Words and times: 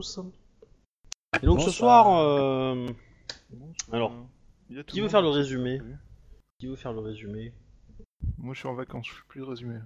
tous. 0.00 0.20
Et 1.42 1.46
donc 1.46 1.60
ce 1.60 1.70
soir, 1.70 2.08
euh, 2.18 2.86
Alors, 3.92 4.12
qui 4.86 5.00
veut 5.00 5.08
faire 5.08 5.22
le 5.22 5.28
résumé 5.28 5.80
qui 6.58 6.66
veut 6.66 6.76
faire 6.76 6.92
le 6.92 7.00
résumé 7.00 7.54
Moi, 8.36 8.52
je 8.54 8.58
suis 8.60 8.68
en 8.68 8.74
vacances, 8.74 9.06
je 9.08 9.14
fais 9.14 9.22
plus 9.28 9.40
de 9.40 9.46
résumé. 9.46 9.78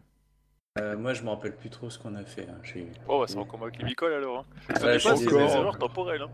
Euh, 0.81 0.97
moi, 0.99 1.15
je 1.15 1.23
me 1.23 1.29
rappelle 1.29 1.55
plus 1.55 1.71
trop 1.71 1.89
ce 1.89 2.01
qu'on 2.01 2.17
a 2.17 2.25
fait. 2.25 2.49
hein. 2.49 2.59
J'ai- 2.65 2.91
Oh, 3.07 3.21
bah, 3.21 3.27
c'est 3.29 3.39
en 3.39 3.45
combat 3.45 3.67
avec 3.67 3.79
les 3.79 3.85
Nicole 3.85 4.13
alors. 4.13 4.41
Hein. 4.41 4.75
Ça 4.77 4.87
Ouais, 4.87 4.95
je 4.99 5.09
suis 5.09 5.19
c'est 5.19 5.27
des 5.27 5.37
erreurs 5.37 5.79
temporelles. 5.79 6.27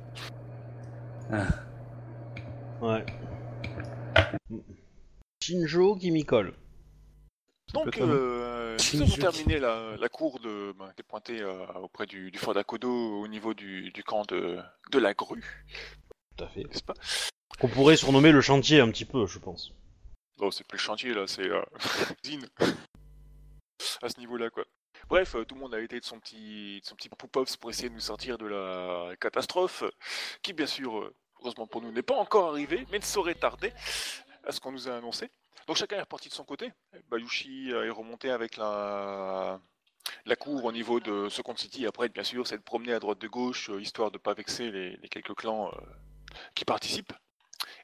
Hein. 1.31 1.47
Ouais. 2.81 3.05
Shinjo 5.43 5.97
qui 5.97 6.11
m'y 6.11 6.25
colle. 6.25 6.55
Donc, 7.75 7.99
un- 7.99 8.09
euh, 8.09 8.50
Si, 8.79 8.97
nous 8.97 9.03
avons 9.05 9.17
terminé 9.17 9.59
la, 9.59 9.97
la 9.97 10.09
cour 10.09 10.41
de, 10.41 10.73
ben, 10.79 10.87
qui 10.95 11.01
est 11.01 11.05
pointée 11.09 11.41
euh, 11.41 11.67
auprès 11.75 12.07
du, 12.07 12.31
du 12.31 12.39
fort 12.39 12.55
d'Akodo 12.55 12.91
au 13.21 13.29
niveau 13.29 13.55
du, 13.55 13.91
du 13.93 14.03
camp 14.03 14.25
de, 14.27 14.59
de 14.91 14.99
la 14.99 15.15
grue, 15.15 15.65
Tout 16.37 16.45
à 16.45 16.49
fait. 16.49 16.65
n'est-ce 16.65 16.83
pas? 16.83 16.95
Qu'on 17.59 17.69
pourrait 17.69 17.97
surnommer 17.97 18.33
le 18.33 18.41
chantier 18.41 18.81
un 18.81 18.91
petit 18.91 19.05
peu, 19.05 19.27
je 19.27 19.39
pense. 19.39 19.73
Oh, 20.41 20.51
c'est 20.51 20.67
plus 20.67 20.79
le 20.79 20.83
chantier 20.83 21.13
là, 21.15 21.27
c'est 21.27 21.49
euh, 21.49 21.63
l'usine. 22.25 22.47
à 24.03 24.09
ce 24.09 24.19
niveau-là, 24.19 24.49
quoi. 24.51 24.65
Bref, 25.09 25.35
euh, 25.35 25.45
tout 25.45 25.55
le 25.55 25.61
monde 25.61 25.75
a 25.75 25.81
été 25.81 25.99
de 26.01 26.05
son 26.05 26.19
petit, 26.21 26.81
de 26.81 26.87
son 26.87 26.95
petit 26.95 27.09
poop-ups 27.09 27.57
pour 27.57 27.71
essayer 27.71 27.89
de 27.89 27.95
nous 27.95 28.01
sortir 28.01 28.39
de 28.39 28.47
la 28.47 29.17
catastrophe, 29.21 29.85
qui 30.43 30.53
bien 30.53 30.67
sûr, 30.67 30.99
euh, 30.99 31.15
heureusement 31.41 31.67
pour 31.67 31.83
nous, 31.83 31.93
n'est 31.93 32.03
pas 32.03 32.17
encore 32.17 32.51
arrivée, 32.51 32.87
mais 32.91 32.99
ne 32.99 33.05
saurait 33.05 33.35
tarder 33.35 33.73
à 34.45 34.53
ce 34.53 34.61
qu'on 34.61 34.73
nous 34.73 34.89
a 34.89 34.97
annoncé. 34.97 35.29
Donc 35.67 35.77
chacun 35.77 35.97
est 35.97 36.01
reparti 36.01 36.29
de 36.29 36.35
son 36.35 36.45
côté. 36.45 36.73
Bayushi 37.11 37.73
euh, 37.73 37.87
est 37.87 37.91
remonté 37.91 38.31
avec 38.31 38.57
la, 38.57 39.61
la 40.27 40.37
cour 40.37 40.65
au 40.65 40.73
niveau 40.73 41.01
de 41.01 41.29
Second 41.29 41.57
City. 41.57 41.87
Après, 41.87 42.09
bien 42.09 42.25
sûr, 42.25 42.47
c'est 42.47 42.59
de 42.59 42.63
promener 42.63 42.93
à 42.93 43.01
droite 43.01 43.21
de 43.21 43.29
gauche, 43.29 43.71
euh, 43.71 43.81
histoire 43.81 44.11
de 44.11 44.19
pas 44.19 44.35
vexer 44.35 44.71
les, 44.71 44.97
les 44.97 45.09
quelques 45.09 45.35
clans 45.35 45.69
euh, 45.69 45.81
qui 46.55 46.65
participent. 46.65 47.13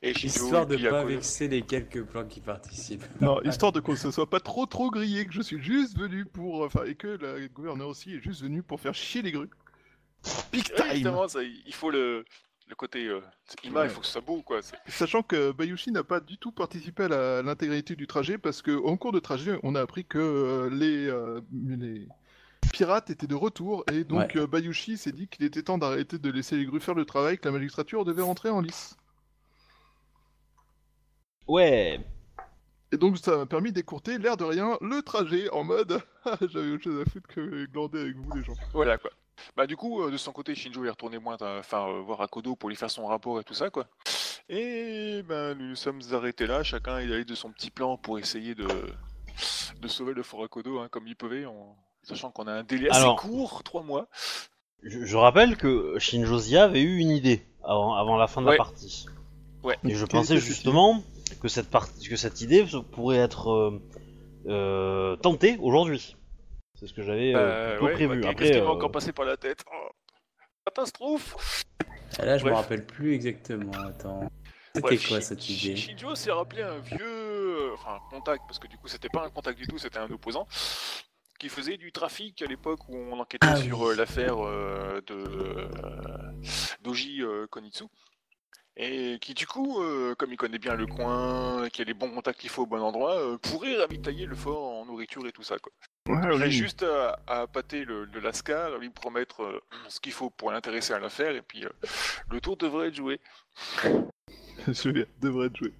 Et 0.02 0.10
Histoire 0.10 0.66
de 0.66 0.86
à 0.86 0.91
pas 0.91 1.04
vexer 1.04 1.48
les 1.48 1.62
quelques 1.62 2.04
plans 2.04 2.27
qui 2.27 2.41
participent. 2.41 3.04
Non, 3.20 3.41
histoire 3.42 3.72
de 3.72 3.80
que 3.80 3.94
ce 3.94 4.10
soit 4.10 4.28
pas 4.28 4.41
trop 4.41 4.66
trop 4.66 4.91
grillé, 4.91 5.27
que 5.27 5.32
je 5.32 5.41
suis 5.42 5.62
juste 5.62 5.97
venu 5.98 6.27
pour. 6.27 6.62
Enfin, 6.62 6.84
et 6.84 6.94
que 6.94 7.08
le 7.08 7.48
gouverneur 7.48 7.88
aussi 7.88 8.14
est 8.14 8.20
juste 8.20 8.42
venu 8.42 8.62
pour 8.62 8.80
faire 8.80 8.94
chier 8.94 9.22
les 9.22 9.32
grues. 9.32 9.50
Big 10.52 10.64
time 10.64 11.28
ça, 11.28 11.42
il 11.42 11.74
faut 11.74 11.91
le, 11.91 12.24
le 12.69 12.75
côté 12.75 13.06
euh, 13.06 13.20
Ima, 13.64 13.81
Ouais. 13.81 13.86
il 13.86 13.91
faut 13.91 14.00
que 14.00 14.06
ce 14.06 14.12
soit 14.12 14.20
beau, 14.20 14.42
quoi. 14.42 14.61
Sachant 14.89 15.22
que 15.22 15.53
Bayushi 15.53 15.92
n'a 15.92 16.03
pas 16.05 16.20
du 16.20 16.36
tout 16.39 16.50
participé 16.53 17.05
à 17.05 17.42
l'intégralité 17.42 17.95
du 17.97 18.06
trajet 18.06 18.39
parce 18.39 18.61
que 18.62 18.77
en 18.84 18.97
cours 18.97 19.12
de 19.12 19.20
trajet, 19.20 19.59
on 19.62 19.75
a 19.75 19.81
appris 19.81 20.05
que 20.05 20.19
euh, 20.19 20.69
les, 20.70 21.06
euh, 21.06 21.41
les 21.53 22.09
pirates 22.72 23.11
étaient 23.11 23.28
de 23.28 23.34
retour 23.37 23.84
et 23.92 24.03
donc 24.05 24.34
euh, 24.37 24.47
Bayushi 24.48 24.98
s'est 24.98 25.12
dit 25.12 25.28
qu'il 25.28 25.44
était 25.44 25.62
temps 25.62 25.78
d'arrêter 25.78 26.19
de 26.19 26.31
laisser 26.31 26.56
les 26.56 26.67
grues 26.67 26.81
faire 26.81 26.94
le 26.94 27.05
travail, 27.05 27.39
que 27.39 27.44
la 27.47 27.53
magistrature 27.53 28.05
devait 28.05 28.22
rentrer 28.22 28.50
en 28.50 28.61
lice. 28.61 28.97
Ouais. 31.47 32.00
Et 32.92 32.97
donc 32.97 33.19
ça 33.19 33.37
m'a 33.37 33.47
permis 33.47 33.72
d'écourter 33.72 34.19
l'air 34.19 34.37
de 34.37 34.44
rien 34.44 34.77
le 34.81 35.03
trajet 35.03 35.48
en 35.50 35.64
mode 35.64 36.00
Ah, 36.25 36.37
j'avais 36.48 36.70
autre 36.72 36.84
chose 36.84 37.00
à 37.06 37.09
foutre 37.11 37.28
que 37.28 37.67
glander 37.67 38.00
avec 38.00 38.17
vous 38.17 38.33
les 38.37 38.42
gens. 38.42 38.55
Voilà, 38.72 38.98
quoi. 38.98 39.11
Bah, 39.56 39.66
du 39.66 39.76
coup, 39.76 40.02
euh, 40.02 40.10
de 40.10 40.16
son 40.16 40.32
côté, 40.32 40.54
Shinjo 40.54 40.84
est 40.84 40.90
retourné 40.90 41.18
moins, 41.18 41.36
à- 41.40 41.58
enfin, 41.58 41.86
euh, 41.88 42.00
voir 42.00 42.20
Akodo 42.20 42.56
pour 42.56 42.68
lui 42.68 42.76
faire 42.76 42.90
son 42.90 43.06
rapport 43.06 43.40
et 43.40 43.44
tout 43.44 43.54
ça, 43.54 43.70
quoi. 43.70 43.86
Et 44.48 45.22
ben, 45.28 45.54
nous 45.58 45.68
nous 45.70 45.74
sommes 45.76 46.00
arrêtés 46.12 46.46
là, 46.46 46.62
chacun 46.62 46.98
est 46.98 47.04
allé 47.12 47.24
de 47.24 47.34
son 47.34 47.50
petit 47.50 47.70
plan 47.70 47.96
pour 47.96 48.18
essayer 48.18 48.54
de, 48.54 48.66
de 49.80 49.88
sauver 49.88 50.14
le 50.14 50.22
fort 50.22 50.44
Akodo, 50.44 50.78
hein, 50.78 50.88
comme 50.91 51.06
il 51.08 51.16
pouvait, 51.16 51.44
en 51.46 51.76
sachant 52.02 52.30
qu'on 52.30 52.46
a 52.46 52.52
un 52.52 52.62
délai 52.62 52.88
assez 52.91 53.00
Alors- 53.00 53.16
court, 53.16 53.62
trois 53.64 53.82
mois. 53.82 54.06
Je, 54.82 55.04
je 55.04 55.16
rappelle 55.16 55.56
que 55.56 55.98
Shinjo 55.98 56.38
Zia 56.38 56.64
avait 56.64 56.82
eu 56.82 56.98
une 56.98 57.10
idée 57.10 57.44
avant, 57.64 57.94
avant 57.94 58.16
la 58.16 58.26
fin 58.28 58.41
de 58.42 58.46
Ouais. 58.46 58.52
la 58.52 58.58
partie. 58.58 59.06
Ouais. 59.64 59.76
Et 59.84 59.94
je 59.96 60.04
pensais 60.04 60.36
justement 60.36 61.02
que 61.41 61.48
cette, 61.48 61.69
partie, 61.70 62.08
que 62.08 62.14
cette 62.16 62.41
idée 62.41 62.64
pourrait 62.92 63.16
être 63.16 63.50
euh, 63.50 63.82
euh, 64.46 65.16
tentée 65.16 65.56
aujourd'hui. 65.60 66.16
C'est 66.76 66.87
ce 66.87 66.92
que 66.94 67.03
j'avais 67.03 67.34
euh, 67.34 67.38
Euh, 67.78 67.81
ouais, 67.81 67.92
prévu. 67.94 68.20
Après, 68.25 68.34
Qu'est-ce 68.34 68.53
qui 68.53 68.60
m'a 68.60 68.66
euh, 68.66 68.70
encore 68.70 68.92
passé 68.92 69.12
par 69.12 69.25
la 69.25 69.37
tête 69.37 69.64
Oh, 69.72 69.88
Catastrophe 70.66 71.64
Et 72.20 72.25
là, 72.25 72.38
je 72.38 72.44
me 72.44 72.53
rappelle 72.53 72.84
plus 72.87 73.14
exactement. 73.14 73.72
Attends. 73.72 74.28
C'était 74.75 74.98
quoi 74.98 75.20
cette 75.22 75.48
idée 75.48 75.75
Shinjo 75.75 76.14
s'est 76.14 76.31
rappelé 76.32 76.60
un 76.62 76.78
vieux, 76.81 77.72
enfin 77.72 77.94
un 77.94 78.10
contact, 78.10 78.42
parce 78.47 78.59
que 78.59 78.66
du 78.66 78.76
coup 78.76 78.88
c'était 78.88 79.09
pas 79.09 79.25
un 79.25 79.31
contact 79.31 79.56
du 79.59 79.66
tout, 79.66 79.78
c'était 79.78 79.97
un 79.98 80.10
opposant, 80.10 80.47
qui 81.38 81.48
faisait 81.48 81.78
du 81.78 81.92
trafic 81.92 82.42
à 82.42 82.44
l'époque 82.47 82.87
où 82.91 82.94
on 82.94 83.19
enquêtait 83.19 83.47
Ah 83.48 83.56
sur 83.56 83.81
oui. 83.81 83.93
euh, 83.93 83.94
l'affaire 83.97 84.37
euh, 84.44 85.00
de 85.06 85.14
euh, 85.14 85.69
d'Oji 86.82 87.22
euh, 87.22 87.47
Konitsu. 87.47 87.84
Et 88.76 89.16
qui 89.22 89.32
du 89.32 89.47
coup, 89.47 89.81
euh, 89.82 90.14
comme 90.14 90.32
il 90.32 90.37
connaît 90.37 90.58
bien 90.58 90.75
le 90.75 90.87
coin, 90.87 91.70
qui 91.70 91.81
a 91.81 91.84
les 91.87 91.94
bons 91.94 92.10
contacts 92.10 92.38
qu'il 92.38 92.50
faut 92.50 92.64
au 92.64 92.66
bon 92.66 92.82
endroit, 92.82 93.14
euh, 93.19 93.38
pourrait 93.38 93.76
ravitailler 93.76 94.26
le 94.26 94.34
fort 94.37 94.62
en 94.75 94.84
nourriture 94.84 95.26
et 95.26 95.32
tout 95.32 95.43
ça 95.43 95.56
quoi. 95.58 95.72
Ouais, 96.06 96.37
oui. 96.37 96.50
juste 96.50 96.83
à, 96.84 97.19
à 97.27 97.47
pâter 97.47 97.84
le, 97.84 98.05
le 98.05 98.21
Lascar, 98.21 98.78
lui 98.78 98.91
promettre 98.91 99.43
euh, 99.43 99.61
ce 99.89 100.00
qu'il 100.00 100.12
faut 100.12 100.31
pour 100.31 100.50
l'intéresser 100.53 100.93
à 100.93 100.99
l'affaire, 100.99 101.34
et 101.34 101.43
puis 101.43 101.65
euh, 101.65 101.69
le 102.31 102.41
tour 102.41 102.56
devrait 102.56 102.89
être 102.89 102.94
joué. 102.97 103.21
Je 104.69 105.05
devrait 105.21 105.47
être 105.47 105.56
joué. 105.56 105.75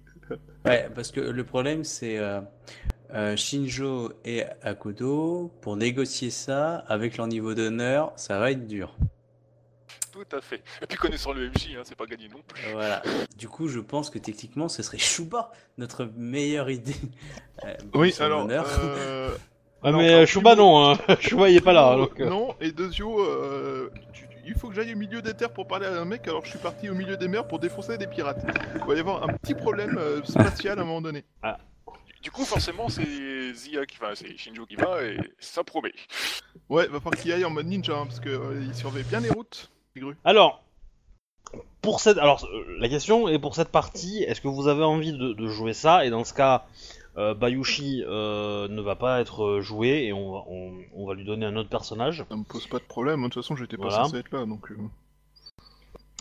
Ouais, 0.65 0.89
parce 0.93 1.11
que 1.11 1.21
le 1.21 1.43
problème, 1.43 1.83
c'est 1.83 2.17
euh, 2.19 3.35
Shinjo 3.35 4.11
et 4.25 4.43
Akodo. 4.61 5.51
Pour 5.61 5.77
négocier 5.77 6.29
ça, 6.29 6.77
avec 6.87 7.17
leur 7.17 7.27
niveau 7.27 7.53
d'honneur, 7.53 8.11
ça 8.17 8.39
va 8.39 8.51
être 8.51 8.67
dur. 8.67 8.95
Tout 10.11 10.35
à 10.35 10.41
fait. 10.41 10.63
Et 10.81 10.87
puis 10.87 10.97
connaissant 10.97 11.31
le 11.31 11.49
MJ, 11.49 11.75
hein, 11.77 11.81
c'est 11.83 11.95
pas 11.95 12.05
gagné 12.05 12.27
non 12.27 12.41
plus. 12.47 12.61
Voilà. 12.71 13.03
Du 13.37 13.47
coup, 13.47 13.67
je 13.67 13.79
pense 13.79 14.09
que 14.09 14.17
techniquement, 14.17 14.67
ce 14.67 14.81
serait 14.81 14.97
Shuba, 14.97 15.51
notre 15.77 16.05
meilleure 16.17 16.69
idée. 16.69 16.95
Euh, 17.63 17.73
Oui, 17.93 18.13
alors. 18.19 18.47
Ah, 19.83 19.91
mais 19.91 20.25
Primo- 20.25 20.55
non, 20.55 20.91
hein. 20.91 20.97
Shuba 21.19 21.49
il 21.49 21.57
est 21.57 21.61
pas 21.61 21.73
là. 21.73 21.89
Primo, 21.91 22.05
donc, 22.07 22.19
euh. 22.19 22.29
Non, 22.29 22.55
et 22.59 22.71
Dezio, 22.71 23.19
euh, 23.23 23.89
tu- 24.13 24.27
tu- 24.27 24.35
il 24.45 24.53
faut 24.55 24.69
que 24.69 24.75
j'aille 24.75 24.93
au 24.93 24.97
milieu 24.97 25.21
des 25.21 25.33
terres 25.33 25.51
pour 25.53 25.67
parler 25.67 25.85
à 25.85 25.99
un 26.01 26.05
mec, 26.05 26.27
alors 26.27 26.43
je 26.45 26.49
suis 26.51 26.59
parti 26.59 26.89
au 26.89 26.93
milieu 26.95 27.17
des 27.17 27.27
mers 27.27 27.47
pour 27.47 27.59
défoncer 27.59 27.97
des 27.97 28.07
pirates. 28.07 28.43
Il 28.75 28.85
va 28.85 28.95
y 28.95 28.99
avoir 28.99 29.23
un 29.23 29.27
petit 29.33 29.53
problème 29.53 29.97
euh, 29.97 30.23
spatial 30.23 30.79
à 30.79 30.81
un 30.81 30.85
moment 30.85 31.01
donné. 31.01 31.23
Du 32.23 32.31
coup, 32.31 32.43
forcément, 32.45 32.89
c'est 32.89 33.53
Zia 33.53 33.85
qui 33.85 33.97
va, 33.99 34.15
c'est 34.15 34.35
Shinjo 34.35 34.65
qui 34.65 34.75
va, 34.75 35.01
et 35.03 35.17
ça 35.39 35.63
promet. 35.63 35.93
Ouais, 36.67 36.87
va 36.87 36.99
falloir 36.99 37.13
qu'il 37.21 37.31
aille 37.31 37.45
en 37.45 37.51
mode 37.51 37.67
ninja, 37.67 37.93
hein, 37.95 38.05
parce 38.05 38.19
qu'il 38.19 38.73
surveille 38.73 39.03
bien 39.03 39.19
les 39.21 39.29
routes. 39.29 39.69
les 39.95 40.01
grues. 40.01 40.15
Alors, 40.25 40.61
pour 41.81 42.01
cette, 42.01 42.17
alors 42.17 42.43
euh, 42.51 42.75
la 42.79 42.89
question 42.89 43.29
est 43.29 43.39
pour 43.39 43.55
cette 43.55 43.69
partie, 43.69 44.23
est-ce 44.23 44.41
que 44.41 44.47
vous 44.49 44.67
avez 44.67 44.83
envie 44.83 45.13
de, 45.13 45.33
de 45.33 45.47
jouer 45.47 45.73
ça? 45.73 46.05
Et 46.05 46.09
dans 46.09 46.23
ce 46.25 46.33
cas, 46.33 46.65
euh, 47.17 47.33
Bayushi 47.33 48.03
euh, 48.07 48.67
ne 48.67 48.81
va 48.81 48.95
pas 48.95 49.19
être 49.21 49.43
euh, 49.43 49.61
joué 49.61 50.05
et 50.05 50.13
on 50.13 50.31
va, 50.31 50.43
on, 50.47 50.71
on 50.95 51.05
va 51.07 51.13
lui 51.15 51.25
donner 51.25 51.45
un 51.45 51.55
autre 51.55 51.69
personnage. 51.69 52.25
Ça 52.29 52.35
me 52.35 52.43
pose 52.43 52.67
pas 52.67 52.79
de 52.79 52.83
problème, 52.83 53.21
hein, 53.23 53.27
de 53.27 53.33
toute 53.33 53.43
façon 53.43 53.55
j'étais 53.55 53.77
pas 53.77 53.83
Voilà. 53.89 54.03
censé 54.05 54.17
être 54.17 54.31
là, 54.31 54.45
donc... 54.45 54.71
euh, 54.71 54.75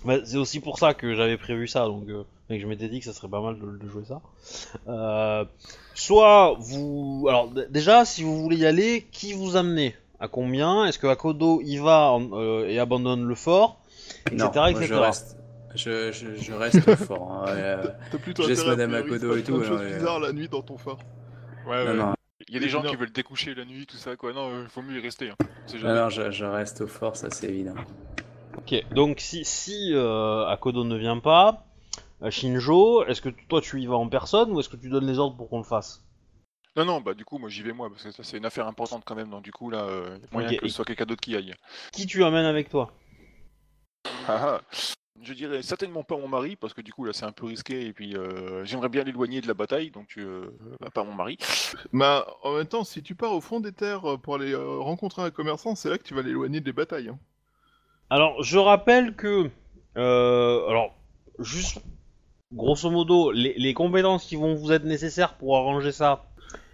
Bah, 0.05 0.17
c'est 0.25 0.37
aussi 0.37 0.61
pour 0.61 0.79
ça 0.79 0.95
que 0.95 1.15
j'avais 1.15 1.37
prévu 1.37 1.67
ça, 1.69 1.87
donc 1.87 2.09
euh, 2.09 2.23
et 2.49 2.57
que 2.57 2.63
je 2.63 2.67
m'étais 2.69 2.89
dit 2.89 3.01
que 3.01 3.05
ça 3.07 3.13
serait 3.13 3.29
pas 3.29 3.41
mal 3.41 3.59
de, 3.59 3.77
de 3.79 3.89
jouer 3.89 4.05
ça. 4.05 4.21
Euh, 4.87 5.45
soit 5.95 6.55
vous, 6.61 7.27
alors 7.29 7.49
d- 7.49 7.67
déjà, 7.71 8.05
si 8.05 8.23
vous 8.23 8.41
voulez 8.41 8.59
y 8.59 8.67
aller, 8.67 9.07
qui 9.11 9.33
vous 9.33 9.57
amenez? 9.57 9.97
À 10.21 10.29
combien? 10.29 10.87
Est-ce 10.87 10.99
que 10.99 11.07
Akodo 11.09 11.61
y 11.61 11.77
va 11.79 12.11
en- 12.13 12.31
euh, 12.39 12.69
et 12.69 12.79
abandonne 12.79 13.25
le 13.27 13.35
fort 13.35 13.81
etc., 14.31 14.49
Non, 14.49 14.53
moi, 14.55 14.71
etc. 14.71 14.87
je 14.87 14.95
reste, 14.95 15.37
je, 15.77 16.13
je, 16.13 16.35
je 16.37 16.53
reste 16.53 16.87
au 16.89 16.97
fort. 16.97 17.33
hein, 17.33 17.45
euh, 17.49 17.89
T'as 18.11 18.19
plutôt 18.19 18.43
Je 18.43 18.49
laisse 18.49 18.61
intérêt 18.61 18.83
à 18.83 18.87
Madame 18.87 19.07
Akodo 19.07 19.37
et 19.37 19.43
tout, 19.43 19.59
de 19.59 19.65
alors, 19.65 19.79
choses 19.79 19.83
euh, 19.93 19.99
bizarres 19.99 20.21
la 20.21 20.33
nuit 20.33 20.49
dans 20.49 20.63
ton 20.63 20.77
phare. 20.79 20.99
Ouais, 21.67 21.85
non, 21.85 21.91
ouais. 21.91 21.97
non, 21.97 22.15
Il 22.49 22.55
y 22.55 22.57
a 22.57 22.61
des 22.61 22.69
gens 22.69 22.83
Non. 22.83 22.91
qui 22.91 22.97
veulent 22.97 23.13
découcher 23.13 23.55
la 23.55 23.65
nuit, 23.65 23.87
tout 23.87 23.97
ça, 23.97 24.17
quoi. 24.17 24.33
Non, 24.33 24.63
il 24.63 24.69
faut 24.69 24.83
mieux 24.83 24.99
y 24.99 25.03
rester. 25.03 25.31
Hein. 25.31 25.37
C'est 25.67 25.79
non, 25.83 26.09
je, 26.11 26.31
je 26.31 26.45
reste 26.45 26.81
au 26.83 26.87
fort, 26.87 27.17
ça 27.17 27.29
c'est 27.31 27.49
évident. 27.49 27.75
Ok, 28.59 28.75
donc 28.95 29.21
si, 29.21 29.45
si 29.45 29.93
euh, 29.95 30.47
Akodo 30.47 30.85
ne 30.85 30.97
vient 30.97 31.19
pas, 31.19 31.65
euh, 32.23 32.31
Shinjo, 32.31 33.05
est-ce 33.05 33.21
que 33.21 33.29
toi 33.49 33.61
tu 33.61 33.81
y 33.81 33.87
vas 33.87 33.97
en 33.97 34.09
personne 34.09 34.51
ou 34.53 34.61
est-ce 34.61 34.69
que 34.69 34.77
tu 34.77 34.89
donnes 34.89 35.07
les 35.07 35.19
ordres 35.19 35.37
pour 35.37 35.49
qu'on 35.51 35.59
le 35.59 35.65
fasse? 35.65 36.03
Non, 36.77 36.85
non, 36.85 37.01
bah 37.01 37.15
du 37.15 37.25
coup, 37.25 37.39
moi 37.39 37.49
j'y 37.49 37.63
vais 37.63 37.73
moi, 37.73 37.89
parce 37.91 38.03
que 38.03 38.11
ça 38.11 38.23
c'est 38.23 38.37
une 38.37 38.45
affaire 38.45 38.67
importante 38.67 39.03
quand 39.07 39.15
même, 39.15 39.31
donc 39.31 39.43
du 39.43 39.51
coup 39.53 39.71
là, 39.71 39.85
euh, 39.85 40.19
y 40.21 40.25
a 40.25 40.29
moyen 40.33 40.49
Ok, 40.51 40.59
que 40.59 40.69
ce 40.69 40.75
soit 40.75 40.85
quelqu'un 40.85 41.07
d'autre 41.07 41.23
qui 41.23 41.35
aille. 41.35 41.55
Qui 41.93 42.07
tu 42.07 42.23
amènes 42.23 42.45
avec 42.45 42.69
toi? 42.69 42.93
Ah, 44.29 44.61
ah. 44.61 44.61
Je 45.23 45.33
dirais 45.33 45.63
certainement 45.63 46.05
pas 46.05 46.17
mon 46.17 46.29
mari, 46.29 46.57
parce 46.57 46.75
que 46.75 46.81
du 46.83 46.93
coup 46.93 47.05
là 47.05 47.13
c'est 47.13 47.25
un 47.25 47.33
peu 47.33 47.47
risqué, 47.47 47.87
et 47.87 47.93
puis 47.93 48.17
euh, 48.17 48.65
j'aimerais 48.65 48.89
bien 48.89 49.03
l'éloigner 49.03 49.41
de 49.41 49.49
la 49.49 49.55
bataille, 49.55 49.91
donc 49.91 50.15
euh, 50.19 50.51
bah, 50.81 50.91
pas 50.93 51.05
mon 51.05 51.15
mari. 51.15 51.39
Mais 51.93 52.21
en 52.43 52.55
même 52.55 52.67
temps, 52.67 52.85
si 52.85 53.03
tu 53.03 53.15
pars 53.15 53.33
au 53.33 53.41
fond 53.41 53.59
des 53.61 53.73
terres 53.73 54.09
euh, 54.13 54.17
pour 54.19 54.35
aller 54.37 54.53
euh, 54.53 54.79
rencontrer 54.79 55.23
un 55.23 55.31
commerçant, 55.31 55.75
c'est 55.75 55.89
là 55.89 55.99
que 55.99 56.05
tu 56.05 56.15
vas 56.15 56.23
l'éloigner 56.23 56.61
des 56.61 56.73
batailles. 56.73 57.09
hein. 57.09 57.19
Alors, 58.11 58.43
je 58.43 58.59
rappelle 58.59 59.17
que, 59.17 59.51
euh, 59.97 60.69
alors, 60.69 60.95
juste 61.41 61.79
grosso 62.53 62.91
modo, 62.91 63.33
les, 63.33 63.55
les 63.57 63.75
compétences 63.75 64.27
qui 64.27 64.37
vont 64.37 64.55
vous 64.55 64.73
être 64.73 64.85
nécessaires 64.85 65.35
pour 65.35 65.57
arranger 65.57 65.93
ça, 65.93 66.27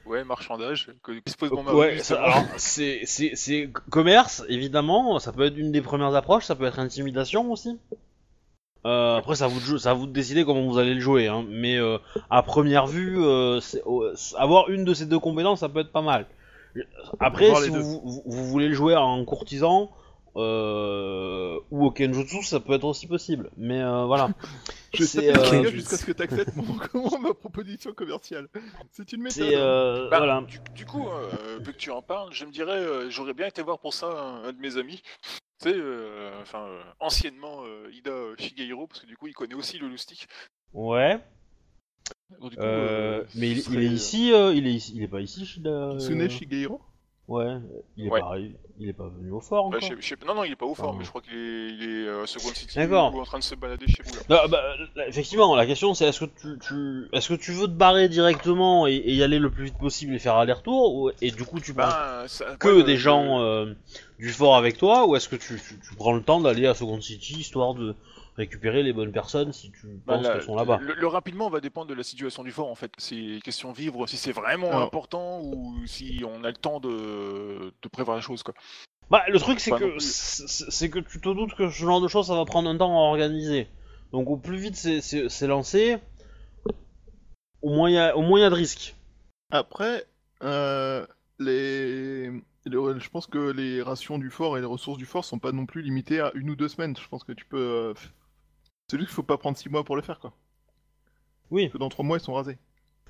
Ouais, 0.05 0.25
marchandage, 0.25 0.91
que 1.05 1.13
qui 1.13 1.31
se 1.31 1.37
pose 1.37 1.51
dans 1.51 1.63
ma 1.63 1.73
Ouais, 1.73 1.93
rue, 1.93 1.99
ça- 1.99 2.17
justement. 2.17 2.25
alors 2.25 2.45
c'est 2.59 3.03
c'est 3.07 3.37
c'est 3.37 3.71
commerce 3.91 4.45
évidemment, 4.49 5.19
ça 5.21 5.33
peut 5.33 5.45
être 5.45 5.57
une 5.57 5.71
des 5.71 5.81
premières 5.81 6.15
approches, 6.17 6.45
ça 6.45 6.57
peut 6.57 6.65
être 6.65 6.81
intimidation 6.81 7.51
aussi. 7.53 7.79
Euh, 8.85 9.17
après, 9.17 9.37
ça 9.37 9.47
vous 9.47 9.61
de 9.75 9.79
ça 9.79 9.95
vous 9.95 10.07
de 10.07 10.13
décider 10.13 10.45
comment 10.45 10.67
vous 10.67 10.79
allez 10.79 10.95
le 10.95 11.01
jouer, 11.01 11.29
hein. 11.29 11.45
mais 11.49 11.77
euh, 11.77 11.99
à 12.31 12.43
première 12.43 12.87
vue, 12.87 13.17
euh, 13.23 13.61
euh, 13.87 14.15
avoir 14.37 14.71
une 14.71 14.85
de 14.85 14.93
ces 14.93 15.07
deux 15.07 15.21
compétences, 15.21 15.61
ça 15.61 15.69
peut 15.69 15.81
être 15.81 15.93
pas 15.93 16.03
mal. 16.03 16.27
Après, 17.21 17.55
si 17.55 17.69
vous, 17.69 18.01
vous, 18.05 18.23
vous 18.27 18.45
voulez 18.47 18.67
le 18.69 18.75
jouer 18.75 18.97
en 18.97 19.25
courtisan 19.25 19.91
euh, 20.37 21.59
ou 21.71 21.85
au 21.87 21.91
kenjutsu, 21.91 22.43
ça 22.43 22.59
peut 22.61 22.73
être 22.73 22.85
aussi 22.85 23.07
possible. 23.07 23.51
Mais 23.57 23.81
euh, 23.83 24.05
voilà. 24.07 24.31
Je 24.95 25.05
sais 25.05 25.35
euh, 25.37 25.71
jusqu'à 25.71 25.97
ce 25.97 26.05
que 26.05 26.13
tu 26.13 26.23
acceptes 26.23 26.55
mon, 26.57 27.19
ma 27.21 27.35
proposition 27.35 27.93
commerciale. 27.93 28.49
C'est 28.91 29.13
une 29.13 29.23
méthode. 29.23 29.53
Euh, 29.53 30.09
Bah, 30.11 30.19
voilà. 30.19 30.43
du, 30.43 30.59
du 30.75 30.85
coup, 30.87 31.07
euh, 31.09 31.59
vu 31.61 31.73
que 31.73 31.79
tu 31.79 31.91
en 31.91 32.03
parles, 32.03 32.31
je 32.33 32.45
me 32.45 32.51
dirais, 32.51 32.79
euh, 32.79 33.09
j'aurais 33.11 33.35
bien 33.35 33.47
été 33.47 33.63
voir 33.63 33.79
pour 33.79 33.95
ça 33.95 34.07
un, 34.09 34.49
un 34.49 34.53
de 34.53 34.59
mes 34.59 34.77
amis. 34.77 35.03
Tu 35.63 35.69
sais, 35.71 35.75
euh, 35.77 36.43
enfin, 36.43 36.67
euh, 36.67 36.83
anciennement 36.99 37.63
euh, 37.65 37.89
Ida 37.93 38.11
Shigehiro, 38.39 38.87
parce 38.89 39.01
que 39.01 39.07
du 39.07 39.17
coup, 39.17 39.29
il 39.29 39.35
connaît 39.35 39.55
aussi 39.55 39.79
le 39.79 39.89
loustic. 39.89 40.27
Ouais. 40.73 41.21
Donc, 42.41 42.51
du 42.51 42.57
coup, 42.57 42.63
Euh, 42.63 43.21
euh, 43.21 43.25
mais 43.37 43.51
il, 43.53 43.59
il 43.73 43.79
est 43.83 43.87
ici, 43.87 44.33
euh, 44.33 44.53
il 44.55 44.67
est 44.67 44.73
ici, 44.73 44.93
il 44.97 45.03
est 45.03 45.09
pas 45.09 45.21
ici, 45.21 45.47
Shida. 45.47 45.71
euh, 45.71 45.99
Tsune 46.01 46.29
Shigehiro 46.29 46.81
Ouais, 47.29 47.47
il 47.97 48.07
est 48.07 48.11
Ouais. 48.11 48.21
pas 48.21 48.35
il 48.79 48.89
est 48.89 48.93
pas 48.93 49.07
venu 49.09 49.31
au 49.31 49.41
fort 49.41 49.67
encore. 49.67 49.81
je 49.81 49.87
sais- 49.87 49.95
je 50.01 50.09
sais- 50.09 50.17
non, 50.27 50.35
non, 50.35 50.43
il 50.45 50.53
est 50.53 50.57
pas 50.57 50.67
au 50.67 50.75
fort, 50.75 50.93
mais 50.95 51.05
je 51.05 51.09
crois 51.09 51.23
qu'il 51.23 51.33
est, 51.35 51.69
il 51.71 51.83
est 51.83 52.09
euh, 52.09 52.27
Second 52.27 52.49
City 52.53 52.77
D'accord. 52.77 53.15
ou 53.15 53.21
en 53.21 53.25
train 53.25 53.39
de 53.39 53.45
se 53.45 53.55
balader 53.55 53.87
chez 53.87 54.03
vous 54.03 54.13
là. 54.29 54.41
Ah, 54.45 54.49
bah, 54.49 54.61
là, 54.97 55.07
effectivement, 55.07 55.55
la 55.55 55.65
question 55.65 55.95
c'est 55.95 56.07
est-ce 56.09 56.25
que 56.25 56.25
tu, 56.25 56.59
tu- 56.59 57.09
est-ce 57.13 57.29
que 57.29 57.35
tu 57.35 57.53
veux 57.53 57.69
te 57.69 57.73
barrer 57.73 58.09
directement 58.09 58.89
et, 58.89 58.95
et 58.95 59.15
y 59.15 59.23
aller 59.23 59.39
le 59.39 59.51
plus 59.51 59.67
vite 59.67 59.79
possible 59.79 60.15
et 60.15 60.19
faire 60.19 60.35
aller-retour 60.35 60.95
ou- 60.97 61.11
et 61.21 61.31
du 61.31 61.45
coup 61.45 61.61
tu 61.61 61.73
prends 61.75 61.87
Ben, 61.87 62.27
ça- 62.27 62.57
que 62.59 62.69
ouais, 62.69 62.75
le- 62.79 62.83
des 62.83 62.97
gens 62.97 63.41
euh, 63.41 63.73
du 64.19 64.31
fort 64.31 64.57
avec 64.57 64.77
toi 64.77 65.07
ou 65.07 65.15
est-ce 65.15 65.29
que 65.29 65.37
tu, 65.37 65.61
tu- 65.61 65.79
tu 65.79 65.95
prends 65.95 66.13
le 66.15 66.23
temps 66.25 66.41
d'aller 66.41 66.67
à 66.67 66.75
Second 66.75 67.01
City 67.01 67.35
histoire 67.39 67.75
de 67.75 67.95
récupérer 68.37 68.83
les 68.83 68.93
bonnes 68.93 69.13
personnes 69.13 69.53
si 69.53 69.71
tu 69.73 69.87
ben, 70.07 70.17
penses 70.17 70.27
qu'elles 70.29 70.43
sont 70.43 70.57
là-bas 70.57 70.79
Le, 70.81 70.95
le 70.95 71.07
rapidement 71.07 71.51
va 71.51 71.61
dépendre 71.61 71.89
de 71.89 71.95
la 71.95 72.03
situation 72.03 72.43
du 72.43 72.51
fort 72.51 72.71
en 72.71 72.75
fait. 72.75 72.91
C'est 72.97 73.39
question 73.45 73.73
vivre, 73.73 74.07
si 74.07 74.17
c'est 74.17 74.33
vraiment 74.33 74.71
Alors. 74.71 74.83
important 74.83 75.41
ou 75.43 75.77
si 75.87 76.23
on 76.27 76.43
a 76.45 76.49
le 76.49 76.57
temps 76.57 76.81
de, 76.81 77.73
de 77.83 77.89
prévoir 77.89 78.17
la 78.17 78.23
chose 78.23 78.43
quoi. 78.43 78.55
Bah 79.11 79.25
le 79.29 79.39
truc 79.39 79.61
c'est 79.61 79.73
que 79.73 79.99
c'est 79.99 80.89
que 80.89 80.99
tu 81.01 81.21
te 81.21 81.29
doutes 81.29 81.55
que 81.55 81.69
ce 81.69 81.85
genre 81.85 82.01
de 82.01 82.09
choses 82.09 82.29
ça 82.29 82.35
va 82.35 82.45
prendre 82.47 82.71
un 82.71 82.77
temps 82.79 82.93
à 82.97 83.11
organiser. 83.11 83.69
Donc 84.13 84.29
au 84.31 84.37
plus 84.39 84.57
vite 84.57 84.77
c'est- 84.77 85.47
lancé, 85.47 85.99
au 87.61 87.71
moins 87.71 87.91
il 87.91 87.95
y 87.95 87.99
a 87.99 88.17
au 88.17 88.23
moins 88.23 88.39
il 88.39 88.43
y 88.43 88.47
a 88.47 88.51
de 88.51 88.55
risques. 88.55 88.95
Après, 89.51 90.07
euh, 90.43 91.07
les... 91.39 92.31
les- 92.31 92.41
je 92.65 93.11
pense 93.11 93.27
que 93.27 93.51
les 93.51 93.83
rations 93.83 94.19
du 94.19 94.31
fort 94.31 94.57
et 94.57 94.61
les 94.61 94.67
ressources 94.67 94.97
du 94.97 95.05
fort 95.05 95.25
sont 95.27 95.39
pas 95.39 95.53
non 95.53 95.67
plus 95.67 95.83
limitées 95.83 96.21
à 96.21 96.31
une 96.35 96.49
ou 96.51 96.57
deux 96.57 96.69
semaines. 96.69 96.97
Je 96.97 97.09
pense 97.09 97.25
que 97.25 97.33
tu 97.33 97.45
peux. 97.45 97.93
C'est 98.93 98.99
juste 98.99 99.09
qu'il 99.09 99.15
faut 99.15 99.23
pas 99.23 99.39
prendre 99.39 99.57
six 99.57 99.71
mois 99.71 99.85
pour 99.85 99.97
le 99.97 100.03
faire, 100.03 100.21
quoi. 100.21 100.35
Oui. 101.51 101.63
Parce 101.63 101.73
que 101.73 101.79
dans 101.79 101.89
trois 101.89 102.05
mois, 102.05 102.19
ils 102.19 102.21
sont 102.21 102.35
rasés. 102.35 102.59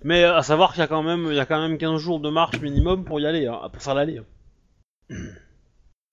Mais 0.04 0.22
euh, 0.22 0.36
à 0.36 0.44
savoir 0.44 0.70
qu'il 0.70 0.78
y 0.78 0.84
a 0.84 0.86
quand 0.86 1.02
même, 1.02 1.26
il 1.28 1.34
y 1.34 1.40
a 1.40 1.44
quand 1.44 1.60
même 1.60 1.76
15 1.76 2.00
jours 2.00 2.20
de 2.20 2.30
marche 2.30 2.60
minimum 2.60 3.04
pour 3.04 3.18
y 3.18 3.26
aller, 3.26 3.48
hein, 3.48 3.68
pour 3.72 3.82
faire 3.82 3.96
l'aller. 3.96 4.22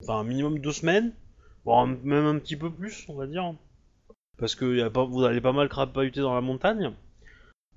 Enfin, 0.02 0.24
minimum 0.24 0.58
deux 0.58 0.72
semaines, 0.72 1.12
voire 1.64 1.86
même 1.86 2.26
un 2.26 2.40
petit 2.40 2.56
peu 2.56 2.68
plus, 2.68 3.04
on 3.08 3.14
va 3.14 3.28
dire. 3.28 3.54
Parce 4.38 4.56
que 4.56 4.76
y 4.76 4.82
a 4.82 4.90
pas, 4.90 5.04
vous 5.04 5.22
allez 5.22 5.40
pas 5.40 5.52
mal 5.52 5.68
crapahuter 5.68 6.20
dans 6.20 6.34
la 6.34 6.40
montagne. 6.40 6.92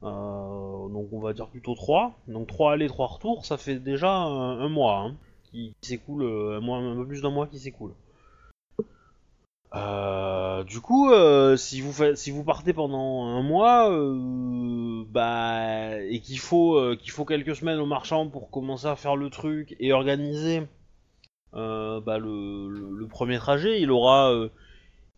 Euh, 0.01 0.89
donc 0.89 1.09
on 1.11 1.19
va 1.19 1.33
dire 1.33 1.47
plutôt 1.47 1.75
3. 1.75 2.17
Donc 2.27 2.47
3 2.47 2.73
allers, 2.73 2.87
3 2.87 3.05
retours, 3.05 3.45
ça 3.45 3.57
fait 3.57 3.77
déjà 3.77 4.11
un, 4.11 4.61
un 4.61 4.69
mois 4.69 4.97
hein, 4.97 5.15
qui, 5.43 5.75
qui 5.79 5.89
s'écoule, 5.89 6.23
euh, 6.23 6.57
un, 6.57 6.59
mois, 6.59 6.79
un 6.79 6.95
peu 6.95 7.05
plus 7.05 7.21
d'un 7.21 7.29
mois 7.29 7.45
qui 7.45 7.59
s'écoule. 7.59 7.93
Euh, 9.75 10.63
du 10.63 10.81
coup, 10.81 11.09
euh, 11.11 11.57
si 11.57 11.81
vous 11.81 12.43
partez 12.43 12.73
pendant 12.73 13.23
un 13.25 13.41
mois, 13.41 13.91
euh, 13.91 15.03
bah, 15.09 15.99
et 16.01 16.19
qu'il 16.19 16.39
faut, 16.39 16.79
quelques 17.27 17.55
semaines 17.55 17.79
au 17.79 17.85
marchand 17.85 18.27
pour 18.27 18.51
commencer 18.51 18.85
à 18.85 18.95
faire 18.95 19.15
le 19.15 19.29
truc 19.29 19.75
et 19.79 19.91
organiser, 19.93 20.67
bah, 21.53 22.17
le, 22.19 23.07
premier 23.09 23.37
trajet, 23.39 23.81
il 23.81 23.91
aura, 23.91 24.33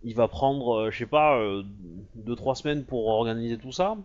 il 0.04 0.16
va 0.16 0.28
prendre, 0.28 0.90
je 0.92 0.98
sais 0.98 1.06
pas, 1.06 1.40
2-3 2.16 2.56
semaines 2.56 2.86
pour 2.86 3.08
organiser 3.08 3.58
tout 3.58 3.72
ça 3.72 3.98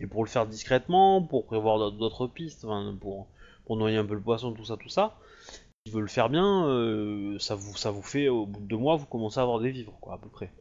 et 0.00 0.06
pour 0.06 0.24
le 0.24 0.28
faire 0.28 0.46
discrètement, 0.46 1.22
pour 1.22 1.46
prévoir 1.46 1.92
d'autres- 1.92 2.26
pistes, 2.26 2.66
pour 3.00 3.76
noyer 3.76 3.96
un 3.98 4.04
peu 4.06 4.14
le 4.14 4.20
poisson, 4.20 4.52
tout 4.52 4.64
ça, 4.64 4.76
tout 4.76 4.88
ça. 4.88 5.16
Si 5.86 5.92
veut 5.92 6.00
le 6.00 6.06
faire 6.06 6.28
bien, 6.28 6.64
euh, 6.68 7.38
ça 7.40 7.56
vous, 7.56 7.76
ça 7.76 7.90
vous 7.90 8.02
fait 8.02 8.28
au 8.28 8.46
bout 8.46 8.60
de 8.60 8.66
deux 8.66 8.76
mois, 8.76 8.94
vous 8.96 9.06
commencez 9.06 9.40
à 9.40 9.42
avoir 9.42 9.58
des 9.58 9.70
vivres, 9.70 9.98
quoi, 10.00 10.14
à 10.14 10.18
peu 10.18 10.28
près. 10.28 10.52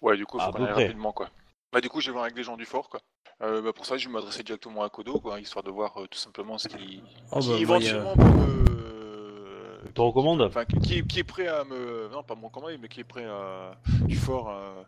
Ouais, 0.00 0.16
du 0.16 0.24
coup, 0.24 0.38
il 0.38 0.42
À 0.42 0.46
faut 0.46 0.52
qu'on 0.52 0.58
peu 0.58 0.64
aille 0.66 0.72
près. 0.72 0.84
rapidement 0.84 1.12
quoi. 1.12 1.30
Bah 1.72 1.80
du 1.80 1.88
coup, 1.88 2.00
je 2.00 2.06
vais 2.06 2.12
voir 2.12 2.24
avec 2.24 2.36
des 2.36 2.44
gens 2.44 2.56
du 2.56 2.64
fort 2.64 2.88
quoi. 2.88 3.00
Euh, 3.42 3.60
bah, 3.60 3.72
pour 3.72 3.84
ça, 3.86 3.96
je 3.96 4.06
vais 4.06 4.12
m'adresser 4.12 4.44
directement 4.44 4.82
à 4.84 4.88
Kodo 4.88 5.18
quoi, 5.18 5.40
histoire 5.40 5.64
de 5.64 5.70
voir 5.70 6.00
euh, 6.00 6.06
tout 6.06 6.18
simplement 6.18 6.58
ce 6.58 6.68
qui, 6.68 7.02
Oh, 7.32 7.40
qui 7.40 7.48
bah, 7.48 7.54
y 7.54 7.56
a- 7.56 7.60
éventuellement 7.60 8.14
peut 8.14 8.22
me- 8.22 9.90
te 9.92 10.00
recommande 10.00 10.42
Enfin, 10.42 10.64
qui, 10.64 10.78
qui 10.78 10.98
est, 10.98 11.06
qui 11.06 11.18
est 11.20 11.24
prêt 11.24 11.48
à 11.48 11.64
me. 11.64 12.08
Non, 12.12 12.22
pas 12.22 12.36
me 12.36 12.44
recommander, 12.44 12.78
mais 12.78 12.88
qui 12.88 13.00
est 13.00 13.04
prêt 13.04 13.24
à. 13.24 13.72
Du 14.02 14.16
fort. 14.16 14.48
à- 14.50 14.84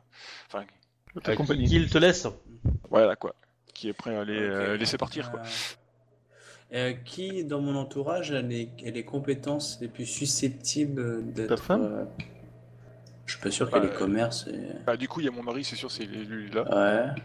Enfin, 0.46 0.64
Euh, 1.26 1.34
qui, 1.34 1.64
qui 1.64 1.88
te 1.88 1.98
laisse 1.98 2.28
voilà 2.90 3.16
quoi. 3.16 3.34
Qui 3.74 3.88
est 3.88 3.92
prêt 3.92 4.14
à 4.16 4.24
les 4.24 4.38
euh, 4.38 4.76
laisser 4.76 4.98
partir 4.98 5.30
quoi. 5.32 5.42
Euh, 6.72 6.90
euh, 6.90 6.92
qui, 7.04 7.44
dans 7.44 7.60
mon 7.60 7.76
entourage, 7.76 8.32
a 8.32 8.42
les, 8.42 8.68
a 8.86 8.90
les 8.90 9.04
compétences 9.04 9.78
les 9.80 9.88
plus 9.88 10.06
susceptibles 10.06 11.32
d'être. 11.32 11.48
Ta 11.48 11.56
femme? 11.56 11.82
euh, 11.82 12.04
Je 13.26 13.34
suis 13.34 13.42
pas 13.42 13.50
sûr 13.50 13.70
Bah, 13.70 13.80
qu'elle 13.80 13.90
ait 13.90 13.94
commerce. 13.94 14.46
Et... 14.48 14.58
Bah, 14.86 14.96
du 14.96 15.08
coup, 15.08 15.20
il 15.20 15.26
y 15.26 15.28
a 15.28 15.32
mon 15.32 15.42
mari, 15.42 15.64
c'est 15.64 15.76
sûr, 15.76 15.90
c'est 15.90 16.04
lui 16.04 16.50
là. 16.50 16.64
Ouais. 17.14 17.22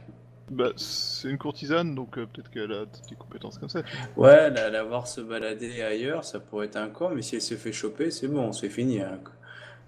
Bah, 0.51 0.69
c'est 0.75 1.29
une 1.29 1.37
courtisane, 1.37 1.95
donc 1.95 2.17
euh, 2.17 2.25
peut-être 2.25 2.49
qu'elle 2.51 2.71
a 2.71 2.85
des 2.85 3.15
compétences 3.17 3.57
comme 3.57 3.69
ça. 3.69 3.81
Ouais, 4.17 4.49
la, 4.49 4.69
la 4.69 4.83
voir 4.83 5.07
se 5.07 5.21
balader 5.21 5.81
ailleurs, 5.81 6.23
ça 6.25 6.39
pourrait 6.39 6.65
être 6.67 6.75
un 6.75 6.89
camp, 6.89 7.09
mais 7.15 7.21
si 7.21 7.35
elle 7.35 7.41
se 7.41 7.55
fait 7.55 7.71
choper, 7.71 8.11
c'est 8.11 8.27
bon, 8.27 8.51
c'est 8.51 8.69
fini. 8.69 9.01
Hein. 9.01 9.19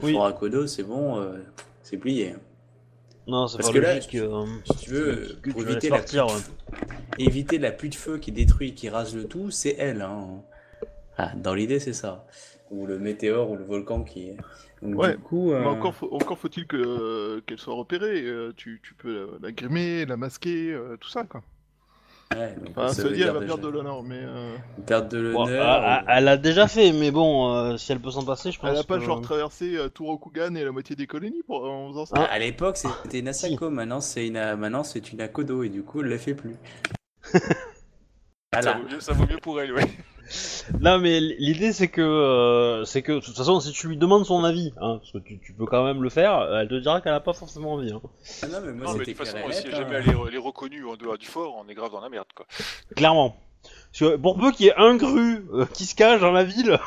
Oui. 0.01 0.13
Fort 0.13 0.25
à 0.25 0.33
Kodo, 0.33 0.65
c'est 0.67 0.83
bon, 0.83 1.19
euh, 1.19 1.37
c'est 1.81 1.97
plié. 1.97 2.35
Non, 3.27 3.48
c'est 3.48 3.57
Parce 3.57 3.69
pas 3.69 3.74
que 3.74 3.80
là, 3.80 3.95
logique. 3.95 4.16
euh, 4.16 4.45
Si 4.66 4.77
tu 4.86 4.89
veux, 4.92 5.38
Que 5.42 5.50
pour 5.51 5.63
tu 5.63 5.70
éviter 5.72 5.89
la, 5.89 5.98
partir, 5.98 6.25
pluie 6.27 6.36
de 6.36 6.41
feu- 6.41 6.51
éviter 7.17 7.58
la 7.58 7.72
pluie 7.72 7.89
de 7.89 7.96
feu 7.96 8.17
qui 8.20 8.32
détruit, 8.32 8.74
qui 8.75 8.89
rase 8.89 9.15
le 9.15 9.25
tout, 9.25 9.50
c'est 9.51 9.75
elle. 9.79 10.01
Hein. 10.01 10.41
Ah, 11.17 11.32
dans 11.36 11.53
l'idée, 11.55 11.79
c'est 11.79 11.94
ça. 11.94 12.25
Ou 12.72 12.86
le 12.86 13.00
météore 13.00 13.50
ou 13.51 13.55
le 13.58 13.63
volcan 13.63 14.03
qui 14.03 14.29
est. 14.29 14.38
Donc, 14.82 15.00
Ouais, 15.00 15.13
du 15.13 15.20
coup, 15.20 15.51
euh, 15.53 15.60
Mais 15.62 15.65
encore, 15.67 15.96
faut- 15.96 16.13
encore 16.13 16.38
faut-il 16.38 16.67
que, 16.67 16.75
euh, 16.77 17.41
qu'elle 17.46 17.58
soit 17.60 17.74
repérée. 17.74 18.22
euh, 18.24 18.53
tu, 18.55 18.79
tu 18.84 18.94
peux 18.94 19.13
la, 19.41 19.48
la 19.48 19.51
grimer, 19.51 20.05
la 20.05 20.17
masquer, 20.17 20.74
euh, 20.74 20.98
tout 21.00 21.10
ça, 21.10 21.24
quoi. 21.24 21.41
Ouais, 22.34 22.55
donc 22.55 22.74
dire, 22.96 23.12
dire 23.12 23.27
elle 23.27 23.34
va 23.34 23.39
déjà- 23.39 23.46
perdre 23.53 23.63
de 23.63 23.70
l'honneur, 23.70 24.03
mais 24.03 24.20
euh, 24.20 24.55
perte 24.86 25.12
de 25.12 25.32
bon, 25.34 25.46
l'honneur. 25.46 25.84
elle, 25.84 26.03
ou- 26.03 26.05
elle 26.10 26.27
a 26.27 26.38
déjà 26.38 26.67
fait, 26.67 26.91
mais 26.94 27.12
bon, 27.12 27.53
euh, 27.53 27.77
si 27.77 27.91
elle 27.91 28.00
peut 28.00 28.12
s'en 28.12 28.24
passer, 28.25 28.51
je 28.51 28.60
pense. 28.60 28.70
elle 28.72 28.77
a 28.77 28.84
pas 28.84 28.98
que- 28.98 29.03
genre 29.03 29.22
traversé 29.22 29.75
euh, 29.77 29.89
tout 29.89 30.05
Rokugan 30.05 30.55
et 30.55 30.63
la 30.63 30.72
moitié 30.72 30.96
des 30.96 31.08
colonies 31.08 31.44
pour, 31.46 31.63
en 31.65 31.89
faisant 31.89 32.05
ça. 32.05 32.15
Ah, 32.17 32.24
à 32.34 32.39
l'époque, 32.39 32.77
c'était 32.77 33.20
une 33.20 33.27
Asako, 33.27 33.70
maintenant 33.70 34.01
c'est 34.01 34.27
une, 34.27 34.55
maintenant 34.55 34.84
c'est 34.84 35.12
une 35.12 35.22
Akodo, 35.22 35.63
et 35.63 35.70
du 35.70 35.84
coup, 35.84 36.01
elle 36.01 36.08
le 36.08 36.17
fait 36.17 36.34
plus. 36.34 36.55
Ça, 38.53 38.72
vaut 38.74 38.88
mieux, 38.89 39.00
ça 39.01 39.12
vaut 39.12 39.25
mieux 39.27 39.38
pour 39.41 39.60
elle, 39.60 39.74
ouais. 39.74 39.84
Non, 40.79 40.98
mais 41.00 41.20
l'idée 41.20 41.72
c'est 41.74 41.88
que, 41.88 42.01
euh, 42.01 42.84
c'est 42.86 43.01
que, 43.01 43.12
de 43.13 43.20
toute 43.20 43.38
façon, 43.38 43.60
si 43.60 43.72
tu 43.72 43.88
lui 43.88 43.98
demandes 43.98 44.25
son 44.25 44.44
avis, 44.44 44.74
hein, 44.82 44.98
parce 45.00 45.12
que 45.12 45.20
tu, 45.20 45.39
tu 45.39 45.53
peux 45.53 45.65
quand 45.65 45.84
même 45.86 46.01
le 46.01 46.10
faire, 46.10 46.39
euh, 46.39 46.62
elle 46.62 46.67
te 46.67 46.75
dira 46.79 47.01
qu'elle 47.01 47.13
a 47.13 47.20
pas 47.20 47.34
forcément 47.34 47.74
envie. 47.74 47.91
Hein. 47.91 48.01
Ah 48.44 48.48
non, 48.48 48.58
mais 48.65 48.74
moi, 48.74 48.86
Non, 48.88 48.94
mais 48.94 49.05
de 49.05 49.12
toute 49.12 49.17
façon, 49.17 49.38
si 49.51 49.65
net, 49.65 49.72
jamais 49.75 49.96
hein. 49.98 50.01
elle 50.05 50.10
est, 50.10 50.15
elle 50.27 50.36
est 50.36 50.39
reconnue 50.39 50.86
en 50.86 50.96
dehors 50.96 51.17
du 51.17 51.27
fort, 51.27 51.55
on 51.63 51.70
est 51.70 51.75
grave 51.75 51.91
dans 51.91 52.01
la 52.01 52.10
merde 52.10 52.27
quoi. 52.36 52.46
Clairement. 52.96 53.38
Parce 53.91 54.12
que 54.12 54.15
pour 54.17 54.38
peu 54.38 54.51
qu'il 54.51 54.65
y 54.65 54.70
ait 54.70 54.75
un 54.77 54.96
gru 54.96 55.46
euh, 55.53 55.65
qui 55.74 55.86
se 55.86 55.96
cache 55.96 56.20
dans 56.22 56.32
la 56.32 56.44
ville 56.44 56.77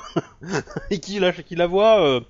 et 0.91 1.01
qui 1.01 1.19
la, 1.19 1.33
qui 1.33 1.55
la 1.57 1.67
voit, 1.67 2.01
euh, 2.03 2.21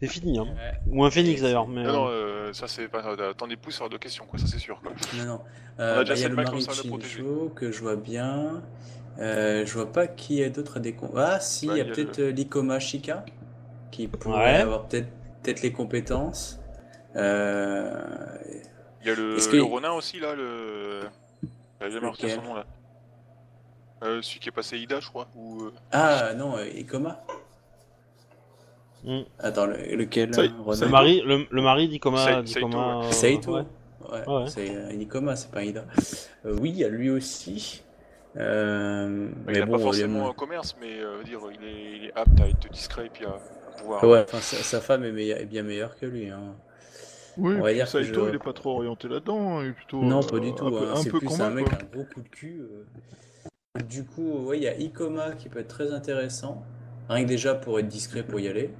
c'est 0.00 0.08
fini. 0.08 0.38
Hein. 0.38 0.44
Ouais. 0.44 0.72
Ou 0.98 1.04
un 1.04 1.10
phénix 1.10 1.42
d'ailleurs. 1.42 1.66
Mais, 1.66 1.82
Non, 1.82 2.06
non, 2.08 2.52
ça 2.52 2.68
c'est 2.68 2.88
pas. 2.88 3.02
T'en 3.36 3.50
épouse 3.50 3.78
hors 3.80 3.88
de 3.88 3.96
question 3.98 4.24
quoi, 4.26 4.38
ça 4.38 4.46
c'est 4.46 4.58
sûr 4.58 4.80
quoi. 4.80 4.92
Non, 5.16 5.24
non. 5.24 5.40
On 5.78 5.82
a 5.82 5.84
Euh, 5.84 6.00
déjà 6.04 6.12
bah, 6.14 6.18
il 6.18 6.22
y 6.22 6.24
a 6.24 6.28
le 6.28 6.34
mari 6.36 6.66
de. 6.66 7.02
Shinjo 7.04 7.52
que 7.54 7.70
je 7.72 7.80
vois 7.80 7.96
bien. 7.96 8.62
Euh, 9.18 9.66
je 9.66 9.74
vois 9.74 9.90
pas 9.92 10.06
qui 10.06 10.42
est 10.42 10.50
d'autre 10.50 10.76
à 10.76 10.80
des 10.80 10.94
Ah, 11.16 11.40
si, 11.40 11.66
Bah, 11.66 11.72
il 11.74 11.78
y 11.78 11.80
a 11.80 11.84
il 11.84 11.88
y 11.88 11.90
a 11.90 11.94
peut-être 11.94 12.18
euh, 12.20 12.30
l'Ikoma 12.30 12.78
Shika 12.78 13.24
qui 13.90 14.06
pourrait 14.06 14.38
Ouais. 14.38 14.56
avoir 14.60 14.86
peut-être 14.86 15.08
peut-être 15.42 15.62
les 15.62 15.72
compétences. 15.72 16.60
Euh... 17.16 18.36
Il 19.02 19.08
y 19.08 19.10
a 19.10 19.14
le, 19.14 19.36
Est-ce 19.36 19.48
que- 19.48 19.56
le 19.56 19.62
Ronin 19.62 19.92
aussi 19.92 20.20
là, 20.20 20.34
le. 20.34 21.00
J'ai 21.80 21.90
jamais 21.90 22.08
retenu 22.08 22.30
son 22.30 22.42
nom 22.42 22.54
là. 22.54 22.64
Euh, 24.04 24.22
celui 24.22 24.38
qui 24.40 24.48
est 24.48 24.52
passé 24.52 24.78
Ida, 24.78 25.00
je 25.00 25.08
crois. 25.08 25.28
Ou. 25.34 25.62
euh, 25.64 25.72
Ah, 25.92 26.32
non, 26.36 26.56
Ikoma 26.76 27.24
Mm. 29.04 29.20
Attends, 29.38 29.66
le- 29.66 29.94
lequel 29.94 30.30
le 30.30 30.88
mari, 30.88 31.22
le, 31.24 31.46
le 31.48 31.62
mari 31.62 31.88
d'Ikoma, 31.88 32.18
Sai- 32.24 32.42
d'Ikoma, 32.42 32.98
euh, 33.04 33.10
Saito 33.12 33.54
ouais. 33.54 33.62
Ouais, 34.10 34.26
Ouais. 34.28 34.44
c'est 34.48 34.74
euh, 34.74 34.92
Ikoma, 34.92 35.36
c'est 35.36 35.50
pas 35.52 35.62
Ida. 35.62 35.84
Euh, 36.44 36.56
oui, 36.60 36.70
il 36.70 36.78
y 36.78 36.84
a 36.84 36.88
lui 36.88 37.08
aussi. 37.10 37.82
Euh, 38.38 39.28
il 39.48 39.52
mais 39.52 39.60
a 39.60 39.66
bon, 39.66 39.72
pas 39.72 39.78
il 39.78 39.80
a 39.80 39.84
forcément 39.84 40.30
un 40.30 40.32
commerce, 40.34 40.76
mais 40.80 41.00
euh, 41.00 41.22
dire, 41.24 41.40
il 41.52 41.64
est, 41.66 41.96
il 41.98 42.04
est 42.06 42.12
apte 42.14 42.40
à 42.40 42.48
être 42.48 42.68
discret 42.70 43.06
et 43.06 43.10
puis 43.10 43.24
à 43.24 43.36
pouvoir. 43.78 44.04
Ouais, 44.04 44.20
enfin, 44.22 44.38
sa, 44.40 44.56
sa 44.56 44.80
femme 44.80 45.04
est, 45.04 45.44
bien 45.46 45.62
meilleure 45.64 45.96
que 45.96 46.06
lui. 46.06 46.30
Hein. 46.30 46.54
Oui, 47.36 47.54
On 47.58 47.62
va 47.62 47.72
dire 47.72 47.84
que 47.84 48.02
Saito, 48.02 48.24
je- 48.24 48.30
il 48.30 48.34
est 48.36 48.38
pas 48.42 48.52
trop 48.52 48.76
orienté 48.76 49.08
là-dedans, 49.08 49.58
hein, 49.58 49.64
il 49.64 49.68
est 49.70 49.72
plutôt. 49.72 50.02
Non, 50.02 50.20
euh, 50.22 50.26
pas 50.28 50.38
du 50.40 50.54
tout. 50.54 50.66
Un 50.66 50.70
peu, 50.70 50.88
hein, 50.90 50.96
C'est 51.02 51.10
plus 51.10 51.20
commun, 51.26 51.44
un 51.46 51.50
mec 51.50 51.68
quoi. 51.68 51.78
un 51.80 51.84
gros 51.96 52.04
coup 52.04 52.20
de 52.22 52.28
cul. 52.28 52.60
euh. 52.60 53.80
Du 53.88 54.04
coup, 54.04 54.46
ouais, 54.46 54.58
il 54.58 54.64
y 54.64 54.68
a 54.68 54.76
Ikoma 54.76 55.32
qui 55.32 55.48
peut 55.48 55.60
être 55.60 55.68
très 55.68 55.92
intéressant. 55.92 56.64
Rien 57.08 57.24
que 57.24 57.28
déjà 57.28 57.54
pour 57.54 57.78
être 57.78 57.88
discret 57.88 58.22
pour 58.22 58.40
y 58.40 58.48
aller. 58.48 58.70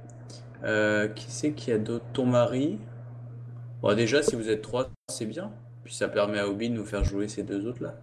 Euh, 0.63 1.07
qui 1.07 1.25
c'est 1.29 1.51
qu'il 1.53 1.71
y 1.71 1.75
a 1.75 1.79
d'autres 1.79 2.05
Ton 2.13 2.25
mari. 2.25 2.79
Bon, 3.81 3.95
déjà, 3.95 4.21
si 4.23 4.35
vous 4.35 4.49
êtes 4.49 4.61
trois, 4.61 4.89
c'est 5.09 5.25
bien. 5.25 5.51
Puis 5.85 5.93
ça 5.93 6.09
permet 6.09 6.39
à 6.39 6.47
Obi 6.49 6.69
de 6.69 6.75
nous 6.75 6.85
faire 6.85 7.05
jouer 7.05 7.29
ces 7.29 7.43
deux 7.43 7.65
autres-là. 7.65 7.95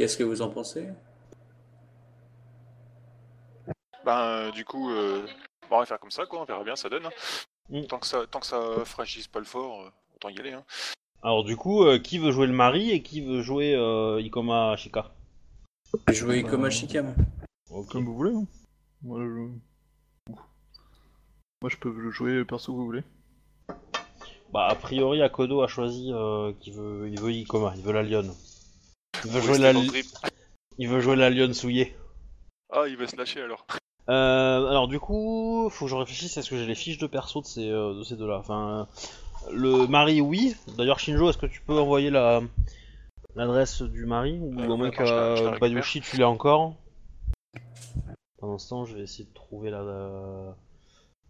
Qu'est-ce 0.00 0.16
que 0.16 0.24
vous 0.24 0.40
en 0.40 0.48
pensez? 0.48 0.88
Ben, 4.02 4.18
euh, 4.18 4.50
du 4.50 4.64
coup, 4.64 4.90
euh, 4.90 5.26
on 5.70 5.78
va 5.78 5.84
faire 5.84 6.00
comme 6.00 6.10
ça, 6.10 6.24
quoi. 6.24 6.40
On 6.40 6.44
verra 6.46 6.64
bien, 6.64 6.74
ça 6.74 6.88
donne. 6.88 7.04
hein. 7.04 7.10
Mm. 7.68 7.82
Tant 7.84 7.98
que 7.98 8.06
ça, 8.06 8.26
tant 8.26 8.40
que 8.40 8.46
ça 8.46 8.62
fragilise 8.86 9.26
pas 9.26 9.40
le 9.40 9.44
fort, 9.44 9.82
euh, 9.82 9.90
autant 10.16 10.30
y 10.30 10.38
aller. 10.40 10.54
Hein. 10.54 10.64
Alors 11.22 11.44
du 11.44 11.54
coup, 11.54 11.84
euh, 11.84 11.98
qui 11.98 12.16
veut 12.16 12.30
jouer 12.30 12.46
le 12.46 12.54
mari 12.54 12.92
et 12.92 13.02
qui 13.02 13.20
veut 13.20 13.42
jouer 13.42 13.74
euh, 13.74 14.22
Ikoma 14.22 14.74
Shika? 14.78 15.10
Jouer 16.08 16.38
Ikoma 16.38 16.70
Shika, 16.70 17.02
moi. 17.02 17.12
Comme 17.90 18.06
vous 18.06 18.16
voulez. 18.16 18.34
hein. 18.34 18.46
Moi, 19.02 19.20
je... 19.20 20.34
Moi, 21.60 21.68
je 21.68 21.76
peux 21.76 21.92
le 21.92 22.10
jouer 22.10 22.42
perso 22.46 22.72
que 22.72 22.78
vous 22.78 22.86
voulez. 22.86 23.04
Bah 24.50 24.66
a 24.68 24.74
priori 24.76 25.20
Akodo 25.20 25.60
a 25.60 25.68
choisi 25.68 26.10
euh, 26.10 26.54
qu'il 26.58 26.72
veut, 26.72 27.06
il 27.10 27.20
veut 27.20 27.32
Ikoma, 27.32 27.74
il 27.76 27.82
veut 27.82 27.92
la 27.92 28.02
lionne. 28.02 28.32
Il 29.24 29.30
veut 29.30 29.40
jouer 29.40 29.58
la, 29.58 29.72
il 30.78 30.88
veut 30.88 31.00
jouer 31.00 31.16
la 31.16 31.30
lionne 31.30 31.54
souillée. 31.54 31.94
Ah, 32.72 32.84
il 32.88 32.96
va 32.96 33.06
se 33.06 33.16
lâcher 33.16 33.42
alors. 33.42 33.66
Euh, 34.08 34.66
alors 34.66 34.88
du 34.88 34.98
coup, 34.98 35.68
faut 35.70 35.84
que 35.84 35.90
je 35.90 35.96
réfléchisse 35.96 36.36
est-ce 36.36 36.50
que 36.50 36.56
j'ai 36.56 36.66
les 36.66 36.74
fiches 36.74 36.98
de 36.98 37.06
perso 37.06 37.40
de 37.40 37.46
ces, 37.46 37.68
euh, 37.68 37.94
de 37.94 38.02
ces 38.02 38.16
deux-là. 38.16 38.38
Enfin, 38.38 38.88
euh, 39.48 39.52
le 39.52 39.86
mari, 39.86 40.20
oui. 40.20 40.56
D'ailleurs, 40.76 40.98
Shinjo, 40.98 41.30
est-ce 41.30 41.38
que 41.38 41.46
tu 41.46 41.60
peux 41.60 41.78
envoyer 41.78 42.10
la 42.10 42.40
l'adresse 43.36 43.82
du 43.82 44.06
mari 44.06 44.38
ou 44.40 44.60
au 44.60 44.76
moins 44.76 44.90
que. 44.90 45.58
Bayushi 45.58 46.00
tu 46.00 46.16
l'as 46.16 46.28
encore 46.28 46.74
Pendant 48.38 48.58
ce 48.58 48.68
temps, 48.68 48.84
je 48.84 48.96
vais 48.96 49.02
essayer 49.02 49.24
de 49.24 49.34
trouver 49.34 49.70
la, 49.70 49.82
la, 49.82 50.56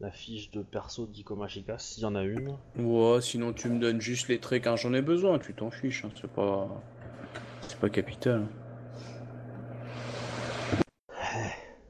la 0.01 0.11
fiche 0.11 0.51
de 0.51 0.63
perso 0.63 1.07
d'Ikoma 1.07 1.49
Shika, 1.49 1.79
s'il 1.79 2.05
y 2.05 2.07
en 2.07 2.15
a 2.15 2.23
une. 2.23 2.57
Ouais, 2.79 3.21
sinon 3.21 3.53
tu 3.53 3.69
me 3.69 3.79
donnes 3.79 4.01
juste 4.01 4.29
les 4.29 4.39
traits 4.39 4.65
quand 4.65 4.77
j'en 4.77 4.95
ai 4.95 5.03
besoin, 5.03 5.39
tu 5.39 5.53
t'en 5.55 5.71
fiches, 5.71 6.05
hein, 6.05 6.11
c'est 6.21 6.33
pas. 6.33 6.69
C'est 7.81 7.89
pas 7.89 7.95
capital. 7.95 8.47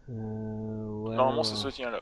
Euh, 0.08 0.12
ouais, 0.12 1.16
Normalement, 1.16 1.42
ça 1.42 1.54
ouais. 1.54 1.72
se 1.72 1.74
tient 1.76 1.90
là. 1.90 2.00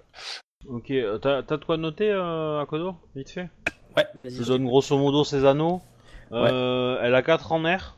Ok, 0.68 0.90
euh, 0.90 1.16
t'as 1.18 1.42
t'as 1.42 1.57
de 1.57 1.64
quoi 1.64 1.78
noter, 1.78 2.11
euh, 2.11 2.61
Akodo 2.61 2.97
Vite 3.14 3.30
fait? 3.30 3.49
Ouais, 3.97 4.07
Je 4.25 4.42
donne 4.45 4.66
grosso 4.66 4.99
modo 4.99 5.25
ses 5.25 5.47
anneaux. 5.47 5.80
Euh, 6.33 6.99
Elle 7.00 7.14
a 7.14 7.23
4 7.23 7.52
en 7.52 7.64
air. 7.64 7.97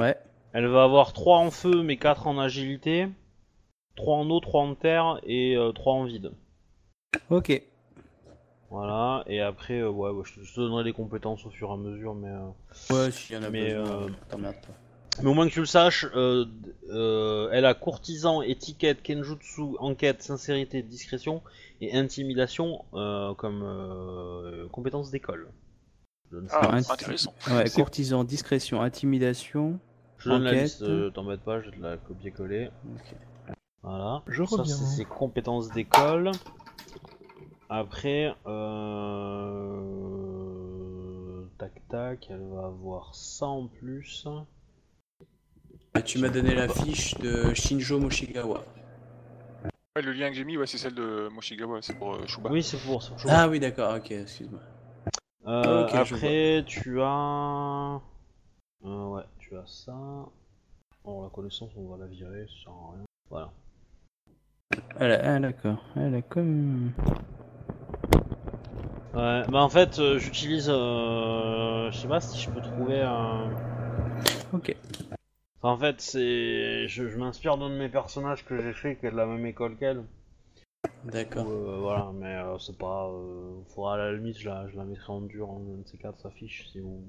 Ouais. 0.00 0.16
Elle 0.54 0.66
va 0.66 0.82
avoir 0.82 1.12
3 1.12 1.38
en 1.38 1.52
feu, 1.52 1.82
mais 1.84 1.98
4 1.98 2.26
en 2.26 2.38
agilité. 2.40 3.08
3 3.94 4.16
en 4.16 4.28
eau, 4.28 4.40
3 4.40 4.62
en 4.62 4.74
terre 4.74 5.20
et 5.22 5.56
3 5.76 5.92
en 5.92 6.04
vide. 6.04 6.32
Ok. 7.30 7.62
Voilà, 8.72 9.22
et 9.26 9.42
après, 9.42 9.80
euh, 9.80 9.90
ouais, 9.90 10.08
ouais, 10.10 10.22
je, 10.24 10.40
te, 10.40 10.40
je 10.46 10.54
te 10.54 10.60
donnerai 10.60 10.82
les 10.82 10.94
compétences 10.94 11.44
au 11.44 11.50
fur 11.50 11.68
et 11.68 11.72
à 11.74 11.76
mesure, 11.76 12.14
mais, 12.14 12.30
euh, 12.30 12.48
Ouais, 12.90 13.10
s'il 13.10 13.36
y 13.36 13.38
en 13.38 13.42
a 13.42 13.50
Mais, 13.50 13.74
besoin, 13.74 13.96
euh, 14.04 14.08
t'emmerdes 14.30 14.56
pas. 14.62 14.72
Mais 15.20 15.28
au 15.28 15.34
moins 15.34 15.46
que 15.46 15.52
tu 15.52 15.60
le 15.60 15.66
saches, 15.66 16.06
euh, 16.14 16.46
euh, 16.90 17.50
elle 17.52 17.66
a 17.66 17.74
courtisan, 17.74 18.40
étiquette, 18.40 19.02
kenjutsu, 19.02 19.76
enquête, 19.78 20.22
sincérité, 20.22 20.82
discrétion 20.82 21.42
et 21.80 21.94
intimidation 21.96 22.84
euh, 22.94 23.34
comme 23.34 23.62
euh, 23.62 24.68
compétences 24.68 25.10
d'école. 25.10 25.48
Je 26.30 26.36
donne 26.36 26.48
ça. 26.48 26.60
Ah, 26.62 26.76
intéressant. 26.76 27.34
Ouais, 27.50 27.68
courtisan, 27.68 28.24
discrétion, 28.24 28.80
intimidation. 28.80 29.78
Je 30.18 30.30
donne 30.30 30.44
la 30.44 30.50
enquête. 30.50 30.62
liste, 30.62 30.82
euh, 30.82 31.10
t'embête 31.10 31.40
pas, 31.40 31.60
je 31.60 31.70
vais 31.70 31.76
te 31.76 31.82
la 31.82 31.96
copier-coller. 31.98 32.70
Ok. 32.94 33.14
Voilà. 33.82 34.22
Je 34.28 34.44
Ça, 34.44 34.56
reviens. 34.56 34.74
c'est 34.74 34.96
ses 34.96 35.04
compétences 35.04 35.70
d'école. 35.72 36.30
Après, 37.68 38.34
euh... 38.46 39.82
tac 41.58 41.72
tac, 41.88 42.26
elle 42.30 42.46
va 42.52 42.66
avoir 42.66 43.14
ça 43.14 43.46
en 43.46 43.66
plus. 43.66 44.26
Et 45.94 46.02
tu 46.02 46.18
m'as 46.18 46.30
donné 46.30 46.54
la 46.54 46.68
fiche 46.68 47.18
de 47.18 47.52
Shinjo 47.52 47.98
Moshigawa. 48.00 48.64
Ouais, 49.94 50.02
le 50.02 50.12
lien 50.12 50.30
que 50.30 50.34
j'ai 50.34 50.44
mis, 50.44 50.56
ouais, 50.56 50.66
c'est 50.66 50.78
celle 50.78 50.94
de 50.94 51.28
Moshigawa, 51.28 51.82
c'est 51.82 51.92
pour 51.94 52.14
euh, 52.14 52.26
Shuba. 52.26 52.50
Oui, 52.50 52.62
c'est 52.62 52.78
pour 52.78 53.02
ça. 53.02 53.12
Ah 53.28 53.46
oui, 53.46 53.60
d'accord, 53.60 53.96
ok, 53.96 54.10
excuse-moi. 54.10 54.60
Euh, 55.46 55.86
après, 55.92 56.64
tu 56.66 57.02
as. 57.02 58.00
Euh, 58.86 59.06
ouais, 59.08 59.22
tu 59.38 59.54
as 59.54 59.66
ça. 59.66 59.94
Bon, 61.04 61.24
la 61.24 61.28
connaissance, 61.28 61.70
on 61.76 61.88
va 61.90 61.98
la 61.98 62.06
virer, 62.06 62.46
ça 62.48 62.64
sert 62.64 62.72
à 62.72 62.92
rien. 62.94 63.04
Voilà. 63.28 63.52
Ah, 64.98 65.34
ah, 65.34 65.40
d'accord, 65.40 65.84
elle 65.96 66.14
a 66.14 66.22
comme. 66.22 66.92
Ouais, 69.12 69.42
bah 69.46 69.60
en 69.60 69.68
fait, 69.68 69.98
euh, 69.98 70.18
j'utilise. 70.18 70.70
Euh... 70.70 71.90
Je 71.90 71.98
sais 71.98 72.08
pas 72.08 72.20
si 72.20 72.40
je 72.40 72.48
peux 72.48 72.62
trouver 72.62 73.02
un. 73.02 73.50
Ok. 74.54 74.74
Enfin, 75.62 75.74
en 75.74 75.78
fait, 75.78 76.00
c'est. 76.00 76.88
Je, 76.88 77.08
je 77.08 77.18
m'inspire 77.18 77.56
d'un 77.56 77.70
de 77.70 77.76
mes 77.76 77.88
personnages 77.88 78.44
que 78.44 78.60
j'ai 78.60 78.72
fait 78.72 78.96
qui 78.96 79.06
est 79.06 79.12
de 79.12 79.16
la 79.16 79.26
même 79.26 79.46
école 79.46 79.76
qu'elle. 79.76 80.04
D'accord. 81.04 81.46
Euh, 81.48 81.78
voilà, 81.78 82.10
mais 82.14 82.34
euh, 82.34 82.58
c'est 82.58 82.76
pas. 82.76 83.08
Euh... 83.08 83.60
Faudra 83.68 83.94
à 83.94 83.98
la 83.98 84.12
limite, 84.12 84.38
je 84.38 84.48
la, 84.48 84.68
je 84.68 84.76
la 84.76 84.84
mettrai 84.84 85.12
en 85.12 85.20
dur 85.20 85.50
en 85.50 85.58
un 85.58 85.82
de 85.82 85.86
ces 85.86 85.98
quatre 85.98 86.26
affiches 86.26 86.68
si 86.72 86.80
on, 86.80 87.00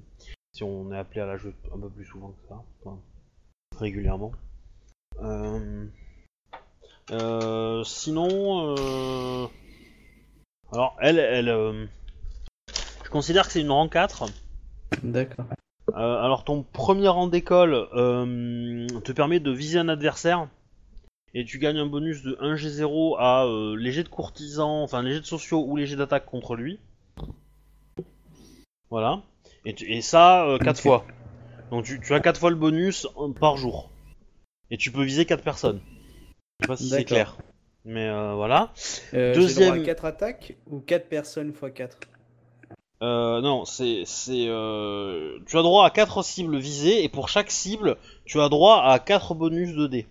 si 0.53 0.63
on 0.63 0.91
est 0.91 0.97
appelé 0.97 1.21
à 1.21 1.25
la 1.25 1.37
jouer 1.37 1.55
un 1.73 1.79
peu 1.79 1.89
plus 1.89 2.05
souvent 2.05 2.29
que 2.29 2.47
ça. 2.47 2.63
Enfin, 2.81 2.99
régulièrement. 3.79 4.31
Euh... 5.23 5.87
Sinon. 7.83 8.75
Alors, 10.71 10.95
elle, 11.01 11.17
elle. 11.17 11.89
Je 13.03 13.09
considère 13.09 13.47
que 13.47 13.51
c'est 13.51 13.61
une 13.61 13.71
rang 13.71 13.89
4. 13.89 14.25
D'accord. 15.03 15.45
Euh, 15.89 15.95
alors 16.23 16.43
ton 16.45 16.63
premier 16.63 17.09
rang 17.09 17.27
d'école 17.27 17.87
euh, 17.93 18.87
te 19.03 19.11
permet 19.11 19.39
de 19.41 19.51
viser 19.51 19.79
un 19.79 19.89
adversaire 19.89 20.47
et 21.33 21.43
tu 21.43 21.59
gagnes 21.59 21.77
un 21.79 21.85
bonus 21.85 22.23
de 22.23 22.35
1G0 22.41 23.17
à 23.19 23.43
euh, 23.45 23.75
léger 23.75 24.03
de 24.03 24.07
courtisan, 24.09 24.81
enfin 24.83 25.01
léger 25.03 25.19
de 25.19 25.25
sociaux 25.25 25.65
ou 25.67 25.75
léger 25.75 25.95
d'attaque 25.97 26.25
contre 26.25 26.55
lui. 26.55 26.79
Voilà. 28.89 29.21
Et, 29.65 29.73
tu- 29.73 29.91
et 29.91 30.01
ça 30.01 30.45
4 30.61 30.77
Ok. 30.77 30.81
fois. 30.83 31.05
Donc 31.71 31.85
tu, 31.85 31.99
tu 31.99 32.13
as 32.13 32.19
4 32.19 32.39
fois 32.39 32.49
le 32.49 32.55
bonus 32.55 33.07
euh, 33.17 33.29
par 33.33 33.57
jour. 33.57 33.89
Et 34.71 34.77
tu 34.77 34.91
peux 34.91 35.03
viser 35.03 35.25
4 35.25 35.43
personnes. 35.43 35.81
Je 36.59 36.65
sais 36.65 36.67
pas 36.67 36.77
si 36.77 36.89
c'est 36.89 37.03
clair. 37.03 37.37
Mais 37.85 38.07
euh, 38.07 38.33
voilà. 38.35 38.71
Euh, 39.13 39.33
Deuxième- 39.33 39.73
J'ai 39.75 39.81
droit 39.81 39.83
à 39.83 39.85
4 39.85 40.05
attaques 40.05 40.55
ou 40.69 40.79
4 40.79 41.09
personnes 41.09 41.49
x 41.49 41.59
4 41.73 41.97
Euh, 43.03 43.41
non, 43.41 43.65
c'est. 43.65 44.03
c'est 44.05 44.45
euh, 44.47 45.37
Tu 45.45 45.57
as 45.57 45.61
droit 45.61 45.85
à 45.85 45.89
4 45.89 46.23
cibles 46.23 46.57
visées 46.57 47.03
et 47.03 47.09
pour 47.09 47.27
chaque 47.29 47.51
cible, 47.51 47.97
tu 48.25 48.39
as 48.39 48.49
droit 48.49 48.81
à 48.81 48.97
4 48.99 49.35
bonus 49.35 49.75
de 49.75 49.87
dés. 49.87 50.07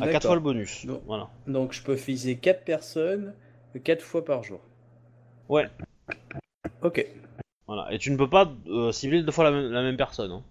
À 0.00 0.06
4 0.08 0.26
fois 0.26 0.34
le 0.36 0.40
bonus. 0.40 0.84
Donc- 0.86 1.00
Voilà. 1.06 1.28
Donc 1.46 1.72
je 1.72 1.82
peux 1.82 1.94
viser 1.94 2.36
4 2.36 2.64
personnes 2.64 3.34
4 3.82 4.02
fois 4.02 4.24
par 4.24 4.42
jour. 4.42 4.60
Ouais. 5.48 5.66
Ok. 6.82 7.06
Voilà. 7.66 7.92
Et 7.92 7.98
tu 7.98 8.10
ne 8.10 8.16
peux 8.16 8.28
pas 8.28 8.50
euh, 8.68 8.92
cibler 8.92 9.22
deux 9.22 9.32
fois 9.32 9.44
la 9.44 9.50
même, 9.50 9.70
la 9.72 9.82
même 9.82 9.96
personne. 9.96 10.30
hein. 10.32 10.42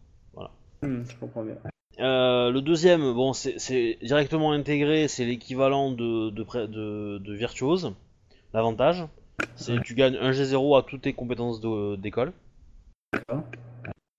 Hmm, 0.84 1.04
je 1.08 1.16
comprends 1.18 1.44
bien. 1.44 1.58
Euh, 2.00 2.50
le 2.50 2.62
deuxième, 2.62 3.14
bon, 3.14 3.34
c'est 3.34 3.60
c'est 3.60 4.00
directement 4.02 4.52
intégré, 4.52 5.08
c'est 5.08 5.26
l'équivalent 5.26 5.92
de, 5.92 6.32
de, 6.32 7.18
de 7.20 7.34
virtuose. 7.36 7.94
L'avantage, 8.54 9.06
c'est 9.56 9.76
que 9.78 9.82
tu 9.82 9.94
gagnes 9.96 10.18
1 10.18 10.32
G0 10.32 10.78
à 10.80 10.84
toutes 10.84 11.02
tes 11.04 11.14
compétences 11.14 11.60
de- 11.62 11.96
d'école. 11.96 12.34
D'accord. 13.14 13.44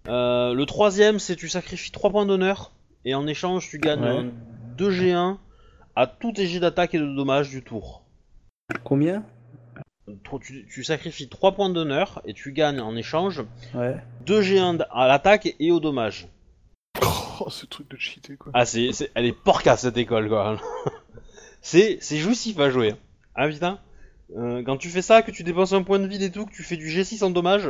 Euh, 0.08 0.52
le 0.54 0.66
troisième, 0.66 1.18
c'est 1.18 1.36
tu 1.36 1.48
sacrifies 1.48 1.92
3 1.92 2.10
points 2.10 2.26
d'honneur 2.26 2.72
et 3.04 3.14
en 3.14 3.26
échange, 3.26 3.68
tu 3.68 3.78
gagnes 3.78 4.02
Ouais. 4.02 4.08
un 4.18 4.30
2G1 4.76 5.38
à 5.96 6.06
tous 6.06 6.32
tes 6.32 6.46
jets 6.46 6.60
d'attaque 6.60 6.94
et 6.94 6.98
de 6.98 7.06
dommages 7.14 7.50
du 7.50 7.62
tour. 7.62 8.02
Combien? 8.84 9.24
Tu, 10.42 10.66
tu 10.66 10.82
sacrifies 10.84 11.28
3 11.28 11.52
points 11.52 11.70
d'honneur 11.70 12.20
et 12.26 12.34
tu 12.34 12.52
gagnes 12.52 12.80
en 12.80 12.96
échange 12.96 13.42
Ouais. 13.74 13.96
2G1 14.26 14.78
d- 14.78 14.84
à 14.90 15.06
l'attaque 15.06 15.54
et 15.60 15.70
au 15.70 15.78
dommage. 15.80 16.26
Oh, 17.40 17.48
ce 17.50 17.66
truc 17.66 17.88
de 17.90 17.96
cheater 17.96 18.36
quoi. 18.36 18.52
Ah, 18.54 18.64
c'est, 18.64 18.90
elle 19.14 19.24
est 19.26 19.32
porcasse 19.32 19.80
cette 19.82 19.96
école 19.96 20.28
quoi. 20.28 20.58
c'est, 21.60 21.98
c'est 22.00 22.18
jouissif 22.18 22.58
à 22.58 22.70
jouer. 22.70 22.94
Ah 23.34 23.48
putain. 23.48 23.78
Euh, 24.36 24.62
quand 24.64 24.76
tu 24.76 24.88
fais 24.88 25.02
ça, 25.02 25.22
que 25.22 25.30
tu 25.30 25.42
dépenses 25.42 25.72
un 25.72 25.82
point 25.82 25.98
de 25.98 26.06
vie 26.06 26.22
et 26.22 26.30
tout, 26.30 26.46
que 26.46 26.52
tu 26.52 26.62
fais 26.62 26.76
du 26.76 26.86
G6 26.88 27.22
en 27.24 27.30
dommage, 27.30 27.68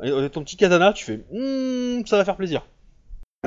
avec 0.00 0.32
ton 0.32 0.42
petit 0.42 0.56
katana, 0.56 0.92
tu 0.92 1.04
fais, 1.04 1.24
Hmm, 1.32 2.04
ça 2.06 2.16
va 2.16 2.24
faire 2.24 2.36
plaisir. 2.36 2.66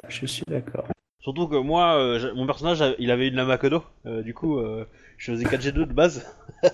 Je 0.09 0.25
suis 0.25 0.43
d'accord. 0.47 0.87
Surtout 1.21 1.47
que 1.47 1.55
moi, 1.55 1.95
euh, 1.97 2.33
mon 2.35 2.45
personnage, 2.45 2.83
il 2.99 3.09
avait 3.11 3.27
une 3.27 3.39
à 3.39 3.57
Kodo, 3.57 3.83
euh, 4.05 4.21
du 4.21 4.33
coup, 4.33 4.59
euh, 4.59 4.85
je 5.17 5.31
faisais 5.31 5.45
4G2 5.45 5.85
de 5.85 5.93
base. 5.93 6.25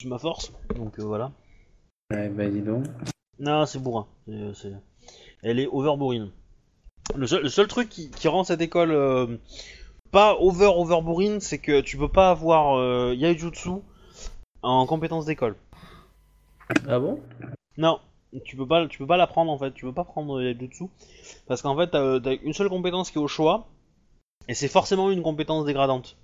C'est 0.00 0.08
ma 0.08 0.18
force, 0.18 0.52
donc 0.74 0.98
voilà. 0.98 1.32
Ouais, 2.10 2.28
bah 2.28 2.48
dis 2.48 2.60
donc. 2.60 2.84
Non, 3.38 3.64
c'est 3.66 3.78
bourrin. 3.78 4.06
C'est- 4.26 4.72
Elle 5.42 5.58
est 5.60 5.66
over 5.66 5.94
Le 7.14 7.26
seul, 7.26 7.42
le 7.42 7.48
seul 7.48 7.68
truc 7.68 7.88
qui, 7.88 8.10
qui 8.10 8.28
rend 8.28 8.44
cette 8.44 8.60
école 8.60 8.92
pas 10.14 10.36
over 10.38 10.70
over 10.74 11.00
bourrine, 11.02 11.40
c'est 11.40 11.58
que 11.58 11.80
tu 11.80 11.98
peux 11.98 12.08
pas 12.08 12.30
avoir 12.30 12.78
euh, 12.78 13.14
Yaijutsu 13.14 13.70
en 14.62 14.86
compétence 14.86 15.26
d'école. 15.26 15.56
Ah 16.88 16.98
bon? 16.98 17.20
Non, 17.76 17.98
tu 18.44 18.56
peux 18.56 18.66
pas, 18.66 18.86
tu 18.86 18.98
peux 18.98 19.06
pas 19.06 19.16
la 19.16 19.26
prendre 19.26 19.50
en 19.50 19.58
fait. 19.58 19.72
Tu 19.74 19.84
peux 19.84 19.92
pas 19.92 20.04
prendre 20.04 20.40
Yaijutsu 20.40 20.84
parce 21.48 21.60
qu'en 21.62 21.76
fait 21.76 21.88
t'as 21.90 22.20
t'as 22.20 22.36
une 22.42 22.52
seule 22.52 22.68
compétence 22.68 23.10
qui 23.10 23.18
est 23.18 23.20
au 23.20 23.28
choix 23.28 23.66
et 24.48 24.54
c'est 24.54 24.68
forcément 24.68 25.10
une 25.10 25.22
compétence 25.22 25.66
dégradante 25.66 26.16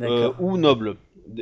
Euh, 0.00 0.32
ou 0.38 0.56
noble. 0.58 0.96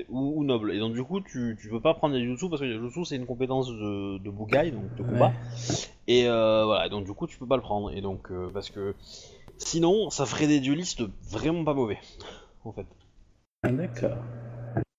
Ou, 0.08 0.40
ou 0.40 0.44
noble. 0.44 0.72
Et 0.72 0.78
donc 0.78 0.94
du 0.94 1.04
coup 1.04 1.20
tu, 1.20 1.56
tu 1.60 1.68
peux 1.68 1.80
pas 1.80 1.94
prendre 1.94 2.16
Yaijutsu 2.16 2.48
parce 2.48 2.62
que 2.62 2.66
Yaijutsu 2.66 3.04
c'est 3.04 3.16
une 3.16 3.26
compétence 3.26 3.68
de, 3.68 4.18
de 4.18 4.30
Bugai, 4.30 4.70
donc 4.72 4.94
de 4.96 5.02
combat. 5.02 5.28
Ouais. 5.28 5.88
Et 6.06 6.26
euh, 6.26 6.64
voilà, 6.64 6.88
donc 6.88 7.04
du 7.04 7.12
coup 7.12 7.26
tu 7.26 7.38
peux 7.38 7.46
pas 7.46 7.56
le 7.56 7.62
prendre. 7.62 7.92
Et 7.92 8.00
donc 8.00 8.30
euh, 8.30 8.50
parce 8.52 8.70
que 8.70 8.94
sinon 9.60 10.10
ça 10.10 10.26
ferait 10.26 10.46
des 10.46 10.60
duelistes 10.60 11.02
vraiment 11.30 11.64
pas 11.64 11.74
mauvais, 11.74 11.98
en 12.64 12.72
fait. 12.72 12.86
Ah, 13.62 13.70
D'accord. 13.70 14.16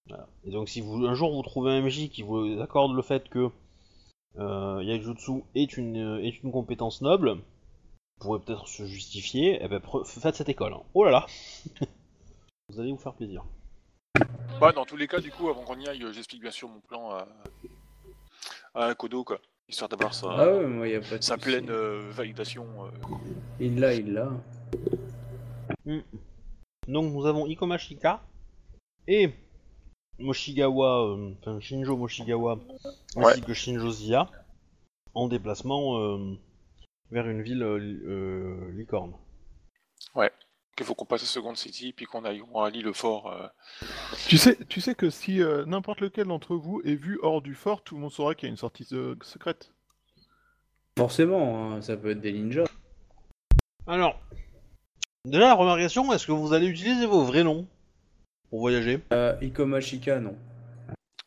Voilà. 0.08 0.28
Et 0.46 0.52
donc 0.52 0.70
si 0.70 0.82
vous 0.82 1.06
un 1.06 1.14
jour 1.14 1.34
vous 1.34 1.42
trouvez 1.44 1.72
un 1.72 1.82
MJ 1.82 2.10
qui 2.10 2.22
vous 2.24 2.60
accorde 2.62 2.94
le 2.96 3.02
fait 3.02 3.28
que 3.30 3.50
euh, 4.40 4.82
Yaijutsu 4.84 5.44
est 5.56 5.76
une 5.78 5.98
euh, 5.98 6.24
est 6.24 6.42
une 6.44 6.52
compétence 6.52 7.02
noble, 7.02 7.38
pourrait 8.20 8.40
peut-être 8.40 8.68
se 8.68 8.86
justifier, 8.86 9.60
eh 9.62 9.68
ben 9.68 9.82
faites 10.06 10.36
cette 10.36 10.50
école. 10.50 10.74
hein. 10.74 10.82
Oh 10.94 11.04
là 11.04 11.12
là, 11.12 11.26
vous 12.70 12.80
allez 12.80 12.92
vous 12.92 12.98
faire 12.98 13.14
plaisir. 13.14 13.44
Bah, 14.60 14.72
dans 14.74 14.86
tous 14.86 14.96
les 14.98 15.08
cas, 15.08 15.20
du 15.20 15.32
coup, 15.32 15.50
avant 15.50 15.64
qu'on 15.64 15.80
y 15.80 15.88
aille, 15.88 16.06
j'explique 16.14 16.42
bien 16.42 16.52
sûr 16.52 16.70
mon 16.70 16.80
plan 16.82 17.10
à, 17.10 17.28
à 18.76 18.94
Kodo, 18.94 19.24
quoi. 19.24 19.40
Histoire 19.72 19.88
d'avoir 19.90 20.14
sa, 20.14 20.28
Ah 20.30 20.52
ouais, 20.58 20.68
moi 20.68 20.88
y 20.88 20.96
a 20.96 21.00
pas 21.02 21.18
de 21.18 21.24
sa 21.24 21.36
souci. 21.36 21.48
pleine 21.48 21.70
euh, 21.70 22.10
validation. 22.12 22.66
euh. 22.86 22.90
Il 23.60 23.80
l'a, 23.80 23.94
il 23.94 24.14
l'a. 24.14 24.30
Donc 26.88 27.14
nous 27.14 27.26
avons 27.26 27.48
Ikomashika 27.48 28.22
et 29.08 29.30
Moshigawa, 30.20 31.06
euh, 31.08 31.34
enfin 31.40 31.60
Shinjo 31.60 31.96
Moshigawa 31.98 32.60
ainsi 33.16 33.40
Ouais. 33.40 33.42
que 33.42 33.54
Shinjo 33.54 33.90
Zia 33.92 34.30
en 35.14 35.28
déplacement 35.28 35.98
euh, 36.00 36.36
vers 37.10 37.28
une 37.30 37.42
ville 37.42 37.64
euh, 37.64 37.78
li- 37.80 38.02
euh, 38.06 38.72
licorne. 38.74 39.14
Qu'il 40.76 40.86
faut 40.86 40.96
qu'on 40.96 41.06
passe 41.06 41.24
à 41.24 41.26
Second 41.26 41.56
City, 41.56 41.94
puis 41.94 42.06
qu'on 42.06 42.24
aille, 42.26 42.42
on 42.52 42.60
rallie 42.60 42.82
le 42.82 42.94
fort. 42.94 43.32
euh. 43.32 43.48
Tu 44.28 44.38
sais, 44.38 44.58
tu 44.70 44.82
sais 44.82 44.96
que 44.96 45.10
si 45.10 45.42
euh, 45.42 45.66
n'importe 45.66 46.02
lequel 46.02 46.28
d'entre 46.28 46.56
vous 46.56 46.82
est 46.86 46.96
vu 46.96 47.20
hors 47.22 47.42
du 47.42 47.56
fort, 47.56 47.84
tout 47.84 47.96
le 47.96 48.02
monde 48.02 48.12
saura 48.12 48.36
qu'il 48.36 48.48
y 48.48 48.50
a 48.50 48.52
une 48.52 48.58
sortie 48.58 48.88
euh, 48.94 49.16
secrète. 49.22 49.74
Forcément, 50.98 51.74
hein, 51.74 51.82
ça 51.82 51.98
peut 51.98 52.12
être 52.12 52.22
des 52.22 52.32
ninjas. 52.34 52.66
Alors, 53.88 54.20
déjà 55.26 55.50
la 55.50 55.56
première 55.56 55.78
question, 55.78 56.12
est-ce 56.14 56.28
que 56.28 56.32
vous 56.32 56.54
allez 56.54 56.68
utiliser 56.68 57.06
vos 57.06 57.24
vrais 57.24 57.44
noms 57.44 57.68
pour 58.50 58.60
voyager? 58.60 59.02
Euh, 59.14 59.36
Ikomashika, 59.42 60.20
non. 60.20 60.38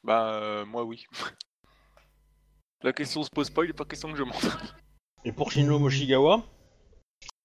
Bah, 0.02 0.34
euh, 0.34 0.64
moi, 0.66 0.84
oui. 0.84 1.06
La 2.82 2.92
question 2.92 3.22
se 3.22 3.30
pose 3.30 3.48
pas, 3.48 3.64
il 3.64 3.70
est 3.70 3.72
pas 3.74 3.86
question 3.86 4.12
que 4.12 4.18
je 4.18 4.22
monte. 4.24 4.46
Et 5.24 5.32
pour 5.32 5.50
Shinjo 5.50 5.78
Moshigawa? 5.78 6.42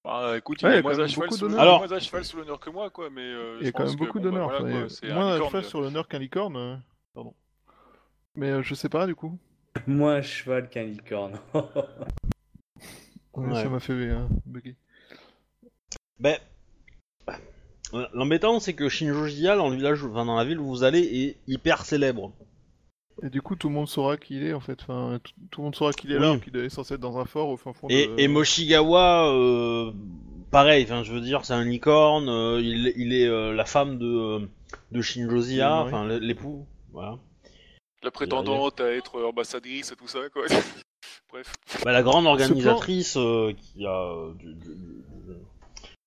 Bah, 0.04 0.38
écoute, 0.38 0.62
il 0.62 0.66
Ouais, 0.66 0.76
est 0.76 0.78
a 0.78 0.82
quand 0.82 0.88
moins 0.90 0.96
à 0.98 1.02
même 1.02 1.08
cheval 1.10 1.32
sous 1.32 1.48
le-. 1.48 1.60
Alors- 1.60 1.80
moins 1.80 1.92
à 1.92 2.00
cheval 2.00 2.24
sous 2.26 2.38
l'honneur 2.38 2.60
que 2.60 2.70
moi, 2.70 2.90
quoi, 2.90 3.10
mais. 3.10 3.22
euh, 3.22 3.58
Il 3.60 3.66
y 3.66 3.70
a 3.70 3.72
quand 3.72 3.86
même 3.86 3.96
beaucoup 3.96 4.20
bon, 4.20 4.26
bah, 4.26 4.32
d'honneur. 4.32 4.50
voilà, 4.50 4.66
un 4.66 5.14
moins 5.14 5.34
à 5.36 5.38
cheval 5.46 5.64
sur 5.66 5.82
l'honneur 5.82 6.08
qu'un 6.08 6.20
licorne. 6.20 6.56
euh, 6.58 6.76
Pardon. 7.14 7.34
Mais 8.36 8.50
euh, 8.50 8.62
je 8.64 8.76
sais 8.76 8.90
pas 8.90 9.06
du 9.08 9.16
coup. 9.16 9.38
Moins 9.88 10.16
un 10.16 10.22
cheval 10.22 10.70
qu'un 10.70 10.84
licorne. 10.84 11.40
Ouais, 11.54 11.62
Ouais. 13.36 13.62
Ça 13.64 13.70
m'a 13.70 13.80
fait 13.80 13.94
euh, 13.94 14.26
bugger. 14.46 14.76
Ben, 16.20 16.38
l'embêtant 18.14 18.60
c'est 18.60 18.74
que 18.74 18.90
Shinjo 18.90 19.28
Zia 19.28 19.56
dans 19.56 19.70
le 19.70 19.76
village, 19.76 20.04
enfin 20.04 20.26
dans 20.26 20.36
la 20.36 20.44
ville 20.46 20.60
où 20.60 20.66
vous 20.68 20.84
allez, 20.84 21.00
est 21.02 21.38
hyper 21.48 21.86
célèbre. 21.86 22.34
Et 23.24 23.30
du 23.30 23.42
coup, 23.42 23.56
tout 23.56 23.68
le 23.70 23.74
monde 23.76 23.88
saura 23.88 24.18
qui 24.18 24.36
il 24.38 24.44
est 24.46 24.54
en 24.54 24.60
fait. 24.60 24.80
Enfin, 24.82 25.20
tout, 25.24 25.32
tout 25.52 25.62
le 25.62 25.66
monde 25.66 25.76
saura 25.76 25.92
qu'il 25.94 26.12
est 26.12 26.18
Oui. 26.18 26.22
là, 26.22 26.38
qu'il 26.38 26.56
est 26.58 26.70
censé 26.70 26.94
être 26.96 27.00
dans 27.02 27.18
un 27.18 27.26
fort 27.26 27.50
au 27.50 27.58
fin 27.58 27.74
fond 27.74 27.88
Et, 27.90 28.08
de. 28.08 28.14
et 28.20 28.28
Moshigawa, 28.28 29.30
euh, 29.34 29.92
pareil, 30.52 30.84
enfin 30.86 31.04
je 31.04 31.12
veux 31.14 31.22
dire, 31.22 31.44
c'est 31.46 31.54
un 31.54 31.64
licorne, 31.66 32.30
euh, 32.30 32.60
il, 32.62 32.94
il 32.96 33.14
est 33.14 33.28
euh, 33.28 33.54
la 33.54 33.66
femme 33.66 33.98
de, 33.98 34.06
euh, 34.08 34.40
de 34.92 35.02
Shinjo 35.02 35.42
Zia, 35.42 35.68
Le 35.70 35.76
mari. 35.76 35.88
enfin 35.88 36.20
l'époux, 36.20 36.66
voilà. 36.92 37.18
La 38.04 38.12
prétendante 38.12 38.80
à 38.80 38.92
être 38.94 39.22
ambassadrice 39.22 39.92
et 39.92 39.96
tout 39.96 40.08
ça, 40.08 40.20
quoi. 40.32 40.44
Bref. 41.32 41.54
Bah, 41.84 41.92
la 41.92 42.02
grande 42.02 42.26
organisatrice 42.26 43.18
euh, 43.18 43.52
qui 43.54 43.86
a 43.86 43.92
euh, 43.92 44.34
du, 44.36 44.54
du- 44.56 44.76
du- 44.76 45.04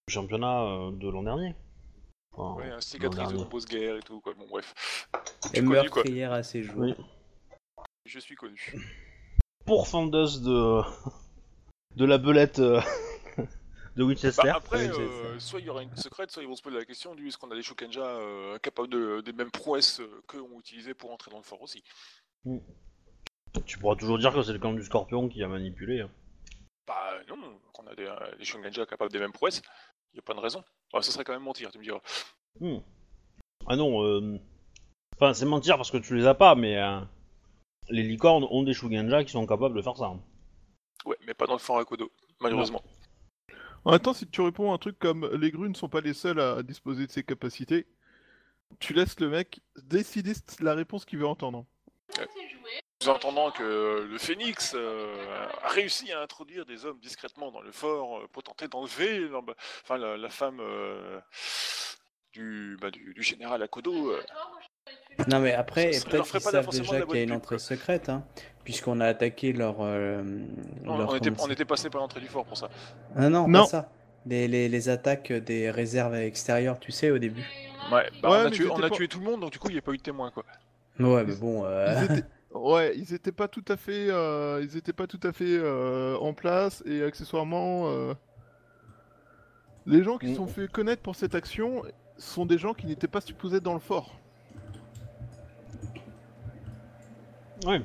du 0.09 0.13
championnat 0.13 0.63
euh, 0.63 0.91
de 0.93 1.09
l'an 1.09 1.23
dernier. 1.23 1.55
Ouais, 2.37 2.69
l'an 2.69 2.77
instigatrice 2.77 3.29
de 3.29 3.37
nombreuses 3.37 3.67
guerres 3.67 3.97
et 3.97 4.03
tout, 4.03 4.21
quoi. 4.21 4.33
Bon, 4.35 4.47
bref. 4.49 5.07
Et 5.55 5.61
meurtrière 5.61 6.33
à 6.33 6.43
ses 6.43 6.63
jours. 6.63 6.79
Oui. 6.79 6.95
Je 8.07 8.19
suis 8.19 8.35
connu. 8.35 8.75
Pour 9.67 9.87
fendeuse 9.87 10.43
de, 10.43 10.81
de 11.97 12.05
la 12.05 12.19
belette 12.19 12.59
euh, 12.59 12.81
de 13.97 14.03
Winchester. 14.03 14.43
Bah, 14.45 14.55
après, 14.57 14.89
euh, 14.89 15.39
soit 15.39 15.61
il 15.61 15.67
y 15.67 15.71
aura 15.71 15.83
une 15.83 15.95
secrète, 15.97 16.31
soit 16.31 16.43
ils 16.43 16.49
vont 16.49 16.57
se 16.57 16.63
poser 16.63 16.79
la 16.79 16.85
question 16.85 17.15
du 17.15 17.29
est-ce 17.29 17.39
qu'on 17.39 17.51
a 17.51 17.55
des 17.55 17.63
Shokenja 17.63 18.01
euh, 18.03 18.59
capables 18.59 18.89
de, 18.89 19.21
des 19.21 19.33
mêmes 19.33 19.51
prouesses 19.51 20.01
euh, 20.01 20.23
qu'eux 20.27 20.41
ont 20.43 20.59
utilisées 20.59 20.95
pour 20.95 21.13
entrer 21.13 21.31
dans 21.31 21.37
le 21.39 21.45
fort 21.45 21.63
aussi. 21.63 21.85
Tu 23.67 23.79
pourras 23.79 23.95
toujours 23.97 24.19
dire 24.19 24.33
que 24.33 24.43
c'est 24.43 24.53
le 24.53 24.59
camp 24.59 24.73
du 24.73 24.83
scorpion 24.83 25.29
qui 25.29 25.43
a 25.43 25.49
manipulé. 25.49 26.01
hein. 26.01 26.11
Bah 26.87 27.13
non, 27.29 27.37
qu'on 27.73 27.87
a 27.87 27.95
des, 27.95 28.07
euh, 28.07 28.37
des 28.39 28.45
Shokenja 28.45 28.85
capables 28.87 29.13
des 29.13 29.21
mêmes 29.21 29.33
prouesses, 29.33 29.63
il 30.13 30.17
n'y 30.17 30.21
a 30.21 30.23
pas 30.23 30.35
de 30.35 30.41
raison. 30.41 30.63
Ça 30.93 31.03
serait 31.03 31.25
quand 31.25 31.33
même 31.33 31.43
mentir, 31.43 31.71
tu 31.71 31.79
me 31.79 31.85
diras. 31.85 32.01
Hmm. 32.61 32.79
Ah 33.67 33.77
non, 33.77 34.05
euh... 34.05 34.39
enfin 35.17 35.33
c'est 35.35 35.47
mentir 35.47 35.77
parce 35.77 35.91
que 35.91 35.97
tu 35.97 36.17
les 36.17 36.27
as 36.27 36.35
pas, 36.35 36.55
mais 36.55 36.77
euh, 36.77 37.01
les 37.89 38.03
licornes 38.03 38.45
ont 38.51 38.63
des 38.63 38.75
Shugenja 38.75 39.25
qui 39.25 39.31
sont 39.33 39.47
capables 39.47 39.75
de 39.77 39.83
faire 39.83 39.97
ça. 39.97 40.07
hein. 40.07 40.21
Ouais, 41.05 41.17
mais 41.27 41.35
pas 41.35 41.47
dans 41.47 41.55
le 41.55 41.59
fort 41.59 41.79
à 41.79 41.85
Kodo, 41.85 42.13
malheureusement. 42.41 42.83
En 43.85 43.91
même 43.93 44.01
temps, 44.01 44.13
si 44.13 44.29
tu 44.29 44.41
réponds 44.43 44.71
à 44.71 44.75
un 44.75 44.79
truc 44.79 44.99
comme 44.99 45.29
les 45.35 45.51
grues 45.51 45.69
ne 45.69 45.75
sont 45.75 45.89
pas 45.89 46.01
les 46.01 46.15
seuls 46.15 46.41
à 46.41 46.63
disposer 46.63 47.07
de 47.07 47.11
ces 47.11 47.25
capacités, 47.25 47.87
tu 48.79 48.93
laisses 48.93 49.19
le 49.19 49.29
mec 49.29 49.61
décider 49.83 50.33
la 50.61 50.75
réponse 50.75 51.05
qu'il 51.05 51.19
veut 51.19 51.27
entendre. 51.27 51.67
Entendons 53.09 53.51
que 53.51 54.07
le 54.11 54.19
Phénix 54.19 54.73
euh, 54.75 55.15
a 55.63 55.69
réussi 55.69 56.13
à 56.13 56.21
introduire 56.21 56.65
des 56.67 56.85
hommes 56.85 56.99
discrètement 57.01 57.51
dans 57.51 57.61
le 57.61 57.73
fort 57.73 58.19
euh, 58.19 58.29
pour 58.33 58.43
tenter 58.43 58.69
d'enlever 58.69 59.29
enfin, 59.85 59.99
la, 59.99 60.17
la 60.17 60.29
femme 60.29 60.59
euh, 60.61 61.21
du, 62.33 62.77
bah, 62.81 62.91
du, 62.91 63.15
du 63.15 63.23
général 63.23 63.63
Akodo. 63.63 64.11
euh. 64.11 64.23
Non 65.29 65.41
mais 65.41 65.53
après, 65.53 65.91
peut-être 65.91 66.31
qu'ils 66.31 66.41
savent 66.41 66.69
déjà 66.69 67.03
qu'il 67.03 67.17
y 67.17 67.21
a 67.21 67.23
une 67.23 67.33
entrée 67.33 67.59
secrète, 67.59 68.09
hein, 68.09 68.25
puisqu'on 68.65 69.01
a 69.01 69.07
attaqué 69.07 69.53
leur... 69.53 69.77
euh, 69.81 70.23
On, 70.87 70.99
leur 70.99 71.11
on 71.11 71.17
était, 71.17 71.31
on 71.39 71.51
était 71.51 71.65
passé 71.67 71.91
par 71.91 72.01
l'entrée 72.01 72.21
du 72.21 72.29
fort 72.29 72.45
pour 72.47 72.57
ça. 72.57 72.69
Ah 73.17 73.29
non, 73.29 73.47
Non. 73.47 73.61
pas 73.63 73.67
ça. 73.67 73.93
Les, 74.25 74.47
les, 74.49 74.69
les 74.69 74.89
attaques 74.89 75.33
des 75.33 75.71
réserves 75.71 76.15
extérieures, 76.15 76.79
tu 76.79 76.93
sais, 76.93 77.11
au 77.11 77.19
début. 77.19 77.45
Ouais, 77.91 78.09
bah, 78.23 78.31
Ouais, 78.31 78.37
on, 78.45 78.47
a 78.47 78.51
tué, 78.51 78.71
on 78.71 78.83
a 78.83 78.89
tout 78.89 79.19
le 79.19 79.25
monde, 79.25 79.41
donc 79.41 79.51
du 79.51 79.59
coup 79.59 79.69
il 79.69 79.73
n'y 79.73 79.79
a 79.79 79.83
pas 79.83 79.93
eu 79.93 79.97
de 79.99 80.03
témoin 80.03 80.31
quoi. 80.31 80.45
Ouais, 81.01 81.25
mais 81.25 81.35
bon... 81.35 81.65
euh, 81.65 81.95
Ils 81.99 82.05
étaient... 82.05 82.27
Ouais, 82.55 82.95
ils 82.97 83.15
étaient 83.15 83.33
pas 83.33 83.49
tout 83.49 83.65
à 83.69 83.77
fait, 83.77 84.09
euh, 84.11 84.61
ils 84.63 84.77
étaient 84.77 84.93
pas 84.93 85.07
tout 85.07 85.21
à 85.23 85.33
fait 85.33 85.57
euh, 85.59 86.17
en 86.19 86.35
place 86.35 86.83
et 86.87 87.03
accessoirement, 87.03 87.89
euh, 87.89 88.13
les 89.87 90.03
gens 90.05 90.19
qui 90.19 90.27
se 90.29 90.33
Mm. 90.33 90.37
sont 90.37 90.47
fait 90.47 90.69
connaître 90.71 91.03
pour 91.03 91.17
cette 91.17 91.35
action 91.35 91.83
sont 92.19 92.45
des 92.45 92.59
gens 92.59 92.75
qui 92.75 92.87
n'étaient 92.87 93.09
pas 93.09 93.23
supposés 93.23 93.57
être 93.57 93.63
dans 93.63 93.73
le 93.73 93.81
fort. 93.81 94.15
Ouais. 97.65 97.81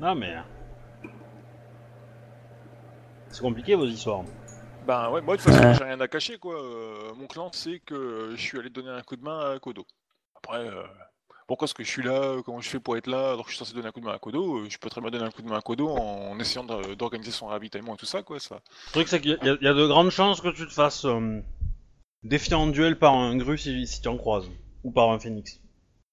Non 0.00 0.14
mais 0.14 0.36
c'est 3.28 3.42
compliqué 3.42 3.74
vos 3.74 3.86
histoires. 3.86 4.22
Ben 4.86 5.10
ouais, 5.10 5.20
moi 5.20 5.36
de 5.36 5.42
toute 5.42 5.52
façon 5.52 5.74
j'ai 5.74 5.84
rien 5.84 6.00
à 6.00 6.08
cacher 6.08 6.38
quoi. 6.38 6.54
Euh, 6.62 7.14
mon 7.16 7.26
clan 7.26 7.50
sait 7.52 7.80
que 7.80 8.30
je 8.34 8.40
suis 8.40 8.58
allé 8.58 8.70
donner 8.70 8.90
un 8.90 9.02
coup 9.02 9.16
de 9.16 9.22
main 9.22 9.54
à 9.54 9.58
Kodo. 9.58 9.86
Après, 10.36 10.66
euh, 10.66 10.82
pourquoi 11.50 11.66
est-ce 11.66 11.74
que 11.74 11.82
je 11.82 11.88
suis 11.90 12.02
là 12.02 12.36
Comment 12.44 12.60
je 12.60 12.68
fais 12.68 12.78
pour 12.80 12.96
être 12.96 13.08
là 13.08 13.32
alors 13.32 13.44
que 13.44 13.50
je 13.50 13.56
suis 13.56 13.64
censé 13.64 13.74
donner 13.74 13.88
un 13.88 13.92
coup 13.92 14.00
de 14.00 14.04
main 14.06 14.14
à 14.14 14.18
Kodo 14.18 14.58
Euh, 14.60 14.66
Je 14.70 14.78
peux 14.78 14.88
très 14.88 15.00
bien 15.00 15.10
donner 15.10 15.24
un 15.24 15.30
coup 15.30 15.42
de 15.42 15.48
main 15.48 15.58
à 15.58 15.60
Kodo 15.60 15.88
en, 15.88 16.38
essayant 16.38 16.64
d'organiser 16.64 17.32
son 17.32 17.46
ravitaillement 17.48 17.94
et 17.94 17.96
tout 17.96 18.06
ça 18.06 18.22
quoi. 18.22 18.38
Ça. 18.38 18.60
Le 18.88 18.92
truc 18.92 19.08
c'est 19.08 19.20
qu'il 19.20 19.32
y, 19.32 19.48
a- 19.48 19.56
il 19.60 19.64
y 19.64 19.68
a 19.68 19.74
de 19.74 19.86
grandes 19.86 20.10
chances 20.10 20.40
que 20.40 20.48
tu 20.48 20.66
te 20.66 20.72
fasses 20.72 21.04
euh, 21.04 21.40
défier 22.22 22.54
en 22.54 22.68
duel 22.68 22.98
par 22.98 23.14
un 23.14 23.36
gru 23.36 23.58
si, 23.58 23.86
si 23.86 24.00
tu 24.00 24.08
en 24.08 24.16
croises 24.16 24.48
ou 24.84 24.92
par 24.92 25.10
un 25.10 25.18
phénix. 25.18 25.60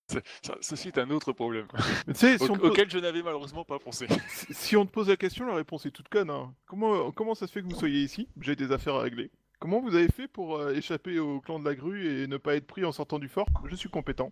Ça- 0.10 0.56
ceci 0.62 0.88
est 0.88 0.98
un 1.00 1.10
autre 1.12 1.34
problème 1.34 1.68
Mais 2.08 2.14
tu 2.14 2.20
sais, 2.22 2.38
si, 2.38 2.44
au- 2.46 2.52
on 2.52 2.54
te 2.56 2.60
pose- 2.62 2.72
auquel 2.72 2.90
je 2.90 2.98
n'avais 2.98 3.22
malheureusement 3.22 3.66
pas 3.66 3.78
pensé. 3.78 4.08
si- 4.30 4.54
si 4.54 4.76
on 4.78 4.86
te 4.86 4.92
pose 4.92 5.10
la 5.10 5.18
question, 5.18 5.46
la 5.46 5.56
réponse 5.56 5.86
est 5.86 5.92
toute 5.92 6.08
conne. 6.10 6.30
hein. 6.30 6.54
Comment, 6.66 7.12
comment 7.12 7.36
ça 7.36 7.46
se 7.46 7.52
fait 7.52 7.62
que 7.62 7.68
vous 7.68 7.78
soyez 7.78 8.02
ici? 8.04 8.28
J'ai 8.40 8.56
des 8.56 8.72
affaires 8.72 8.96
à 8.96 9.02
régler. 9.02 9.30
Comment 9.60 9.82
vous 9.82 9.96
avez 9.96 10.08
fait 10.08 10.28
pour 10.30 10.56
euh, 10.58 10.74
échapper 10.74 11.20
au 11.20 11.42
clan 11.42 11.60
de 11.60 11.66
la 11.66 11.76
grue 11.76 12.08
et 12.24 12.28
ne 12.28 12.38
pas 12.38 12.56
être 12.56 12.68
pris 12.68 12.86
en 12.86 12.92
sortant 12.92 13.20
du 13.20 13.28
fort? 13.28 13.48
Je 13.66 13.76
suis 13.76 13.90
compétent. 13.90 14.32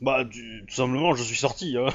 Bah, 0.00 0.24
du- 0.24 0.64
tout 0.66 0.74
simplement, 0.74 1.14
je 1.14 1.22
suis 1.22 1.36
sorti. 1.36 1.76
Hein. 1.76 1.88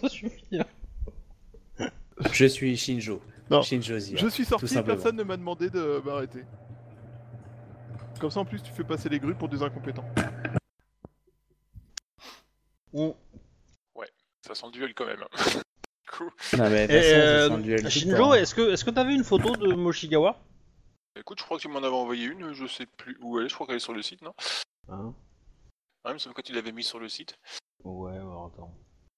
ça 0.00 0.08
suffit. 0.08 0.58
hein. 0.58 1.88
Je 2.32 2.46
suis 2.46 2.76
Shinjo. 2.76 3.20
Non. 3.50 3.62
Shinjo 3.62 3.98
Zia. 3.98 4.16
Je 4.18 4.26
suis 4.28 4.44
sorti, 4.44 4.66
simplement. 4.68 4.96
personne 4.96 5.16
ne 5.16 5.22
m'a 5.22 5.36
demandé 5.36 5.68
de 5.70 6.00
m'arrêter. 6.04 6.44
Comme 8.20 8.30
ça, 8.30 8.40
en 8.40 8.44
plus, 8.46 8.62
tu 8.62 8.72
fais 8.72 8.84
passer 8.84 9.08
les 9.10 9.20
grues 9.20 9.34
pour 9.34 9.48
des 9.48 9.62
incompétents. 9.62 10.08
On- 12.92 13.14
Ça 14.46 14.54
sent 14.54 14.66
le 14.66 14.72
duel 14.72 14.94
quand 14.94 15.06
même. 15.06 15.24
Cool. 16.12 16.30
Non, 16.56 16.70
mais 16.70 16.84
Et, 16.84 16.88
ça 16.88 16.94
euh, 16.94 17.48
sent 17.48 17.56
le 17.56 17.62
duel 17.64 17.78
tout 17.80 17.84
le 17.84 17.90
Shinjo, 17.90 18.34
est-ce 18.34 18.54
que 18.54 18.70
est-ce 18.72 18.84
que 18.84 18.90
t'avais 18.90 19.12
une 19.12 19.24
photo 19.24 19.56
de 19.56 19.74
Moshigawa? 19.74 20.38
Écoute, 21.18 21.40
je 21.40 21.44
crois 21.44 21.56
que 21.56 21.62
tu 21.62 21.68
m'en 21.68 21.78
avais 21.78 21.88
envoyé 21.88 22.26
une, 22.26 22.52
je 22.54 22.64
sais 22.66 22.86
plus 22.86 23.18
où 23.20 23.38
elle 23.40 23.46
est, 23.46 23.48
je 23.48 23.54
crois 23.54 23.66
qu'elle 23.66 23.76
est 23.76 23.80
sur 23.80 23.92
le 23.92 24.02
site, 24.02 24.22
non? 24.22 24.32
Hein? 24.88 25.12
Ah, 26.06 26.10
il 26.10 26.14
me 26.14 26.18
semble 26.18 26.36
que 26.36 26.42
tu 26.42 26.52
l'avais 26.52 26.70
mis 26.70 26.84
sur 26.84 27.00
le 27.00 27.08
site. 27.08 27.36
Ouais, 27.82 28.14
alors 28.16 28.46
attends. 28.54 28.72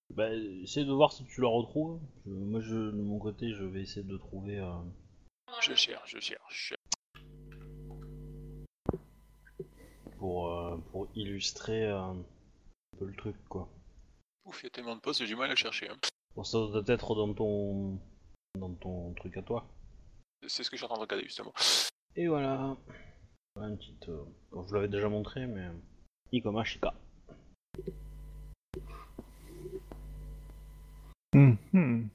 Bah, 0.09 0.33
essaye 0.35 0.87
de 0.87 0.92
voir 0.92 1.12
si 1.12 1.22
tu 1.27 1.42
la 1.42 1.48
retrouves. 1.48 2.01
Je- 2.24 2.31
moi, 2.31 2.61
je, 2.61 2.74
de 2.74 3.03
mon 3.03 3.18
côté, 3.18 3.53
je 3.53 3.62
vais 3.62 3.83
essayer 3.83 4.05
de 4.07 4.16
trouver. 4.16 4.59
euh, 4.59 4.72
Je 5.61 5.74
cherche, 5.74 6.12
je 6.14 6.18
cherche. 6.20 6.72
pour, 10.18 10.48
euh, 10.48 10.77
pour 10.90 11.09
illustrer 11.14 11.85
euh, 11.85 11.98
un 12.01 12.24
peu 12.98 13.05
le 13.05 13.14
truc, 13.16 13.37
quoi. 13.48 13.68
Ouf, 14.46 14.62
il 14.62 14.64
y 14.64 14.66
a 14.68 14.70
tellement 14.70 14.96
de 14.96 15.01
postes, 15.01 15.20
j'ai 15.20 15.27
du 15.27 15.37
mal 15.37 15.51
à 15.51 15.55
chercher. 15.55 15.88
hein. 15.90 15.96
Bon, 16.35 16.42
ça 16.42 16.59
doit 16.59 16.83
être 16.87 17.14
dans 17.14 17.33
ton, 17.35 18.01
dans 18.59 18.74
ton 18.74 19.12
truc 19.14 19.37
à 19.37 19.42
toi. 19.42 19.68
C'est 20.46 20.62
ce 20.64 20.70
que 20.70 20.77
je 20.77 20.79
suis 20.79 20.85
en 20.87 20.88
train 20.88 20.96
de 20.96 21.03
regarder 21.03 21.24
justement. 21.24 21.53
Et 22.16 22.27
voilà. 22.29 22.77
Une 23.57 23.77
petite. 23.77 24.09
euh, 24.09 24.24
bon, 24.51 24.62
je 24.62 24.68
vous 24.68 24.74
l'avais 24.74 24.88
déjà 24.88 25.09
montré, 25.09 25.46
mais. 25.46 25.68
Ikoma 26.32 26.64
Shika. 26.64 26.92
Hum, 31.34 31.56
hum, 31.74 32.08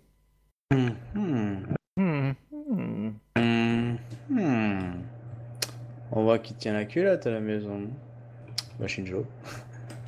Hmm, 0.72 0.90
hmm, 1.14 1.76
hum, 1.98 2.36
hum. 2.56 3.14
hmm, 3.38 3.96
hmm. 4.30 5.02
On 6.12 6.24
voit 6.24 6.40
qui 6.40 6.56
tient 6.56 6.74
la 6.74 6.86
culotte 6.86 7.28
à 7.28 7.32
la 7.32 7.40
maison. 7.40 7.90
Bah, 8.80 8.88
Shinjo. 8.88 9.26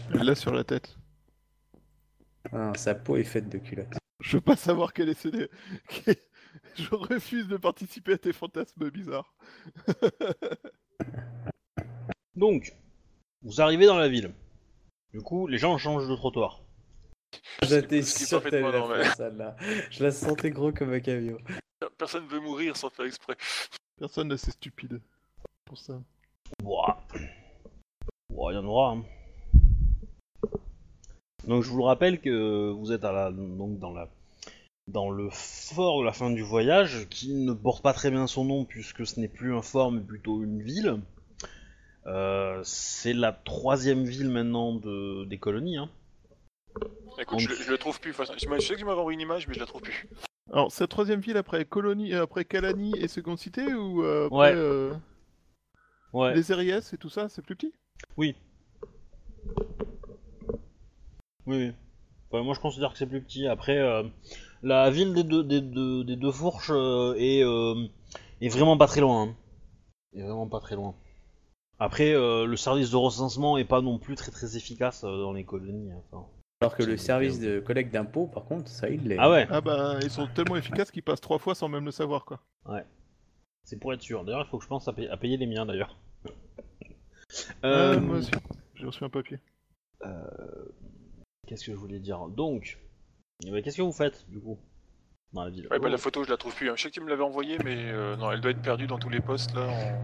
Là 0.09 0.33
sur 0.35 0.51
la 0.53 0.63
tête. 0.63 0.97
Ah, 2.51 2.71
sa 2.75 2.95
peau 2.95 3.17
est 3.17 3.23
faite 3.23 3.49
de 3.49 3.57
culotte. 3.59 3.93
Je 4.21 4.37
veux 4.37 4.41
pas 4.41 4.55
savoir 4.55 4.91
quel 4.93 5.09
est 5.09 5.19
ce. 5.19 5.27
dé- 5.27 5.49
Je 6.75 6.89
refuse 6.95 7.47
de 7.47 7.57
participer 7.57 8.13
à 8.13 8.17
tes 8.17 8.33
fantasmes 8.33 8.89
bizarres. 8.89 9.35
Donc, 12.35 12.75
vous 13.45 13.61
arrivez 13.61 13.85
dans 13.85 13.97
la 13.97 14.09
ville. 14.09 14.31
Du 15.13 15.21
coup, 15.21 15.47
les 15.47 15.57
gens 15.57 15.77
changent 15.77 16.09
de 16.09 16.15
trottoir. 16.15 16.61
J'étais 17.61 18.01
sûr 18.01 18.43
que 18.43 18.49
t'allais 18.49 18.63
parfaitement 18.63 18.71
la 18.71 18.79
normal. 18.79 19.03
faire, 19.03 19.15
celle-là. 19.15 19.55
Je 19.91 20.03
la 20.03 20.11
sentais 20.11 20.49
gros 20.49 20.71
comme 20.71 20.91
un 20.91 20.99
camion. 20.99 21.37
Personne 21.97 22.25
veut 22.27 22.39
mourir 22.39 22.75
sans 22.75 22.89
faire 22.89 23.05
exprès. 23.05 23.37
Personne 23.97 24.29
n'est 24.29 24.33
assez 24.33 24.51
stupide 24.51 24.99
pour 25.63 25.77
ça. 25.77 26.01
Ouah. 26.63 26.97
Ouah, 28.31 28.51
il 28.51 28.55
y 28.55 28.57
en 28.57 28.65
aura. 28.65 28.91
hein. 28.91 29.03
Donc 31.47 31.63
je 31.63 31.69
vous 31.69 31.77
le 31.77 31.83
rappelle 31.83 32.19
que 32.19 32.71
vous 32.71 32.91
êtes 32.91 33.05
à 33.05 33.11
la, 33.11 33.31
donc 33.31 33.77
dans 33.79 33.93
la 33.93 34.09
dans 34.87 35.09
le 35.09 35.29
fort 35.31 35.99
de 35.99 36.05
la 36.05 36.13
fin 36.13 36.29
du 36.29 36.43
voyage, 36.43 37.07
qui 37.09 37.33
ne 37.33 37.53
porte 37.53 37.81
pas 37.83 37.93
très 37.93 38.11
bien 38.11 38.27
son 38.27 38.45
nom 38.45 38.65
puisque 38.65 39.05
ce 39.05 39.19
n'est 39.19 39.27
plus 39.27 39.55
un 39.55 39.61
fort 39.61 39.91
mais 39.91 40.01
plutôt 40.01 40.43
une 40.43 40.61
ville. 40.61 41.01
Euh, 42.07 42.61
c'est 42.63 43.13
la 43.13 43.31
troisième 43.31 44.03
ville 44.03 44.29
maintenant 44.29 44.73
de, 44.73 45.25
des 45.25 45.37
colonies. 45.39 45.77
Hein. 45.77 45.89
Écoute, 47.17 47.39
je, 47.39 47.49
le- 47.49 47.55
je 47.55 47.71
le 47.71 47.77
trouve 47.77 47.99
plus. 47.99 48.13
Je, 48.13 48.23
sais 48.25 48.35
que 48.75 48.79
tu 48.79 48.85
m'avais 48.85 48.99
envoyé 48.99 49.15
une 49.15 49.21
image, 49.21 49.47
mais 49.47 49.53
je 49.53 49.59
la 49.59 49.65
trouve 49.65 49.81
plus. 49.81 50.07
Alors, 50.51 50.71
c'est 50.71 50.83
la 50.83 50.87
troisième 50.87 51.19
ville 51.19 51.37
après 51.37 51.65
Colonie, 51.65 52.13
euh, 52.13 52.23
après 52.23 52.45
Kalani 52.45 52.93
et 52.99 53.07
Seconde 53.07 53.39
Cité 53.39 53.73
ou 53.73 54.03
euh, 54.03 54.25
après 54.27 54.37
Ouais. 54.37 54.53
euh, 54.55 54.93
Ouais. 56.13 56.33
les 56.35 56.51
Eriès 56.51 56.93
et 56.93 56.97
tout 56.97 57.09
ça, 57.09 57.27
c'est 57.29 57.41
plus 57.41 57.55
petit? 57.55 57.73
Oui. 58.17 58.35
Oui, 61.47 61.57
oui. 61.57 61.71
Enfin, 62.31 62.43
moi 62.43 62.53
je 62.53 62.59
considère 62.59 62.91
que 62.91 62.97
c'est 62.97 63.07
plus 63.07 63.21
petit. 63.21 63.47
Après, 63.47 63.77
euh, 63.77 64.03
la 64.63 64.89
ville 64.89 65.13
des 65.13 65.23
deux, 65.23 65.43
des 65.43 65.61
deux, 65.61 66.03
des 66.03 66.15
deux 66.15 66.31
fourches 66.31 66.71
euh, 66.71 67.15
est, 67.17 67.43
euh, 67.43 67.87
est 68.41 68.49
vraiment 68.49 68.77
pas 68.77 68.87
très 68.87 69.01
loin. 69.01 69.23
hein. 69.29 69.35
Est 70.13 70.21
vraiment 70.21 70.47
pas 70.47 70.59
très 70.59 70.75
loin. 70.75 70.95
Après, 71.79 72.13
euh, 72.13 72.45
le 72.45 72.55
service 72.55 72.91
de 72.91 72.95
recensement 72.95 73.57
est 73.57 73.65
pas 73.65 73.81
non 73.81 73.99
plus 73.99 74.15
très 74.15 74.31
très 74.31 74.55
efficace 74.55 75.03
euh, 75.03 75.17
dans 75.21 75.33
les 75.33 75.43
colonies. 75.43 75.91
Enfin, 76.11 76.25
Alors 76.61 76.75
que 76.75 76.83
le 76.83 76.95
service 76.97 77.39
de 77.39 77.59
collecte 77.59 77.91
d'impôts, 77.93 78.27
par 78.27 78.45
contre, 78.45 78.69
ça 78.69 78.89
il 78.89 79.07
l'est. 79.07 79.17
Ah 79.19 79.29
ouais, 79.29 79.45
Ah 79.49 79.61
bah, 79.61 79.99
ils 80.01 80.09
sont 80.09 80.27
tellement 80.27 80.55
efficaces 80.55 80.91
qu'ils 80.91 81.03
passent 81.03 81.21
trois 81.21 81.39
fois 81.39 81.53
sans 81.53 81.67
même 81.67 81.85
le 81.85 81.91
savoir, 81.91 82.23
quoi. 82.25 82.39
c'est 83.65 83.77
pour 83.79 83.93
être 83.93 84.01
sûr. 84.01 84.23
D'ailleurs, 84.23 84.45
il 84.45 84.49
faut 84.49 84.57
que 84.57 84.63
je 84.63 84.69
pense 84.69 84.87
à, 84.87 84.93
payer- 84.93 85.09
à 85.09 85.17
payer 85.17 85.37
les 85.37 85.47
miens 85.47 85.65
d'ailleurs. 85.65 85.97
Ouais, 86.25 86.31
Euh, 87.65 87.99
moi 87.99 88.17
aussi, 88.17 88.31
j'ai 88.75 88.85
reçu 88.85 89.03
un 89.03 89.09
papier. 89.09 89.39
Qu'est-ce 91.47 91.65
que 91.65 91.71
je 91.71 91.77
voulais 91.77 91.99
dire? 91.99 92.19
Donc, 92.27 92.79
eh 93.45 93.51
ben, 93.51 93.61
qu'est-ce 93.61 93.77
que 93.77 93.81
vous 93.81 93.91
faites 93.91 94.25
du 94.29 94.39
coup? 94.39 94.57
Dans 95.33 95.43
la 95.43 95.49
ville 95.49 95.67
Ouais, 95.69 95.79
bah 95.79 95.89
la 95.89 95.97
photo, 95.97 96.23
je 96.23 96.29
la 96.29 96.37
trouve 96.37 96.55
plus. 96.55 96.69
hein. 96.69 96.73
Je 96.77 96.83
sais 96.83 96.89
que 96.89 96.93
tu 96.93 97.01
me 97.01 97.09
l'avais 97.09 97.23
envoyée, 97.23 97.57
mais 97.63 97.91
euh, 97.91 98.15
non, 98.15 98.31
elle 98.31 98.39
doit 98.39 98.51
être 98.51 98.61
perdue 98.61 98.87
dans 98.87 98.97
tous 98.97 99.09
les 99.09 99.19
postes 99.19 99.53
là. 99.53 99.67
en- 99.67 100.01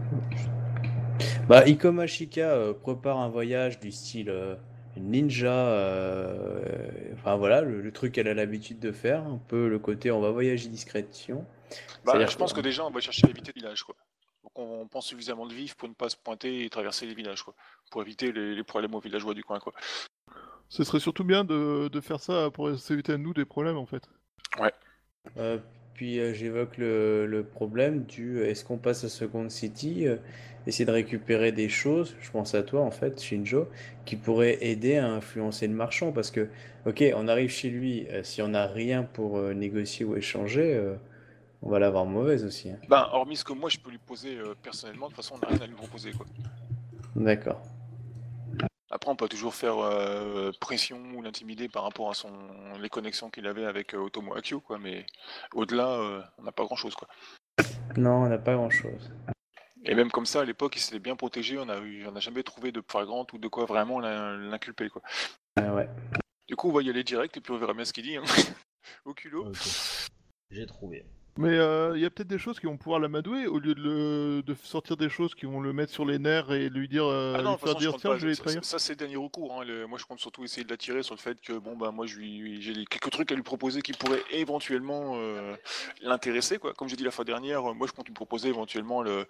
Bah, 1.48 1.66
Ikoma 1.66 2.06
Shika 2.06 2.50
euh, 2.52 2.72
prépare 2.72 3.18
un 3.18 3.28
voyage 3.28 3.78
du 3.80 3.92
style 3.92 4.30
euh, 4.30 4.56
ninja. 4.96 5.52
euh, 5.52 7.12
Enfin 7.14 7.36
voilà, 7.36 7.60
le, 7.62 7.80
le 7.80 7.92
truc 7.92 8.12
qu'elle 8.12 8.28
a 8.28 8.34
l'habitude 8.34 8.78
de 8.80 8.92
faire. 8.92 9.22
Un 9.24 9.40
peu 9.48 9.68
le 9.68 9.78
côté 9.78 10.10
on 10.10 10.20
va 10.20 10.30
voyager 10.30 10.68
discrétion. 10.68 11.44
Bah, 12.04 12.12
C'est-à-dire 12.12 12.30
je 12.30 12.36
pense 12.36 12.52
que- 12.52 12.60
déjà, 12.60 12.84
on 12.84 12.90
va 12.90 13.00
chercher 13.00 13.26
à 13.26 13.30
éviter 13.30 13.52
les 13.54 13.60
villages, 13.62 13.82
quoi. 13.82 13.94
Donc 14.42 14.52
on, 14.56 14.80
on 14.82 14.88
pense 14.88 15.06
suffisamment 15.06 15.46
de 15.46 15.54
vifs 15.54 15.74
pour 15.76 15.88
ne 15.88 15.94
pas 15.94 16.08
se 16.08 16.16
pointer 16.16 16.64
et 16.64 16.70
traverser 16.70 17.06
les 17.06 17.14
villages, 17.14 17.42
quoi. 17.42 17.54
Pour 17.90 18.02
éviter 18.02 18.32
les, 18.32 18.54
les 18.54 18.64
problèmes 18.64 18.94
aux 18.94 19.00
villageois 19.00 19.34
du 19.34 19.44
coin, 19.44 19.58
quoi. 19.60 19.72
Ce 20.68 20.84
serait 20.84 21.00
surtout 21.00 21.24
bien 21.24 21.44
de, 21.44 21.88
de 21.88 22.00
faire 22.00 22.18
ça 22.20 22.50
pour 22.50 22.76
s'éviter 22.78 23.12
à 23.12 23.18
nous 23.18 23.34
des 23.34 23.44
problèmes, 23.44 23.76
en 23.76 23.86
fait. 23.86 24.02
Euh, 25.36 25.58
puis 25.94 26.18
euh, 26.18 26.32
j'évoque 26.32 26.76
le, 26.78 27.26
le 27.26 27.42
problème 27.44 28.04
du 28.04 28.38
euh, 28.38 28.48
est-ce 28.48 28.64
qu'on 28.64 28.78
passe 28.78 29.04
à 29.04 29.08
Second 29.08 29.48
City, 29.48 30.06
euh, 30.06 30.16
essayer 30.66 30.84
de 30.84 30.90
récupérer 30.92 31.52
des 31.52 31.68
choses, 31.68 32.14
je 32.20 32.30
pense 32.30 32.54
à 32.54 32.62
toi 32.62 32.80
en 32.82 32.90
fait, 32.90 33.20
Shinjo, 33.20 33.68
qui 34.04 34.16
pourraient 34.16 34.58
aider 34.60 34.96
à 34.96 35.08
influencer 35.08 35.66
le 35.66 35.74
marchand. 35.74 36.12
Parce 36.12 36.30
que, 36.30 36.48
ok, 36.86 37.04
on 37.16 37.28
arrive 37.28 37.50
chez 37.50 37.70
lui, 37.70 38.06
euh, 38.10 38.22
si 38.22 38.42
on 38.42 38.48
n'a 38.48 38.66
rien 38.66 39.02
pour 39.02 39.40
négocier 39.40 40.04
ou 40.04 40.16
échanger, 40.16 40.80
on 41.62 41.70
va 41.70 41.78
l'avoir 41.78 42.04
mauvaise 42.06 42.44
aussi. 42.44 42.70
hein. 42.70 42.78
Ben, 42.88 43.08
hormis 43.12 43.36
ce 43.36 43.44
que 43.44 43.52
moi 43.52 43.70
je 43.70 43.78
peux 43.78 43.90
lui 43.90 43.98
poser 43.98 44.38
personnellement, 44.62 45.08
de 45.08 45.14
toute 45.14 45.22
façon, 45.24 45.36
on 45.36 45.38
n'a 45.46 45.48
rien 45.48 45.62
à 45.62 45.66
lui 45.66 45.74
proposer. 45.74 46.12
D'accord. 47.14 47.62
Après, 48.94 49.10
on 49.10 49.16
peut 49.16 49.28
toujours 49.28 49.54
faire 49.54 49.78
euh, 49.78 50.52
pression 50.60 50.98
ou 51.14 51.22
l'intimider 51.22 51.66
par 51.68 51.82
rapport 51.84 52.10
à 52.10 52.14
son 52.14 52.30
les 52.78 52.90
connexions 52.90 53.30
qu'il 53.30 53.46
avait 53.46 53.64
avec 53.64 53.94
euh, 53.94 53.98
Otomo 53.98 54.34
Akio, 54.34 54.60
quoi. 54.60 54.78
Mais 54.78 55.06
au-delà, 55.54 55.88
euh, 55.88 56.22
on 56.36 56.42
n'a 56.42 56.52
pas 56.52 56.64
grand-chose, 56.64 56.94
quoi. 56.94 57.08
Non, 57.96 58.24
on 58.24 58.28
n'a 58.28 58.36
pas 58.38 58.54
grand-chose. 58.54 59.10
Et 59.84 59.94
même 59.94 60.10
comme 60.10 60.26
ça, 60.26 60.42
à 60.42 60.44
l'époque, 60.44 60.76
il 60.76 60.80
s'était 60.80 60.98
bien 60.98 61.16
protégé. 61.16 61.58
On 61.58 61.68
a 61.70 61.78
eu, 61.78 62.06
on 62.06 62.12
n'a 62.12 62.20
jamais 62.20 62.42
trouvé 62.42 62.70
de 62.70 62.82
flagrante 62.86 63.32
ou 63.32 63.38
de 63.38 63.48
quoi 63.48 63.64
vraiment 63.64 63.98
l'in- 63.98 64.36
l'inculper, 64.36 64.90
quoi. 64.90 65.00
Ah 65.56 65.72
ouais. 65.74 65.88
Du 66.46 66.54
coup, 66.54 66.68
on 66.68 66.72
va 66.72 66.82
y 66.82 66.90
aller 66.90 67.02
direct 67.02 67.34
et 67.36 67.40
puis 67.40 67.52
on 67.52 67.58
verra 67.58 67.72
bien 67.72 67.84
ce 67.86 67.92
qu'il 67.94 68.04
dit. 68.04 68.16
hein. 68.16 68.24
Au 69.06 69.14
culot. 69.14 69.50
J'ai 70.50 70.66
trouvé. 70.66 71.06
Mais 71.38 71.48
euh, 71.56 71.92
il 71.96 72.02
y 72.02 72.04
a 72.04 72.10
peut-être 72.10 72.28
des 72.28 72.38
choses 72.38 72.60
qui 72.60 72.66
vont 72.66 72.76
pouvoir 72.76 73.00
l'amadouer, 73.00 73.46
au 73.46 73.58
lieu 73.58 73.74
de, 73.74 73.80
le... 73.80 74.42
de 74.42 74.54
sortir 74.62 74.98
des 74.98 75.08
choses 75.08 75.34
qui 75.34 75.46
vont 75.46 75.60
le 75.60 75.72
mettre 75.72 75.90
sur 75.90 76.04
les 76.04 76.18
nerfs 76.18 76.52
et 76.52 76.68
lui 76.68 76.88
dire, 76.88 77.06
euh, 77.06 77.34
Ah 77.38 77.40
non, 77.42 77.52
lui 77.52 77.58
faire 77.58 77.68
façon, 77.68 77.78
dire, 77.78 77.96
tiens, 77.96 78.10
pas. 78.10 78.16
je 78.18 78.22
vais 78.24 78.28
les 78.28 78.34
Ça- 78.34 78.42
trahir. 78.42 78.64
Ça, 78.64 78.78
c'est 78.78 78.92
le 78.92 78.96
dernier 78.98 79.16
recours. 79.16 79.58
hein. 79.58 79.64
Le- 79.64 79.86
Moi, 79.86 79.98
je 79.98 80.04
compte 80.04 80.20
surtout 80.20 80.44
essayer 80.44 80.62
de 80.62 80.68
l'attirer 80.68 81.02
sur 81.02 81.14
le 81.14 81.20
fait 81.20 81.40
que, 81.40 81.54
bon, 81.54 81.74
bah, 81.74 81.90
moi, 81.90 82.04
lui- 82.04 82.60
j'ai 82.60 82.74
quelques 82.84 83.10
trucs 83.10 83.32
à 83.32 83.34
lui 83.34 83.42
proposer 83.42 83.80
qui 83.80 83.92
pourraient 83.94 84.22
éventuellement 84.30 85.14
euh, 85.16 85.56
l'intéresser, 86.02 86.58
quoi. 86.58 86.74
Comme 86.74 86.88
j'ai 86.88 86.96
dit 86.96 87.04
la 87.04 87.10
fois 87.10 87.24
dernière, 87.24 87.62
moi, 87.74 87.86
je 87.86 87.92
compte 87.92 88.06
lui 88.08 88.14
proposer 88.14 88.48
éventuellement 88.50 89.00
le, 89.02 89.24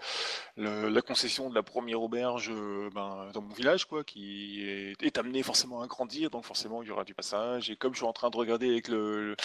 le- 0.57 0.89
la 0.89 1.03
concession 1.03 1.51
de 1.51 1.55
la 1.55 1.63
première 1.63 2.03
auberge 2.03 2.51
ben, 2.95 3.29
dans 3.33 3.43
mon 3.43 3.55
village, 3.55 3.85
quoi, 3.85 4.03
qui 4.03 4.61
est, 4.69 5.01
est 5.03 5.19
amené 5.19 5.45
forcément 5.45 5.83
à 5.83 5.87
grandir, 5.87 6.31
donc 6.31 6.45
forcément, 6.45 6.83
il 6.83 6.89
y 6.89 6.91
aura 6.91 7.05
du 7.05 7.15
passage. 7.15 7.71
Et 7.71 7.77
comme 7.77 7.93
je 7.93 7.99
suis 7.99 8.07
en 8.07 8.13
train 8.13 8.31
de 8.31 8.37
regarder 8.37 8.69
avec 8.69 8.89
le, 8.89 9.37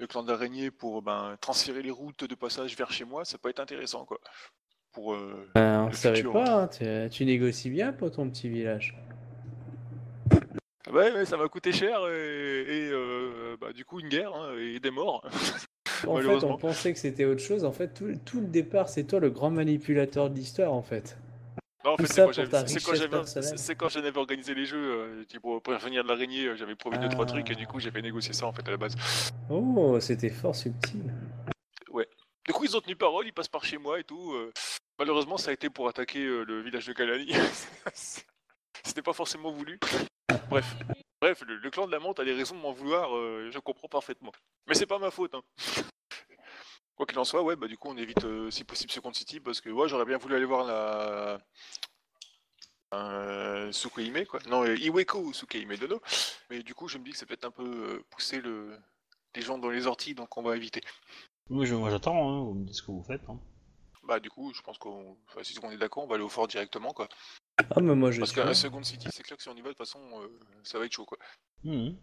le, 0.00 0.06
clan 0.06 0.22
d'araignée 0.22 0.70
pour 0.70 1.02
ben, 1.02 1.36
transférer 1.40 1.82
les 1.82 1.90
routes 1.90 2.24
de 2.24 2.34
passage 2.34 2.76
vers 2.76 2.90
chez 2.90 3.04
moi, 3.04 3.24
ça 3.24 3.38
peut 3.38 3.48
être 3.48 3.60
intéressant, 3.60 4.04
quoi. 4.04 4.18
Pour, 4.92 5.14
euh, 5.14 5.48
Euh, 5.56 5.78
on 5.78 5.86
Le 5.86 5.92
savait 5.92 6.16
futur, 6.16 6.32
pas, 6.32 6.62
hein, 6.62 6.68
tu, 6.68 6.84
tu 7.10 7.24
négocies 7.24 7.70
bien 7.70 7.92
pour 7.92 8.10
ton 8.10 8.28
petit 8.28 8.48
village. 8.48 8.96
Ouais, 10.92 11.12
ouais, 11.12 11.24
ça 11.24 11.36
m'a 11.36 11.46
coûté 11.48 11.70
cher 11.70 12.00
et, 12.08 12.62
et, 12.62 12.90
euh, 12.90 13.56
bah, 13.60 13.72
du 13.72 13.84
coup 13.84 14.00
une 14.00 14.08
guerre 14.08 14.34
hein, 14.34 14.56
et 14.58 14.80
des 14.80 14.90
morts. 14.90 15.22
En 16.06 16.16
fait, 16.16 16.44
on 16.44 16.56
pensait 16.56 16.94
que 16.94 16.98
c'était 16.98 17.26
autre 17.26 17.42
chose. 17.42 17.62
En 17.64 17.72
fait, 17.72 17.88
tout, 17.88 18.14
tout 18.24 18.40
le 18.40 18.46
départ, 18.46 18.88
c'est 18.88 19.04
toi 19.04 19.20
le 19.20 19.28
grand 19.28 19.50
manipulateur 19.50 20.30
de 20.30 20.34
l'histoire, 20.34 20.72
en 20.72 20.80
fait. 20.80 21.18
Non, 21.84 21.92
en 21.92 21.96
fait, 21.96 22.06
c'est 22.06 22.20
quand 22.22 22.32
j'avais- 22.32 24.02
j'avais 24.06 24.18
organisé 24.18 24.54
les 24.54 24.66
jeux. 24.66 24.76
euh, 25.32 25.38
pour 25.40 25.62
prévenir 25.62 26.02
de 26.04 26.08
l'araignée, 26.08 26.46
euh, 26.46 26.56
j'avais 26.56 26.74
promis 26.76 26.98
deux 26.98 27.08
trois 27.08 27.24
Ah. 27.24 27.28
trucs 27.28 27.50
et 27.50 27.54
du 27.54 27.66
coup 27.66 27.80
j'ai 27.80 27.90
fait 27.90 28.02
négocier 28.02 28.34
ça 28.34 28.46
en 28.46 28.52
fait 28.52 28.66
à 28.68 28.70
la 28.72 28.76
base. 28.76 28.94
Oh, 29.48 29.98
c'était 30.00 30.28
fort 30.30 30.54
subtil. 30.54 31.12
Du 32.46 32.52
coup 32.54 32.64
ils 32.64 32.76
ont 32.76 32.80
tenu 32.80 32.96
parole, 32.96 33.26
ils 33.26 33.32
passent 33.32 33.48
par 33.48 33.64
chez 33.64 33.78
moi 33.78 34.00
et 34.00 34.04
tout. 34.04 34.32
euh. 34.34 34.50
Malheureusement 34.98 35.36
ça 35.36 35.50
a 35.50 35.52
été 35.52 35.70
pour 35.70 35.88
attaquer 35.88 36.24
le 36.24 36.62
village 36.62 36.86
de 36.86 36.92
Kalani. 36.92 37.30
C'était 38.84 39.02
pas 39.02 39.12
forcément 39.12 39.52
voulu. 39.52 39.78
Bref, 40.48 40.66
bref, 41.20 41.42
le, 41.46 41.56
le 41.56 41.70
clan 41.70 41.86
de 41.86 41.92
la 41.92 41.98
menthe 42.00 42.18
a 42.18 42.24
des 42.24 42.32
raisons 42.32 42.56
de 42.56 42.60
m'en 42.60 42.72
vouloir, 42.72 43.14
euh, 43.16 43.50
je 43.52 43.58
comprends 43.58 43.88
parfaitement. 43.88 44.32
Mais 44.66 44.74
c'est 44.74 44.86
pas 44.86 44.98
ma 44.98 45.10
faute. 45.10 45.34
Hein. 45.34 45.42
Quoi 47.00 47.06
qu'il 47.06 47.18
en 47.18 47.24
soit, 47.24 47.42
ouais, 47.42 47.56
bah 47.56 47.66
du 47.66 47.78
coup 47.78 47.88
on 47.88 47.96
évite 47.96 48.22
euh, 48.26 48.50
si 48.50 48.62
possible 48.62 48.92
Second 48.92 49.14
City 49.14 49.40
parce 49.40 49.62
que 49.62 49.70
ouais, 49.70 49.88
j'aurais 49.88 50.04
bien 50.04 50.18
voulu 50.18 50.34
aller 50.34 50.44
voir 50.44 50.66
la 50.66 51.40
euh, 52.92 53.72
Sukuhime 53.72 54.26
quoi. 54.26 54.38
Non, 54.50 54.64
euh, 54.66 54.76
Iweko 54.76 55.32
Sukuhime 55.32 55.74
Dono. 55.76 56.02
Mais 56.50 56.62
du 56.62 56.74
coup 56.74 56.88
je 56.88 56.98
me 56.98 57.04
dis 57.04 57.12
que 57.12 57.16
c'est 57.16 57.24
peut-être 57.24 57.46
un 57.46 57.50
peu 57.50 57.64
euh, 57.64 58.04
pousser 58.10 58.42
le... 58.42 58.76
les 59.34 59.40
gens 59.40 59.56
dans 59.56 59.70
les 59.70 59.86
orties 59.86 60.14
donc 60.14 60.36
on 60.36 60.42
va 60.42 60.54
éviter. 60.58 60.82
Oui, 61.48 61.64
je- 61.66 61.74
moi 61.74 61.88
j'attends, 61.88 62.16
hein, 62.28 62.44
vous 62.44 62.52
me 62.52 62.66
dites 62.66 62.74
ce 62.76 62.82
que 62.82 62.90
vous 62.92 63.02
faites. 63.02 63.22
hein. 63.30 63.40
Bah 64.02 64.20
du 64.20 64.28
coup 64.28 64.52
je 64.54 64.60
pense 64.60 64.76
qu'on, 64.76 65.16
enfin, 65.26 65.42
si 65.42 65.58
on 65.62 65.70
est 65.70 65.78
d'accord, 65.78 66.04
on 66.04 66.06
va 66.06 66.16
aller 66.16 66.24
au 66.24 66.28
fort 66.28 66.48
directement 66.48 66.92
quoi. 66.92 67.08
Ah, 67.70 67.80
mais 67.80 67.94
moi, 67.94 68.10
je 68.10 68.20
Parce 68.20 68.32
qu'à 68.32 68.52
Second 68.52 68.82
City 68.82 69.08
c'est 69.10 69.22
clair 69.22 69.38
que 69.38 69.42
si 69.42 69.48
on 69.48 69.54
y 69.56 69.62
va 69.62 69.68
de 69.68 69.72
toute 69.74 69.78
façon 69.78 70.00
euh, 70.20 70.28
ça 70.64 70.78
va 70.78 70.84
être 70.84 70.92
chaud 70.92 71.06
quoi. 71.06 71.16
Mhm. 71.64 71.96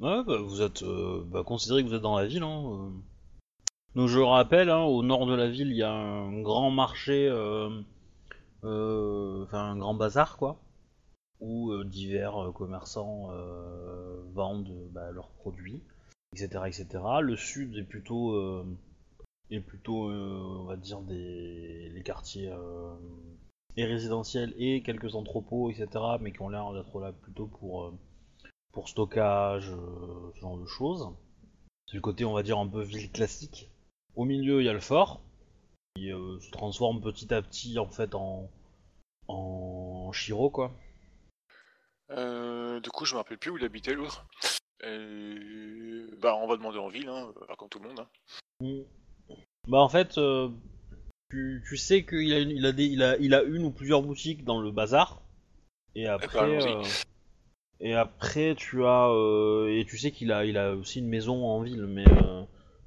Ouais, 0.00 0.24
bah, 0.24 0.38
vous 0.38 0.62
êtes. 0.62 0.82
euh, 0.82 1.22
bah, 1.26 1.44
considérez 1.46 1.84
que 1.84 1.88
vous 1.88 1.94
êtes 1.94 2.02
dans 2.02 2.18
la 2.18 2.26
ville. 2.26 2.42
Hein, 2.42 2.64
euh. 2.66 2.90
Donc 3.94 4.08
je 4.08 4.20
rappelle, 4.20 4.70
hein, 4.70 4.80
au 4.84 5.02
nord 5.02 5.26
de 5.26 5.34
la 5.34 5.48
ville, 5.48 5.70
il 5.70 5.76
y 5.76 5.82
a 5.82 5.92
un 5.92 6.40
grand 6.40 6.70
marché, 6.70 7.28
euh, 7.28 7.82
euh, 8.64 9.44
enfin 9.44 9.72
un 9.72 9.76
grand 9.76 9.92
bazar, 9.94 10.38
quoi, 10.38 10.58
où 11.40 11.72
euh, 11.72 11.84
divers 11.84 12.52
commerçants 12.54 13.28
vendent 14.32 14.88
bah, 14.92 15.10
leurs 15.10 15.30
produits, 15.32 15.82
etc., 16.32 16.64
etc. 16.66 16.86
Le 17.20 17.36
sud 17.36 17.76
est 17.76 17.82
plutôt, 17.82 18.34
on 20.10 20.64
va 20.64 20.76
dire, 20.76 21.02
des 21.02 21.90
les 21.90 22.02
quartiers 22.02 22.50
et 23.76 23.84
résidentiels 23.84 24.54
et 24.56 24.82
quelques 24.82 25.16
entrepôts, 25.16 25.70
etc., 25.70 25.88
mais 26.18 26.32
qui 26.32 26.40
ont 26.40 26.48
l'air 26.48 26.72
d'être 26.72 26.98
là 26.98 27.12
plutôt 27.12 27.46
pour 27.46 28.88
stockage, 28.88 29.70
ce 30.34 30.40
genre 30.40 30.56
de 30.56 30.66
choses. 30.66 31.10
C'est 31.86 31.96
le 31.96 32.00
côté, 32.00 32.24
on 32.24 32.32
va 32.32 32.42
dire, 32.42 32.58
un 32.58 32.68
peu 32.68 32.80
ville 32.80 33.12
classique. 33.12 33.68
Au 34.16 34.24
milieu, 34.24 34.60
il 34.60 34.66
y 34.66 34.68
a 34.68 34.72
le 34.72 34.80
fort, 34.80 35.20
qui 35.96 36.12
euh, 36.12 36.38
se 36.40 36.50
transforme 36.50 37.00
petit 37.00 37.32
à 37.32 37.40
petit, 37.42 37.78
en 37.78 37.88
fait, 37.88 38.14
en, 38.14 38.50
en 39.28 40.12
Shiro, 40.12 40.50
quoi. 40.50 40.72
Euh, 42.10 42.80
du 42.80 42.90
coup, 42.90 43.04
je 43.06 43.14
me 43.14 43.18
rappelle 43.18 43.38
plus 43.38 43.50
où 43.50 43.56
il 43.58 43.64
habitait 43.64 43.94
l'autre. 43.94 44.26
Euh, 44.84 46.08
Bah, 46.20 46.36
on 46.36 46.46
va 46.46 46.56
demander 46.56 46.78
en 46.78 46.88
ville, 46.88 47.08
hein, 47.08 47.32
comme 47.58 47.68
tout 47.68 47.78
le 47.78 47.88
monde. 47.88 48.00
hein. 48.00 48.08
Mm. 48.60 48.82
Bah, 49.68 49.78
en 49.80 49.88
fait, 49.88 50.18
euh, 50.18 50.48
tu, 51.30 51.62
tu 51.66 51.76
sais 51.76 52.04
qu'il 52.04 52.32
a, 52.32 52.40
une- 52.40 52.50
il 52.50 52.66
a, 52.66 52.72
des, 52.72 52.86
il, 52.86 53.02
a, 53.02 53.16
il 53.18 53.34
a 53.34 53.42
une 53.42 53.64
ou 53.64 53.70
plusieurs 53.70 54.02
boutiques 54.02 54.44
dans 54.44 54.60
le 54.60 54.70
bazar. 54.70 55.22
Et 55.94 56.06
après, 56.06 56.38
allons-y. 56.38 56.72
euh, 56.72 56.82
et 57.80 57.94
après 57.94 58.54
tu 58.54 58.84
as, 58.84 59.08
et 59.68 59.84
tu 59.86 59.98
sais 59.98 60.10
qu'il 60.10 60.32
a, 60.32 60.44
il 60.44 60.56
a 60.56 60.74
aussi 60.74 61.00
une 61.00 61.08
maison 61.08 61.44
en 61.44 61.60
ville, 61.62 61.86
mais, 61.86 62.06
euh, 62.08 62.42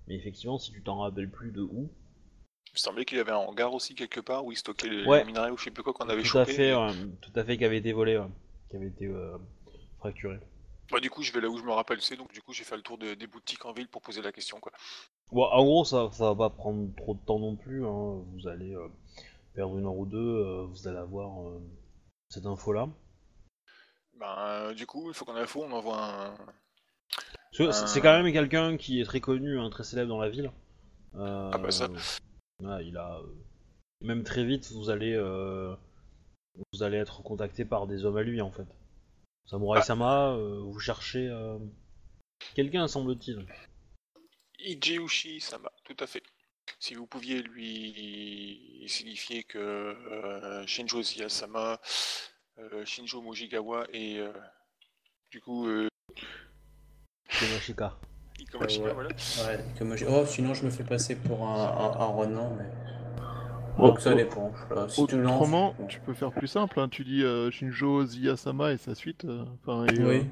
mais 0.08 0.16
effectivement, 0.16 0.58
si 0.60 0.72
tu 0.72 0.82
t'en 0.84 0.98
rappelles 1.00 1.30
plus 1.30 1.52
de 1.52 1.62
où, 1.62 1.90
Il 2.68 2.74
me 2.74 2.78
semblait 2.80 3.06
qu'il 3.06 3.18
y 3.18 3.22
avait 3.22 3.32
un 3.32 3.38
hangar 3.38 3.74
aussi 3.74 3.96
quelque 3.96 4.20
part 4.20 4.44
où 4.46 4.52
il 4.52 4.58
stockait 4.58 4.90
les, 4.90 5.06
Ouais. 5.08 5.24
minerais 5.26 5.50
ou 5.52 5.58
je 5.58 5.64
sais 5.66 5.72
plus 5.72 5.82
quoi 5.84 5.94
qu'on 5.94 6.10
avait 6.10 6.24
tout 6.24 6.38
à 6.38 6.46
chopé. 6.46 6.54
fait, 6.54 6.72
mais- 6.72 6.76
ouais, 6.76 6.94
tout 7.22 7.32
à 7.36 7.44
fait, 7.46 7.58
qui 7.58 7.64
avait 7.66 7.78
été 7.78 7.94
volé, 7.94 8.18
ouais, 8.18 8.28
qui 8.70 8.76
avait 8.76 8.88
été 8.88 9.06
euh, 9.08 9.38
fracturé. 10.00 10.40
Bah, 10.92 11.00
du 11.00 11.10
coup, 11.10 11.24
je 11.24 11.32
vais 11.32 11.42
là 11.42 11.50
où 11.50 11.58
je 11.58 11.64
me 11.64 11.72
rappelle, 11.72 12.02
c'est 12.02 12.16
donc 12.18 12.32
du 12.34 12.42
coup, 12.42 12.54
j'ai 12.54 12.64
fait 12.66 12.76
le 12.76 12.84
tour 12.84 12.98
de- 12.98 13.14
des 13.14 13.28
boutiques 13.28 13.66
en 13.66 13.72
ville 13.74 13.88
pour 13.88 14.02
poser 14.02 14.22
la 14.22 14.32
question, 14.32 14.60
quoi. 14.60 14.72
Bon, 15.32 15.44
en 15.46 15.64
gros, 15.64 15.86
ça, 15.86 16.10
ça 16.12 16.26
va 16.34 16.36
pas 16.36 16.50
prendre 16.50 16.94
trop 16.96 17.14
de 17.16 17.20
temps 17.26 17.40
non 17.40 17.56
plus. 17.56 17.86
hein. 17.86 18.24
Vous 18.34 18.48
allez 18.48 18.76
euh, 18.76 18.88
perdre 19.54 19.78
une 19.78 19.86
heure 19.86 19.96
ou 19.98 20.06
deux, 20.06 20.18
euh, 20.18 20.66
vous 20.66 20.88
allez 20.88 20.98
avoir 20.98 21.32
cette 22.30 22.46
info-là. 22.46 22.90
Ben, 24.14 24.74
du 24.74 24.86
coup, 24.86 25.10
il 25.10 25.14
faut 25.14 25.26
qu'on 25.26 25.36
ait 25.36 25.40
l'info, 25.42 25.64
on 25.64 25.72
envoie 25.72 26.02
un. 26.02 26.38
C'est- 27.52 28.02
quand 28.02 28.22
même 28.22 28.32
quelqu'un 28.34 28.76
qui 28.78 29.00
est 29.00 29.06
très 29.06 29.22
connu, 29.22 29.58
hein, 29.60 29.70
très 29.70 29.84
célèbre 29.84 30.10
dans 30.10 30.20
la 30.20 30.30
ville. 30.30 30.52
Euh, 31.16 31.50
Ah 31.54 31.58
bah 31.58 31.72
ça. 31.72 31.88
il 32.82 32.98
a. 32.98 33.18
euh, 33.20 33.24
Même 34.02 34.24
très 34.24 34.44
vite, 34.44 34.70
vous 34.74 34.90
allez, 34.90 35.14
euh, 35.14 35.74
vous 36.74 36.84
allez 36.84 36.98
être 36.98 37.24
contacté 37.24 37.64
par 37.64 37.88
des 37.88 38.04
hommes 38.04 38.18
à 38.18 38.24
lui 38.24 38.42
en 38.42 38.52
fait. 38.52 38.68
Samurai 39.46 39.82
Sama, 39.82 40.32
euh, 40.34 40.60
vous 40.60 40.80
cherchez 40.80 41.28
euh, 41.30 41.58
quelqu'un 42.56 42.88
semble-t-il. 42.90 43.46
Ijeushi 44.60 45.40
Sama, 45.40 45.72
tout 45.86 45.96
à 46.00 46.08
fait. 46.08 46.24
Si 46.80 46.94
vous 46.96 47.06
pouviez 47.08 47.42
lui 47.42 48.84
signifier 48.88 49.44
que 49.44 49.58
euh, 49.60 50.66
Shinjo 50.68 51.02
Sama, 51.04 51.80
euh, 52.60 52.84
Shinjo 52.86 53.22
Mojigawa 53.22 53.86
et 53.94 54.20
euh, 54.20 54.34
du 55.32 55.40
coup 55.42 55.68
euh, 57.44 58.58
Ouais. 58.60 58.94
voilà. 58.94 59.10
Ouais, 59.10 60.06
Oh, 60.10 60.26
sinon, 60.26 60.54
je 60.54 60.66
me 60.66 60.70
fais 60.70 60.84
passer 60.84 61.16
pour 61.16 61.48
un, 61.48 61.64
un, 61.66 62.00
un 62.02 62.06
Ronin, 62.06 62.50
mais. 62.58 62.66
Donc 63.78 64.00
ça 64.00 64.14
dépend. 64.14 64.54
Si 64.88 65.06
tu 65.08 65.22
lances- 65.22 65.42
Autrement, 65.42 65.76
tu 65.90 66.00
peux 66.00 66.14
faire 66.14 66.32
plus 66.32 66.48
simple. 66.48 66.80
hein. 66.80 66.88
Tu 66.88 67.04
dis 67.04 67.24
euh, 67.24 67.52
Shinjo 67.52 68.06
Ziyasama 68.06 68.72
et 68.72 68.78
sa 68.78 68.96
suite. 68.96 69.26
euh, 69.26 69.44
Enfin, 69.62 69.86
et, 69.88 70.00
euh, 70.00 70.08
Oui. 70.22 70.26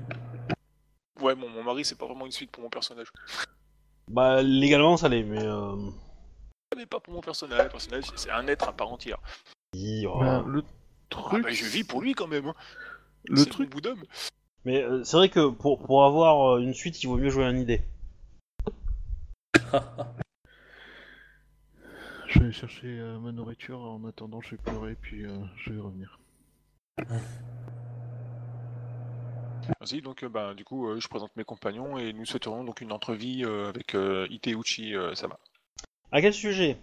Ouais, 1.22 1.36
bon, 1.36 1.50
mon 1.50 1.64
mari, 1.64 1.84
c'est 1.84 1.98
pas 1.98 2.06
vraiment 2.06 2.26
une 2.26 2.32
suite 2.32 2.52
pour 2.52 2.64
mon 2.64 2.70
personnage. 2.70 3.08
Bah 4.10 4.42
légalement 4.42 4.98
ça 4.98 5.10
l'est, 5.10 5.24
mais. 5.24 5.44
Euh... 5.44 5.76
Mais 6.78 6.86
pas 6.86 7.00
pour 7.00 7.14
mon 7.14 7.22
personnage. 7.22 7.64
Le 7.64 7.70
personnage, 7.70 8.06
c'est 8.16 8.32
un 8.32 8.48
être 8.48 8.68
à 8.70 8.74
part 8.74 8.92
entière. 8.92 9.18
oh. 9.76 10.20
ben, 10.20 10.44
le 10.48 10.64
Ah, 10.64 10.70
truc, 11.10 11.44
bah, 11.44 11.50
je 11.52 11.66
vis 11.66 11.84
pour 11.84 12.02
lui 12.02 12.14
quand 12.14 12.28
même. 12.28 12.48
hein. 12.48 12.56
le 13.26 13.46
truc, 13.46 13.70
bout 13.70 13.82
d'homme. 13.82 14.04
Mais 14.66 14.82
euh, 14.82 15.04
c'est 15.04 15.18
vrai 15.18 15.30
que 15.30 15.50
pour, 15.50 15.80
pour 15.80 16.06
avoir 16.06 16.56
euh, 16.56 16.60
une 16.60 16.74
suite, 16.74 17.04
il 17.04 17.08
vaut 17.08 17.18
mieux 17.18 17.30
jouer 17.30 17.46
un 17.46 17.58
idée. 17.58 17.82
je 22.30 22.40
vais 22.40 22.52
chercher 22.52 23.00
euh, 23.00 23.20
ma 23.20 23.32
nourriture. 23.32 23.80
En 23.80 24.06
attendant, 24.06 24.42
je 24.42 24.52
vais 24.52 24.58
pleurer 24.58 24.96
puis 24.96 25.26
euh, 25.26 25.36
je 25.58 25.74
vais 25.74 25.80
revenir. 25.80 26.20
Ainsi, 29.82 30.02
donc, 30.02 30.24
euh, 30.24 30.30
bah, 30.30 30.54
du 30.54 30.64
coup, 30.64 30.88
euh, 30.90 31.00
je 31.00 31.08
présente 31.08 31.36
mes 31.36 31.44
compagnons 31.44 31.98
et 31.98 32.14
nous 32.14 32.26
souhaiterons 32.26 32.64
donc 32.64 32.82
une 32.82 32.92
entrevie 32.92 33.44
euh, 33.46 33.70
avec 33.70 33.96
euh, 33.96 34.28
Iteuchi 34.30 34.96
euh, 34.96 35.16
Sama. 35.16 35.40
À 36.12 36.22
quel 36.22 36.34
sujet? 36.34 36.78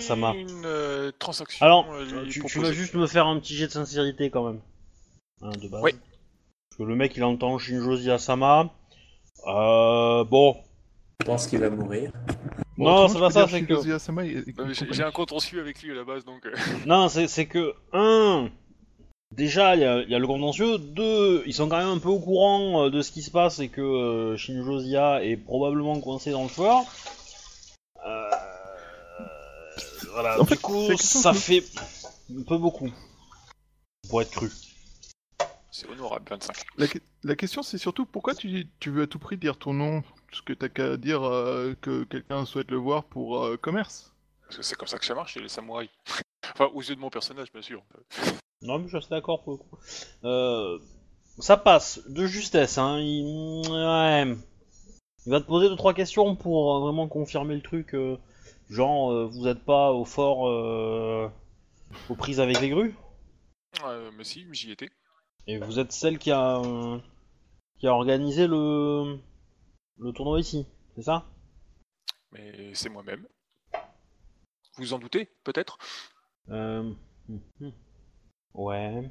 Sama. 0.00 0.32
une 0.34 0.64
euh, 0.64 1.12
transaction. 1.18 1.64
Alors, 1.64 1.94
lui 2.00 2.30
tu, 2.30 2.42
tu 2.42 2.58
vas 2.60 2.72
juste 2.72 2.94
me 2.94 3.06
faire 3.06 3.26
un 3.26 3.38
petit 3.38 3.54
jet 3.54 3.66
de 3.66 3.72
sincérité 3.72 4.30
quand 4.30 4.46
même. 4.46 4.62
Hein, 5.42 5.50
de 5.60 5.68
base. 5.68 5.80
Oui. 5.82 5.92
Parce 5.92 6.78
que 6.78 6.82
le 6.84 6.94
mec 6.96 7.16
il 7.16 7.24
entend 7.24 7.58
Shinjo 7.58 7.96
Sama. 8.18 8.70
Euh. 9.46 10.24
Bon. 10.24 10.56
Je 11.20 11.26
pense 11.26 11.46
qu'il 11.46 11.58
va 11.60 11.70
mourir. 11.70 12.12
Non, 12.78 13.06
c'est 13.08 13.18
pas 13.18 13.30
ça, 13.30 13.46
c'est 13.46 13.62
que-. 13.64 13.76
J'ai 14.92 15.02
un 15.02 15.10
contentieux 15.12 15.60
avec 15.60 15.82
lui 15.82 15.92
à 15.92 15.94
la 15.94 16.04
base, 16.04 16.24
donc. 16.24 16.44
euh, 16.46 16.54
Non, 16.86 17.08
c'est 17.08 17.28
c'est 17.28 17.46
que, 17.46 17.74
un. 17.92 18.48
Déjà, 19.32 19.76
il 19.76 19.82
y, 19.82 19.84
a- 19.84 20.02
il 20.02 20.10
y 20.10 20.14
a 20.14 20.18
le 20.18 20.26
contentieux. 20.26 20.78
Deux, 20.78 21.42
ils 21.46 21.54
sont 21.54 21.68
quand 21.68 21.78
même 21.78 21.88
un 21.88 21.98
peu 21.98 22.08
au 22.08 22.18
courant 22.18 22.84
euh, 22.84 22.90
de 22.90 23.00
ce 23.02 23.10
qui 23.12 23.22
se 23.22 23.30
passe 23.30 23.60
et 23.60 23.68
que 23.68 23.80
euh, 23.80 25.22
est 25.22 25.36
probablement 25.36 25.98
coincé 26.00 26.32
dans 26.32 26.42
le 26.42 26.48
fort. 26.48 26.84
Euh, 28.06 28.30
voilà, 30.12 30.38
En 30.40 30.42
du 30.42 30.48
fait, 30.50 30.60
coup, 30.60 30.96
ça 30.98 31.32
fait 31.32 31.64
un 32.36 32.42
peu 32.42 32.58
beaucoup. 32.58 32.90
Pour 34.08 34.20
être 34.20 34.30
cru. 34.32 34.50
C'est 35.74 35.88
honorable, 35.88 36.26
25. 36.28 36.54
La, 36.76 36.86
que- 36.86 36.98
la 37.24 37.34
question, 37.34 37.62
c'est 37.62 37.78
surtout 37.78 38.04
pourquoi 38.04 38.34
tu, 38.34 38.68
tu 38.78 38.90
veux 38.90 39.04
à 39.04 39.06
tout 39.06 39.18
prix 39.18 39.38
dire 39.38 39.58
ton 39.58 39.72
nom 39.72 40.02
Parce 40.30 40.42
que 40.42 40.52
t'as 40.52 40.68
qu'à 40.68 40.98
dire 40.98 41.22
euh, 41.24 41.74
que 41.80 42.04
quelqu'un 42.04 42.44
souhaite 42.44 42.70
le 42.70 42.76
voir 42.76 43.04
pour 43.04 43.42
euh, 43.42 43.56
commerce? 43.56 44.14
Parce 44.44 44.58
que 44.58 44.62
c'est 44.62 44.74
comme 44.76 44.86
ça 44.86 44.98
que 44.98 45.04
ça 45.06 45.14
marche 45.14 45.32
chez 45.32 45.40
les 45.40 45.48
samouraïs. 45.48 45.88
enfin, 46.52 46.66
aux 46.74 46.82
yeux 46.82 46.94
de 46.94 47.00
mon 47.00 47.08
personnage, 47.08 47.50
bien 47.52 47.62
sûr. 47.62 47.82
Non, 48.60 48.78
mais 48.78 48.84
je 48.84 48.88
suis 48.88 48.96
assez 48.98 49.08
d'accord 49.08 49.42
pour 49.42 49.52
le 49.54 49.58
coup. 49.58 49.78
Euh, 50.24 50.78
ça 51.38 51.56
passe 51.56 52.00
de 52.06 52.26
justesse, 52.26 52.76
hein. 52.76 52.98
Il... 53.00 53.66
Ouais. 53.70 54.36
Il 55.24 55.30
va 55.30 55.40
te 55.40 55.46
poser 55.46 55.68
deux 55.70 55.76
trois 55.76 55.94
questions 55.94 56.36
pour 56.36 56.76
euh, 56.76 56.80
vraiment 56.80 57.08
confirmer 57.08 57.54
le 57.54 57.62
truc. 57.62 57.94
euh, 57.94 58.18
genre, 58.68 59.10
euh, 59.10 59.24
vous 59.26 59.46
êtes 59.46 59.64
pas 59.64 59.90
au 59.92 60.04
fort 60.04 60.48
euh, 60.48 61.28
aux 62.10 62.14
prises 62.14 62.40
avec 62.40 62.60
les 62.60 62.68
grues? 62.68 62.94
Euh, 63.84 64.10
mais 64.18 64.24
si, 64.24 64.46
j'y 64.52 64.70
étais. 64.72 64.90
Et 65.46 65.58
vous 65.58 65.78
êtes 65.78 65.92
celle 65.92 66.18
qui 66.18 66.30
a 66.30 66.58
euh, 66.58 66.98
qui 67.78 67.86
a 67.86 67.94
organisé 67.94 68.46
le 68.46 69.18
le 69.98 70.12
tournoi 70.12 70.40
ici, 70.40 70.66
c'est 70.94 71.02
ça? 71.02 71.26
Mais 72.32 72.72
c'est 72.74 72.88
moi-même. 72.88 73.26
Vous 74.78 74.94
en 74.94 74.98
doutez, 74.98 75.28
peut-être? 75.44 75.78
Euh... 76.48 76.92
mhm. 77.28 77.72
Ouais. 78.54 79.10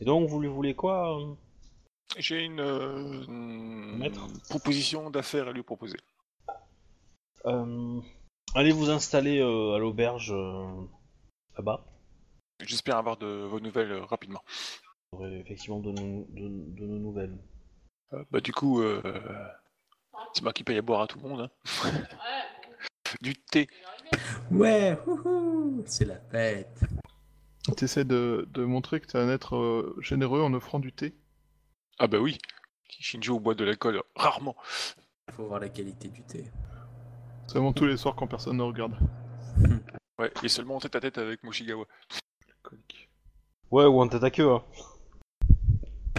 Et 0.00 0.04
donc 0.04 0.28
vous 0.28 0.40
lui 0.40 0.48
voulez 0.48 0.74
quoi 0.74 1.18
euh? 1.20 1.34
J'ai 2.18 2.40
une 2.44 2.60
euh, 2.60 3.24
Maître? 3.28 4.26
proposition 4.48 5.10
d'affaires 5.10 5.48
à 5.48 5.52
lui 5.52 5.62
proposer. 5.62 5.98
Euh, 7.46 8.00
Allez 8.54 8.72
vous 8.72 8.90
installer 8.90 9.38
euh, 9.40 9.74
à 9.74 9.78
l'auberge 9.78 10.34
là-bas. 11.56 11.84
J'espère 12.60 12.96
avoir 12.96 13.16
de 13.16 13.26
vos 13.48 13.60
nouvelles 13.60 13.92
rapidement. 14.02 14.42
Effectivement 15.18 15.80
de, 15.80 15.90
nos- 15.90 16.26
de- 16.30 16.78
de 16.80 16.86
nos 16.86 16.98
nouvelles. 16.98 17.36
Euh, 18.12 18.24
bah 18.30 18.40
du 18.40 18.52
coup, 18.52 18.80
euh, 18.80 19.02
c'est 20.32 20.42
moi 20.42 20.52
qui 20.52 20.62
paye 20.62 20.78
à 20.78 20.82
boire 20.82 21.02
à 21.02 21.06
tout 21.08 21.18
le 21.20 21.28
monde. 21.28 21.40
hein. 21.40 21.50
du 23.20 23.34
thé. 23.34 23.66
Ouais, 24.50 24.96
wouhou, 25.06 25.82
c'est 25.86 26.04
la 26.04 26.20
fête. 26.20 26.80
T'essaies 27.76 28.04
de, 28.04 28.48
de 28.52 28.64
montrer 28.64 29.00
que 29.00 29.06
t'es 29.06 29.18
un 29.18 29.28
être 29.28 29.56
euh, 29.56 29.96
généreux 30.00 30.40
en 30.42 30.54
offrant 30.54 30.78
du 30.78 30.92
thé? 30.92 31.14
Ah 31.98 32.06
bah 32.06 32.18
oui. 32.18 32.38
Shinjo 32.88 33.38
boit 33.40 33.54
de 33.54 33.64
l'alcool 33.64 34.02
rarement. 34.14 34.56
Faut 35.32 35.46
voir 35.46 35.60
la 35.60 35.68
qualité 35.68 36.08
du 36.08 36.22
thé. 36.22 36.50
Seulement 37.48 37.72
tous 37.72 37.86
les 37.86 37.96
soirs 37.96 38.14
quand 38.14 38.26
personne 38.28 38.56
ne 38.56 38.62
regarde. 38.62 38.94
Ouais, 40.18 40.32
et 40.42 40.48
seulement 40.48 40.76
en 40.76 40.80
tête 40.80 40.94
à 40.96 41.00
tête 41.00 41.18
avec 41.18 41.42
Moshigawa. 41.42 41.84
Ouais, 43.70 43.84
ou 43.86 44.00
en 44.00 44.08
tête 44.08 44.22
à 44.24 44.30
queue. 44.30 44.50
Hein. 44.50 44.62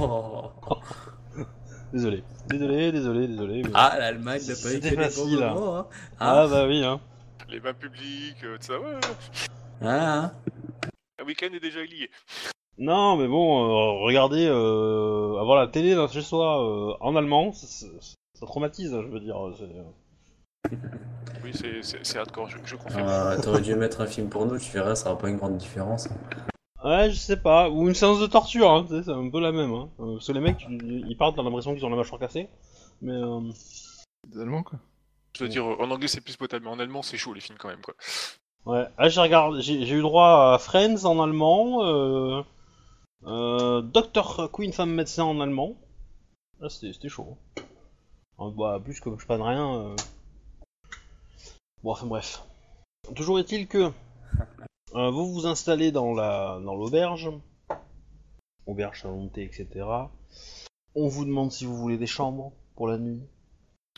Oh. 0.01 0.51
Désolé, 1.93 2.23
désolé, 2.47 2.91
désolé, 2.93 3.27
désolé. 3.27 3.63
mais- 3.63 3.69
Ah, 3.73 3.97
l'Allemagne 3.99 4.39
n'a 4.41 4.47
pas 4.47 4.53
C'était 4.55 4.87
été 4.87 4.95
facile, 4.95 5.43
hein. 5.43 5.53
moments, 5.53 5.77
hein. 5.77 5.87
Ah 6.19 6.41
Ah, 6.43 6.47
bah 6.47 6.65
oui, 6.65 6.83
hein. 6.85 7.01
Les 7.49 7.59
bains 7.59 7.73
publics, 7.73 8.37
euh, 8.45 8.55
tout 8.57 8.63
ça, 8.67 8.79
ouais. 8.79 8.93
ouais. 8.93 9.87
ah, 9.89 10.31
Un 11.19 11.25
week-end 11.25 11.49
est 11.53 11.59
déjà 11.59 11.81
lié. 11.83 12.09
Non, 12.77 13.17
mais 13.17 13.27
bon, 13.27 13.65
euh, 13.65 14.05
regardez, 14.05 14.47
euh, 14.47 15.37
avoir 15.41 15.57
la 15.59 15.67
télé 15.67 15.93
dans 15.93 16.07
chez 16.07 16.21
soi 16.21 16.63
euh, 16.65 16.93
en 17.01 17.15
allemand, 17.17 17.51
ça, 17.51 17.67
ça- 17.67 17.87
ça 18.39 18.45
traumatise, 18.45 18.91
je 18.91 19.07
veux 19.07 19.19
dire. 19.19 19.35
c'est- 19.57 20.71
Oui, 21.43 21.51
c'est- 21.53 21.81
c'est 21.83 21.99
c'est 22.05 22.17
hardcore, 22.19 22.47
je, 22.49 22.57
je 22.63 22.75
confirme. 22.77 23.05
Ah, 23.09 23.35
T'aurais 23.43 23.61
dû 23.61 23.75
mettre 23.75 23.99
un 23.99 24.07
film 24.07 24.29
porno, 24.29 24.57
tu 24.57 24.71
verras, 24.71 24.95
ça 24.95 25.09
aura 25.11 25.17
pas 25.19 25.27
une 25.29 25.35
grande 25.37 25.57
différence. 25.57 26.07
Ouais, 26.83 27.11
je 27.11 27.15
sais 27.15 27.37
pas, 27.37 27.69
ou 27.69 27.87
une 27.87 27.93
séance 27.93 28.19
de 28.19 28.25
torture, 28.27 28.71
hein, 28.71 28.83
tu 28.87 28.95
sais, 28.95 29.03
c'est 29.03 29.11
un 29.11 29.29
peu 29.29 29.39
la 29.39 29.51
même. 29.51 29.71
Hein. 29.71 29.89
Euh, 29.99 30.13
Parce 30.13 30.27
que 30.27 30.31
les 30.31 30.39
mecs, 30.39 30.65
ils 30.69 31.05
ils 31.07 31.17
partent 31.17 31.35
dans 31.35 31.43
l'impression 31.43 31.75
qu'ils 31.75 31.85
ont 31.85 31.89
la 31.89 31.95
mâchoire 31.95 32.19
cassée, 32.19 32.49
mais... 33.01 33.13
Euh... 33.13 33.41
Des 34.27 34.39
Allemands, 34.39 34.63
quoi. 34.63 34.79
Je 35.37 35.43
veux 35.43 35.49
dire, 35.49 35.65
en 35.65 35.89
anglais 35.91 36.07
c'est 36.07 36.21
plus 36.21 36.35
potable, 36.37 36.65
mais 36.65 36.71
en 36.71 36.79
allemand 36.79 37.01
c'est 37.01 37.17
chaud 37.17 37.33
les 37.33 37.39
films 37.41 37.57
quand 37.59 37.69
même, 37.69 37.81
quoi. 37.81 37.93
Ouais, 38.65 38.87
ah, 38.97 39.09
j'ai 39.09 39.21
regardé, 39.21 39.61
j'ai 39.61 39.89
eu 39.89 40.01
droit 40.01 40.53
à 40.53 40.57
Friends 40.59 41.05
en 41.05 41.21
allemand, 41.21 41.83
euh, 41.83 42.43
euh, 43.25 43.81
Dr 43.81 44.49
Queen 44.51 44.73
femme 44.73 44.91
médecin 44.93 45.23
en 45.23 45.39
allemand. 45.39 45.75
Là, 46.59 46.69
c'était 46.69 46.93
c'était 46.93 47.09
chaud. 47.09 47.37
Ah, 48.37 48.49
bah, 48.55 48.79
plus 48.83 48.99
comme 48.99 49.19
je 49.19 49.25
panne 49.25 49.41
rien. 49.41 49.75
euh. 49.75 49.95
Bon, 51.83 51.91
enfin 51.91 52.05
bref. 52.05 52.43
Toujours 53.15 53.39
est-il 53.39 53.67
que 53.67 53.91
vous 54.93 55.33
vous 55.33 55.45
installez 55.47 55.91
dans 55.91 56.13
la 56.13 56.59
dans 56.63 56.75
l'auberge, 56.75 57.29
auberge, 58.65 59.01
salon 59.01 59.25
de 59.25 59.29
thé, 59.29 59.43
etc. 59.43 59.85
On 60.95 61.07
vous 61.07 61.25
demande 61.25 61.51
si 61.51 61.65
vous 61.65 61.75
voulez 61.77 61.97
des 61.97 62.07
chambres 62.07 62.51
pour 62.75 62.87
la 62.87 62.97
nuit. 62.97 63.21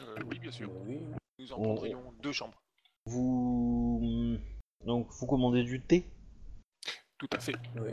Euh, 0.01 0.15
oui, 0.29 0.39
bien 0.39 0.51
sûr. 0.51 0.69
Oui. 0.87 0.99
Nous 1.39 1.51
en 1.53 1.57
On- 1.57 1.63
prendrions 1.63 2.01
deux 2.21 2.31
chambres. 2.31 2.61
Vous 3.07 4.37
donc 4.85 5.07
vous 5.11 5.25
commandez 5.27 5.63
du 5.63 5.81
thé, 5.81 6.05
Tout 7.17 7.29
à 7.33 7.39
fait. 7.39 7.55
Oui. 7.77 7.91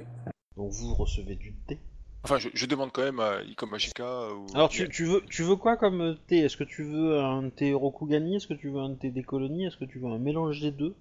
donc 0.57 0.71
vous 0.73 0.95
recevez 0.95 1.37
du 1.37 1.55
thé. 1.67 1.79
Enfin, 2.25 2.39
je, 2.39 2.49
je 2.53 2.67
demande 2.67 2.93
quand 2.93 3.03
même 3.03 3.19
à 3.21 3.43
Ikomashika 3.43 4.35
ou... 4.35 4.47
Alors 4.55 4.69
tu, 4.69 4.89
tu 4.91 5.07
veux 5.07 5.23
tu 5.31 5.43
veux 5.43 5.57
quoi 5.57 5.77
comme 5.79 6.01
euh, 6.03 6.15
thé? 6.27 6.39
Est-ce 6.41 6.57
que 6.57 6.65
tu 6.65 6.83
veux 6.85 7.19
un 7.19 7.49
thé 7.49 7.73
Rokugani 7.73 8.37
Est-ce 8.37 8.47
que 8.47 8.55
tu 8.55 8.69
veux 8.71 8.81
un 8.81 8.95
thé 8.95 9.11
des 9.11 9.23
colonies? 9.23 9.65
Est-ce 9.67 9.79
que 9.79 9.85
tu 9.87 9.99
veux 10.01 10.09
un 10.09 10.19
mélange 10.19 10.61
des 10.61 10.71
deux? 10.73 10.95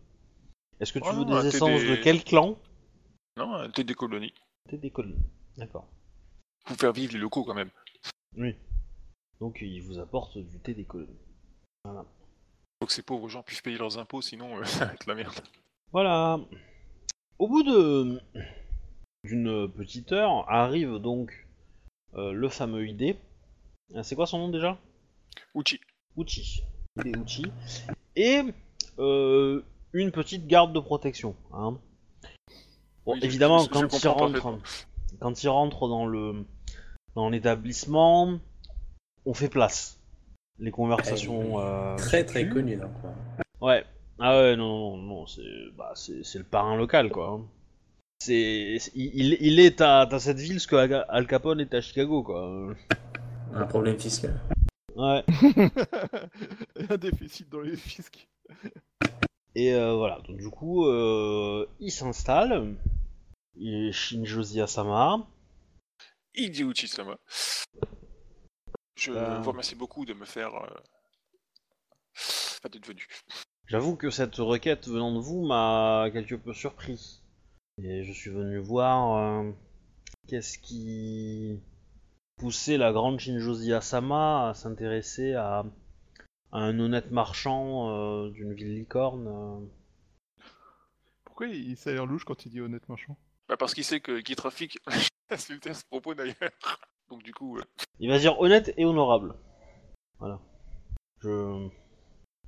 Est-ce 0.80 0.94
que 0.94 1.00
tu 1.00 1.14
veux 1.14 1.26
des 1.26 1.48
essences 1.48 1.82
de 1.82 1.96
quel 1.96 2.24
clan? 2.24 2.58
Non, 3.38 3.54
un 3.54 3.70
thé 3.70 3.84
des 3.84 3.94
colonies. 3.94 4.34
Thé 4.70 4.78
des 4.78 4.92
colonies. 4.92 5.30
D'accord. 5.58 5.88
Pour 6.66 6.78
faire 6.78 6.94
vivre 6.94 7.14
les 7.14 7.20
locaux 7.20 7.44
quand 7.44 7.54
même. 7.54 7.70
Oui. 8.38 8.56
Donc 9.40 9.60
il 9.62 9.82
vous 9.82 10.00
apporte 10.00 10.38
du 10.38 10.60
thé 10.60 10.74
des 10.74 10.86
colonies. 10.86 11.20
Faut 11.84 12.86
que 12.86 12.94
ces 12.94 13.02
pauvres 13.02 13.30
gens 13.30 13.44
puissent 13.44 13.62
payer 13.62 13.78
leurs 13.78 13.98
impôts, 13.98 14.22
sinon 14.22 14.58
euh, 14.58 14.64
ça 14.66 14.86
va 14.86 14.94
être 14.94 15.06
la 15.08 15.16
merde. 15.16 15.40
Voilà. 15.92 16.40
Au 17.38 17.48
bout 17.48 17.64
de 17.64 18.22
d'une 19.26 19.70
petite 19.72 20.12
heure 20.14 20.50
arrive 20.50 20.98
donc 20.98 21.48
euh, 22.16 22.32
le 22.32 22.50
fameux 22.50 22.88
ID. 22.88 23.16
Euh, 23.96 24.04
C'est 24.04 24.16
quoi 24.16 24.28
son 24.28 24.40
nom 24.40 24.50
déjà? 24.50 24.78
Uchi. 25.56 25.80
Uchi. 26.18 26.64
Uchi. 27.06 27.46
Et 28.16 28.42
euh, 28.98 29.62
une 29.94 30.12
petite 30.12 30.48
garde 30.48 30.74
de 30.74 30.80
protection. 30.80 31.36
Hein. 31.54 31.78
Bon, 33.06 33.14
Oui, 33.14 33.20
évidemment, 33.24 33.60
je- 33.60 33.66
je 33.66 33.70
quand 33.70 34.00
il 34.04 34.08
rentre, 34.08 34.58
quand 35.20 35.44
il 35.44 35.48
rentre 35.50 35.88
dans 35.88 36.06
le 36.06 36.46
dans 37.16 37.30
l'établissement, 37.30 38.40
on 39.26 39.34
fait 39.34 39.50
place. 39.50 39.98
Les 40.60 40.72
conversations. 40.72 41.60
euh, 41.60 41.96
Très 41.98 42.24
très 42.26 42.42
fluent. 42.44 42.54
connu, 42.54 42.76
donc. 42.76 42.92
quoi. 43.02 43.14
Ouais. 43.68 43.86
Ah 44.20 44.38
ouais, 44.38 44.56
non, 44.58 44.98
non, 44.98 44.98
non, 44.98 45.28
c'est 45.28 45.42
bah, 45.78 45.92
c'est 45.96 46.24
c'est 46.24 46.38
le 46.40 46.44
parrain 46.44 46.76
local, 46.76 47.10
quoi. 47.10 47.30
hein. 47.40 47.46
C'est, 48.22 48.78
il, 48.96 49.38
il 49.40 49.60
est 49.62 49.80
à, 49.80 50.02
à 50.02 50.20
cette 50.20 50.40
ville 50.40 50.60
ce 50.60 50.68
que 50.68 50.76
Al 50.76 51.06
Al 51.08 51.26
Capone 51.26 51.62
est 51.62 51.74
à 51.74 51.80
Chicago, 51.80 52.22
quoi. 52.24 52.74
Un 53.56 53.66
problème 53.66 53.98
fiscal. 53.98 54.40
Ouais. 54.96 55.24
un 56.90 56.98
déficit 56.98 57.50
dans 57.50 57.62
les 57.62 57.78
fiscs. 57.78 58.28
Et 59.56 59.74
euh, 59.74 59.96
voilà, 59.96 60.20
donc 60.28 60.38
du 60.38 60.50
coup, 60.50 60.86
euh, 60.86 61.66
il 61.80 61.92
s'installe. 61.92 62.76
Il 63.56 63.88
est 63.88 63.92
Shinjozi 63.92 64.62
Asama. 64.62 65.28
Idi 66.36 66.64
Uchi-sama. 66.64 67.18
Je 68.96 69.12
Euh. 69.12 69.40
vous 69.40 69.52
remercie 69.52 69.76
beaucoup 69.76 70.06
de 70.06 70.14
me 70.14 70.26
faire... 70.26 70.54
Enfin, 72.16 72.70
d'être 72.70 72.88
venu. 72.88 73.06
J'avoue 73.68 73.96
que 73.96 74.10
cette 74.10 74.36
requête 74.36 74.88
venant 74.88 75.14
de 75.14 75.20
vous 75.20 75.46
m'a 75.46 76.10
quelque 76.12 76.36
peu 76.36 76.54
surpris. 76.54 77.22
Et 77.82 78.04
je 78.04 78.12
suis 78.12 78.30
venu 78.30 78.60
voir 78.60 79.44
qu'est-ce 80.28 80.58
qui 80.60 81.60
poussait 82.38 82.78
la 82.78 82.92
grande 82.92 83.20
Shinjozi 83.20 83.74
Asama 83.74 84.50
à 84.50 84.54
s'intéresser 84.54 85.34
à, 85.34 85.66
à 86.52 86.60
un 86.60 86.80
honnête 86.80 87.12
marchand 87.12 87.90
euh, 87.90 88.30
d'une 88.32 88.54
ville 88.54 88.74
licorne. 88.76 89.28
euh. 89.28 90.44
Pourquoi 91.26 91.48
il 91.48 91.78
s'est 91.78 91.94
l'air 91.94 92.06
louche 92.06 92.26
quand 92.26 92.46
il 92.46 92.50
dit 92.50 92.62
honnête 92.62 92.88
marchand? 92.90 93.18
Bah, 93.48 93.58
parce 93.58 93.74
qu'il 93.74 93.84
sait 93.84 94.00
que 94.00 94.20
qui 94.20 94.36
trafique 94.36 94.80
insulté 95.30 95.70
à 95.72 95.74
ce 95.74 95.86
propos 95.86 96.14
d'ailleurs. 96.14 96.36
Donc 97.10 97.24
du 97.24 97.34
coup, 97.34 97.58
euh, 97.58 97.64
Il 98.00 98.10
va 98.10 98.20
dire 98.20 98.40
honnête 98.40 98.74
et 98.78 98.86
honorable. 98.86 99.36
Voilà. 100.20 100.40
Je. 101.22 101.68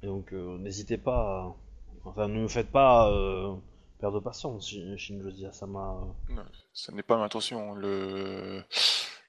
Et 0.03 0.07
donc, 0.07 0.33
euh, 0.33 0.57
n'hésitez 0.57 0.97
pas. 0.97 1.41
à- 1.45 1.55
Enfin, 2.03 2.27
ne 2.27 2.39
me 2.41 2.47
faites 2.47 2.71
pas 2.71 3.11
euh, 3.11 3.55
perdre 3.99 4.19
patience, 4.19 4.67
Shin- 4.67 4.97
Shinjozi 4.97 5.45
Asama. 5.45 5.99
non, 6.29 6.43
ce 6.73 6.91
n'est 6.91 7.03
pas 7.03 7.15
ma 7.17 7.25
intention. 7.25 7.75
Le... 7.75 8.63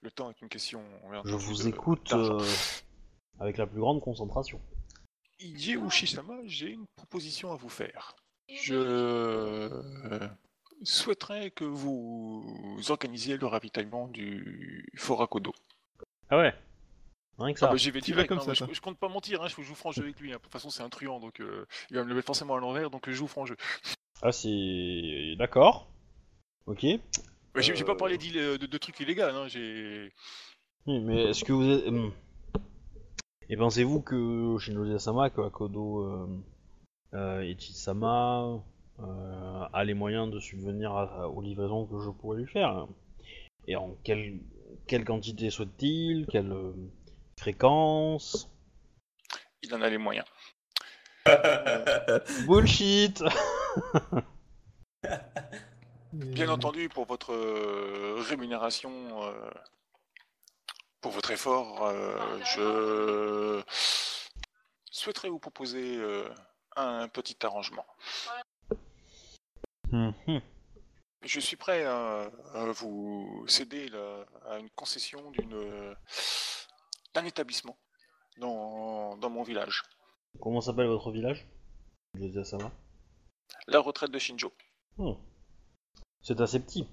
le 0.01 0.11
temps 0.11 0.31
est 0.31 0.41
une 0.41 0.49
question. 0.49 0.83
Je 1.25 1.35
vous 1.35 1.65
de- 1.65 1.69
écoute 1.69 2.13
euh, 2.15 2.39
avec 3.41 3.57
la 3.59 3.67
plus 3.67 3.81
grande 3.81 4.01
concentration. 4.01 4.61
Iji 5.41 5.77
Uchi-sama, 5.77 6.35
j'ai 6.45 6.71
une 6.71 6.87
proposition 6.97 7.53
à 7.53 7.57
vous 7.57 7.69
faire. 7.69 8.15
Je 8.49 8.75
euh, 8.75 10.29
souhaiterais 10.83 11.51
que 11.51 11.65
vous 11.65 12.79
organisiez 12.91 13.37
le 13.37 13.47
ravitaillement 13.47 14.09
du 14.09 14.87
Fort 14.97 15.23
Akodo. 15.23 15.53
Ah 16.31 16.39
ouais 16.39 16.55
Rien 17.39 17.55
que 17.55 17.59
ça. 17.61 17.67
Ah 17.69 17.71
bah, 17.73 17.77
j'y 17.77 17.91
vais 17.91 18.01
Tu 18.01 18.13
direct, 18.13 18.31
vas 18.31 18.37
comme 18.37 18.51
hein, 18.51 18.55
ça, 18.55 18.67
je, 18.67 18.73
je 18.75 18.81
compte 18.81 18.99
pas 18.99 19.09
mentir, 19.09 19.43
hein, 19.43 19.49
je 19.49 19.61
joue 19.63 19.75
franc 19.75 19.91
jeu 19.91 20.03
avec 20.03 20.21
lui. 20.21 20.33
hein. 20.33 20.37
De 20.37 20.43
toute 20.43 20.53
façon, 20.53 20.71
c'est 20.71 20.83
un 20.83 20.91
truand, 20.91 21.19
donc 21.19 21.41
euh, 21.41 21.67
il 21.91 21.97
va 21.97 22.05
me 22.05 22.09
le 22.09 22.15
mettre 22.15 22.27
forcément 22.27 22.55
à 22.55 22.61
l'envers, 22.61 22.91
donc 22.91 23.09
je 23.09 23.13
joue 23.15 23.27
franc 23.27 23.47
jeu. 23.47 23.57
Ah, 24.21 24.33
c'est. 24.33 25.35
D'accord. 25.39 25.89
Ok. 26.67 26.83
Mais 26.85 27.01
j'ai 27.63 27.75
j'ai 27.75 27.83
Euh. 27.83 27.87
pas 27.87 27.97
parlé 27.97 28.19
d'il- 28.19 28.35
de, 28.35 28.57
de 28.59 28.79
trucs 28.79 29.01
illégaux, 29.01 29.23
hein, 29.23 29.49
j'ai. 29.49 30.13
Oui, 30.87 31.01
mais 31.01 31.31
est-ce 31.31 31.45
que 31.45 31.53
vous 31.53 31.69
êtes. 31.71 31.85
Et 33.51 33.57
pensez-vous 33.57 34.01
que 34.01 34.57
Shinjozi 34.59 34.95
Asama, 34.95 35.31
que 35.31 35.41
Akodo 35.43 36.05
euh, 36.05 36.27
euh, 37.15 37.45
Ichi-sama 37.45 38.61
euh, 39.01 39.65
a 39.73 39.85
les 39.85 39.95
moyens 39.95 40.31
de 40.31 40.39
subvenir 40.41 40.93
à- 40.93 41.29
aux 41.29 41.41
livraisons 41.43 41.87
que 41.87 41.99
je 42.01 42.11
pourrais 42.11 42.39
lui 42.39 42.47
faire? 42.47 42.87
Et 43.67 43.77
en 43.77 43.95
quel. 44.05 44.41
quelle 44.87 45.05
quantité 45.05 45.51
souhaite-t-il? 45.51 46.27
Quelle 46.27 46.51
euh, 46.53 46.73
fréquence? 47.39 48.51
Il 49.63 49.75
en 49.75 49.83
a 49.83 49.89
les 49.89 49.99
moyens. 49.99 50.27
Bullshit 52.47 53.23
Bien 56.13 56.49
entendu, 56.49 56.89
pour 56.89 57.07
votre 57.07 57.33
rémunération, 58.29 58.91
euh, 59.23 59.51
pour 61.03 61.11
votre 61.13 61.31
effort, 61.33 61.85
euh, 61.87 62.39
je 62.55 63.63
souhaiterais 64.91 65.29
vous 65.29 65.39
proposer 65.39 65.97
euh, 65.99 66.29
un 66.77 67.09
petit 67.09 67.37
arrangement. 67.45 67.85
Mhm. 69.91 70.41
Je 71.25 71.41
suis 71.41 71.57
prêt 71.57 71.85
à, 71.85 72.31
à 72.55 72.65
vous 72.73 73.45
céder 73.47 73.89
la- 73.89 74.25
à 74.47 74.59
une 74.59 74.71
concession 74.71 75.31
d'une 75.33 75.95
d'un 77.15 77.25
établissement 77.27 77.77
dans, 78.39 79.17
dans 79.19 79.29
mon 79.31 79.43
village. 79.43 79.83
Comment 80.41 80.61
s'appelle 80.63 80.87
votre 80.87 81.11
village? 81.13 81.47
Ça 82.45 82.57
va. 82.57 82.73
La 83.67 83.79
retraite 83.81 84.11
de 84.11 84.19
Shinjo. 84.19 84.53
Oh. 84.99 85.19
C'est 86.23 86.41
assez 86.41 86.59
petit. 86.61 86.89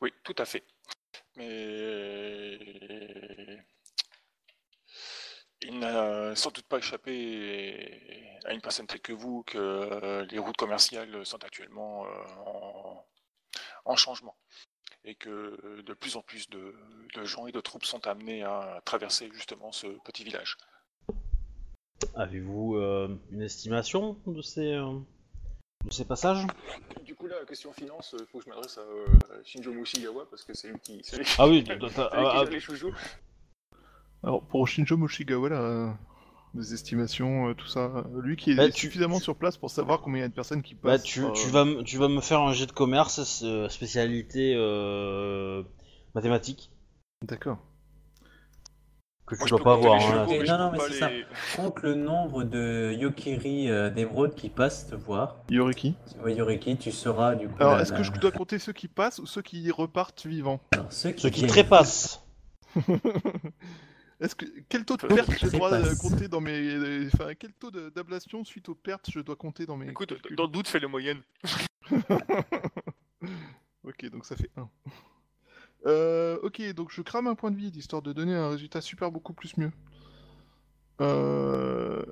Oui, 0.00 0.12
tout 0.24 0.34
à 0.38 0.44
fait. 0.44 0.64
Mais 1.36 2.58
il 5.64 5.78
n'a 5.78 6.34
sans 6.36 6.50
doute 6.50 6.66
pas 6.66 6.78
échappé 6.78 8.38
à 8.44 8.52
une 8.52 8.60
personne 8.60 8.86
telle 8.86 9.00
que 9.00 9.12
vous 9.12 9.42
que 9.44 9.58
euh, 9.58 10.26
les 10.30 10.38
routes 10.38 10.56
commerciales 10.56 11.24
sont 11.24 11.42
actuellement 11.42 12.04
euh, 12.04 12.08
en, 12.46 13.04
en 13.84 13.96
changement 13.96 14.36
et 15.04 15.14
que 15.14 15.82
de 15.82 15.94
plus 15.94 16.16
en 16.16 16.22
plus 16.22 16.48
de, 16.48 16.74
de 17.14 17.24
gens 17.24 17.46
et 17.46 17.52
de 17.52 17.60
troupes 17.60 17.84
sont 17.84 18.06
amenés 18.06 18.42
à 18.42 18.80
traverser 18.84 19.30
justement 19.32 19.70
ce 19.72 19.86
petit 20.04 20.24
village. 20.24 20.56
Avez-vous 22.14 22.76
euh, 22.76 23.08
une 23.30 23.42
estimation 23.42 24.18
de 24.26 24.42
ces, 24.42 24.72
euh, 24.72 24.98
de 25.84 25.92
ces 25.92 26.04
passages? 26.04 26.46
Du 27.04 27.14
coup 27.14 27.26
là, 27.26 27.38
la 27.38 27.46
question 27.46 27.72
finance, 27.72 28.14
il 28.18 28.26
faut 28.26 28.38
que 28.38 28.44
je 28.44 28.50
m'adresse 28.50 28.78
à 28.78 29.44
Shinjo 29.44 29.72
Mushigawa 29.72 30.26
parce 30.28 30.44
que 30.44 30.54
c'est 30.54 30.68
lui 30.68 30.78
qui, 30.80 31.02
lui 31.16 31.26
Ah 31.38 31.48
oui, 31.48 31.64
qui 31.64 31.72
ah, 31.96 32.44
les. 32.50 32.60
Alors, 34.24 34.42
pour 34.42 34.66
Shinjo 34.66 34.96
Moshigawa, 34.96 35.48
là, 35.50 35.56
euh, 35.60 35.90
des 36.54 36.72
estimations, 36.72 37.48
euh, 37.48 37.54
tout 37.54 37.66
ça, 37.66 37.80
euh, 37.80 38.02
lui 38.22 38.36
qui 38.36 38.52
est 38.52 38.56
Bah, 38.56 38.68
tu- 38.70 38.86
suffisamment 38.86 39.18
sur 39.20 39.36
place 39.36 39.56
pour 39.58 39.70
savoir 39.70 40.00
combien 40.00 40.20
il 40.20 40.22
y 40.22 40.24
a 40.24 40.28
de 40.28 40.34
personnes 40.34 40.62
qui 40.62 40.74
Bah, 40.74 40.92
passent. 40.92 41.02
tu, 41.02 41.22
euh, 41.22 41.30
tu, 41.32 41.48
vas, 41.48 41.64
me- 41.64 41.82
tu 41.82 41.98
vas 41.98 42.08
me 42.08 42.20
faire 42.20 42.40
un 42.40 42.52
jet 42.52 42.66
de 42.66 42.72
commerce, 42.72 43.42
euh, 43.44 43.68
spécialité 43.68 44.54
euh, 44.56 45.62
mathématiques, 46.14 46.70
D'accord. 47.22 47.58
que 49.26 49.34
tu 49.34 49.40
Moi, 49.40 49.48
dois 49.50 49.58
peux 49.58 49.64
pas 49.64 49.72
avoir. 49.74 49.94
hein, 49.96 50.26
chevaux, 50.26 50.42
Non, 50.44 50.58
non, 50.58 50.70
mais 50.72 50.78
c'est 50.80 50.98
ça. 51.00 51.10
Compte 51.56 51.82
le 51.82 51.94
nombre 51.94 52.44
de 52.44 52.92
Yokiri 52.98 53.70
euh, 53.70 53.90
d'émeraudes 53.90 54.34
qui 54.34 54.48
passent 54.48 54.86
te 54.88 54.94
voir. 54.94 55.36
Yoriki. 55.50 55.94
Ouais, 56.22 56.34
Yoriki, 56.34 56.76
tu 56.78 56.92
sauras 56.92 57.34
du 57.34 57.48
coup. 57.48 57.56
Alors, 57.60 57.80
est-ce 57.80 57.92
que 57.92 58.02
je 58.02 58.10
dois 58.12 58.32
compter 58.32 58.58
ceux 58.58 58.72
qui 58.72 58.88
passent 58.88 59.18
ou 59.18 59.26
ceux 59.26 59.42
qui 59.42 59.70
repartent 59.70 60.26
vivants? 60.26 60.60
Alors, 60.72 60.90
ceux 60.92 61.10
qui, 61.12 61.22
Ceux 61.22 61.30
qui 61.30 61.46
trépassent. 61.46 62.22
Est-ce 64.24 64.34
que 64.34 64.46
quel 64.68 64.84
taux 64.84 64.96
de 64.96 65.06
perte 65.06 65.28
le 65.42 65.50
droit 65.50 65.70
de 65.70 65.82
trépassent. 65.84 65.98
compter 65.98 66.28
dans 66.28 66.40
mes, 66.40 67.06
enfin 67.14 67.34
quel 67.38 67.52
taux 67.52 67.70
d'ablation 67.70 68.44
suite 68.44 68.68
aux 68.70 68.74
pertes 68.74 69.10
je 69.10 69.20
dois 69.20 69.36
compter 69.36 69.66
dans 69.66 69.76
mes. 69.76 69.90
Écoute, 69.90 70.08
calculs? 70.08 70.36
dans 70.36 70.44
le 70.44 70.48
doute, 70.50 70.66
fais 70.68 70.80
la 70.80 70.88
moyenne. 70.88 71.20
ok, 73.84 74.10
donc 74.10 74.24
ça 74.24 74.36
fait 74.36 74.50
1. 74.56 74.68
Euh, 75.86 76.38
ok, 76.42 76.62
donc 76.72 76.90
je 76.90 77.02
crame 77.02 77.26
un 77.26 77.34
point 77.34 77.50
de 77.50 77.56
vide 77.56 77.76
histoire 77.76 78.00
de 78.02 78.12
donner 78.12 78.34
un 78.34 78.48
résultat 78.50 78.80
super 78.80 79.10
beaucoup 79.10 79.34
plus 79.34 79.56
mieux. 79.58 79.70
Euh... 81.00 82.02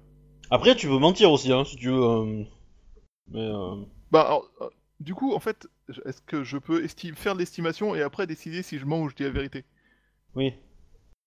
Après, 0.51 0.75
tu 0.77 0.87
peux 0.89 0.99
mentir 0.99 1.31
aussi, 1.33 1.51
hein, 1.53 1.65
si 1.65 1.77
tu 1.77 1.89
veux. 1.89 2.03
euh, 2.03 2.45
Mais 3.29 3.41
euh, 3.41 3.77
Bah, 4.11 4.23
alors, 4.27 4.51
euh, 4.61 4.69
du 5.01 5.15
coup, 5.15 5.33
en 5.33 5.41
fait, 5.41 5.67
je- 5.89 6.03
est-ce 6.05 6.21
que 6.21 6.45
je 6.45 6.59
peux 6.59 6.85
esti- 6.85 7.15
faire 7.15 7.33
de 7.35 7.39
l'estimation 7.39 7.95
et 7.95 8.03
après 8.03 8.27
décider 8.27 8.63
si 8.63 8.79
je 8.79 8.85
mens 8.85 9.01
ou 9.01 9.09
je 9.09 9.15
dis 9.15 9.23
la 9.23 9.31
vérité? 9.31 9.65
Oui. 10.35 10.53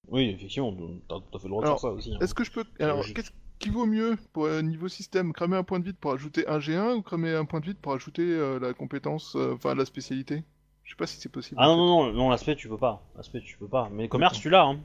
Oui, 0.10 0.30
effectivement, 0.30 0.76
t'as 1.10 1.16
tout 1.20 1.38
à 1.38 1.39
fait 1.39 1.45
le 1.45 1.49
droit 1.49 1.62
de 1.62 1.68
Alors, 1.68 1.80
faire 1.80 1.89
ça 1.89 1.95
aussi. 1.95 2.14
hein. 2.14 2.18
Est-ce 2.22 2.34
que 2.34 2.43
je 2.43 2.51
peux. 2.51 2.64
Alors, 2.80 3.03
qu'est-ce 3.03 3.32
qui 3.60 3.70
vaut 3.70 3.86
mieux 3.86 4.18
pour 4.34 4.45
euh, 4.45 4.62
niveau 4.62 4.88
système 4.88 5.34
Cramer 5.34 5.58
un 5.58 5.64
point 5.64 5.80
de 5.80 5.86
vide 5.86 5.97
pour 5.97 6.12
ajouter 6.12 6.47
un 6.47 6.60
G1 6.60 6.95
ou 6.95 7.01
cramer 7.01 7.34
un 7.36 7.45
point 7.45 7.60
de 7.60 7.66
vide 7.66 7.78
pour 7.78 7.93
ajouter 7.93 8.24
euh, 8.24 8.60
la 8.60 8.74
compétence, 8.74 9.36
euh, 9.36 9.53
enfin 9.56 9.76
la 9.76 9.86
spécialité? 9.86 10.43
Je 10.84 10.91
sais 10.91 10.97
pas 10.97 11.08
si 11.08 11.18
c'est 11.20 11.30
possible. 11.32 11.60
Ah 11.60 11.68
non, 11.68 11.78
non, 11.78 12.06
non, 12.06 12.14
non 12.14 12.30
l'aspect 12.30 12.56
tu 12.56 12.68
peux 12.70 12.78
pas. 12.78 13.03
L'aspect 13.16 13.41
tu 13.41 13.58
peux 13.58 13.68
pas. 13.68 13.89
Mais 13.91 14.03
le 14.03 14.10
commerce 14.10 14.39
tu 14.39 14.49
l'as, 14.49 14.66
hein. 14.66 14.80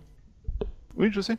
Oui, 0.97 1.11
je 1.12 1.21
sais. 1.21 1.37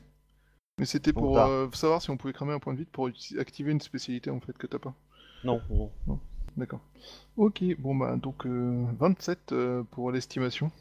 Mais 0.77 0.85
c'était 0.85 1.13
pour 1.13 1.37
euh, 1.37 1.69
savoir 1.73 2.01
si 2.01 2.09
on 2.09 2.17
pouvait 2.17 2.33
cramer 2.33 2.53
un 2.53 2.59
point 2.59 2.73
de 2.73 2.79
vide 2.79 2.89
pour 2.89 3.09
activer 3.39 3.71
une 3.71 3.81
spécialité 3.81 4.29
en 4.29 4.39
fait 4.39 4.57
que 4.57 4.67
t'as 4.67 4.79
pas. 4.79 4.93
Non, 5.43 5.61
non. 6.07 6.19
D'accord. 6.57 6.81
Ok, 7.37 7.63
bon 7.79 7.95
bah 7.95 8.15
donc 8.17 8.45
euh, 8.45 8.85
27 8.99 9.51
euh, 9.51 9.83
pour 9.83 10.11
l'estimation. 10.11 10.71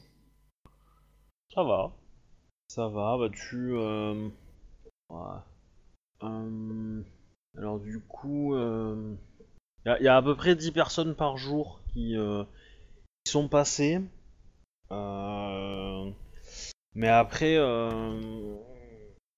Ça 1.54 1.62
va. 1.62 1.92
Ça 2.70 2.86
va, 2.86 3.18
bah 3.18 3.30
tu... 3.30 3.72
Euh... 3.74 4.28
Euh, 6.22 7.02
Alors 7.58 7.80
du 7.80 7.98
coup... 7.98 8.56
Il 8.56 9.16
y, 9.86 9.88
a- 9.88 10.00
y 10.00 10.06
a 10.06 10.16
à 10.16 10.22
peu 10.22 10.36
près 10.36 10.54
10 10.54 10.70
personnes 10.70 11.16
par 11.16 11.36
jour 11.36 11.80
qui, 11.92 12.16
euh, 12.16 12.44
sont 13.26 13.48
passées. 13.48 14.00
Euh, 14.92 16.10
Mais 16.94 17.08
après... 17.08 17.56
euh, 17.56 18.54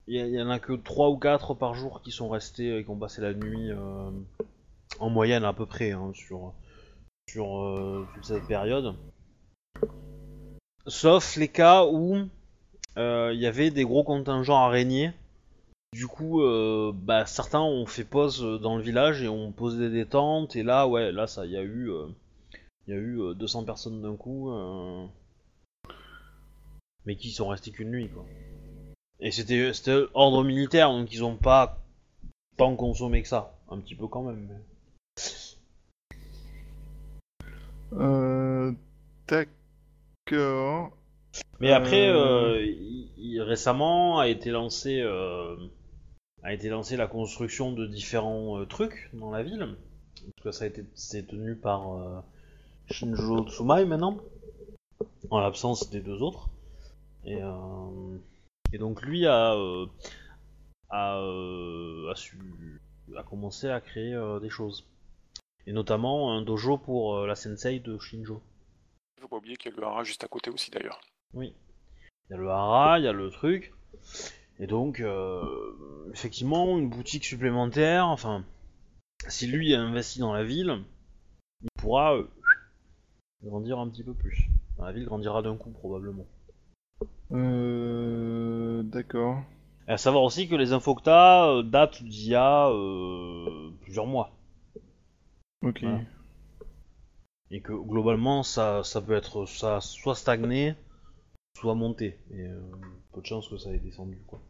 Il 0.07 0.15
y, 0.15 0.43
en 0.43 0.51
a 0.51 0.59
que 0.59 0.75
3 0.75 1.09
ou 1.09 1.17
4 1.17 1.55
par 1.55 1.73
jour 1.73 2.03
qui 2.03 2.11
sont 2.11 2.29
restés 2.29 2.77
et 2.77 2.85
qui 2.85 2.91
ont 2.91 2.99
passé 2.99 3.23
la 3.23 3.33
nuit 3.33 3.71
euh, 3.71 4.11
en 5.01 5.09
moyenne 5.09 5.45
à 5.45 5.55
peu 5.55 5.65
près 5.65 5.93
hein, 5.93 6.13
sur, 6.15 6.53
sur 7.31 7.63
euh, 7.63 8.07
toute 8.13 8.27
cette 8.27 8.47
période. 8.47 8.95
Sauf 10.87 11.37
les 11.37 11.49
cas 11.49 11.87
où 11.87 12.15
euh, 12.17 12.27
il 12.97 13.39
y 13.39 13.47
avait 13.47 13.71
des 13.71 13.85
gros 13.85 14.05
contingents 14.05 14.65
araignées. 14.65 15.13
Du 15.93 16.07
coup, 16.07 16.43
euh, 16.43 16.91
bah, 16.95 17.27
certains 17.27 17.61
ont 17.61 17.85
fait 17.85 18.05
pause 18.05 18.43
dans 18.63 18.79
le 18.79 18.83
village 18.83 19.23
et 19.23 19.29
ont 19.29 19.53
posé 19.53 19.91
des 19.91 20.07
tentes. 20.07 20.57
Et 20.57 20.63
là, 20.63 20.89
ouais, 20.89 21.13
là, 21.13 21.27
ça, 21.27 21.45
il 21.45 21.53
y 21.53 21.57
a 21.57 21.63
eu, 21.63 21.91
euh, 21.91 22.07
il 22.87 22.95
y 22.95 22.97
a 22.97 23.01
eu 23.01 23.21
euh, 23.21 23.35
200 23.35 23.65
personnes 23.65 24.01
d'un 24.01 24.17
coup, 24.17 24.51
euh, 24.51 25.07
mais 27.05 27.17
qui 27.17 27.31
sont 27.31 27.49
restés 27.49 27.73
qu'une 27.73 27.91
nuit, 27.91 28.09
quoi. 28.09 28.25
Et 29.21 29.31
c'était, 29.31 29.71
ordre 30.15 30.43
militaire, 30.45 30.91
donc 30.91 31.13
ils 31.13 31.23
ont 31.23 31.37
pas 31.37 31.79
tant 32.57 32.75
consommé 32.75 33.23
que 33.23 33.29
ça, 33.29 33.55
un 33.69 33.79
petit 33.79 33.95
peu 33.95 34.07
quand 34.07 34.23
même. 34.23 34.49
Euh, 37.93 38.73
D'accord. 39.29 40.97
Mais 41.61 41.73
après, 41.73 42.09
Euh. 42.09 42.55
euh, 42.57 42.63
il- 42.65 43.11
il- 43.17 43.41
récemment 43.43 44.19
a 44.19 44.29
été 44.29 44.51
lancé, 44.51 45.01
euh, 45.01 45.57
a 46.43 46.53
été 46.53 46.69
lancé 46.69 46.97
la 46.97 47.07
construction 47.07 47.73
de 47.73 47.87
différents 47.87 48.59
euh, 48.59 48.67
trucs 48.67 49.11
dans 49.15 49.31
la 49.31 49.43
ville. 49.43 49.77
Parce 50.37 50.45
que 50.45 50.51
ça 50.53 50.65
a 50.65 50.69
été, 50.69 50.85
c'est 50.95 51.27
tenu 51.27 51.57
par 51.57 51.93
euh, 51.95 52.21
Shinjo 52.91 53.45
Tsumae 53.49 53.85
maintenant, 53.87 54.19
en 55.31 55.41
l'absence 55.41 55.91
des 55.91 56.01
deux 56.01 56.21
autres. 56.23 56.49
Et, 57.25 57.41
euh, 57.43 58.19
et 58.73 58.79
donc 58.79 59.03
lui 59.03 59.27
a, 59.27 59.55
euh, 59.55 59.87
a, 60.91 61.19
euh, 61.21 62.11
a 62.11 62.15
su, 62.17 62.37
a 63.17 63.23
commencé 63.23 63.69
à 63.69 63.81
créer 63.81 64.13
euh, 64.15 64.41
des 64.41 64.51
choses. 64.51 64.85
Et 65.67 65.73
notamment 65.73 66.33
un 66.37 66.43
dojo 66.43 66.77
pour 66.77 67.17
euh, 67.17 67.27
la 67.27 67.37
sensei 67.37 67.79
de 67.79 67.99
Shinjo. 67.99 68.43
Faut 69.21 69.29
pas 69.29 69.37
oublier 69.37 69.57
qu'il 69.57 69.71
y 69.71 69.75
a 69.75 69.81
le 69.81 69.87
hara 69.87 70.03
juste 70.03 70.25
à 70.25 70.29
côté 70.29 70.51
aussi 70.51 70.71
d'ailleurs. 70.73 71.01
Oui. 71.35 71.55
Il 72.29 72.33
y 72.33 72.35
a 72.35 72.39
le 72.39 72.51
hara, 72.51 72.99
il 72.99 73.05
y 73.05 73.09
a 73.09 73.13
le 73.13 73.31
truc. 73.31 73.73
Et 74.59 74.67
donc, 74.67 75.01
euh, 75.01 75.43
effectivement, 76.13 76.79
une 76.79 76.89
boutique 76.89 77.25
supplémentaire. 77.25 78.07
Enfin, 78.07 78.45
si 79.29 79.47
lui 79.47 79.75
a 79.75 79.81
investi 79.81 80.21
dans 80.21 80.33
la 80.33 80.45
ville, 80.45 80.83
il 81.63 81.69
pourra 81.79 82.15
euh, 82.15 82.29
grandir 83.43 83.79
un 83.79 83.89
petit 83.89 84.05
peu 84.05 84.15
plus. 84.15 84.49
La 84.79 84.93
ville 84.93 85.05
grandira 85.05 85.43
d'un 85.43 85.57
coup, 85.57 85.71
probablement. 85.71 86.27
Euh, 87.33 88.83
D'accord. 88.83 89.43
Et 89.89 89.93
à 89.93 89.97
savoir 89.97 90.23
aussi 90.23 90.49
que 90.49 90.55
les 90.55 90.73
infos 90.73 90.95
que 90.95 91.03
t'as 91.03 91.49
euh, 91.49 91.63
datent 91.63 92.03
d'il 92.03 92.29
y 92.29 92.35
a 92.35 92.69
euh, 92.69 93.71
plusieurs 93.81 94.07
mois. 94.07 94.31
Ok. 95.63 95.83
Voilà. 95.83 96.01
Et 97.51 97.61
que 97.61 97.73
globalement, 97.73 98.43
ça, 98.43 98.83
ça 98.85 99.01
peut 99.01 99.13
être 99.13 99.47
ça, 99.47 99.81
soit 99.81 100.15
stagné, 100.15 100.75
soit 101.59 101.75
monté. 101.75 102.19
Et 102.31 102.47
euh, 102.47 102.61
peu 103.13 103.21
de 103.21 103.27
chance 103.27 103.49
que 103.49 103.57
ça 103.57 103.71
ait 103.71 103.79
descendu, 103.79 104.19
quoi. 104.27 104.41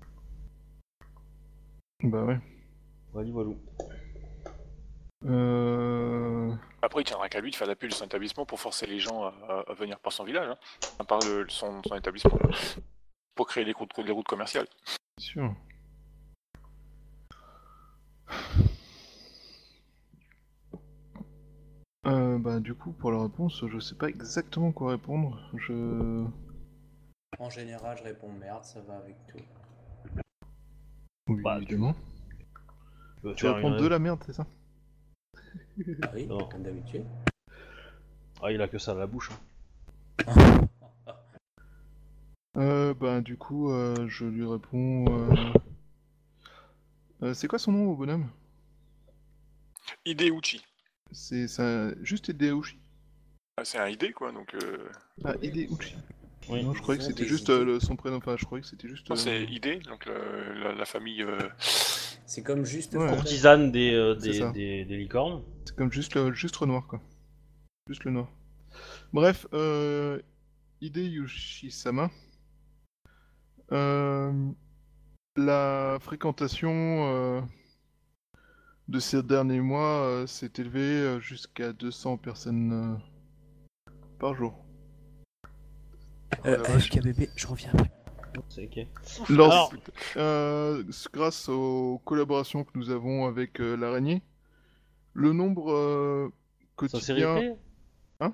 Bah 2.05 2.25
ouais. 2.25 2.39
Voilà, 3.13 3.31
voilà. 3.31 3.51
Euh... 5.25 6.53
Après, 6.81 7.03
il 7.03 7.05
tiendra 7.05 7.29
qu'à 7.29 7.41
lui 7.41 7.51
de 7.51 7.57
faire 7.57 7.69
l'appel 7.69 7.91
de 7.91 7.95
son 7.95 8.07
établissement 8.07 8.45
pour 8.45 8.59
forcer 8.59 8.87
les 8.87 8.99
gens 8.99 9.23
à, 9.25 9.65
à 9.69 9.75
venir 9.75 10.01
par 10.01 10.13
son 10.13 10.25
village, 10.25 10.49
hein, 10.49 10.57
à 10.99 11.05
part 11.05 11.21
le- 11.21 11.47
son, 11.49 11.81
son 11.85 11.95
établissement, 11.95 12.39
pour 13.37 13.47
créer 13.47 13.65
les 13.65 13.73
routes, 13.73 13.97
les 13.99 14.11
routes 14.11 14.27
commerciales. 14.27 14.67
Bien 15.17 15.25
sûr. 15.25 15.55
Euh, 22.07 22.39
bah, 22.39 22.59
du 22.59 22.75
coup, 22.75 22.93
pour 22.93 23.13
la 23.13 23.23
réponse, 23.23 23.65
je 23.69 23.79
sais 23.79 23.95
pas 23.95 24.09
exactement 24.09 24.73
quoi 24.73 24.91
répondre. 24.91 25.39
Je. 25.55 26.25
En 27.39 27.51
général, 27.51 27.97
je 27.99 28.03
réponds 28.05 28.31
merde, 28.33 28.65
ça 28.65 28.81
va 28.81 28.97
avec 28.99 29.17
tout. 29.27 29.39
Oui, 31.29 31.41
Bah, 31.43 31.57
évidemment. 31.57 31.95
Tu 33.23 33.27
vas 33.29 33.35
Tu 33.35 33.47
réponds 33.47 33.77
de 33.77 33.87
la 33.87 33.99
merde, 33.99 34.23
c'est 34.27 34.33
ça? 34.33 34.47
Ah 36.03 36.11
oui, 36.15 36.27
Non. 36.27 36.39
comme 36.49 36.63
d'habitude. 36.63 37.05
Ah, 38.43 38.51
il 38.53 38.61
a 38.61 38.69
que 38.69 38.79
ça 38.79 38.93
à 38.93 38.95
la 38.95 39.07
bouche. 39.07 39.31
hein. 40.27 40.67
Euh, 42.59 42.93
bah, 42.93 43.23
du 43.23 43.39
coup, 43.39 43.71
euh, 43.73 44.07
je 44.09 44.27
lui 44.27 44.45
réponds. 44.47 45.07
euh, 45.09 45.53
euh, 47.23 47.33
c'est 47.33 47.49
quoi 47.49 47.59
son 47.59 47.73
nom 47.73 47.87
au 47.91 47.97
bonhomme? 47.97 48.29
Hideuchi. 50.05 50.63
C'est 51.13 51.49
ça, 51.49 51.95
juste 52.05 52.29
Hideuchi? 52.29 52.79
Ah, 53.57 53.65
C'est 53.65 53.79
un 53.79 53.89
idée, 53.89 54.13
quoi, 54.13 54.33
donc... 54.33 54.55
Euh... 54.55 54.87
Ah, 55.25 55.33
Hideuchi. 55.41 55.97
Oui. 56.49 56.65
Non, 56.65 56.75
je 56.75 56.83
croyais 56.83 56.99
que 56.99 57.05
c'était 57.05 57.27
juste 57.27 57.51
euh, 57.51 57.65
le- 57.65 57.81
son 57.81 57.97
prénom. 57.97 58.17
Enfin, 58.17 58.37
je 58.39 58.45
croyais 58.45 58.63
que 58.63 58.69
c'était 58.69 58.89
juste. 58.89 59.11
euh, 59.11 59.17
c'est 59.17 59.45
idée, 59.45 59.79
donc 59.81 60.07
le- 60.07 60.55
la, 60.63 60.75
la 60.75 60.85
famille... 60.85 61.23
euh, 61.23 61.39
C'est 61.59 62.43
comme 62.43 62.65
juste. 62.65 62.95
Ouais. 62.95 63.09
Courtisane 63.09 63.71
des, 63.73 63.93
euh, 63.95 64.19
C'est 64.19 64.31
des, 64.31 64.39
ça. 64.39 64.51
des, 64.51 64.85
des 64.85 64.97
licornes. 64.97 65.43
C'est 65.65 65.77
comme 65.77 65.93
juste 65.93 66.15
le, 66.15 66.33
juste 66.35 66.61
le 66.61 66.67
noir, 66.67 66.87
quoi. 66.87 67.01
Juste 67.89 68.05
le 68.05 68.11
noir. 68.11 68.29
Bref, 69.13 69.47
euh, 69.53 70.21
Hideyushi-sama. 70.81 72.11
Euh, 73.73 74.33
la 75.37 75.99
fréquentation 76.01 76.71
euh, 76.73 77.41
de 78.89 78.99
ces 78.99 79.23
derniers 79.23 79.61
mois 79.61 80.05
euh, 80.07 80.27
s'est 80.27 80.53
élevée 80.59 80.81
euh, 80.81 81.21
jusqu'à 81.21 81.73
200 81.73 82.19
personnes 82.19 82.73
euh, 83.89 83.93
par 84.19 84.35
jour. 84.35 84.65
Euh, 86.47 86.59
Oh. 86.69 86.79
FKBB, 86.79 87.29
je 87.37 87.47
reviens 87.47 87.71
après. 87.75 87.91
C'est 88.49 88.65
ok. 88.65 88.87
Lors- 89.31 89.53
Alors- 89.53 89.73
euh, 90.17 90.83
grâce 91.13 91.49
aux 91.49 92.01
collaborations 92.05 92.65
que 92.65 92.71
nous 92.75 92.91
avons 92.91 93.27
avec 93.27 93.61
euh, 93.61 93.77
l'araignée, 93.77 94.23
le 95.13 95.33
nombre 95.33 95.71
euh, 95.73 96.29
quotidien... 96.77 97.01
Sincérité 97.01 97.55
Hein 98.21 98.33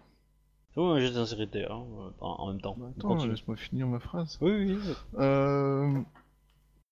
Oui, 0.76 1.00
j'ai 1.00 1.12
sincérité 1.12 1.64
hein, 1.64 1.84
en, 2.20 2.28
en 2.28 2.48
même 2.52 2.60
temps. 2.60 2.76
Bah, 2.78 2.90
Attends, 2.96 3.24
laisse-moi 3.26 3.56
finir 3.56 3.86
ma 3.88 3.98
phrase. 3.98 4.38
Oui, 4.40 4.52
oui, 4.52 4.78
oui. 4.80 4.94
Euh, 5.18 6.00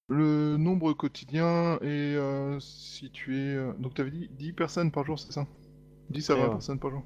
le 0.08 0.56
nombre 0.56 0.92
quotidien 0.92 1.78
est 1.82 2.16
euh, 2.16 2.58
situé. 2.60 3.54
euh, 3.54 3.72
donc, 3.78 3.94
t'avais 3.94 4.10
dit 4.10 4.28
10 4.32 4.52
personnes 4.52 4.90
par 4.90 5.04
jour, 5.04 5.18
c'est 5.18 5.32
ça? 5.32 5.46
10 6.10 6.30
à 6.30 6.34
Ouais, 6.34 6.40
20 6.40 6.46
ouais. 6.46 6.52
personnes 6.54 6.78
par 6.80 6.90
jour. 6.90 7.02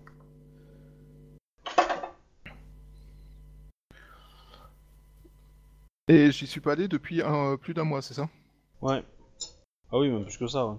Et 6.11 6.33
j'y 6.33 6.49
suis 6.49 6.61
pas 6.61 6.73
allé 6.73 6.89
depuis 6.89 7.23
un- 7.23 7.57
plus 7.57 7.73
d'un 7.73 7.85
mois, 7.85 8.03
c'est 8.03 8.15
ça? 8.15 8.29
Ouais. 8.83 9.05
Ah 9.93 9.99
oui, 9.99 10.11
même 10.11 10.25
plus 10.25 10.39
que 10.39 10.49
ça. 10.49 10.67
Ouais. 10.67 10.77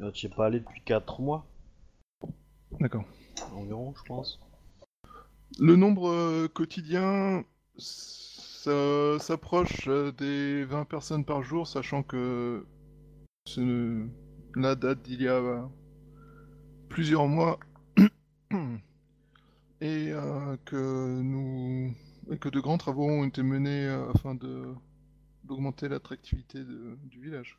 Euh, 0.00 0.12
Tu 0.12 0.26
y 0.26 0.30
es 0.30 0.32
pas 0.32 0.46
allé 0.46 0.60
depuis 0.60 0.80
4 0.84 1.20
mois 1.20 1.44
D'accord. 2.78 3.04
environ, 3.52 3.92
je 3.96 4.02
pense. 4.04 4.38
Le 5.58 5.74
nombre 5.74 6.08
euh, 6.08 6.46
quotidien 6.46 7.44
ça- 7.76 9.18
s'approche 9.18 9.88
euh, 9.88 10.12
des 10.12 10.64
20 10.66 10.84
personnes 10.84 11.24
par 11.24 11.42
jour, 11.42 11.66
sachant 11.66 12.04
que 12.04 12.64
ce- 13.48 14.06
la 14.54 14.76
date 14.76 15.02
d'il 15.02 15.22
y 15.22 15.26
a 15.28 15.68
plusieurs 16.88 17.26
mois 17.26 17.58
et 19.80 20.12
euh, 20.12 20.56
que 20.64 21.20
nous 21.22 21.92
et 22.30 22.38
que 22.38 22.48
de 22.48 22.60
grands 22.60 22.78
travaux 22.78 23.08
ont 23.08 23.24
été 23.24 23.42
menés 23.42 23.86
euh, 23.86 24.10
afin 24.12 24.34
d'augmenter 24.34 25.88
l'attractivité 25.88 26.62
du 26.62 27.20
village. 27.20 27.58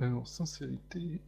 Alors, 0.00 0.26
sincérité. 0.26 1.20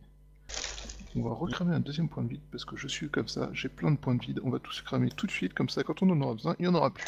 On 1.15 1.23
va 1.23 1.35
recramer 1.35 1.75
un 1.75 1.81
deuxième 1.81 2.09
point 2.09 2.23
de 2.23 2.29
vide 2.29 2.41
parce 2.51 2.65
que 2.65 2.75
je 2.75 2.89
suis 2.89 3.11
comme 3.11 3.29
ça, 3.29 3.51
j'ai 3.53 3.69
plein 3.69 3.91
de 3.91 3.99
points 3.99 4.15
de 4.15 4.23
vide. 4.23 4.41
On 4.45 4.51
va 4.51 4.59
tous 4.59 4.81
cramer 4.81 5.11
tout 5.11 5.27
de 5.27 5.31
suite, 5.31 5.53
comme 5.53 5.69
ça, 5.69 5.83
quand 5.83 6.03
on 6.03 6.09
en 6.09 6.21
aura 6.23 6.35
besoin, 6.35 6.57
il 6.59 6.63
n'y 6.63 6.69
en 6.69 6.75
aura 6.75 6.91
plus. 6.91 7.05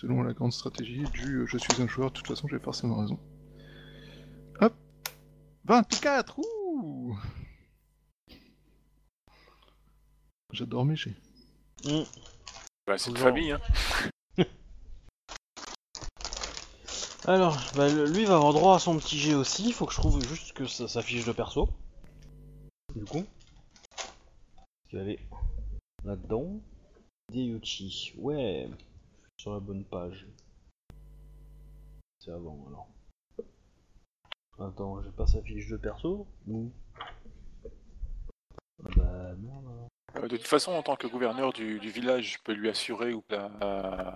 Selon 0.00 0.22
la 0.22 0.32
grande 0.32 0.52
stratégie 0.52 1.04
du 1.12 1.40
euh, 1.40 1.46
je 1.46 1.58
suis 1.58 1.80
un 1.82 1.86
joueur, 1.86 2.10
de 2.10 2.14
toute 2.14 2.26
façon 2.26 2.48
j'ai 2.48 2.58
forcément 2.58 2.96
raison. 2.96 3.20
Hop 4.60 4.74
24 5.66 6.38
Ouh 6.38 7.16
J'adore 10.52 10.84
mes 10.84 10.96
jets. 10.96 11.14
Hmm. 11.84 12.02
bah, 12.86 12.98
c'est 12.98 13.10
une 13.10 13.16
famille, 13.16 13.52
hein. 13.52 13.60
Alors, 17.24 17.56
bah, 17.76 17.88
le- 17.88 18.06
lui 18.06 18.24
va 18.24 18.34
avoir 18.34 18.52
droit 18.52 18.74
à 18.76 18.78
son 18.78 18.96
petit 18.98 19.16
G 19.18 19.34
aussi. 19.34 19.66
Il 19.68 19.72
faut 19.72 19.86
que 19.86 19.92
je 19.94 19.98
trouve 19.98 20.20
juste 20.26 20.52
que 20.52 20.66
ça, 20.66 20.88
sa 20.88 21.02
fiche 21.02 21.24
de 21.24 21.32
perso. 21.32 21.68
Du 22.94 23.04
coup. 23.04 23.24
Qu'elle 24.88 25.08
est 25.10 25.20
là-dedans. 26.04 26.60
Deyuchi. 27.30 28.12
Ouais. 28.18 28.68
Sur 29.36 29.52
la 29.54 29.60
bonne 29.60 29.84
page. 29.84 30.26
C'est 32.18 32.32
avant 32.32 32.66
alors. 32.68 32.88
Attends, 34.58 35.02
j'ai 35.02 35.10
pas 35.10 35.26
sa 35.26 35.40
fiche 35.42 35.68
de 35.68 35.76
perso 35.76 36.26
Ou 36.46 36.70
Ah 36.94 38.88
Bah 38.96 39.34
merde. 39.38 39.64
alors. 39.66 39.88
Euh, 40.16 40.28
de 40.28 40.36
toute 40.36 40.46
façon, 40.46 40.72
en 40.72 40.82
tant 40.82 40.96
que 40.96 41.06
gouverneur 41.06 41.52
du, 41.52 41.78
du 41.78 41.90
village, 41.90 42.34
je 42.34 42.38
peux 42.44 42.52
lui 42.52 42.68
assurer 42.68 43.12
ou 43.12 43.24
euh, 43.32 44.10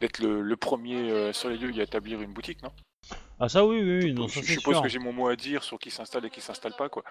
d'être 0.00 0.18
le, 0.18 0.42
le 0.42 0.56
premier 0.56 1.10
euh, 1.10 1.32
sur 1.32 1.48
les 1.48 1.56
lieux 1.56 1.78
à 1.80 1.82
établir 1.84 2.20
une 2.20 2.32
boutique, 2.32 2.62
non? 2.62 2.72
Ah 3.38 3.48
ça 3.48 3.66
oui, 3.66 3.82
oui, 3.82 3.98
oui, 4.04 4.12
non, 4.14 4.28
Je 4.28 4.40
ça 4.40 4.46
suppose 4.46 4.74
sûr. 4.76 4.82
que 4.82 4.88
j'ai 4.88 4.98
mon 4.98 5.12
mot 5.12 5.28
à 5.28 5.36
dire 5.36 5.62
sur 5.64 5.78
qui 5.78 5.90
s'installe 5.90 6.24
et 6.24 6.30
qui 6.30 6.40
s'installe 6.40 6.74
pas, 6.76 6.88
quoi. 6.88 7.02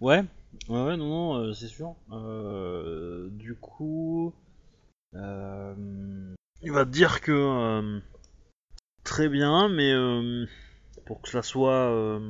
Ouais, 0.00 0.24
ouais, 0.68 0.84
ouais, 0.84 0.96
non, 0.96 1.08
non, 1.08 1.34
euh, 1.36 1.52
c'est 1.52 1.68
sûr. 1.68 1.94
Euh, 2.12 3.28
du 3.30 3.54
coup, 3.54 4.32
euh, 5.14 5.74
il 6.62 6.72
va 6.72 6.84
te 6.84 6.90
dire 6.90 7.20
que 7.20 8.00
très 9.02 9.28
bien, 9.28 9.68
mais 9.68 9.92
pour 11.06 11.22
que 11.22 11.28
ça 11.28 11.42
soit 11.42 12.20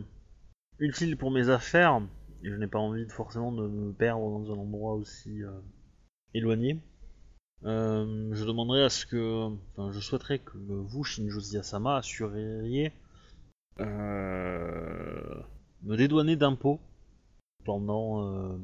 utile 0.78 1.16
pour 1.16 1.30
mes 1.30 1.48
affaires, 1.50 2.00
je 2.42 2.54
n'ai 2.54 2.66
pas 2.66 2.78
envie 2.78 3.06
de 3.06 3.12
forcément 3.12 3.52
de 3.52 3.66
me 3.66 3.92
perdre 3.92 4.30
dans 4.40 4.52
un 4.52 4.58
endroit 4.58 4.94
aussi 4.94 5.42
euh, 5.42 5.50
éloigné. 6.34 6.80
euh, 7.64 8.30
je 8.34 8.44
demanderais 8.44 8.84
à 8.84 8.90
ce 8.90 9.06
que, 9.06 9.48
enfin, 9.72 9.92
je 9.92 10.00
souhaiterais 10.00 10.38
que 10.40 10.56
vous, 10.58 11.04
Shinjuzi 11.04 11.58
Asama, 11.58 11.96
assuriez 11.98 12.92
euh, 13.80 15.42
me 15.82 15.96
dédouaner 15.96 16.36
d'impôts 16.36 16.80
pendant 17.64 18.58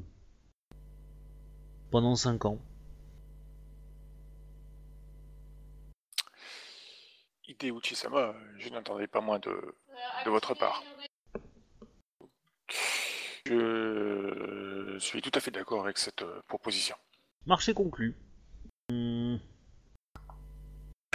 pendant 1.90 2.14
5 2.16 2.44
ans. 2.44 2.60
Hideuchi-sama, 7.48 8.18
euh, 8.18 8.32
je 8.58 8.68
n'attendais 8.68 9.06
pas 9.06 9.20
moins 9.20 9.38
de, 9.38 9.74
de 10.24 10.30
votre 10.30 10.54
part. 10.54 10.82
Je 13.46 14.96
suis 14.98 15.22
tout 15.22 15.30
à 15.34 15.40
fait 15.40 15.50
d'accord 15.50 15.84
avec 15.84 15.98
cette 15.98 16.22
euh, 16.22 16.40
proposition. 16.48 16.96
Marché 17.46 17.74
conclu. 17.74 18.14
Hmm, 18.90 19.36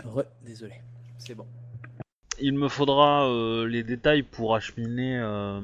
Re, 0.04 0.24
désolé. 0.42 0.76
C'est 1.18 1.36
bon. 1.36 1.46
il 2.40 2.54
me 2.54 2.70
faudra 2.70 3.28
euh, 3.28 3.68
les 3.68 3.84
détails 3.84 4.24
pour 4.24 4.56
acheminer 4.56 5.20
euh, 5.20 5.62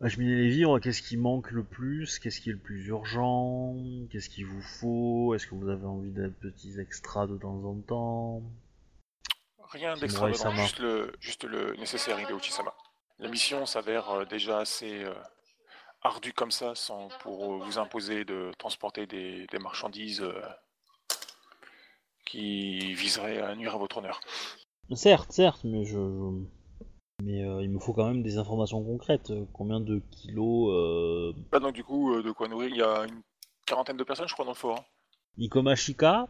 acheminer 0.00 0.36
les 0.36 0.48
vivres. 0.48 0.78
Qu'est-ce 0.80 1.02
qui 1.02 1.16
manque 1.16 1.50
le 1.50 1.62
plus? 1.64 2.18
Qu'est-ce 2.18 2.40
qui 2.40 2.50
est 2.50 2.54
le 2.54 2.58
plus 2.58 2.86
urgent? 2.86 3.76
Qu'est-ce 4.10 4.28
qu'il 4.28 4.46
vous 4.46 4.62
faut? 4.62 5.34
Est-ce 5.34 5.46
que 5.46 5.54
vous 5.54 5.68
avez 5.68 5.86
envie 5.86 6.10
d'un 6.10 6.30
petits 6.30 6.80
extras 6.80 7.26
de 7.26 7.36
temps 7.36 7.62
en 7.64 7.74
temps? 7.80 8.42
Rien 9.70 9.96
d'extravagant, 9.96 10.36
Sama. 10.36 10.62
juste 10.62 10.78
le, 10.78 11.12
juste 11.20 11.44
le 11.44 11.74
nécessaire, 11.76 12.18
Hideuchi-sama. 12.20 12.72
La 13.18 13.28
mission 13.28 13.64
s'avère 13.66 14.10
euh, 14.10 14.24
déjà 14.24 14.58
assez 14.60 15.04
euh, 15.04 15.14
ardue 16.04 16.32
comme 16.32 16.52
ça, 16.52 16.74
sans 16.76 17.08
pour 17.20 17.54
euh, 17.54 17.58
vous 17.64 17.78
imposer 17.78 18.24
de 18.24 18.52
transporter 18.58 19.06
des, 19.06 19.46
des 19.48 19.58
marchandises 19.58 20.22
euh, 20.22 20.40
qui 22.26 22.94
viseraient 22.94 23.40
à 23.40 23.54
nuire 23.54 23.74
à 23.74 23.78
votre 23.78 23.98
honneur. 23.98 24.20
Certes, 24.94 25.32
certes, 25.32 25.64
mais 25.64 25.84
je, 25.84 25.92
je- 25.92 26.44
Mais 27.24 27.42
euh, 27.44 27.62
il 27.62 27.70
me 27.70 27.78
faut 27.78 27.92
quand 27.92 28.06
même 28.08 28.22
des 28.22 28.38
informations 28.38 28.82
concrètes. 28.84 29.32
Combien 29.52 29.80
de 29.80 30.02
kilos 30.10 30.70
euh, 30.72 31.32
Bah, 31.50 31.58
donc, 31.60 31.74
du 31.74 31.84
coup, 31.84 32.12
euh, 32.14 32.22
de 32.22 32.32
quoi 32.32 32.48
nourrir? 32.48 32.68
Il 32.70 32.76
y 32.76 32.82
a 32.82 33.04
une 33.06 33.22
quarantaine 33.66 33.96
de 33.96 34.04
personnes, 34.04 34.28
je 34.28 34.34
crois, 34.34 34.44
dans 34.44 34.50
le 34.52 34.56
fort. 34.56 34.78
hein. 34.80 34.84
Ikomashika? 35.38 36.26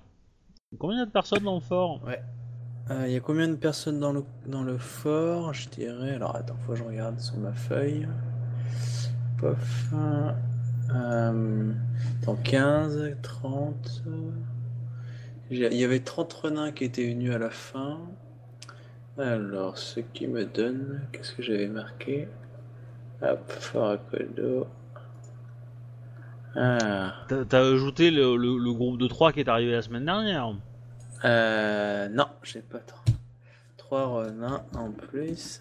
Combien 0.79 0.97
il 0.97 1.01
y 1.01 1.03
a 1.03 1.07
de 1.07 1.11
personnes 1.11 1.45
dans 1.45 1.55
le 1.55 1.61
fort? 1.61 2.01
Il 2.91 3.11
y 3.13 3.17
a 3.17 3.21
combien 3.21 3.49
de 3.49 3.57
personnes 3.57 4.01
dans 4.01 4.13
le, 4.13 4.25
dans 4.47 4.63
le 4.63 4.79
fort 4.79 5.53
Je 5.55 5.69
dirais? 5.69 6.15
Alors 6.15 6.37
attends, 6.37 6.57
faut 6.67 6.73
que 6.73 6.79
je 6.79 6.85
regarde 6.85 7.19
sur 7.21 7.37
ma 7.39 7.53
feuille. 7.53 8.07
Pof. 9.39 9.93
Euh, 10.95 11.73
attends, 12.23 12.37
15, 12.37 13.17
30. 13.23 14.03
euh, 14.07 14.31
j'ai- 15.51 15.73
Il 15.73 15.79
y 15.79 15.85
avait 15.85 16.01
30 16.01 16.33
renins 16.33 16.73
qui 16.73 16.85
étaient 16.85 17.09
venus 17.09 17.33
à 17.35 17.39
la 17.39 17.51
fin. 17.51 17.99
Alors, 19.19 19.79
ce 19.79 20.01
qui 20.01 20.27
me 20.27 20.45
donne. 20.45 21.01
Qu'est-ce 21.13 21.33
que 21.33 21.43
j'avais 21.43 21.69
marqué? 21.69 22.29
Hop, 23.23 23.53
Kodo. 24.11 24.67
Ah. 26.57 27.15
T'as 27.29 27.45
t'as 27.45 27.61
ajouté 27.73 28.11
le, 28.11 28.37
le- 28.37 28.59
le 28.59 28.73
groupe 28.73 28.99
de 28.99 29.07
3 29.09 29.33
qui 29.33 29.41
est 29.41 29.49
arrivé 29.49 29.73
la 29.73 29.83
semaine 29.83 30.05
dernière. 30.05 30.53
Euh, 31.25 32.09
non, 32.11 32.27
j'ai 32.43 32.61
pas 32.61 32.79
trop. 32.79 33.01
Trois 33.77 34.07
renins 34.07 34.63
en 34.77 34.91
plus. 34.91 35.61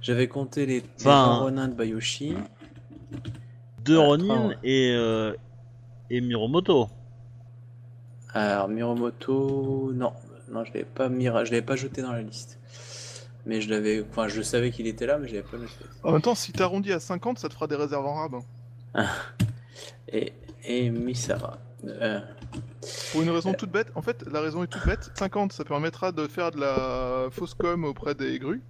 J'avais 0.00 0.28
compté 0.28 0.66
les, 0.66 0.80
les 0.80 0.86
Enfin, 1.00 1.24
trois 1.24 1.38
renins 1.46 1.68
de 1.68 1.74
Bayoshi. 1.74 2.34
Ouais, 3.88 3.96
Ronin 3.96 4.24
trois, 4.24 4.46
ouais. 4.48 4.56
et, 4.64 4.92
euh, 4.94 5.34
et 6.10 6.20
Miromoto. 6.20 6.88
Alors, 8.34 8.68
Miromoto, 8.68 9.92
non, 9.94 10.12
non, 10.50 10.64
je 10.64 10.72
l'avais 10.72 10.84
pas 10.84 11.08
mis, 11.08 11.24
je 11.24 11.30
l'avais 11.30 11.62
pas 11.62 11.76
jeté 11.76 12.02
dans 12.02 12.12
la 12.12 12.22
liste. 12.22 12.58
Mais 13.46 13.60
je 13.62 13.70
l'avais, 13.70 14.04
enfin, 14.10 14.28
je 14.28 14.42
savais 14.42 14.70
qu'il 14.70 14.86
était 14.86 15.06
là, 15.06 15.16
mais 15.18 15.26
je 15.28 15.34
l'avais 15.36 15.46
pas 15.48 15.56
noté. 15.56 15.72
En 16.02 16.12
même 16.12 16.20
temps, 16.20 16.34
si 16.34 16.52
t'arrondis 16.52 16.92
à 16.92 17.00
50, 17.00 17.38
ça 17.38 17.48
te 17.48 17.54
fera 17.54 17.66
des 17.66 17.76
réserves 17.76 18.04
en 18.06 18.14
rab. 18.14 18.34
hein. 18.94 19.06
Et, 20.12 20.32
et 20.64 20.90
Misara. 20.90 21.58
Euh, 21.84 22.20
Pour 23.12 23.22
une 23.22 23.30
raison 23.30 23.52
toute 23.52 23.70
bête, 23.70 23.92
en 23.94 24.00
fait, 24.02 24.24
la 24.30 24.40
raison 24.40 24.62
est 24.64 24.66
toute 24.66 24.84
bête. 24.86 25.10
50, 25.14 25.52
ça 25.52 25.64
permettra 25.64 26.12
de 26.12 26.26
faire 26.26 26.50
de 26.50 26.58
la 26.60 27.28
fausse 27.30 27.54
com 27.54 27.84
auprès 27.84 28.14
des 28.14 28.38
grues. 28.38 28.62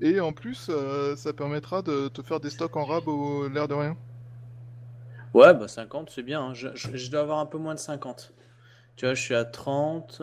Et 0.00 0.18
en 0.20 0.32
plus, 0.32 0.68
euh, 0.70 1.14
ça 1.16 1.32
permettra 1.32 1.82
de 1.82 2.08
te 2.08 2.22
faire 2.22 2.40
des 2.40 2.50
stocks 2.50 2.76
en 2.76 2.84
rab 2.84 3.06
au 3.08 3.48
l'air 3.48 3.68
de 3.68 3.74
rien. 3.74 3.96
Ouais, 5.34 5.54
bah 5.54 5.68
50, 5.68 6.10
c'est 6.10 6.22
bien. 6.22 6.40
hein. 6.42 6.54
Je, 6.54 6.68
je- 6.74 6.96
je 6.96 7.10
dois 7.10 7.20
avoir 7.20 7.38
un 7.38 7.46
peu 7.46 7.58
moins 7.58 7.74
de 7.74 7.78
50. 7.80 8.32
Tu 8.96 9.04
vois, 9.06 9.14
je 9.14 9.22
suis 9.22 9.34
à 9.34 9.44
30, 9.44 10.22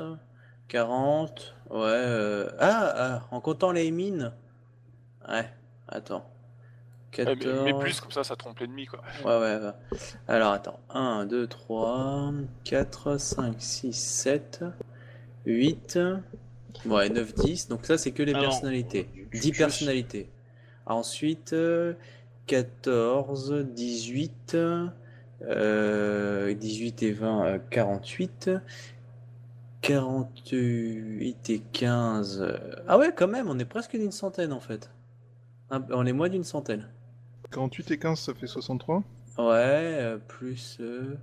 40. 0.67 1.55
Ouais. 1.69 1.77
euh, 1.83 2.49
Ah, 2.59 2.93
ah, 2.97 3.27
en 3.31 3.41
comptant 3.41 3.71
les 3.71 3.91
mines. 3.91 4.33
Ouais, 5.27 5.49
attends. 5.87 6.25
Eh, 7.25 7.35
14. 7.35 7.37
mais, 7.37 7.73
mais 7.73 7.73
plus, 7.73 7.99
comme 8.01 8.11
ça, 8.11 8.23
ça 8.23 8.35
trompe 8.35 8.59
l'ennemi, 8.59 8.85
quoi. 8.87 9.01
Ouais, 9.25 9.37
ouais, 9.39 9.57
ouais. 9.57 9.71
Alors, 10.27 10.53
attends. 10.53 10.79
1, 10.89 11.25
2, 11.25 11.47
3, 11.47 12.31
4, 12.63 13.17
5, 13.17 13.55
6, 13.61 13.93
7, 13.93 14.63
8. 15.45 15.99
Ouais, 16.85 17.09
9, 17.09 17.33
10. 17.33 17.67
Donc, 17.67 17.85
ça, 17.85 17.97
c'est 17.97 18.11
que 18.11 18.23
les 18.23 18.33
Alors, 18.33 18.45
personnalités. 18.49 19.09
je- 19.33 19.39
10 19.39 19.53
je- 19.53 19.57
personnalités. 19.57 20.29
Ensuite, 20.85 21.53
euh, 21.53 21.93
14, 22.47 23.53
18, 23.73 24.55
euh, 25.41 26.53
18 26.53 27.01
et 27.03 27.11
20, 27.11 27.45
euh, 27.45 27.59
48. 27.69 28.49
48 29.81 31.49
et 31.49 31.59
15. 31.71 32.41
euh, 32.41 32.57
Ah 32.87 32.97
ouais, 32.97 33.11
quand 33.15 33.27
même, 33.27 33.49
on 33.49 33.59
est 33.59 33.65
presque 33.65 33.91
d'une 33.97 34.11
centaine 34.11 34.51
en 34.53 34.59
fait. 34.59 34.89
On 35.71 36.05
est 36.05 36.13
moins 36.13 36.29
d'une 36.29 36.43
centaine. 36.43 36.87
48 37.51 37.91
et 37.91 37.97
15, 37.99 38.19
ça 38.19 38.33
fait 38.33 38.47
63. 38.47 39.03
Ouais, 39.37 39.43
euh, 39.45 40.17
plus. 40.17 40.77
euh, 40.79 41.15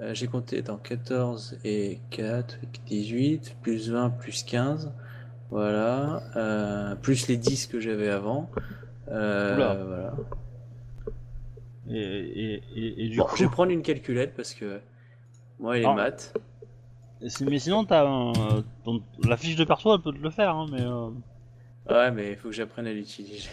euh, 0.00 0.14
J'ai 0.14 0.26
compté 0.26 0.62
dans 0.62 0.76
14 0.76 1.58
et 1.64 2.00
4, 2.10 2.58
18, 2.86 3.56
plus 3.62 3.90
20, 3.90 4.10
plus 4.10 4.42
15. 4.42 4.92
Voilà. 5.50 6.22
euh, 6.36 6.94
plus 6.96 7.26
les 7.28 7.36
10 7.36 7.66
que 7.68 7.80
j'avais 7.80 8.08
avant. 8.10 8.50
Euh, 9.10 9.54
voilà. 9.56 10.14
Et, 11.90 11.96
et, 11.96 12.62
et, 12.76 13.04
et 13.04 13.08
du 13.08 13.16
Bon, 13.16 13.24
coup. 13.24 13.36
je 13.36 13.44
vais 13.44 13.50
prendre 13.50 13.70
une 13.72 13.82
calculette 13.82 14.34
parce 14.36 14.52
que 14.52 14.80
moi 15.58 15.76
et 15.78 15.80
les 15.80 15.86
Ah. 15.86 15.94
maths. 15.94 16.34
Mais 17.40 17.58
sinon, 17.58 17.84
t'as 17.84 18.06
un, 18.06 18.32
la 19.26 19.36
fiche 19.36 19.56
de 19.56 19.64
perso, 19.64 19.94
elle 19.94 20.02
peut 20.02 20.12
te 20.12 20.18
le 20.22 20.30
faire. 20.30 20.54
Hein, 20.54 20.66
mais, 20.70 20.82
euh, 20.82 21.08
Ouais, 21.90 22.10
mais 22.10 22.32
il 22.32 22.36
faut 22.36 22.48
que 22.48 22.54
j'apprenne 22.54 22.86
à 22.86 22.92
l'utiliser. 22.92 23.48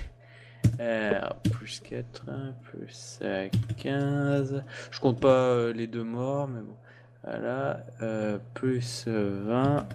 Euh, 0.79 1.19
plus 1.51 1.79
4, 1.81 2.25
plus 2.63 3.19
euh, 3.21 3.47
15. 3.77 4.63
Je 4.91 4.99
compte 4.99 5.19
pas 5.19 5.27
euh, 5.29 5.73
les 5.73 5.87
deux 5.87 6.03
morts, 6.03 6.47
mais 6.47 6.61
bon. 6.61 6.75
Voilà. 7.23 7.83
euh, 8.01 8.37
plus 8.53 9.05
euh, 9.07 9.43
20. 9.47 9.87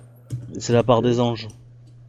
c'est 0.59 0.73
la 0.73 0.83
part 0.83 1.01
des 1.03 1.21
anges. 1.21 1.49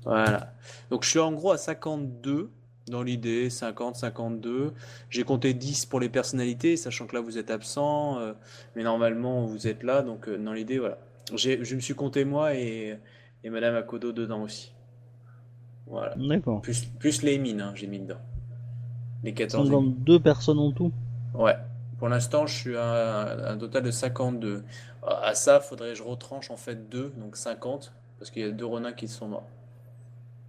Voilà. 0.03 0.53
Donc 0.89 1.03
je 1.03 1.09
suis 1.09 1.20
en 1.20 1.32
gros 1.32 1.51
à 1.51 1.57
52 1.57 2.49
dans 2.88 3.03
l'idée, 3.03 3.49
50, 3.49 3.95
52. 3.95 4.74
J'ai 5.09 5.24
compté 5.24 5.53
10 5.53 5.86
pour 5.86 5.99
les 5.99 6.09
personnalités, 6.09 6.76
sachant 6.76 7.05
que 7.05 7.16
là 7.16 7.22
vous 7.22 7.38
êtes 7.38 7.51
absent, 7.51 8.20
euh, 8.20 8.34
mais 8.76 8.84
normalement 8.84 9.45
vous 9.45 9.68
êtes 9.68 9.84
là, 9.84 10.01
donc 10.01 10.28
euh, 10.28 10.38
dans 10.38 10.53
l'idée, 10.53 10.80
voilà. 10.80 10.97
Je 11.36 11.76
me 11.76 11.80
suis 11.80 11.93
compté 11.93 12.26
moi 12.26 12.55
et, 12.55 12.97
et 13.43 13.49
Madame 13.49 13.76
Akodo 13.76 14.12
dedans 14.12 14.41
aussi. 14.41 14.74
Voilà. 15.86 16.16
D'accord. 16.18 16.62
Plus, 16.62 16.86
plus 16.86 17.22
les 17.22 17.38
mines, 17.38 17.62
hein, 17.62 17.74
j'ai 17.76 17.88
mis 17.88 17.99
dedans. 17.99 18.20
Les 19.24 19.34
14 19.34 19.72
et- 19.72 19.72
52 19.72 20.19
personnes 20.19 20.59
en 20.59 20.72
tout. 20.72 20.91
Ouais. 21.34 21.55
Pour 21.99 22.09
l'instant, 22.09 22.47
je 22.47 22.55
suis 22.55 22.78
à 22.78 23.51
un 23.51 23.57
total 23.57 23.84
de 23.84 23.91
52. 23.91 24.63
À 25.03 25.28
à 25.30 25.34
ça, 25.36 25.59
faudrait 25.59 25.89
que 25.89 25.95
je 25.95 26.03
retranche 26.03 26.49
en 26.51 26.57
fait 26.57 26.89
2, 26.89 27.13
donc 27.17 27.36
50, 27.38 27.93
parce 28.19 28.32
qu'il 28.32 28.41
y 28.43 28.45
a 28.45 28.51
deux 28.51 28.65
renins 28.65 28.93
qui 28.93 29.07
sont 29.07 29.28
morts. 29.28 29.47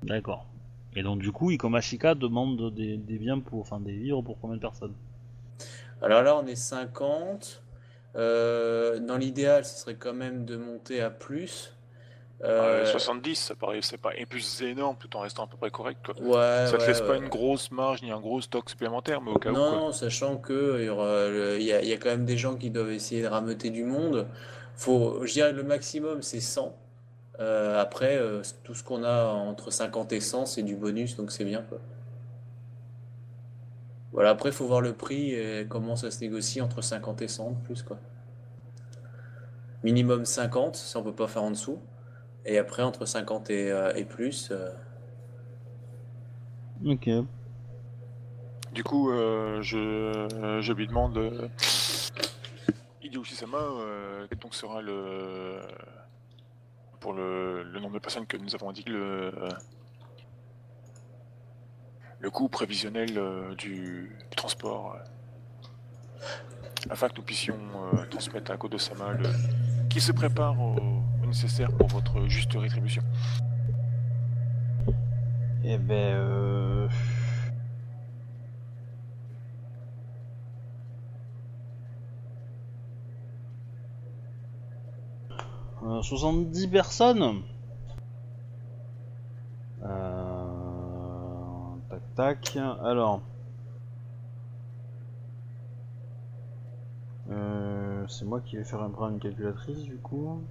D'accord. 0.02 0.46
Et 0.94 1.02
donc, 1.02 1.20
du 1.20 1.32
coup, 1.32 1.50
Ikomashika 1.50 2.14
demande 2.14 2.74
des, 2.74 2.96
des 2.96 3.18
biens 3.18 3.40
pour. 3.40 3.60
Enfin, 3.60 3.80
des 3.80 3.92
vivres 3.96 4.22
pour 4.22 4.38
combien 4.40 4.56
de 4.56 4.60
personnes? 4.60 4.92
Alors 6.02 6.22
là, 6.22 6.36
on 6.36 6.46
est 6.46 6.54
50. 6.56 7.62
Euh, 8.14 8.98
dans 9.00 9.16
l'idéal, 9.16 9.64
ce 9.64 9.78
serait 9.80 9.94
quand 9.94 10.12
même 10.12 10.44
de 10.44 10.56
monter 10.56 11.00
à 11.00 11.10
plus. 11.10 11.74
Euh, 12.45 12.82
Euh, 12.82 12.86
70, 12.86 13.36
ça 13.36 13.55
paraît, 13.55 13.80
c'est 13.82 13.99
pas 13.99 14.16
et 14.16 14.26
plus 14.26 14.62
énorme 14.62 14.97
tout 14.99 15.16
en 15.16 15.20
restant 15.20 15.45
à 15.45 15.47
peu 15.47 15.57
près 15.57 15.70
correct, 15.70 16.01
quoi. 16.05 16.14
ouais, 16.20 16.66
ça 16.66 16.76
te 16.76 16.82
ouais, 16.82 16.86
laisse 16.88 17.01
pas 17.01 17.16
une 17.16 17.28
grosse 17.28 17.70
marge 17.70 18.03
ni 18.03 18.11
un 18.11 18.20
gros 18.20 18.40
stock 18.40 18.68
supplémentaire, 18.68 19.20
mais 19.22 19.30
au 19.30 19.38
cas 19.38 19.51
où, 19.51 19.53
Non, 19.53 19.68
quoi. 19.68 19.78
non, 19.78 19.93
sachant 19.93 20.36
que 20.38 20.80
y, 20.82 21.62
y 21.64 21.68
il 21.82 21.88
y 21.88 21.93
a 21.93 21.97
quand 21.99 22.11
même 22.11 22.24
des 22.24 22.36
gens 22.36 22.57
qui 22.57 22.70
doivent 22.70 22.90
essayer 22.90 23.22
de 23.22 23.28
rameuter 23.28 23.70
du 23.70 23.84
monde. 23.84 24.26
Faut, 24.74 25.24
je 25.24 25.32
dirais 25.32 25.53
le 25.53 25.62
maximum, 25.62 26.22
c'est 26.22 26.40
100. 26.40 26.76
Euh, 27.40 27.80
après, 27.80 28.16
euh, 28.16 28.43
tout 28.64 28.74
ce 28.74 28.82
qu'on 28.84 29.05
a 29.05 29.24
entre 29.26 29.70
50 29.70 30.12
et 30.12 30.20
100, 30.20 30.47
c'est 30.47 30.62
du 30.62 30.74
bonus, 30.76 31.16
donc 31.16 31.30
c'est 31.30 31.45
bien, 31.45 31.62
quoi. 31.62 31.78
Voilà, 34.12 34.30
après, 34.30 34.51
il 34.51 34.53
faut 34.53 34.66
voir 34.66 34.80
le 34.80 34.93
prix 34.93 35.32
et 35.34 35.66
comment 35.68 35.97
ça 35.97 36.11
se 36.11 36.20
négocie 36.20 36.61
entre 36.61 36.82
50 36.82 37.22
et 37.22 37.28
100 37.28 37.51
de 37.53 37.57
plus, 37.64 37.82
quoi. 37.82 37.99
Minimum 39.82 40.24
50, 40.24 40.76
ça 40.76 40.99
on 40.99 41.03
peut 41.03 41.14
pas 41.14 41.26
faire 41.28 41.43
en 41.43 41.51
dessous. 41.51 41.78
Et 42.45 42.59
après, 42.59 42.82
entre 42.82 43.07
50 43.07 43.51
et, 43.51 43.70
euh, 43.70 43.95
et 43.95 44.05
plus, 44.05 44.49
euh, 44.51 44.70
Ok. 46.84 47.09
Du 48.72 48.82
coup, 48.82 49.11
euh, 49.12 49.61
je, 49.62 50.59
je 50.61 50.72
lui 50.72 50.86
demande. 50.88 51.16
Euh, 51.18 51.49
Hideo 53.03 53.22
Sama, 53.24 53.59
euh, 53.59 54.26
quel 54.28 54.38
donc 54.38 54.55
sera 54.55 54.80
le. 54.82 55.61
Pour 56.99 57.12
le, 57.12 57.62
le 57.64 57.80
nombre 57.80 57.95
de 57.95 57.99
personnes 58.01 58.26
que 58.26 58.36
nous 58.36 58.55
avons 58.55 58.70
indiqué, 58.70 58.90
le. 58.90 59.32
Le 62.18 62.30
coût 62.30 62.49
prévisionnel 62.49 63.18
euh, 63.18 63.55
du, 63.57 64.16
du 64.30 64.36
transport. 64.36 64.95
euh, 64.95 64.99
afin 66.90 67.09
que 67.09 67.16
nous 67.16 67.22
puissions 67.22 67.59
euh, 67.95 68.07
transmettre 68.07 68.51
à 68.53 68.57
Kodo-sama 68.57 69.12
le. 69.12 69.28
qui 69.88 70.01
se 70.01 70.12
prépare 70.12 70.59
au, 70.61 70.76
au 70.76 71.03
nécessaire 71.32 71.72
pour 71.72 71.88
votre 71.88 72.28
juste 72.28 72.52
rétribution. 72.52 73.02
Eh 75.64 75.78
ben. 75.78 76.14
Euh... 76.14 76.88
euh, 85.84 86.02
70 86.02 86.68
personnes. 86.68 87.42
Euh... 89.82 90.48
Tac 91.88 92.02
tac. 92.14 92.56
Alors. 92.84 93.22
Euh, 97.30 98.04
c'est 98.06 98.26
moi 98.26 98.42
qui 98.42 98.58
vais 98.58 98.64
faire 98.64 98.82
un 98.82 98.90
prendre 98.90 99.14
une 99.14 99.20
calculatrice 99.20 99.84
du 99.84 99.96
coup. 99.96 100.42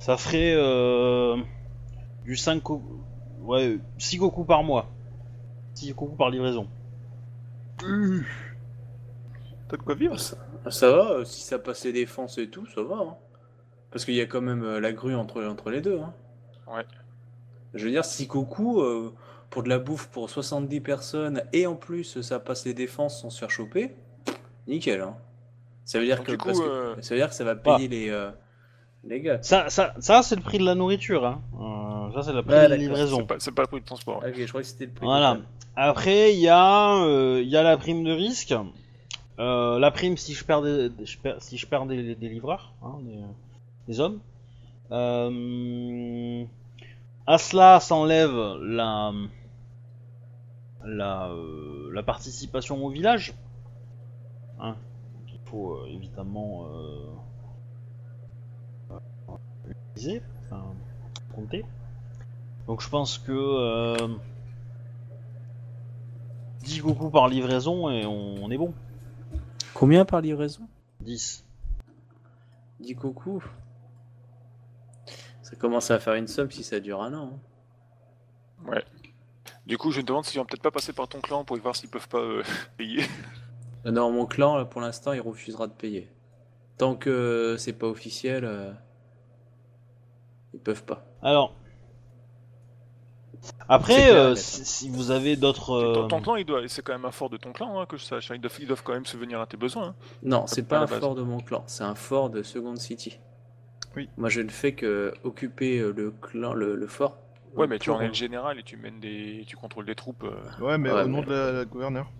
Ça 0.00 0.16
ferait 0.16 0.54
euh, 0.56 1.36
du 2.24 2.36
5 2.36 2.62
co- 2.62 2.82
ouais, 3.42 3.78
6 3.98 4.16
Goku 4.18 4.44
par 4.44 4.62
mois. 4.64 4.90
6 5.74 5.92
Goku 5.92 6.16
par 6.16 6.30
livraison. 6.30 6.66
Euh, 7.84 8.20
T'as 9.68 9.76
de 9.76 9.82
quoi 9.82 9.94
vivre 9.94 10.18
Ça, 10.18 10.36
ça 10.70 10.90
va, 10.90 11.10
euh, 11.12 11.24
si 11.24 11.42
ça 11.42 11.58
passe 11.58 11.84
les 11.84 11.92
défenses 11.92 12.38
et 12.38 12.48
tout, 12.50 12.66
ça 12.66 12.82
va. 12.82 12.96
hein. 12.96 13.16
Parce 13.90 14.04
qu'il 14.04 14.14
y 14.14 14.20
a 14.20 14.26
quand 14.26 14.40
même 14.40 14.62
euh, 14.64 14.80
la 14.80 14.92
grue 14.92 15.14
entre, 15.14 15.44
entre 15.44 15.70
les 15.70 15.80
deux. 15.80 16.00
hein. 16.00 16.12
Ouais. 16.66 16.84
Je 17.74 17.84
veux 17.84 17.90
dire, 17.90 18.04
si 18.04 18.26
Goku, 18.26 18.80
euh, 18.80 19.14
pour 19.50 19.62
de 19.62 19.68
la 19.68 19.78
bouffe 19.78 20.08
pour 20.08 20.28
70 20.30 20.80
personnes, 20.80 21.42
et 21.52 21.66
en 21.66 21.76
plus 21.76 22.20
ça 22.22 22.40
passe 22.40 22.64
les 22.64 22.74
défenses 22.74 23.20
sans 23.20 23.30
se 23.30 23.38
faire 23.38 23.50
choper, 23.50 23.94
nickel. 24.66 25.02
hein. 25.02 25.16
Ça 25.84 25.98
veut 25.98 26.04
dire 26.06 26.16
Donc, 26.18 26.26
que, 26.26 26.32
du 26.32 26.38
coup, 26.38 26.46
parce 26.46 26.60
que- 26.60 26.64
euh, 26.66 26.94
ça 27.02 27.14
veut 27.14 27.20
dire 27.20 27.28
que 27.28 27.34
ça 27.34 27.44
va 27.44 27.54
payer 27.54 27.88
les, 27.88 28.08
euh, 28.10 28.30
les 29.04 29.20
gars. 29.20 29.38
Ça, 29.42 29.68
ça, 29.70 29.94
ça 29.98 30.22
c'est 30.22 30.36
le 30.36 30.42
prix 30.42 30.58
de 30.58 30.64
la 30.64 30.74
nourriture. 30.74 31.24
Hein. 31.26 31.40
Euh, 31.60 32.12
ça, 32.14 32.22
c'est 32.22 32.32
le 32.32 32.42
prix 32.42 32.54
Ouais, 32.54 32.64
de 32.64 32.68
la 32.70 32.76
livraison. 32.76 33.26
C'est 33.38 33.52
pas, 33.54 33.62
le 33.62 33.68
prix 33.68 33.80
de 33.80 33.84
transport. 33.86 34.18
Ok, 34.18 34.34
je 34.36 34.46
crois 34.46 34.60
que 34.60 34.66
c'était 34.66 34.86
le 34.86 34.92
prix. 34.92 35.06
Voilà. 35.06 35.38
Après, 35.76 36.34
il 36.34 36.40
y, 36.40 36.48
a, 36.48 36.96
euh, 37.04 37.40
il 37.42 37.48
y 37.48 37.56
a 37.56 37.62
la 37.62 37.76
prime 37.76 38.04
de 38.04 38.12
risque. 38.12 38.54
Euh, 39.38 39.78
la 39.78 39.90
prime 39.90 40.16
si 40.18 40.34
je 40.34 40.44
perds 40.44 40.60
des, 40.62 40.90
des- 40.90 41.06
je 41.06 41.18
perds- 41.18 41.40
si 41.40 41.56
je 41.56 41.66
perds 41.66 41.86
des, 41.86 42.14
des 42.14 42.28
livreurs, 42.28 42.74
hein, 42.82 42.98
des, 43.02 43.20
des 43.88 44.00
hommes. 44.00 44.18
Euh, 44.90 46.44
à 47.26 47.38
cela 47.38 47.80
s'enlève 47.80 48.34
la, 48.60 49.12
la, 50.84 51.28
euh, 51.30 51.90
la 51.92 52.02
participation 52.02 52.84
au 52.84 52.90
village. 52.90 53.32
Hein, 54.60 54.76
qu'il 55.26 55.38
faut 55.46 55.72
euh, 55.74 55.86
évidemment 55.88 56.66
euh, 56.66 57.06
utiliser, 59.96 60.22
enfin, 60.46 60.74
compter. 61.34 61.64
Donc 62.66 62.80
je 62.82 62.88
pense 62.88 63.18
que 63.18 63.32
euh, 63.32 64.08
10 66.62 66.82
Goku 66.82 67.10
par 67.10 67.28
livraison 67.28 67.90
et 67.90 68.06
on, 68.06 68.44
on 68.44 68.50
est 68.50 68.58
bon. 68.58 68.74
Combien 69.74 70.04
par 70.04 70.20
livraison? 70.20 70.68
10. 71.00 71.44
10 72.80 72.94
Goku. 72.94 73.42
Ça 75.42 75.56
commence 75.56 75.90
à 75.90 75.98
faire 75.98 76.14
une 76.14 76.28
somme 76.28 76.50
si 76.50 76.62
ça 76.62 76.78
dure 76.80 77.02
un 77.02 77.12
an. 77.14 77.40
hein. 78.68 78.78
Du 79.66 79.78
coup, 79.78 79.90
je 79.90 80.00
me 80.00 80.04
demande 80.06 80.24
s'ils 80.24 80.38
vont 80.38 80.46
peut-être 80.46 80.62
pas 80.62 80.70
passer 80.70 80.92
par 80.92 81.08
ton 81.08 81.20
clan 81.20 81.44
pour 81.44 81.56
voir 81.58 81.76
s'ils 81.76 81.88
peuvent 81.88 82.08
pas 82.08 82.18
euh, 82.18 82.42
payer. 82.76 83.04
Euh, 83.86 83.90
Non, 83.90 84.10
mon 84.12 84.26
clan, 84.26 84.56
là, 84.56 84.64
pour 84.64 84.80
l'instant, 84.80 85.12
il 85.12 85.20
refusera 85.20 85.66
de 85.66 85.72
payer. 85.72 86.10
Tant 86.76 86.94
que 86.96 87.56
c'est 87.58 87.72
pas 87.72 87.86
officiel, 87.86 88.44
euh, 88.44 88.72
ils 90.54 90.60
peuvent 90.60 90.84
pas. 90.84 91.04
Alors. 91.22 91.54
Après, 93.68 93.94
clair, 93.94 94.14
euh, 94.16 94.34
si, 94.34 94.64
si 94.64 94.90
vous 94.90 95.10
avez 95.12 95.36
d'autres. 95.36 95.80
Ton, 95.94 96.04
euh, 96.04 96.06
ton 96.08 96.20
clan, 96.20 96.36
il 96.36 96.44
doit, 96.44 96.60
c'est 96.68 96.82
quand 96.82 96.92
même 96.92 97.04
un 97.06 97.10
fort 97.10 97.30
de 97.30 97.36
ton 97.38 97.52
clan, 97.52 97.80
hein, 97.80 97.86
que 97.86 97.96
je 97.96 98.04
sache. 98.04 98.30
Ils 98.34 98.40
doivent, 98.40 98.56
ils 98.60 98.66
doivent 98.66 98.82
quand 98.82 98.92
même 98.92 99.06
se 99.06 99.16
venir 99.16 99.40
à 99.40 99.46
tes 99.46 99.56
besoins. 99.56 99.88
hein. 99.88 99.94
Non, 100.22 100.46
c'est 100.46 100.66
pas 100.66 100.76
la 100.76 100.82
un 100.82 100.86
base. 100.86 100.98
fort 101.00 101.14
de 101.14 101.22
mon 101.22 101.38
clan, 101.40 101.62
c'est 101.66 101.84
un 101.84 101.94
fort 101.94 102.28
de 102.28 102.42
Second 102.42 102.76
City. 102.76 103.18
Oui. 103.96 104.08
Moi, 104.18 104.28
je 104.28 104.40
ne 104.42 104.50
fais 104.50 104.72
que 104.74 105.14
occuper 105.24 105.78
euh, 105.78 105.92
le 105.96 106.10
clan, 106.10 106.52
le, 106.52 106.74
le 106.76 106.86
fort. 106.86 107.16
Ouais, 107.56 107.66
mais 107.66 107.78
tu 107.78 107.90
en 107.90 108.00
es 108.00 108.08
le 108.08 108.14
général 108.14 108.58
et 108.58 108.62
tu 108.62 108.76
mènes 108.76 109.00
des, 109.00 109.44
tu 109.46 109.56
contrôles 109.56 109.86
des 109.86 109.94
troupes. 109.96 110.22
euh. 110.24 110.64
Ouais, 110.64 110.76
mais 110.78 110.92
Ouais, 110.92 111.02
au 111.02 111.08
nom 111.08 111.20
mais- 111.20 111.26
de 111.26 111.32
la, 111.32 111.52
la 111.52 111.64
gouverneure. 111.64 112.10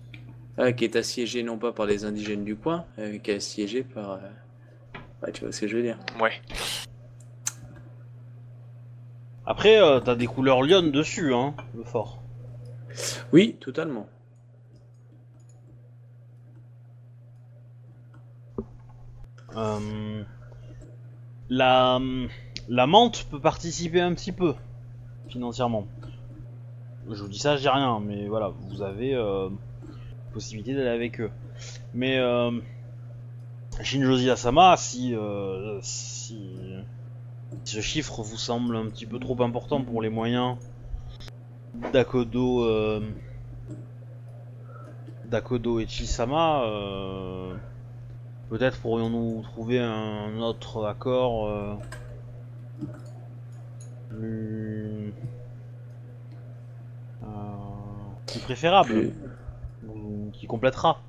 Ah, 0.57 0.72
qui 0.72 0.85
est 0.85 0.97
assiégé 0.97 1.43
non 1.43 1.59
pas 1.59 1.72
par 1.72 1.87
les 1.87 2.05
indigènes 2.05 2.45
du 2.45 2.57
coin, 2.57 2.85
euh, 2.99 3.18
qui 3.18 3.31
est 3.31 3.35
assiégé 3.37 3.83
par. 3.85 4.12
euh, 4.12 4.18
Ouais, 5.22 5.33
tu 5.33 5.43
vois 5.45 5.53
ce 5.53 5.61
que 5.61 5.68
je 5.68 5.76
veux 5.76 5.83
dire. 5.83 5.99
Ouais. 6.20 6.33
Après, 9.51 9.82
euh, 9.82 9.98
t'as 9.98 10.14
des 10.14 10.28
couleurs 10.28 10.62
Lyon 10.62 10.92
dessus, 10.92 11.34
hein, 11.34 11.55
le 11.76 11.82
fort. 11.82 12.22
Oui, 13.32 13.57
totalement. 13.59 14.07
Euh, 19.57 20.22
la, 21.48 21.98
la 22.68 22.86
menthe 22.86 23.26
peut 23.28 23.40
participer 23.40 24.01
un 24.01 24.14
petit 24.14 24.30
peu 24.30 24.55
financièrement. 25.26 25.88
Je 27.11 27.20
vous 27.20 27.28
dis 27.28 27.40
ça, 27.40 27.57
dis 27.57 27.68
rien, 27.68 27.98
mais 27.98 28.28
voilà, 28.28 28.53
vous 28.68 28.82
avez 28.82 29.16
euh, 29.16 29.48
possibilité 30.32 30.74
d'aller 30.74 30.90
avec 30.90 31.20
eux. 31.20 31.32
Mais 31.92 32.20
euh, 32.20 32.53
Shinjozi 33.82 34.30
Asama, 34.30 34.74
euh, 34.74 34.76
si, 34.76 35.16
si 35.82 36.38
ce 37.65 37.81
chiffre 37.81 38.23
vous 38.23 38.37
semble 38.37 38.77
un 38.77 38.87
petit 38.87 39.07
peu 39.07 39.19
trop 39.19 39.41
important 39.43 39.83
pour 39.83 40.03
les 40.03 40.09
moyens 40.09 40.57
d'Akodo, 41.93 42.65
euh, 42.65 43.01
d'Akodo 45.27 45.79
et 45.81 45.87
Chisama, 45.87 46.65
euh, 46.65 47.55
peut-être 48.49 48.79
pourrions-nous 48.81 49.43
trouver 49.43 49.79
un 49.79 50.41
autre 50.41 50.85
accord 50.87 51.47
euh, 51.49 51.75
plus, 54.09 55.15
plus 58.27 58.41
préférable, 58.41 58.89
Plus- 58.89 59.15
ou 59.89 60.31
qui 60.33 60.47
complétera. 60.47 61.01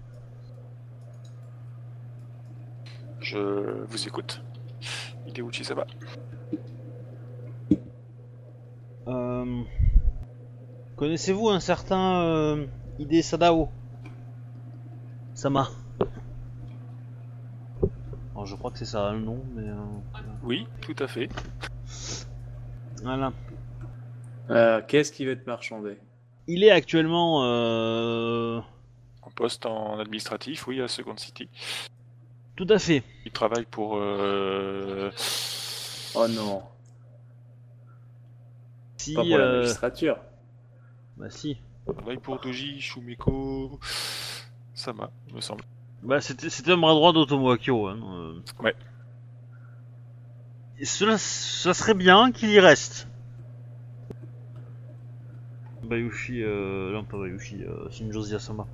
Je 3.20 3.84
vous 3.86 4.08
écoute. 4.08 4.42
Hideuchi 5.28 5.64
Sama. 5.64 5.86
Euh, 9.08 9.64
Connaissez-vous 10.96 11.50
un 11.50 11.60
certain 11.60 12.22
euh, 12.24 12.66
Ide 13.00 13.24
Sadao? 13.24 13.70
Sama 15.34 15.70
Alors, 18.34 18.46
Je 18.46 18.56
crois 18.56 18.72
que 18.72 18.78
c'est 18.78 18.86
ça 18.86 19.12
le 19.12 19.20
nom, 19.20 19.40
mais 19.56 19.68
euh, 19.68 19.76
Oui, 20.44 20.68
tout 20.82 20.96
à 21.00 21.08
fait. 21.08 21.30
voilà. 23.04 23.34
Euh, 24.50 24.82
Qu'est-ce 24.88 25.12
qui 25.12 25.26
va 25.26 25.36
te 25.36 25.46
marchander? 25.50 25.98
Il 26.48 26.64
est 26.64 26.72
actuellement 26.72 27.44
euh, 27.46 28.60
En 29.24 29.30
poste 29.32 29.66
en 29.66 30.00
administratif, 30.00 30.68
oui, 30.68 30.82
à 30.82 30.88
Second 30.88 31.18
City. 31.18 31.50
tout 32.56 32.68
à 32.70 32.78
fait. 32.78 33.04
Il 33.26 33.32
travaille 33.32 33.66
pour. 33.66 33.96
euh, 33.98 35.10
Oh 36.14 36.28
non, 36.28 36.62
Si, 39.02 39.14
pas 39.16 39.22
pour 39.22 39.38
la 39.38 39.44
euh, 39.44 39.62
magistrature. 39.62 40.18
bah 41.18 41.30
si. 41.30 41.58
Travaille 41.88 42.18
pour 42.18 42.40
Doji 42.40 42.80
Shumiko 42.80 43.80
Sama, 44.76 45.10
me 45.34 45.42
semble. 45.42 45.64
Bah 46.04 46.22
c'était 46.22 46.52
c'était 46.52 46.72
un 46.72 46.78
bras 46.78 46.94
droit 46.94 47.12
d'Otomo 47.12 47.50
Akio. 47.50 47.88
Hein, 47.88 48.00
euh. 48.04 48.64
Ouais. 48.64 48.76
Et 50.78 50.86
cela, 50.86 51.18
ça 51.18 51.74
serait 51.74 51.96
bien 51.96 52.32
qu'il 52.32 52.52
y 52.52 52.60
reste. 52.60 53.08
Bayushi, 55.84 56.44
euh, 56.44 56.92
non 56.92 57.04
pas 57.04 57.18
Bayushi, 57.18 57.64
euh, 57.64 57.90
Shinjozi 57.90 58.36
Asama. 58.36 58.68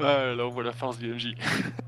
Ah, 0.00 0.34
là 0.34 0.46
on 0.46 0.50
voit 0.50 0.64
la 0.64 0.72
farce 0.72 0.98
du 0.98 1.12
MJ. 1.14 1.34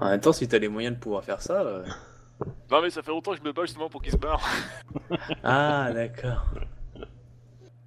En 0.00 0.10
même 0.10 0.20
temps, 0.20 0.32
si 0.32 0.46
t'as 0.48 0.58
les 0.58 0.68
moyens 0.68 0.94
de 0.96 1.00
pouvoir 1.00 1.24
faire 1.24 1.40
ça. 1.42 1.60
euh, 1.62 1.84
Non, 2.70 2.82
mais 2.82 2.90
ça 2.90 3.02
fait 3.02 3.10
longtemps 3.10 3.32
que 3.32 3.38
je 3.38 3.42
me 3.42 3.52
bats 3.52 3.62
justement 3.64 3.88
pour 3.88 4.02
qu'il 4.02 4.12
se 4.12 4.16
barre. 4.16 4.40
Ah, 5.44 5.90
d'accord. 5.92 6.44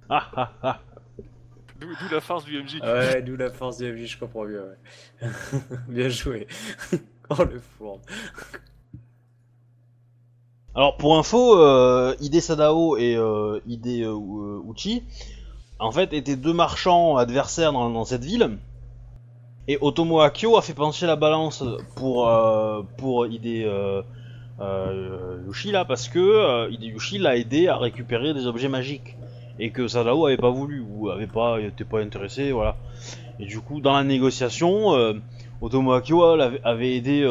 Ah 0.08 0.30
ah 0.36 0.52
ah 0.62 0.80
D'où 1.80 1.88
d'où 1.88 2.14
la 2.14 2.20
farce 2.20 2.44
du 2.44 2.62
MJ. 2.62 2.80
Ouais, 2.82 3.22
d'où 3.22 3.36
la 3.36 3.50
force 3.50 3.78
du 3.78 3.90
MJ, 3.92 4.06
je 4.06 4.18
comprends 4.18 4.44
mieux. 4.44 4.62
Ouais. 5.22 5.28
Bien 5.88 6.08
joué. 6.08 6.46
oh 7.30 7.44
le 7.44 7.58
fourbe. 7.60 8.00
Alors 10.74 10.96
pour 10.96 11.18
info, 11.18 11.58
euh, 11.58 12.14
Ide 12.20 12.40
Sadao 12.40 12.96
et 12.96 13.16
euh, 13.16 13.60
Ide 13.66 14.04
euh, 14.06 14.60
Uchi, 14.72 15.02
en 15.78 15.90
fait, 15.92 16.12
étaient 16.12 16.36
deux 16.36 16.52
marchands 16.54 17.16
adversaires 17.16 17.72
dans, 17.72 17.90
dans 17.90 18.04
cette 18.04 18.24
ville. 18.24 18.58
Et 19.68 19.78
Otomo 19.80 20.20
Akio 20.20 20.56
a 20.56 20.62
fait 20.62 20.74
pencher 20.74 21.06
la 21.06 21.16
balance 21.16 21.62
pour 21.94 22.28
euh, 22.28 22.82
pour 22.96 23.26
Ide 23.26 23.64
euh, 23.64 24.02
euh, 24.60 25.38
Yushi 25.46 25.70
là 25.70 25.84
parce 25.84 26.08
que 26.08 26.18
euh, 26.18 26.68
Ide 26.70 26.82
Yushi 26.82 27.18
l'a 27.18 27.36
aidé 27.36 27.68
à 27.68 27.76
récupérer 27.76 28.34
des 28.34 28.46
objets 28.46 28.68
magiques 28.68 29.16
et 29.60 29.70
que 29.70 29.86
Sadao 29.86 30.26
avait 30.26 30.36
pas 30.36 30.50
voulu 30.50 30.80
ou 30.80 31.10
avait 31.10 31.28
pas 31.28 31.60
était 31.60 31.84
pas 31.84 32.00
intéressé 32.00 32.50
voilà. 32.50 32.76
Et 33.38 33.46
du 33.46 33.60
coup 33.60 33.80
dans 33.80 33.92
la 33.92 34.02
négociation, 34.02 34.94
euh, 34.94 35.14
Otomo 35.60 35.92
Akio 35.92 36.34
l'avait- 36.36 36.60
avait 36.64 36.96
aidé 36.96 37.24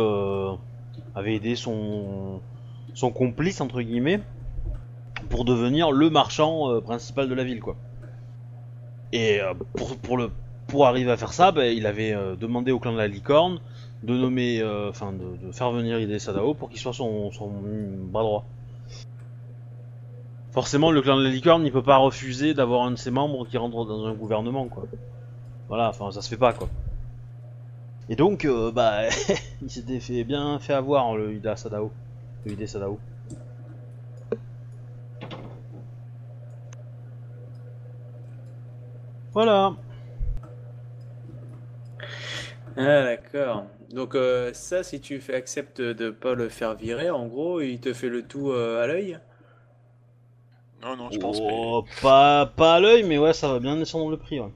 avait 1.15 1.35
aidé 1.35 1.55
son 1.57 2.39
son 2.93 3.11
complice 3.11 3.59
entre 3.59 3.81
guillemets 3.81 4.21
pour 5.29 5.43
devenir 5.43 5.91
le 5.91 6.09
marchand 6.09 6.79
principal 6.81 7.27
de 7.27 7.33
la 7.33 7.43
ville 7.43 7.59
quoi. 7.59 7.75
Et 9.11 9.39
pour, 9.73 9.97
pour 9.97 10.17
le 10.17 10.31
pour 10.71 10.87
arriver 10.87 11.11
à 11.11 11.17
faire 11.17 11.33
ça, 11.33 11.51
bah, 11.51 11.67
il 11.67 11.85
avait 11.85 12.13
euh, 12.13 12.37
demandé 12.37 12.71
au 12.71 12.79
clan 12.79 12.93
de 12.93 12.97
la 12.97 13.09
licorne 13.09 13.59
de 14.03 14.15
nommer, 14.15 14.61
euh, 14.61 14.89
enfin 14.89 15.11
de, 15.11 15.51
faire 15.51 15.69
venir 15.71 15.99
Ide 15.99 16.17
Sadao 16.17 16.53
pour 16.53 16.69
qu'il 16.69 16.79
soit 16.79 16.93
son, 16.93 17.29
bras 18.09 18.23
droit. 18.23 18.45
Forcément, 20.51 20.89
le 20.91 21.01
clan 21.01 21.17
de 21.17 21.23
la 21.23 21.29
licorne, 21.29 21.65
il 21.65 21.71
peut 21.71 21.83
pas 21.83 21.97
refuser 21.97 22.53
d'avoir 22.53 22.83
un 22.83 22.91
de 22.91 22.95
ses 22.95 23.11
membres 23.11 23.45
qui 23.45 23.57
rentre 23.57 23.85
dans 23.85 24.05
un 24.05 24.13
gouvernement, 24.13 24.67
quoi. 24.67 24.85
Voilà, 25.67 25.89
enfin, 25.89 26.09
ça 26.11 26.21
se 26.21 26.29
fait 26.29 26.37
pas, 26.37 26.53
quoi. 26.53 26.69
Et 28.09 28.15
donc, 28.15 28.45
euh, 28.45 28.71
bah, 28.71 29.09
il 29.61 29.69
s'était 29.69 29.99
fait 29.99 30.23
bien 30.23 30.57
fait 30.59 30.73
avoir, 30.73 31.15
le 31.15 31.33
Ida 31.33 31.57
Sadao. 31.57 31.91
Le 32.45 32.53
Ide 32.53 32.65
Sadao. 32.65 32.97
Voilà. 39.33 39.75
Ah, 42.77 43.03
d'accord. 43.03 43.65
Donc, 43.91 44.15
euh, 44.15 44.53
ça, 44.53 44.83
si 44.83 44.99
tu 45.01 45.19
fais, 45.19 45.35
acceptes 45.35 45.81
de 45.81 46.09
pas 46.09 46.33
le 46.35 46.49
faire 46.49 46.75
virer, 46.75 47.09
en 47.09 47.27
gros, 47.27 47.61
il 47.61 47.79
te 47.79 47.93
fait 47.93 48.09
le 48.09 48.23
tout 48.23 48.51
euh, 48.51 48.81
à 48.83 48.87
l'œil? 48.87 49.19
Non, 50.81 50.97
non, 50.97 51.09
je 51.11 51.17
pense 51.19 51.39
Oh, 51.39 51.85
pas, 52.01 52.47
pas 52.47 52.75
à 52.75 52.79
l'œil, 52.79 53.03
mais 53.03 53.17
ouais, 53.19 53.33
ça 53.33 53.47
va 53.53 53.59
bien 53.59 53.75
descendre 53.77 54.09
le 54.09 54.17
prix, 54.17 54.39
ouais. 54.39 54.51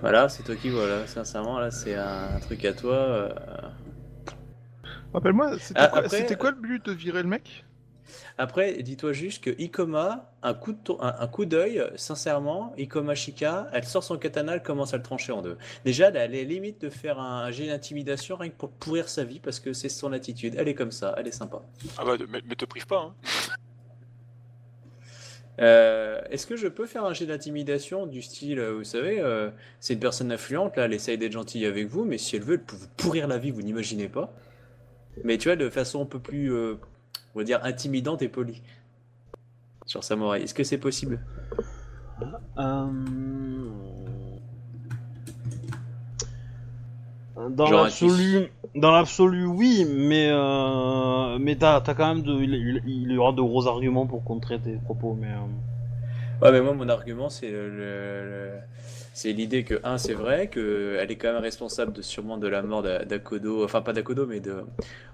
Voilà, 0.00 0.28
c'est 0.28 0.42
toi 0.42 0.56
qui 0.56 0.70
vois, 0.70 0.86
là. 0.86 1.06
Sincèrement, 1.06 1.58
là, 1.58 1.70
c'est 1.70 1.94
un, 1.94 2.38
truc 2.40 2.64
à 2.64 2.72
toi. 2.72 2.94
euh. 2.94 3.28
Rappelle-moi, 5.14 5.58
c'était 5.58 5.80
Ah, 5.80 5.86
quoi, 5.86 6.00
après- 6.00 6.16
c'était 6.18 6.36
quoi 6.36 6.50
le 6.50 6.60
but 6.60 6.84
de 6.86 6.92
virer 6.92 7.22
le 7.22 7.28
mec? 7.28 7.64
Après, 8.38 8.82
dis-toi 8.82 9.12
juste 9.12 9.42
que 9.44 9.50
Ikoma, 9.60 10.30
un 10.42 10.54
coup 10.54 10.72
de 10.72 10.78
tour- 10.78 11.02
un, 11.04 11.14
un 11.18 11.26
coup 11.26 11.44
d'œil, 11.44 11.82
sincèrement, 11.96 12.72
Ikoma 12.78 13.14
Shika, 13.14 13.68
elle 13.72 13.84
sort 13.84 14.04
son 14.04 14.18
katana, 14.18 14.54
elle 14.54 14.62
commence 14.62 14.94
à 14.94 14.96
le 14.96 15.02
trancher 15.02 15.32
en 15.32 15.42
deux. 15.42 15.56
Déjà, 15.84 16.08
elle 16.08 16.16
a 16.16 16.26
les 16.26 16.44
limites 16.44 16.80
de 16.82 16.90
faire 16.90 17.18
un, 17.18 17.50
jet 17.50 17.66
d'intimidation 17.66 18.36
rien 18.36 18.50
que 18.50 18.56
pour 18.56 18.70
pourrir 18.70 19.08
sa 19.08 19.24
vie 19.24 19.40
parce 19.40 19.60
que 19.60 19.72
c'est 19.72 19.88
son 19.88 20.12
attitude. 20.12 20.54
Elle 20.58 20.68
est 20.68 20.74
comme 20.74 20.92
ça, 20.92 21.14
elle 21.18 21.26
est 21.28 21.32
sympa. 21.32 21.62
Ah 21.98 22.04
bah, 22.04 22.16
mais, 22.28 22.40
mais 22.46 22.54
te 22.54 22.64
prive 22.64 22.86
pas, 22.86 23.00
hein. 23.00 23.14
Euh, 25.60 26.20
Est-ce 26.30 26.46
que 26.46 26.56
je 26.56 26.66
peux 26.66 26.86
faire 26.86 27.04
un 27.04 27.12
jet 27.12 27.26
d'intimidation 27.26 28.06
du 28.06 28.22
style, 28.22 28.58
euh, 28.58 28.72
vous 28.72 28.84
savez, 28.84 29.20
euh, 29.20 29.50
c'est 29.80 29.92
une 29.92 30.00
personne 30.00 30.32
influente, 30.32 30.76
là, 30.76 30.86
elle 30.86 30.94
essaye 30.94 31.18
d'être 31.18 31.32
gentille 31.32 31.66
avec 31.66 31.86
vous, 31.88 32.04
mais 32.04 32.16
si 32.18 32.36
elle 32.36 32.42
veut, 32.42 32.54
elle 32.54 32.62
peut 32.64 32.74
vous 32.74 32.88
pourrir 32.96 33.28
la 33.28 33.36
vie, 33.38 33.50
vous 33.50 33.60
n'imaginez 33.62 34.08
pas. 34.08 34.32
Mais 35.24 35.36
tu 35.38 35.48
vois, 35.48 35.56
de 35.56 35.68
façon 35.68 36.02
un 36.02 36.06
peu 36.06 36.18
plus, 36.18 36.52
euh, 36.52 36.76
on 37.34 37.38
va 37.38 37.44
dire, 37.44 37.60
intimidante 37.64 38.22
et 38.22 38.28
polie. 38.28 38.62
Sur 39.86 40.04
Samouraï. 40.04 40.42
Est-ce 40.42 40.54
que 40.54 40.64
c'est 40.64 40.78
possible? 40.78 41.20
Euh... 42.58 42.86
Dans 47.50 47.70
l'absolu, 47.70 48.48
dans 48.76 48.90
l'absolu, 48.92 49.46
oui, 49.46 49.86
mais 49.88 50.28
euh, 50.30 51.38
mais 51.40 51.56
t'as 51.56 51.80
t'as 51.80 51.94
quand 51.94 52.14
même 52.14 52.22
de, 52.22 52.34
il, 52.42 53.10
y 53.10 53.16
aura 53.16 53.32
de 53.32 53.40
gros 53.40 53.66
arguments 53.66 54.06
pour 54.06 54.22
contrer 54.22 54.60
tes 54.60 54.74
propos, 54.76 55.16
mais 55.18 55.28
euh, 55.28 56.42
Ouais, 56.42 56.52
mais 56.52 56.60
moi, 56.60 56.74
mon 56.74 56.88
argument, 56.88 57.30
c'est 57.30 57.50
le, 57.50 57.68
le- 57.70 58.24
le- 58.24 58.58
c'est 59.14 59.32
l'idée 59.32 59.64
que, 59.64 59.80
un, 59.84 59.96
c'est 59.98 60.14
vrai, 60.14 60.48
qu'elle 60.48 61.10
est 61.10 61.16
quand 61.16 61.32
même 61.32 61.42
responsable 61.42 61.92
de, 61.92 62.02
sûrement 62.02 62.36
de 62.36 62.48
la 62.48 62.62
mort 62.62 62.82
d'A- 62.82 63.04
d'Akodo, 63.04 63.64
enfin 63.64 63.80
pas 63.80 63.92
d'Akodo, 63.92 64.26
mais 64.26 64.40
de 64.40 64.64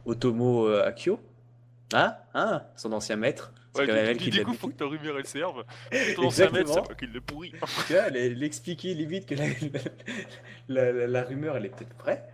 Otomo 0.07 0.67
Akio. 0.69 1.21
Hein 1.93 2.17
Hein 2.35 2.63
Son 2.77 2.93
ancien 2.93 3.17
maître. 3.17 3.53
Ouais, 3.75 3.87
quand 3.87 3.93
même 3.93 4.17
du, 4.17 4.31
du, 4.31 4.45
coup, 4.45 4.55
faut 4.55 4.69
que 4.69 4.75
ta 4.75 4.87
rumeur 4.87 5.19
elle 5.19 5.27
serve. 5.27 5.65
Ton 6.17 6.27
ancien 6.27 6.47
maître, 6.51 6.69
c'est 6.69 6.79
Exactement. 6.79 6.83
toi 6.83 6.95
qui 6.95 7.07
le 7.07 7.21
pourrit. 7.21 7.53
Tu 7.87 7.93
vois, 7.93 8.11
expliquait 8.43 8.95
limite 8.95 9.27
que 9.27 9.35
la, 9.35 9.45
la, 10.69 10.93
la- 10.93 11.07
la 11.07 11.23
rumeur, 11.23 11.57
elle 11.57 11.67
est 11.67 11.69
peut-être 11.77 11.97
vraie. 11.99 12.25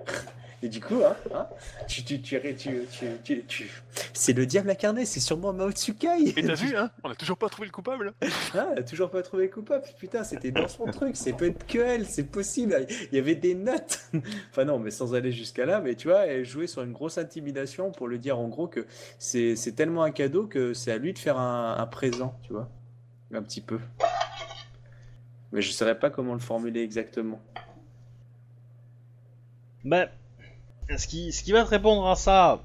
Et 0.63 0.69
du 0.69 0.81
coup, 0.81 1.03
hein, 1.05 1.15
hein, 1.35 1.47
tu, 1.87 2.03
tu, 2.05 2.23
tu, 2.23 2.41
tu, 2.57 2.87
tu, 2.91 3.07
tu- 3.23 3.45
tu- 3.45 3.71
c'est 4.13 4.33
le 4.33 4.47
diable 4.47 4.71
incarné, 4.71 5.05
c'est 5.05 5.21
sûrement 5.21 5.53
Mao 5.53 5.71
Tsukai. 5.71 6.09
Et 6.37 6.43
t'as 6.43 6.55
vu, 6.55 6.75
hein 6.77 6.91
On 7.03 7.11
a 7.11 7.15
toujours 7.15 7.37
pas 7.37 7.49
trouvé 7.49 7.67
le 7.67 7.73
coupable. 7.73 8.15
Ah, 8.55 8.69
elle 8.73 8.79
a 8.79 8.83
toujours 8.83 9.11
pas 9.11 9.23
trouvé 9.23 9.51
coupable. 9.51 9.85
Putain, 9.99 10.25
c'était 10.25 10.51
dans 10.51 10.69
son 10.69 10.87
truc. 10.87 11.17
C'est 11.17 11.35
peut-être 11.35 11.67
que 11.67 11.79
elle, 11.79 12.07
c'est 12.07 12.25
possible. 12.25 12.87
Il 13.13 13.17
y 13.17 13.19
avait 13.19 13.35
des 13.35 13.55
notes. 13.55 14.01
enfin, 14.51 14.65
non, 14.65 14.79
mais 14.79 14.91
sans 14.91 15.15
aller 15.15 15.33
jusqu'à 15.33 15.67
là. 15.67 15.81
Mais 15.81 15.95
tu 15.97 16.09
vois, 16.09 16.27
elle 16.27 16.45
jouait 16.45 16.67
sur 16.67 16.83
une 16.83 16.93
grosse 16.93 17.19
intimidation 17.19 17.91
pour 17.93 18.09
lui 18.09 18.19
dire 18.19 18.39
en 18.39 18.49
gros 18.49 18.69
que 18.69 18.87
c'est 19.19 19.57
c'est 19.57 19.73
tellement 19.73 20.03
un 20.03 20.11
cadeau 20.13 20.47
que 20.47 20.73
c'est 20.73 20.93
à 20.93 20.97
lui 20.99 21.13
de 21.13 21.19
faire 21.19 21.39
un, 21.39 21.77
un 21.79 21.87
présent, 21.87 22.39
tu 22.43 22.53
vois. 22.53 22.71
Un 23.33 23.43
petit 23.43 23.61
peu. 23.61 23.81
Mais 25.53 25.61
je 25.63 25.71
saurais 25.73 25.99
pas 25.99 26.11
comment 26.11 26.33
le 26.35 26.41
formuler 26.41 26.83
exactement. 26.83 27.41
ben, 29.85 30.09
ce 30.97 31.07
qui 31.07 31.33
ce 31.33 31.43
qui 31.43 31.53
va 31.53 31.65
te 31.65 31.69
répondre 31.71 32.07
à 32.09 32.17
ça, 32.17 32.63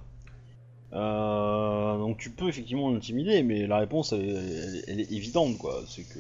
euh, 0.94 1.98
donc 1.98 2.18
tu 2.18 2.30
peux 2.32 2.48
effectivement 2.48 2.92
l'intimider, 2.92 3.44
mais 3.44 3.68
la 3.68 3.78
réponse 3.78 4.12
elle, 4.14 4.22
elle- 4.30 4.84
elle 4.88 5.00
est 5.00 5.12
évidente 5.12 5.58
quoi, 5.58 5.82
c'est 5.88 6.04
que 6.04 6.20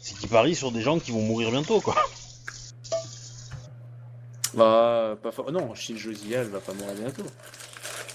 c'est 0.00 0.16
qu'il 0.18 0.28
parie 0.28 0.54
sur 0.54 0.72
des 0.72 0.82
gens 0.82 0.98
qui 0.98 1.10
vont 1.12 1.22
mourir 1.22 1.50
bientôt 1.50 1.80
quoi. 1.80 1.94
Bah, 4.54 5.16
pas 5.22 5.30
for- 5.32 5.52
Non, 5.52 5.74
Shinjozia, 5.74 6.40
elle 6.40 6.48
va 6.48 6.60
pas 6.60 6.72
mourir 6.72 6.94
bientôt. 6.94 7.24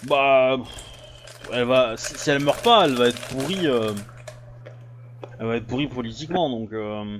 Bah, 0.07 0.57
elle 1.53 1.65
va, 1.65 1.95
si, 1.97 2.17
si 2.17 2.29
elle 2.31 2.43
meurt 2.43 2.63
pas, 2.63 2.85
elle 2.85 2.95
va 2.95 3.09
être 3.09 3.21
pourrie. 3.27 3.67
euh, 3.67 3.93
elle 5.39 5.45
va 5.47 5.57
être 5.57 5.67
pourrie 5.67 5.87
politiquement, 5.87 6.49
donc 6.49 6.71
euh, 6.73 7.17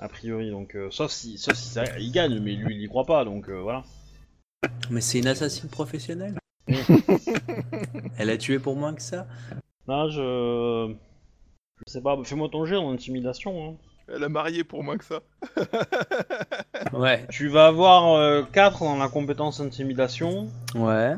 a 0.00 0.08
priori, 0.08 0.50
donc 0.50 0.74
euh, 0.74 0.88
sauf 0.90 1.10
si, 1.12 1.38
sauf 1.38 1.54
si 1.54 1.68
ça, 1.68 1.84
il 1.98 2.10
gagne, 2.10 2.38
mais 2.40 2.52
lui 2.54 2.74
il 2.74 2.82
y 2.82 2.88
croit 2.88 3.06
pas, 3.06 3.24
donc 3.24 3.48
voilà. 3.48 3.84
Mais 4.90 5.00
c'est 5.00 5.18
une 5.18 5.26
assassine 5.26 5.68
professionnelle. 5.68 6.38
elle 8.18 8.30
a 8.30 8.36
tué 8.36 8.58
pour 8.58 8.76
moins 8.76 8.94
que 8.94 9.02
ça. 9.02 9.26
Là, 9.86 10.08
je, 10.08 10.94
je 11.86 11.92
sais 11.92 12.00
pas, 12.00 12.16
fais-moi 12.24 12.48
ton 12.50 12.64
jet 12.66 12.76
en 12.76 12.92
intimidation. 12.92 13.70
Hein. 13.70 13.74
Elle 14.12 14.24
a 14.24 14.28
marié 14.28 14.64
pour 14.64 14.82
moins 14.82 14.98
que 14.98 15.04
ça. 15.04 15.20
Ouais. 16.92 17.24
Tu 17.30 17.48
vas 17.48 17.66
avoir 17.66 18.50
4 18.50 18.80
dans 18.80 18.96
la 18.96 19.08
compétence 19.08 19.60
intimidation, 19.60 20.48
Ouais. 20.74 21.14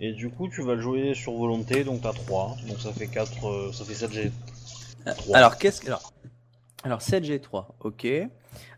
et 0.00 0.12
du 0.12 0.28
coup 0.30 0.48
tu 0.48 0.62
vas 0.62 0.74
le 0.74 0.80
jouer 0.80 1.14
sur 1.14 1.32
volonté, 1.34 1.84
donc 1.84 2.00
t'as 2.02 2.12
3, 2.12 2.56
donc 2.66 2.80
ça 2.80 2.92
fait 2.92 3.06
4, 3.06 3.72
ça 3.72 3.84
fait 3.84 3.94
7 3.94 4.12
G. 4.12 4.32
Trois. 5.04 5.36
Alors, 5.36 5.58
qu'est-ce 5.58 5.80
que. 5.82 5.86
Alors, 5.88 6.12
alors 6.82 7.00
7G3, 7.00 7.66
ok. 7.80 8.06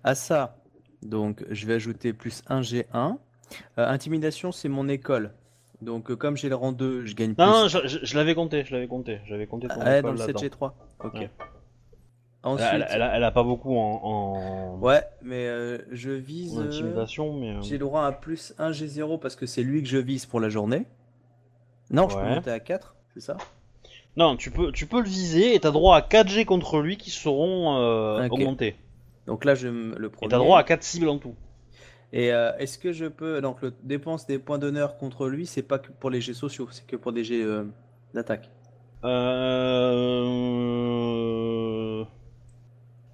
À 0.04 0.14
ça, 0.14 0.56
donc, 1.02 1.44
je 1.50 1.66
vais 1.66 1.74
ajouter 1.74 2.12
plus 2.12 2.42
1G1. 2.48 3.16
Euh, 3.78 3.86
intimidation, 3.88 4.52
c'est 4.52 4.68
mon 4.68 4.88
école. 4.88 5.32
Donc, 5.82 6.10
euh, 6.10 6.16
comme 6.16 6.36
j'ai 6.36 6.48
le 6.48 6.54
rang 6.54 6.72
2, 6.72 7.04
je 7.04 7.14
gagne 7.14 7.34
plus. 7.34 7.44
Non, 7.44 7.62
non, 7.62 7.68
je, 7.68 7.78
je- 7.86 7.98
je 8.02 8.16
l'avais 8.16 8.34
compté, 8.34 8.64
je 8.64 8.72
l'avais 8.72 8.86
compté, 8.88 9.20
j'avais 9.26 9.46
compté 9.46 9.68
ton 9.68 9.74
Ah, 9.80 9.98
école 9.98 10.02
dans 10.02 10.12
le 10.12 10.18
là-dedans. 10.32 10.40
7G3. 10.40 10.72
Ok. 11.04 11.14
Ouais. 11.14 11.30
Ensuite, 12.42 12.68
Elle, 12.72 12.86
elle 12.90 13.02
a, 13.02 13.16
elle 13.16 13.24
a 13.24 13.30
pas 13.32 13.42
beaucoup 13.42 13.76
en, 13.76 14.00
en, 14.04 14.78
ouais, 14.78 15.02
mais 15.20 15.46
euh, 15.48 15.78
je 15.90 16.10
vise. 16.10 16.56
en 16.58 16.62
euh, 16.62 16.66
intimidation, 16.66 17.32
mais. 17.32 17.50
euh, 17.56 17.62
J'ai 17.62 17.72
le 17.72 17.80
droit 17.84 18.04
à 18.06 18.12
plus 18.12 18.54
1G0 18.58 19.18
parce 19.18 19.34
que 19.34 19.46
c'est 19.46 19.62
lui 19.62 19.82
que 19.82 19.88
je 19.88 19.98
vise 19.98 20.26
pour 20.26 20.38
la 20.40 20.48
journée. 20.48 20.84
Non, 21.90 22.08
je 22.08 22.16
peux 22.16 22.22
Ouais. 22.22 22.34
monter 22.36 22.50
à 22.50 22.60
4, 22.60 22.94
c'est 23.14 23.20
ça? 23.20 23.36
Non, 24.16 24.36
tu 24.36 24.50
peux, 24.50 24.70
tu 24.72 24.86
peux 24.86 25.00
le 25.00 25.08
viser 25.08 25.54
et 25.54 25.60
t'as 25.60 25.72
droit 25.72 25.96
à 25.96 26.02
4 26.02 26.28
G 26.28 26.44
contre 26.44 26.78
lui 26.80 26.96
qui 26.96 27.10
seront 27.10 27.76
euh, 27.78 28.24
Ok. 28.26 28.32
augmentés. 28.32 28.76
Donc 29.26 29.44
là, 29.44 29.54
je 29.56 29.68
me- 29.68 29.96
le 29.98 30.06
Et 30.06 30.10
premier. 30.10 30.30
t'as 30.30 30.38
droit 30.38 30.58
à 30.58 30.62
4 30.62 30.82
cibles 30.84 31.08
en 31.08 31.18
tout. 31.18 31.34
Et 32.12 32.32
euh, 32.32 32.56
est-ce 32.58 32.78
que 32.78 32.92
je 32.92 33.06
peux. 33.06 33.40
Donc, 33.40 33.62
le 33.62 33.72
dépense 33.82 34.26
des 34.26 34.38
points 34.38 34.58
d'honneur 34.58 34.96
contre 34.96 35.28
lui, 35.28 35.46
c'est 35.46 35.62
pas 35.62 35.78
que 35.78 35.90
pour 35.90 36.10
les 36.10 36.20
jets 36.20 36.34
sociaux, 36.34 36.68
c'est 36.70 36.86
que 36.86 36.96
pour 36.96 37.12
des 37.12 37.24
jets 37.24 37.42
euh, 37.42 37.64
d'attaque. 38.14 38.50
Euh... 39.04 40.24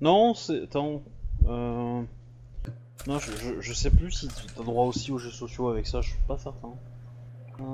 Non, 0.00 0.34
c'est. 0.34 0.64
Attends. 0.64 1.02
Euh... 1.46 2.02
Non, 3.06 3.18
je, 3.18 3.32
je, 3.32 3.60
je 3.60 3.72
sais 3.72 3.90
plus 3.90 4.12
si 4.12 4.28
t'as 4.28 4.62
droit 4.62 4.84
aussi 4.86 5.10
aux 5.10 5.18
jeux 5.18 5.30
sociaux 5.30 5.68
avec 5.68 5.86
ça, 5.86 6.00
je 6.00 6.10
suis 6.10 6.20
pas 6.28 6.38
certain. 6.38 6.74
Euh... 7.60 7.64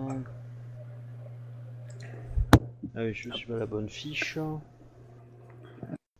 Ah 2.94 3.00
oui, 3.02 3.12
je 3.12 3.30
suis 3.30 3.46
pas 3.46 3.58
la 3.58 3.66
bonne 3.66 3.88
fiche. 3.88 4.38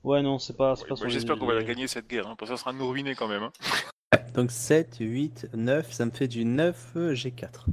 Ouais, 0.05 0.23
non, 0.23 0.39
c'est 0.39 0.57
pas, 0.57 0.75
J'espère 1.07 1.39
qu'on 1.39 1.47
va 1.47 1.55
la 1.55 1.65
gagner 1.65 1.89
cette 1.89 2.09
guerre, 2.09 2.29
hein, 2.29 2.37
parce 2.39 2.51
que 2.51 2.57
ça 2.57 2.63
sera 2.63 2.73
nous 2.73 2.89
ruiner 2.89 3.15
quand 3.15 3.29
même. 3.29 3.43
Hein. 3.43 3.53
Donc 4.35 4.51
7, 4.51 4.97
8, 5.01 5.49
9, 5.53 5.93
ça 5.93 6.07
me 6.07 6.11
fait 6.11 6.29
du 6.29 6.45
9 6.47 6.93
euh, 6.97 7.13
G4. 7.15 7.67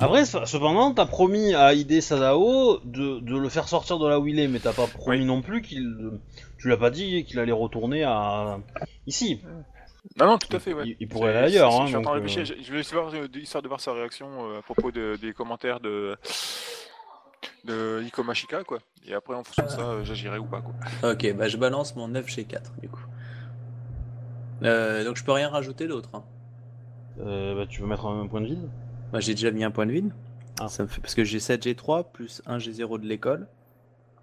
Après, 0.00 0.24
ce- 0.24 0.44
cependant, 0.46 0.92
t'as 0.92 1.06
promis 1.06 1.54
à 1.54 1.74
Ide 1.74 2.00
Sadao 2.00 2.80
de, 2.84 3.20
de 3.20 3.38
le 3.38 3.48
faire 3.48 3.68
sortir 3.68 3.98
de 3.98 4.08
là 4.08 4.18
où 4.18 4.26
il 4.26 4.38
est, 4.40 4.48
mais 4.48 4.58
t'as 4.58 4.72
pas 4.72 4.86
promis 4.88 5.18
Oui. 5.20 5.24
non 5.24 5.42
plus 5.42 5.62
qu'il. 5.62 6.10
Tu 6.58 6.68
l'as 6.68 6.76
pas 6.76 6.90
dit 6.90 7.24
qu'il 7.24 7.38
allait 7.38 7.52
retourner 7.52 8.02
à. 8.02 8.58
ici. 9.06 9.40
Non, 10.18 10.26
non, 10.26 10.38
tout 10.38 10.54
à 10.56 10.58
fait, 10.58 10.72
ouais. 10.74 10.82
Il, 10.86 10.96
il 10.98 11.08
pourrait 11.08 11.30
aller 11.36 11.46
ailleurs. 11.54 11.72
Hein, 11.80 11.86
je 11.86 11.92
donc, 11.96 12.08
euh, 12.08 12.26
je- 12.26 12.68
voulais 12.70 12.82
voir, 12.92 13.14
euh, 13.14 13.28
histoire 13.36 13.62
de 13.62 13.68
voir 13.68 13.80
sa 13.80 13.92
réaction 13.92 14.26
euh, 14.50 14.58
à 14.58 14.62
propos 14.62 14.90
de- 14.90 15.16
des 15.22 15.32
commentaires 15.32 15.78
de 15.78 16.16
de 17.64 18.02
Ikomashika, 18.04 18.64
quoi. 18.64 18.78
Et 19.06 19.14
après, 19.14 19.34
en 19.34 19.44
fonction 19.44 19.64
de 19.64 19.68
ça, 19.68 19.80
euh, 19.80 20.04
j'agirai 20.04 20.38
ou 20.38 20.44
pas, 20.44 20.60
quoi. 20.62 21.10
Ok, 21.12 21.32
bah 21.34 21.48
je 21.48 21.56
balance 21.56 21.94
mon 21.96 22.08
9G4 22.08 22.60
du 22.80 22.88
coup. 22.88 23.04
Euh, 24.62 25.04
donc 25.04 25.16
je 25.16 25.24
peux 25.24 25.32
rien 25.32 25.48
rajouter 25.48 25.86
d'autre. 25.88 26.10
Hein. 26.14 26.22
Euh, 27.20 27.54
bah, 27.56 27.66
tu 27.68 27.80
veux 27.80 27.86
mettre 27.86 28.06
un 28.06 28.26
point 28.26 28.40
de 28.40 28.46
vide? 28.46 28.68
Moi 29.10 29.20
j'ai 29.20 29.34
déjà 29.34 29.50
mis 29.50 29.64
un 29.64 29.70
point 29.70 29.86
de 29.86 29.92
vide. 29.92 30.12
Ah. 30.60 30.68
Ça 30.68 30.82
me 30.84 30.88
fait... 30.88 31.00
Parce 31.00 31.14
que 31.14 31.24
j'ai 31.24 31.38
7G3 31.38 32.04
plus 32.12 32.42
1G0 32.46 33.00
de 33.00 33.06
l'école. 33.06 33.48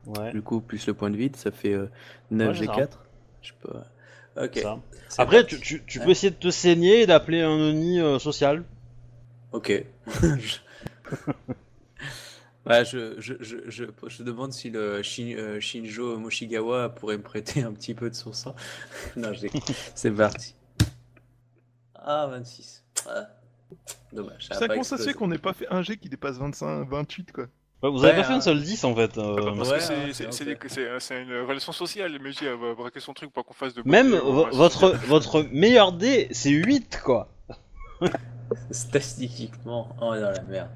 Ouais. 0.05 0.31
Du 0.31 0.41
coup, 0.41 0.61
plus 0.61 0.87
le 0.87 0.93
point 0.93 1.09
de 1.09 1.17
vide, 1.17 1.35
ça 1.35 1.51
fait 1.51 1.73
euh, 1.73 1.83
Ouais, 2.31 2.53
c'est 2.53 2.65
9G4. 2.65 2.89
Je 3.41 3.51
peux. 3.61 3.73
Ok. 4.41 4.57
ça. 4.59 4.77
c'est 5.09 5.21
Après, 5.21 5.41
parti. 5.41 5.55
tu, 5.57 5.61
tu, 5.61 5.83
tu 5.85 5.99
Ouais. 5.99 6.05
peux 6.05 6.11
essayer 6.11 6.29
de 6.31 6.35
te 6.37 6.49
saigner 6.51 7.01
et 7.01 7.05
d'appeler 7.05 7.41
un 7.41 7.49
ONI 7.51 7.99
euh, 7.99 8.17
social. 8.19 8.63
Ok. 9.51 9.83
Je- 10.21 10.57
Ouais, 12.70 12.86
je, 12.86 13.20
je, 13.20 13.34
je, 13.39 13.57
je, 13.67 13.86
je 14.07 14.24
demande 14.24 14.53
si 14.53 14.70
le 14.70 15.01
Shin- 15.01 15.36
euh, 15.36 15.59
Shinjo 15.59 16.17
Moshigawa 16.20 16.89
pourrait 16.89 17.17
me 17.17 17.24
prêter 17.24 17.63
un 17.63 17.74
petit 17.74 17.95
peu 17.95 18.09
de 18.09 18.15
son 18.15 18.32
sang. 18.32 18.55
non. 19.15 19.32
C'est 19.95 20.11
parti. 20.11 20.55
Ah, 21.95 22.28
26. 22.32 22.84
Ah, 23.07 23.28
Dommage. 24.13 24.47
ça 24.51 24.67
comment 24.67 24.84
se 24.84 24.95
fait 24.97 25.13
qu'on 25.13 25.28
n'ait 25.28 25.38
pas 25.38 25.53
fait 25.53 25.67
un 25.70 25.82
G 25.82 25.97
qui 25.97 26.09
dépasse 26.09 26.38
25, 26.38 26.88
28 26.89 27.32
quoi 27.32 27.45
Ouais, 27.82 27.89
vous 27.91 28.03
avez 28.03 28.13
Ouais, 28.13 28.17
pas 28.22 28.24
fait 28.28 28.34
hein. 28.34 28.38
un 28.38 28.41
seul 28.41 28.61
10 28.61 28.84
en 28.84 28.93
fait. 28.95 29.17
euh, 29.17 29.36
Ah 29.38 29.41
bah, 29.41 29.53
parce 29.57 29.72
que 29.72 29.80
c'est- 29.80 30.26
ouais, 30.26 30.99
c'est 30.99 31.22
une 31.22 31.34
relation 31.47 31.72
sociale, 31.72 32.17
mais 32.22 32.32
j'ai 32.34 32.49
va 32.53 32.74
braquer 32.76 32.99
son 32.99 33.13
truc 33.13 33.32
pour 33.32 33.45
qu'on 33.45 33.53
fasse 33.53 33.74
de 33.74 33.82
Même 33.86 34.13
euh, 34.13 34.20
votre, 34.51 34.89
votre 35.07 35.43
meilleur 35.51 35.91
dé, 35.93 36.28
c'est 36.32 36.49
8 36.49 36.99
quoi. 37.03 37.30
Statistiquement, 38.72 39.95
oh 40.01 40.15
dans 40.15 40.32
la 40.32 40.41
merde. 40.43 40.70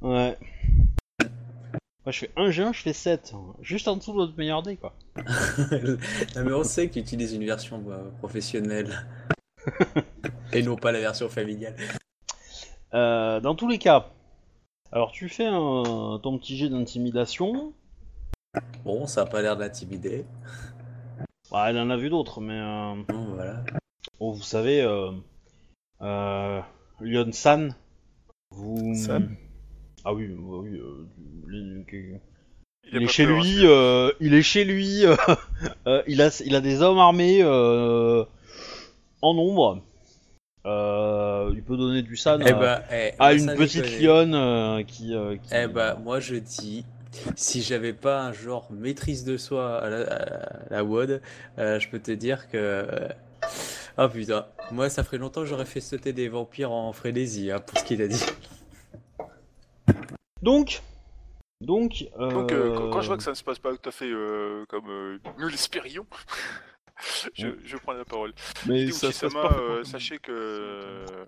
Ouais. 0.00 0.36
Moi 2.08 2.12
je 2.12 2.20
fais 2.20 2.30
1 2.36 2.48
G1, 2.48 2.72
je 2.72 2.80
fais 2.80 2.94
7. 2.94 3.34
Juste 3.60 3.86
en 3.86 3.96
dessous 3.96 4.12
de 4.12 4.16
votre 4.16 4.38
meilleur 4.38 4.62
dé 4.62 4.78
quoi. 4.78 4.94
Non, 5.18 6.42
mais 6.42 6.54
on 6.54 6.64
sait 6.64 6.88
que 6.88 6.94
tu 6.94 7.00
utilises 7.00 7.34
une 7.34 7.44
version 7.44 7.84
euh, 7.90 8.08
professionnelle. 8.20 9.06
Et 10.54 10.62
non 10.62 10.76
pas 10.76 10.90
la 10.90 11.00
version 11.00 11.28
familiale. 11.28 11.76
Euh, 12.94 13.40
dans 13.40 13.54
tous 13.54 13.68
les 13.68 13.76
cas, 13.76 14.08
alors 14.90 15.12
tu 15.12 15.28
fais 15.28 15.44
un, 15.44 16.18
ton 16.22 16.38
petit 16.38 16.56
jet 16.56 16.70
d'intimidation. 16.70 17.74
Bon, 18.86 19.06
ça 19.06 19.20
a 19.20 19.26
pas 19.26 19.42
l'air 19.42 19.58
d'intimider. 19.58 20.24
Ouais, 21.52 21.60
elle 21.66 21.78
en 21.78 21.90
a 21.90 21.98
vu 21.98 22.08
d'autres, 22.08 22.40
mais 22.40 22.58
euh, 22.58 23.02
Bon, 23.06 23.34
voilà. 23.34 23.62
bon, 24.18 24.32
vous 24.32 24.42
savez, 24.42 24.80
euh, 24.80 25.10
euh, 26.00 26.62
Lyon 27.02 27.28
San, 27.32 27.74
vous. 28.52 28.94
San 28.94 29.36
Ah 30.08 30.14
oui, 30.14 30.26
bah 30.28 30.56
oui. 30.62 30.70
euh, 30.78 31.04
il- 31.50 31.84
Il, 32.90 33.02
est 33.02 33.08
chez 33.08 33.26
lui, 33.26 33.58
euh, 33.66 34.10
il 34.20 34.32
est 34.32 34.40
chez 34.40 34.64
lui. 34.64 35.04
euh, 35.04 35.14
euh, 35.86 36.02
il 36.06 36.22
a, 36.22 36.30
il 36.46 36.54
a 36.54 36.62
des 36.62 36.80
hommes 36.80 36.98
armés 36.98 37.40
euh, 37.42 38.24
en 39.20 39.34
nombre. 39.34 39.82
Euh, 40.64 41.52
il 41.52 41.62
peut 41.62 41.76
donner 41.76 42.00
du 42.00 42.16
San 42.16 42.42
Eh 42.42 42.50
à, 42.52 42.54
bah, 42.54 42.82
eh, 42.90 43.10
à 43.10 43.12
bah, 43.18 43.34
une 43.34 43.54
petite 43.54 44.00
lionne 44.00 44.34
euh, 44.34 44.82
qui, 44.82 45.14
euh, 45.14 45.36
qui- 45.36 45.50
Eh 45.52 45.66
bah, 45.66 45.98
moi 46.02 46.20
je 46.20 46.36
dis, 46.36 46.86
si 47.36 47.60
j'avais 47.60 47.92
pas 47.92 48.22
un 48.22 48.32
genre 48.32 48.66
maîtrise 48.72 49.24
de 49.26 49.36
soi 49.36 49.76
à 49.78 49.90
la, 49.90 50.00
à 50.04 50.70
la 50.70 50.84
WOD, 50.84 51.20
euh, 51.58 51.78
je 51.78 51.88
peux 51.90 51.98
te 51.98 52.12
dire 52.12 52.48
que. 52.48 52.86
Ah 53.98 54.08
putain, 54.08 54.46
moi 54.72 54.88
ça 54.88 55.04
ferait 55.04 55.18
longtemps 55.18 55.42
que 55.42 55.46
j'aurais 55.48 55.66
fait 55.66 55.80
sauter 55.80 56.14
des 56.14 56.28
vampires 56.28 56.72
en 56.72 56.94
frénésie, 56.94 57.50
hein, 57.50 57.60
pour 57.60 57.78
ce 57.78 57.84
qu'il 57.84 58.00
a 58.00 58.08
dit. 58.08 58.24
Donc, 60.42 60.82
donc, 61.60 62.04
euh, 62.18 62.30
Donc, 62.32 62.52
euh, 62.52 62.90
quand- 62.92 63.00
je 63.00 63.06
vois 63.08 63.16
que 63.16 63.22
ça 63.22 63.30
ne 63.30 63.34
se 63.36 63.42
passe 63.44 63.58
pas 63.58 63.76
tout 63.76 63.88
à 63.88 63.92
fait 63.92 64.10
euh, 64.10 64.64
comme 64.66 64.88
euh, 64.88 65.18
nous 65.38 65.48
l'espérions, 65.48 66.06
je, 67.34 67.48
je 67.64 67.76
prends 67.78 67.92
la 67.92 68.04
parole. 68.04 68.32
Mais 68.66 68.90
ça 69.12 69.28
pas. 69.30 69.52
euh, 69.58 69.84
sachez 69.84 70.18
que 70.18 70.32
euh, 70.32 71.26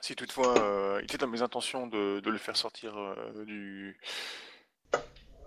si 0.00 0.14
toutefois 0.14 0.52
euh, 0.62 0.98
il 1.00 1.04
était 1.04 1.18
dans 1.18 1.26
mes 1.28 1.42
intentions 1.42 1.86
de, 1.86 2.20
de 2.20 2.30
le 2.30 2.38
faire 2.38 2.56
sortir 2.56 2.96
euh, 2.96 3.44
du 3.44 3.98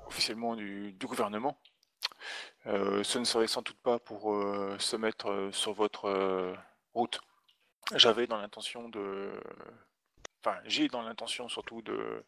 officiellement 0.06 0.56
du, 0.56 0.92
du 0.94 1.06
gouvernement, 1.08 1.60
euh, 2.66 3.04
ce 3.04 3.20
ne 3.20 3.24
serait 3.26 3.48
sans 3.48 3.62
doute 3.62 3.80
pas 3.82 4.00
pour 4.00 4.34
euh, 4.34 4.76
se 4.80 4.96
mettre 4.96 5.30
euh, 5.30 5.52
sur 5.52 5.74
votre 5.74 6.06
euh, 6.06 6.54
route. 6.94 7.20
J'avais 7.96 8.28
dans 8.28 8.38
l'intention 8.38 8.90
de, 8.90 9.32
enfin 10.44 10.58
j'ai 10.66 10.88
dans 10.88 11.02
l'intention 11.02 11.50
surtout 11.50 11.82
de 11.82 12.24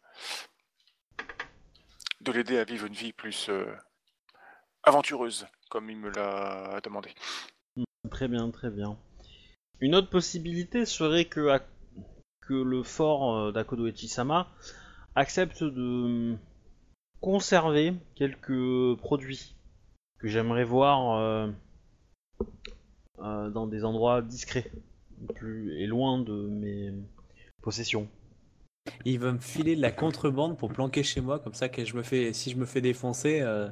de 2.22 2.32
l'aider 2.32 2.58
à 2.58 2.64
vivre 2.64 2.86
une 2.86 2.94
vie 2.94 3.14
plus 3.14 3.50
euh, 3.50 3.66
aventureuse, 4.84 5.48
comme 5.70 5.90
il 5.90 5.98
me 5.98 6.10
l'a 6.10 6.80
demandé. 6.84 7.10
Très 8.10 8.28
bien, 8.28 8.50
très 8.52 8.70
bien. 8.70 8.98
Une 9.80 9.96
autre 9.96 10.10
possibilité 10.10 10.86
serait 10.86 11.26
que, 11.26 11.60
le 12.50 12.84
fort 12.84 13.34
euh, 13.34 13.52
d'Akodo 13.54 13.88
Echisama 13.88 14.50
accepte 15.16 15.64
de 15.64 16.36
conserver 17.22 17.94
quelques 18.16 18.98
produits 18.98 19.56
que 20.20 20.28
j'aimerais 20.28 20.66
voir 20.66 21.18
euh, 21.18 21.50
dans 23.18 23.68
des 23.68 23.86
endroits 23.86 24.22
discrets 24.22 24.70
et 25.46 25.88
loin 25.88 26.20
de 26.20 26.34
mes 26.34 26.92
possessions. 27.62 28.08
Il 29.06 29.20
va 29.20 29.32
me 29.32 29.40
filer 29.40 29.76
de 29.76 29.82
la 29.82 29.92
contrebande 29.92 30.58
pour 30.58 30.72
planquer 30.74 31.04
chez 31.04 31.22
moi, 31.22 31.40
comme 31.40 31.54
ça 31.54 31.70
que 31.70 31.86
je 31.86 31.96
me 31.96 32.04
fais, 32.04 32.34
si 32.34 32.50
je 32.52 32.58
me 32.58 32.66
fais 32.66 32.82
défoncer, 32.82 33.42
euh, 33.42 33.70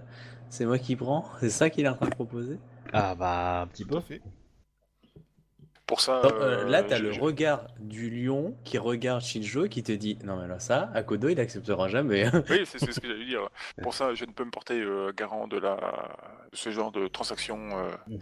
c'est 0.50 0.66
moi 0.66 0.78
qui 0.78 0.96
prends. 0.96 1.26
C'est 1.40 1.50
ça 1.50 1.70
qu'il 1.70 1.86
est 1.86 1.90
en 1.90 1.96
train 1.96 2.08
de 2.08 2.16
proposer. 2.16 2.60
Ah 2.94 3.16
bah 3.16 3.62
un 3.62 3.68
petit 3.68 3.86
peu. 3.86 4.00
fait. 4.02 4.22
Pour 5.86 6.02
ça, 6.02 6.22
Donc, 6.22 6.34
euh, 6.34 6.66
là, 6.70 6.82
euh, 6.82 6.84
t'as 6.88 7.00
le 7.00 7.12
regard 7.12 7.66
du 7.80 8.12
lion 8.12 8.56
qui 8.64 8.78
regarde 8.78 9.22
Shinjo 9.24 9.68
qui 9.68 9.82
te 9.82 9.92
dit 9.92 10.20
Non, 10.24 10.40
mais 10.40 10.48
là, 10.48 10.60
ça, 10.60 10.92
Akodo, 10.94 11.30
il 11.30 11.40
acceptera 11.40 11.88
jamais. 11.88 12.30
Oui, 12.50 12.62
c'est 12.66 12.78
ce 12.78 13.00
que 13.00 13.08
j'allais 13.08 13.26
dire. 13.26 13.50
Pour 13.82 13.96
ça, 13.96 14.14
je 14.14 14.26
ne 14.26 14.32
peux 14.32 14.46
me 14.46 14.52
porter 14.52 14.80
euh, 14.80 15.12
garant 15.18 15.48
de, 15.48 15.58
la... 15.58 15.78
de 16.52 16.56
ce 16.58 16.70
genre 16.70 16.92
de 16.92 17.08
transaction 17.08 17.58
euh, 17.80 17.90
Mm. 18.08 18.18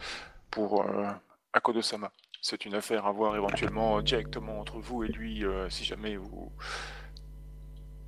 pour 0.50 0.82
euh, 0.82 1.08
Akodo-sama. 1.52 2.12
C'est 2.42 2.66
une 2.66 2.76
affaire 2.76 3.06
à 3.06 3.12
voir 3.12 3.36
éventuellement 3.36 3.98
euh, 3.98 4.02
directement 4.02 4.60
entre 4.60 4.80
vous 4.80 5.04
et 5.04 5.08
lui 5.08 5.44
euh, 5.44 5.70
si 5.70 5.84
jamais 5.84 6.16
vous... 6.16 6.52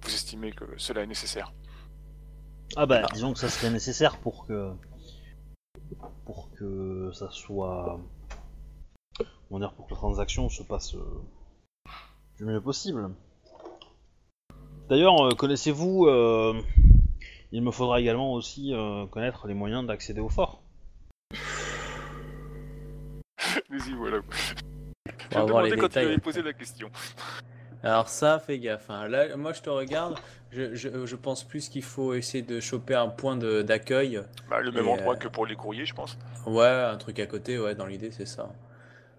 vous 0.02 0.14
estimez 0.14 0.52
que 0.52 0.66
cela 0.78 1.02
est 1.02 1.08
nécessaire. 1.08 1.54
Ah 2.76 2.86
bah 2.86 3.06
disons 3.14 3.34
que 3.34 3.40
ça 3.40 3.50
serait 3.50 3.72
nécessaire 3.72 4.18
pour 4.18 4.46
que 4.46 4.72
pour 6.26 6.52
que 6.52 7.10
ça 7.14 7.32
soit 7.32 8.00
on 9.50 9.60
dire 9.60 9.74
pour 9.74 9.88
que 9.88 9.94
la 9.94 9.98
transaction 9.98 10.50
se 10.50 10.62
passe 10.62 10.94
euh, 10.94 11.24
du 12.38 12.46
mieux 12.46 12.62
possible. 12.62 13.10
D'ailleurs, 14.88 15.20
euh, 15.26 15.32
connaissez-vous 15.32 16.08
il 17.52 17.64
me 17.64 17.72
faudra 17.72 18.00
également 18.00 18.34
aussi 18.34 18.74
connaître 19.10 19.48
les 19.48 19.56
moyens 19.56 19.88
d'accéder 19.88 20.22
au 20.22 20.30
fort. 20.30 20.62
Mais 23.70 23.78
y 23.80 23.94
voilà. 23.94 24.20
Je 25.32 25.38
On 25.38 25.40
va 25.40 25.46
voir 25.52 25.64
les 25.64 25.72
quand 25.72 25.78
tu 25.78 25.82
détails. 25.88 26.06
avais 26.06 26.18
posé 26.18 26.42
la 26.42 26.54
question. 26.54 26.90
Alors, 27.84 28.10
ça, 28.10 28.40
fais 28.40 28.60
gaffe. 28.60 28.90
hein. 28.90 29.08
Là, 29.08 29.36
moi, 29.38 29.54
je 29.54 29.62
te 29.62 29.70
regarde. 29.70 30.18
Je, 30.52 30.76
je, 30.76 31.06
je 31.06 31.16
pense 31.16 31.44
plus 31.44 31.70
qu'il 31.70 31.84
faut 31.84 32.14
essayer 32.14 32.42
de 32.44 32.60
choper 32.60 32.96
un 32.96 33.08
point 33.08 33.38
d'accueil. 33.38 34.22
Bah, 34.50 34.60
le 34.62 34.72
même 34.72 34.86
Et, 34.86 34.90
endroit 34.90 35.14
euh, 35.14 35.18
que 35.18 35.28
pour 35.28 35.46
les 35.46 35.56
courriers, 35.56 35.86
je 35.86 35.94
pense. 35.94 36.18
Ouais, 36.46 36.68
un 36.68 36.98
truc 36.98 37.20
à 37.20 37.26
côté, 37.28 37.58
ouais, 37.60 37.76
dans 37.76 37.86
l'idée, 37.86 38.12
c'est 38.12 38.26
ça. 38.26 38.50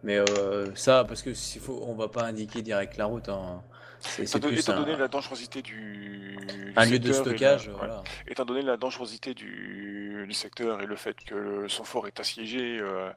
Mais 0.03 0.19
euh, 0.19 0.75
ça, 0.75 1.05
parce 1.07 1.23
que 1.23 1.33
s'il 1.35 1.61
faut, 1.61 1.83
on 1.87 1.95
va 1.95 2.09
pas 2.09 2.25
indiquer 2.25 2.63
direct 2.63 2.97
la 2.97 3.05
route. 3.07 3.29
Hein. 3.29 3.63
C'est 4.01 4.23
Étant, 4.25 4.39
donné- 4.39 4.55
plus 4.55 4.63
étant 4.63 4.73
un, 4.73 4.81
donné 4.81 4.97
la 4.97 5.09
dangerosité 5.09 5.61
du, 5.63 6.37
du 6.49 6.73
un 6.75 6.85
lieu 6.87 6.99
de 6.99 7.13
secteur 7.13 7.33
et 7.35 7.37
stockage. 7.37 7.69
voilà. 7.77 8.03
Étant 8.27 8.45
donné 8.47 8.63
la 8.63 8.77
dangerosité 8.79 9.35
du, 9.35 10.25
du 10.27 10.33
secteur 10.33 10.81
et 10.81 10.87
le 10.87 10.97
fait 10.97 11.15
que 11.23 11.35
le- 11.35 11.69
son 11.69 11.85
fort 11.85 12.07
est 12.07 12.19
assiégé, 12.19 12.79
euh, 12.81 13.11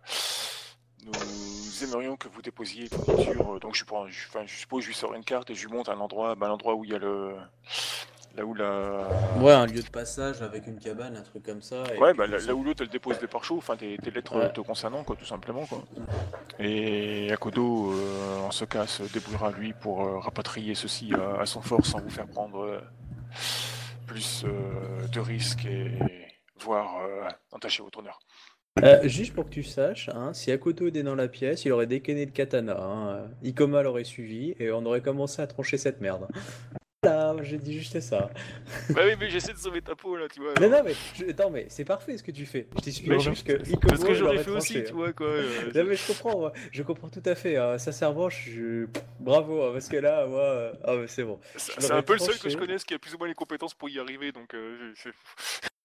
nous 1.06 1.84
aimerions 1.84 2.16
que 2.16 2.28
vous 2.28 2.42
déposiez 2.42 2.84
une 2.84 2.90
fourniture. 2.90 3.56
euh, 3.56 3.60
Donc 3.60 3.76
je, 3.76 3.84
prends, 3.86 4.08
je, 4.08 4.28
enfin, 4.28 4.46
je 4.46 4.56
suppose 4.56 4.84
je 4.84 4.88
lui 4.88 4.96
sors 4.96 5.14
une 5.14 5.24
carte 5.24 5.50
et 5.50 5.56
je 5.56 5.68
lui 5.68 5.74
montre 5.74 5.90
un 5.92 6.00
endroit, 6.00 6.36
bah, 6.36 6.48
l'endroit 6.48 6.76
où 6.76 6.84
il 6.84 6.92
y 6.92 6.96
a 6.96 7.00
le, 7.00 7.36
là 8.36 8.46
où 8.46 8.54
la, 8.54 9.08
Ouais, 9.38 9.52
un 9.52 9.66
lieu 9.66 9.82
de 9.82 9.90
passage 9.90 10.42
avec 10.42 10.68
une 10.68 10.80
cabane, 10.80 11.16
un 11.18 11.22
truc 11.22 11.44
comme 11.46 11.62
ça. 11.62 11.84
et 11.94 12.00
ouais, 12.00 12.14
bah, 12.14 12.26
là, 12.28 12.54
où 12.56 12.64
l'autre 12.64 12.84
elle 12.84 12.90
dépose 12.90 13.20
des 13.20 13.28
pare-choux, 13.28 13.58
enfin 13.58 13.76
des, 13.76 13.98
des 13.98 14.12
lettres 14.12 14.36
Ouais. 14.38 14.52
te 14.54 14.62
concernant, 14.62 15.04
quoi, 15.04 15.16
tout 15.16 15.26
simplement, 15.26 15.66
quoi. 15.66 15.84
Et 16.60 17.32
Akodo, 17.32 17.92
euh, 17.94 18.40
en 18.42 18.52
ce 18.52 18.66
cas, 18.66 18.88
se 18.88 19.04
débrouillera 19.04 19.52
lui 19.52 19.74
pour 19.74 20.04
euh, 20.06 20.20
rapatrier 20.20 20.76
ceci 20.76 21.12
à, 21.14 21.42
à 21.42 21.46
son 21.46 21.62
fort 21.62 21.86
sans 21.86 22.00
vous 22.00 22.10
faire 22.10 22.28
prendre 22.28 22.60
euh, 22.64 22.80
plus 24.08 24.46
de 24.46 25.20
risques 25.20 25.66
et 25.66 25.92
voire 26.60 26.98
euh, 27.04 27.28
entacher 27.52 27.84
votre 27.84 28.00
honneur. 28.00 28.20
Euh, 28.82 29.08
juste 29.08 29.34
pour 29.34 29.46
que 29.46 29.52
tu 29.52 29.64
saches, 29.64 30.10
hein, 30.10 30.34
si 30.34 30.52
Akodo 30.52 30.88
était 30.88 31.04
dans 31.04 31.14
la 31.16 31.28
pièce, 31.28 31.64
il 31.64 31.72
aurait 31.72 31.86
décainé 31.86 32.26
le 32.26 32.32
katana. 32.32 32.76
Hein. 32.82 33.30
Ikoma 33.44 33.84
l'aurait 33.84 34.04
suivi 34.04 34.56
et 34.60 34.72
on 34.72 34.84
aurait 34.86 35.02
commencé 35.02 35.42
à 35.42 35.48
trancher 35.48 35.78
cette 35.78 36.02
merde. 36.02 36.28
Là, 37.04 37.36
j'ai 37.44 37.58
dit 37.58 37.78
juste 37.78 38.00
ça. 38.00 38.32
bah 38.90 39.02
oui, 39.06 39.12
mais 39.20 39.30
j'essaie 39.30 39.52
de 39.54 39.58
sauver 39.58 39.82
ta 39.82 39.94
peau 39.94 40.16
là, 40.16 40.26
tu 40.34 40.40
vois. 40.40 40.54
Non, 40.60 40.70
non, 40.70 40.82
mais, 40.84 40.94
je... 41.14 41.26
Mais 41.52 41.66
c'est 41.70 41.84
parfait 41.86 42.18
ce 42.18 42.24
que 42.24 42.32
tu 42.32 42.46
fais. 42.46 42.68
Je 42.78 42.82
t'explique 42.82 43.20
juste 43.20 43.46
que 43.46 43.64
C'est 43.64 43.74
Ikomo 43.74 43.96
ce 43.98 44.06
que 44.06 44.14
j'aurais 44.16 44.38
fait 44.44 44.52
aussi, 44.52 44.84
tu 44.86 44.94
vois 44.94 45.12
quoi. 45.14 45.28
euh, 45.28 45.72
Non, 45.76 45.84
mais 45.84 45.96
je 45.96 46.08
comprends, 46.08 46.40
moi. 46.40 46.54
je 46.72 46.82
comprends 46.82 47.10
tout 47.10 47.22
à 47.26 47.36
fait. 47.36 47.58
hein. 47.58 47.78
Sincèrement, 47.78 48.30
je... 48.30 48.88
bravo, 49.20 49.64
hein, 49.64 49.70
parce 49.74 49.88
que 49.90 49.98
là, 49.98 50.26
moi, 50.26 50.40
euh, 50.40 50.74
ah, 50.86 50.96
mais 50.96 51.08
c'est 51.08 51.24
bon. 51.26 51.40
C'est 51.58 51.92
un 51.92 52.02
peu 52.02 52.14
le 52.14 52.20
seul 52.20 52.40
que 52.40 52.50
je 52.50 52.58
connaisse 52.58 52.86
qui 52.86 52.94
a 52.96 53.00
plus 53.00 53.14
ou 53.14 53.18
moins 53.20 53.28
les 53.28 53.36
compétences 53.36 53.74
pour 53.76 53.90
y 53.90 54.00
arriver, 54.00 54.32
donc 54.32 54.54
euh, 54.56 54.94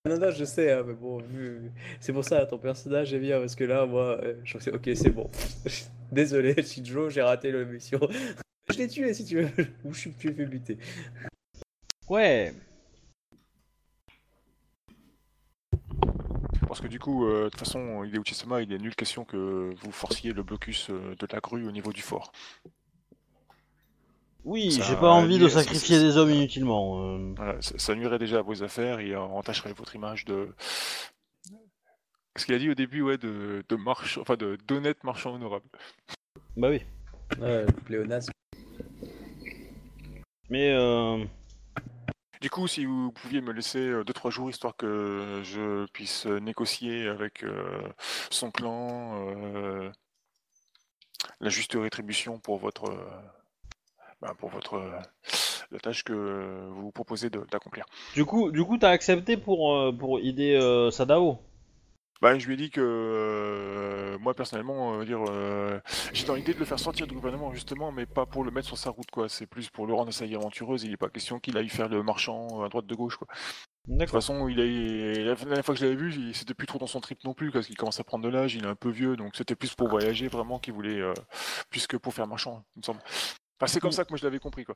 Non, 0.06 0.18
non, 0.18 0.30
je 0.30 0.44
sais, 0.44 0.72
hein, 0.72 0.84
mais 0.86 0.94
bon, 0.94 1.18
vu- 1.20 1.70
c'est 2.00 2.12
pour 2.12 2.24
ça, 2.24 2.46
ton 2.46 2.58
personnage 2.58 3.12
est 3.12 3.18
bien, 3.18 3.40
parce 3.40 3.54
que 3.54 3.64
là, 3.64 3.84
moi, 3.84 4.18
euh, 4.22 4.40
je 4.44 4.58
sais, 4.58 4.72
ok, 4.72 4.88
c'est 4.94 5.10
bon. 5.10 5.28
Désolé, 6.12 6.54
Shinjo, 6.62 7.10
j'ai 7.10 7.22
raté 7.22 7.50
la 7.52 7.64
mission. 7.64 8.00
Je 8.70 8.76
l'ai 8.76 8.88
tué, 8.88 9.14
si 9.14 9.24
tu 9.24 9.40
veux, 9.40 9.48
ou 9.82 9.94
je 9.94 9.98
suis 9.98 10.12
fait 10.12 10.30
buter. 10.30 10.76
Ouais. 12.08 12.52
Parce 16.66 16.80
que 16.80 16.86
du 16.86 16.98
coup, 16.98 17.26
euh, 17.26 17.44
de 17.44 17.48
toute 17.50 17.60
façon, 17.60 18.04
Hideo 18.04 18.22
Sama, 18.32 18.60
il 18.62 18.72
est 18.72 18.78
nulle 18.78 18.94
question 18.94 19.24
que 19.24 19.72
vous 19.80 19.92
forciez 19.92 20.32
le 20.32 20.42
blocus 20.42 20.90
euh, 20.90 21.14
de 21.18 21.26
la 21.32 21.40
grue 21.40 21.66
au 21.66 21.70
niveau 21.72 21.92
du 21.92 22.02
fort. 22.02 22.32
Oui, 24.48 24.70
j'ai 24.70 24.96
pas 24.96 25.10
envie 25.10 25.38
de 25.38 25.46
sacrifier 25.46 25.98
des 25.98 26.16
hommes 26.16 26.30
inutilement. 26.30 27.02
euh. 27.02 27.34
Voilà, 27.36 27.60
ça, 27.60 27.78
ça 27.78 27.94
nuirait 27.94 28.18
déjà 28.18 28.38
à 28.38 28.42
vos 28.42 28.62
affaires 28.62 28.98
et 28.98 29.12
euh, 29.12 29.20
entacherait 29.20 29.74
votre 29.74 29.94
image 29.94 30.24
de. 30.24 30.54
Ce 32.34 32.46
qu'il 32.46 32.54
a 32.54 32.58
dit 32.58 32.70
au 32.70 32.74
début, 32.74 33.02
ouais, 33.02 33.18
de, 33.18 33.62
de 33.68 33.76
marchand, 33.76 34.22
enfin 34.22 34.36
de 34.36 34.56
d'honnête 34.66 35.04
marchand 35.04 35.34
honorable. 35.34 35.66
Bah 36.56 36.70
oui. 36.70 36.80
Ouais, 37.38 37.66
pléonasme. 37.84 38.32
Mais 40.48 40.72
euh... 40.72 41.22
Du 42.40 42.48
coup, 42.48 42.66
si 42.68 42.86
vous 42.86 43.12
pouviez 43.12 43.42
me 43.42 43.52
laisser 43.52 43.80
2-3 44.02 44.30
jours 44.30 44.48
histoire 44.48 44.76
que 44.76 45.42
je 45.44 45.84
puisse 45.92 46.24
euh, 46.26 46.38
négocier 46.38 47.06
avec 47.08 47.42
euh, 47.42 47.82
son 48.30 48.50
clan 48.50 49.26
euh, 49.28 49.90
la 51.40 51.50
juste 51.50 51.74
rétribution 51.74 52.38
pour 52.38 52.56
votre, 52.58 52.84
euh, 52.84 53.10
bah, 54.20 54.34
pour 54.38 54.50
votre 54.50 54.74
euh, 54.74 54.98
la 55.70 55.78
tâche 55.78 56.04
que 56.04 56.68
vous 56.70 56.82
vous 56.82 56.92
proposez 56.92 57.30
d'accomplir. 57.30 57.84
du 58.14 58.24
coup, 58.24 58.50
du 58.50 58.64
coup, 58.64 58.78
t'as 58.78 58.90
accepté 58.90 59.36
pour 59.36 59.74
euh, 59.74 59.92
pour 59.92 60.20
idée 60.20 60.54
euh, 60.54 60.90
Sadao? 60.90 61.38
Bah, 62.20 62.36
je 62.36 62.46
lui 62.48 62.54
ai 62.54 62.56
dit 62.56 62.70
que 62.70 62.80
euh, 62.80 64.18
moi 64.18 64.34
personnellement, 64.34 64.98
euh, 64.98 65.04
dire, 65.04 65.20
euh, 65.28 65.78
j'ai 66.12 66.26
dans 66.26 66.34
l'idée 66.34 66.52
de 66.52 66.58
le 66.58 66.64
faire 66.64 66.80
sortir 66.80 67.06
du 67.06 67.14
gouvernement 67.14 67.52
justement, 67.52 67.92
mais 67.92 68.06
pas 68.06 68.26
pour 68.26 68.42
le 68.42 68.50
mettre 68.50 68.66
sur 68.66 68.76
sa 68.76 68.90
route 68.90 69.08
quoi. 69.12 69.28
C'est 69.28 69.46
plus 69.46 69.70
pour 69.70 69.86
le 69.86 69.94
rendre 69.94 70.08
à 70.08 70.12
sa 70.12 70.26
vie 70.26 70.34
aventureuse. 70.34 70.82
Il 70.82 70.90
n'est 70.90 70.96
pas 70.96 71.08
question 71.10 71.38
qu'il 71.38 71.56
aille 71.56 71.68
faire 71.68 71.88
le 71.88 72.02
marchand 72.02 72.64
à 72.64 72.68
droite 72.68 72.86
de 72.86 72.94
gauche 72.96 73.16
quoi. 73.16 73.28
De 73.86 73.98
toute 74.00 74.10
façon, 74.10 74.48
il 74.48 74.58
est... 74.60 75.22
la 75.24 75.34
dernière 75.36 75.64
fois 75.64 75.74
que 75.74 75.80
je 75.80 75.86
l'avais 75.86 75.96
vu, 75.96 76.12
il- 76.12 76.34
c'était 76.34 76.54
plus 76.54 76.66
trop 76.66 76.78
dans 76.78 76.86
son 76.88 77.00
trip 77.00 77.22
non 77.24 77.34
plus, 77.34 77.50
parce 77.52 77.66
qu'il 77.66 77.76
commence 77.76 78.00
à 78.00 78.04
prendre 78.04 78.24
de 78.24 78.28
l'âge, 78.28 78.54
il 78.54 78.64
est 78.64 78.68
un 78.68 78.74
peu 78.74 78.90
vieux, 78.90 79.16
donc 79.16 79.34
c'était 79.34 79.54
plus 79.54 79.74
pour 79.74 79.88
voyager 79.88 80.28
vraiment 80.28 80.58
qu'il 80.58 80.74
voulait, 80.74 81.00
plus 81.70 81.86
que 81.86 81.96
pour 81.96 82.12
faire 82.12 82.26
marchand, 82.26 82.64
il 82.76 82.80
me 82.80 82.82
semble. 82.84 83.00
Enfin, 83.60 83.66
c'est 83.66 83.80
comme 83.80 83.92
ça 83.92 84.04
que 84.04 84.10
moi 84.10 84.18
je 84.18 84.24
l'avais 84.24 84.38
compris 84.38 84.64
quoi. 84.64 84.74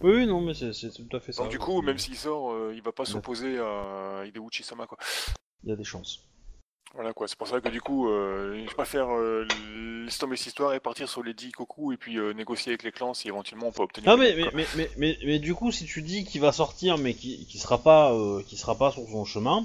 Oui, 0.00 0.12
oui, 0.12 0.26
non, 0.26 0.40
mais 0.40 0.54
c'est 0.54 0.70
tout 0.90 1.16
à 1.16 1.20
fait 1.20 1.32
ça. 1.32 1.42
Donc 1.42 1.50
du 1.50 1.58
coup, 1.58 1.82
même 1.82 1.98
s'il 1.98 2.16
sort, 2.16 2.52
euh, 2.52 2.72
il 2.74 2.82
va 2.82 2.92
pas 2.92 3.04
s'opposer 3.04 3.58
à 3.58 4.24
Hideo 4.26 4.48
Sama 4.62 4.86
quoi. 4.86 4.98
il 5.64 5.70
y 5.70 5.72
a 5.72 5.76
des 5.76 5.84
chances. 5.84 6.20
Voilà 6.94 7.12
quoi, 7.12 7.28
c'est 7.28 7.38
pour 7.38 7.46
ça 7.46 7.60
que 7.60 7.68
du 7.68 7.80
coup, 7.80 8.08
euh, 8.08 8.66
je 8.68 8.74
préfère 8.74 9.08
euh, 9.10 9.46
laisser 10.04 10.18
tomber 10.18 10.36
cette 10.36 10.48
histoire 10.48 10.74
et 10.74 10.80
partir 10.80 11.08
sur 11.08 11.22
les 11.22 11.34
10 11.34 11.52
Koku 11.52 11.92
et 11.92 11.96
puis 11.96 12.18
euh, 12.18 12.32
négocier 12.32 12.72
avec 12.72 12.82
les 12.82 12.90
clans 12.90 13.14
si 13.14 13.28
éventuellement 13.28 13.68
on 13.68 13.72
peut 13.72 13.84
obtenir. 13.84 14.10
Non, 14.10 14.20
des 14.20 14.34
mais 14.34 14.42
mais, 14.42 14.50
mais, 14.54 14.66
mais, 14.74 14.90
mais, 14.96 15.18
mais 15.24 15.38
du 15.38 15.54
coup, 15.54 15.70
si 15.70 15.84
tu 15.84 16.02
dis 16.02 16.24
qu'il 16.24 16.40
va 16.40 16.50
sortir, 16.50 16.98
mais 16.98 17.14
qu'il 17.14 17.46
qu'il 17.46 17.60
sera 17.60 17.78
pas 17.78 18.12
euh, 18.12 18.42
qu'il 18.42 18.58
sera 18.58 18.76
pas 18.76 18.90
sur 18.90 19.06
son 19.08 19.24
chemin, 19.24 19.64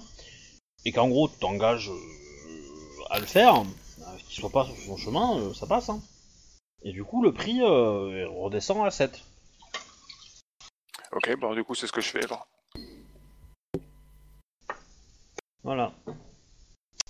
et 0.85 0.91
qu'en 0.91 1.09
gros 1.09 1.27
tu 1.27 1.39
t'engages 1.39 1.89
euh, 1.89 3.03
à 3.09 3.19
le 3.19 3.25
faire, 3.25 3.63
qu'il 4.27 4.39
soit 4.39 4.51
pas 4.51 4.65
sur 4.65 4.77
son 4.77 4.97
chemin, 4.97 5.51
ça 5.55 5.65
passe. 5.65 5.89
Hein. 5.89 6.01
Et 6.83 6.91
du 6.91 7.03
coup, 7.03 7.23
le 7.23 7.33
prix 7.33 7.61
euh, 7.61 8.27
redescend 8.29 8.85
à 8.85 8.91
7. 8.91 9.23
Ok, 11.11 11.39
bah 11.39 11.53
du 11.55 11.63
coup 11.63 11.75
c'est 11.75 11.87
ce 11.87 11.93
que 11.93 12.01
je 12.01 12.09
fais 12.09 12.23
alors. 12.25 12.47
Voilà. 15.63 15.93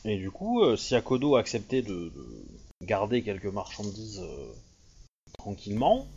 Et 0.06 0.18
du 0.18 0.30
coup, 0.32 0.62
euh, 0.62 0.78
si 0.78 0.96
Akodo 0.96 1.36
a 1.36 1.40
accepté 1.40 1.82
de, 1.82 2.10
de 2.10 2.46
garder 2.82 3.24
quelques 3.24 3.46
marchandises 3.46 4.22
euh, 4.22 4.54
tranquillement, 5.40 6.08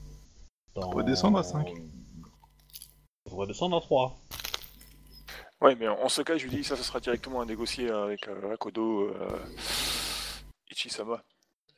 dans... 0.75 0.89
On 0.89 0.91
pourrait 0.91 1.05
descendre 1.05 1.39
à 1.39 1.43
cinq. 1.43 1.73
On 3.27 3.31
pourrait 3.31 3.47
descendre 3.47 3.77
à 3.77 3.81
3. 3.81 4.19
Ouais, 5.63 5.75
mais 5.75 5.89
en, 5.89 5.99
en 6.01 6.09
ce 6.09 6.23
cas, 6.23 6.37
je 6.37 6.45
lui 6.47 6.57
dis 6.57 6.65
ça, 6.65 6.77
ce 6.77 6.83
sera 6.83 7.01
directement 7.01 7.41
à 7.41 7.47
négocier 7.47 7.91
avec 7.91 8.29
euh, 8.29 8.53
Akodo 8.53 9.09
euh, 9.09 9.39
Ichisama. 10.71 11.25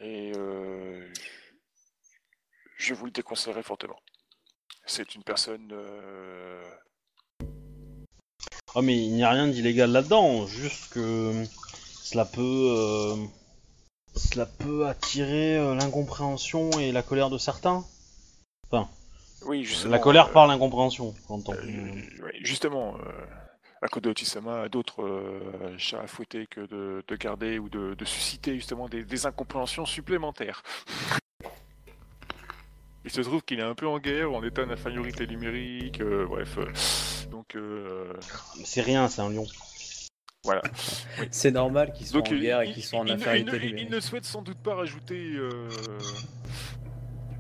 Et 0.00 0.32
euh, 0.36 1.08
je 2.80 2.94
vous 2.94 3.04
le 3.04 3.10
déconseillerais 3.10 3.62
fortement. 3.62 3.98
C'est 4.86 5.14
une 5.14 5.22
personne. 5.22 5.70
euh, 5.72 6.62
Ah 8.74 8.82
mais 8.82 8.96
il 8.96 9.12
n'y 9.12 9.22
a 9.22 9.30
rien 9.30 9.48
d'illégal 9.48 9.90
là-dedans, 9.92 10.46
juste 10.46 10.92
que 10.94 11.44
cela 12.02 12.24
peut, 12.24 12.40
euh, 12.40 13.16
cela 14.16 14.46
peut 14.46 14.86
attirer 14.86 15.58
euh, 15.58 15.74
l'incompréhension 15.74 16.70
et 16.80 16.90
la 16.90 17.02
colère 17.02 17.30
de 17.30 17.38
certains. 17.38 17.84
Oui, 19.46 19.64
justement. 19.64 19.90
La 19.90 19.98
colère 19.98 20.32
par 20.32 20.46
l'incompréhension, 20.46 21.14
j'entends. 21.28 21.54
justement, 22.42 22.96
euh, 22.98 23.26
Akodo 23.80 24.10
Ichisama 24.12 24.62
a 24.62 24.68
d'autres 24.68 25.02
euh, 25.02 25.74
chats 25.78 26.00
à 26.02 26.06
fouetter 26.06 26.46
que 26.46 26.60
de, 26.60 27.02
de 27.08 27.16
garder 27.16 27.58
ou 27.58 27.70
de, 27.70 27.94
de 27.94 28.04
susciter 28.04 28.54
justement 28.54 28.86
des, 28.88 29.02
des 29.02 29.24
incompréhensions 29.26 29.86
supplémentaires. 29.86 30.62
Il 33.04 33.10
se 33.10 33.20
trouve 33.22 33.42
qu'il 33.42 33.58
est 33.60 33.64
un 33.64 33.74
peu 33.74 33.86
en 33.88 33.98
guerre, 33.98 34.30
en 34.32 34.42
état 34.44 34.64
d'infériorité 34.66 35.26
numérique, 35.26 36.00
euh, 36.00 36.26
bref. 36.26 36.58
euh, 36.58 36.66
donc, 37.30 37.54
euh, 37.56 38.12
C'est 38.64 38.82
rien, 38.82 39.08
c'est 39.08 39.22
un 39.22 39.30
lion. 39.30 39.46
voilà. 40.44 40.62
C'est 41.30 41.50
normal 41.50 41.92
qu'ils 41.92 42.06
soient 42.08 42.20
Donc, 42.20 42.30
en 42.30 42.34
il- 42.34 42.40
guerre 42.42 42.60
et 42.62 42.68
il- 42.68 42.74
qu'ils 42.74 42.84
soient 42.84 42.98
en 43.00 43.08
infériorité 43.08 43.50
il, 43.56 43.58
ne, 43.60 43.64
il 43.64 43.70
numérique. 43.70 43.90
ne 43.90 44.00
souhaite 44.00 44.24
sans 44.24 44.42
doute 44.42 44.58
pas 44.58 44.74
rajouter 44.74 45.32
euh, 45.34 45.68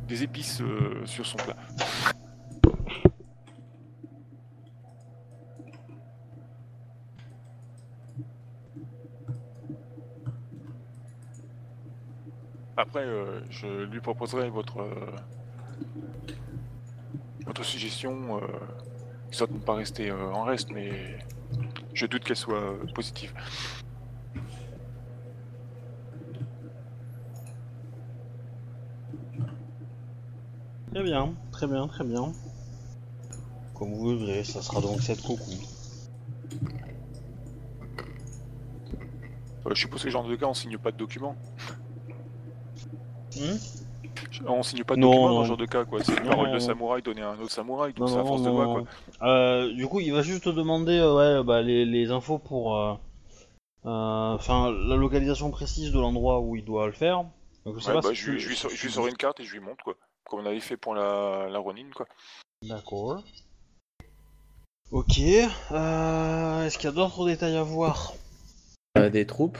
des 0.08 0.22
épices 0.22 0.60
euh, 0.62 1.04
sur 1.04 1.26
son 1.26 1.36
plat. 1.36 1.56
Après, 12.76 13.04
euh, 13.04 13.40
je 13.50 13.84
lui 13.84 14.00
proposerai 14.00 14.48
votre 14.48 14.80
euh, 14.80 15.06
votre 17.46 17.64
suggestion, 17.64 18.38
euh, 18.38 18.46
histoire 19.30 19.48
de 19.48 19.54
ne 19.54 19.60
pas 19.60 19.74
rester 19.74 20.10
euh, 20.10 20.32
en 20.32 20.44
reste, 20.44 20.70
mais 20.70 21.18
je 21.94 22.06
doute 22.06 22.24
qu'elle 22.24 22.36
soit 22.36 22.54
euh, 22.54 22.86
positive. 22.94 23.32
Très 30.92 31.02
bien, 31.02 31.34
très 31.52 31.66
bien, 31.66 31.86
très 31.86 32.04
bien. 32.04 32.32
Comme 33.74 33.94
vous 33.94 34.18
voudrez, 34.18 34.44
ça 34.44 34.60
sera 34.60 34.80
donc 34.80 35.00
7 35.00 35.22
coucou. 35.22 35.52
Euh, 39.66 39.74
je 39.74 39.80
suppose 39.80 40.02
que 40.02 40.08
ce 40.08 40.12
genre 40.12 40.26
de 40.26 40.36
cas, 40.36 40.46
on 40.46 40.54
signe 40.54 40.78
pas 40.78 40.90
de 40.90 40.96
document. 40.96 41.36
Hmm? 43.36 43.56
On 44.46 44.62
signe 44.62 44.84
pas 44.84 44.94
de 44.96 45.00
Non, 45.00 45.10
document 45.10 45.34
dans 45.34 45.42
ce 45.42 45.48
genre 45.48 45.56
de 45.56 45.66
cas, 45.66 45.84
quoi. 45.84 46.02
C'est 46.02 46.12
une 46.12 46.22
Non, 46.22 46.30
parole 46.30 46.48
non, 46.48 46.54
de 46.54 46.58
samouraï 46.58 47.02
donnée 47.02 47.22
à 47.22 47.30
un 47.30 47.38
autre 47.40 47.52
samouraï, 47.52 47.92
donc 47.92 48.00
Non, 48.08 48.14
c'est 48.14 48.18
à 48.20 48.22
non, 48.22 48.26
force 48.26 48.42
de 48.42 48.50
non. 48.50 48.84
quoi. 48.84 49.28
Euh, 49.28 49.72
du 49.72 49.86
coup, 49.86 50.00
il 50.00 50.12
va 50.12 50.22
juste 50.22 50.44
te 50.44 50.50
demander 50.50 50.98
euh, 50.98 51.38
ouais, 51.38 51.44
bah, 51.44 51.62
les, 51.62 51.84
les 51.84 52.10
infos 52.10 52.38
pour. 52.38 52.76
euh, 52.76 52.94
euh, 53.86 54.34
Enfin, 54.34 54.70
la 54.70 54.96
localisation 54.96 55.50
précise 55.50 55.92
de 55.92 55.98
l'endroit 56.00 56.40
où 56.40 56.56
il 56.56 56.64
doit 56.64 56.86
le 56.86 56.92
faire. 56.92 57.24
Donc, 57.64 57.76
je 57.76 57.80
sais 57.80 57.88
Ouais, 57.88 57.94
pas 57.94 58.00
bah, 58.02 58.08
si 58.10 58.16
je, 58.16 58.24
tu- 58.24 58.30
lui- 58.32 58.40
je 58.40 58.48
lui 58.48 58.56
sors, 58.56 58.70
je 58.70 58.82
lui 58.82 58.92
sors 58.92 59.06
une 59.06 59.16
carte 59.16 59.40
et 59.40 59.44
je 59.44 59.52
lui 59.52 59.60
montre, 59.60 59.82
quoi. 59.84 59.94
Comme 60.24 60.40
on 60.40 60.46
avait 60.46 60.60
fait 60.60 60.76
pour 60.76 60.94
la, 60.94 61.48
la 61.50 61.58
Ronin, 61.58 61.88
quoi. 61.94 62.06
D'accord. 62.62 63.22
Ok. 64.92 65.18
Euh, 65.20 66.66
Est-ce 66.66 66.78
qu'il 66.78 66.88
y 66.88 66.92
a 66.92 66.94
d'autres 66.94 67.26
détails 67.26 67.56
à 67.56 67.62
voir? 67.62 68.12
Euh, 68.98 69.08
des 69.08 69.24
troupes. 69.26 69.58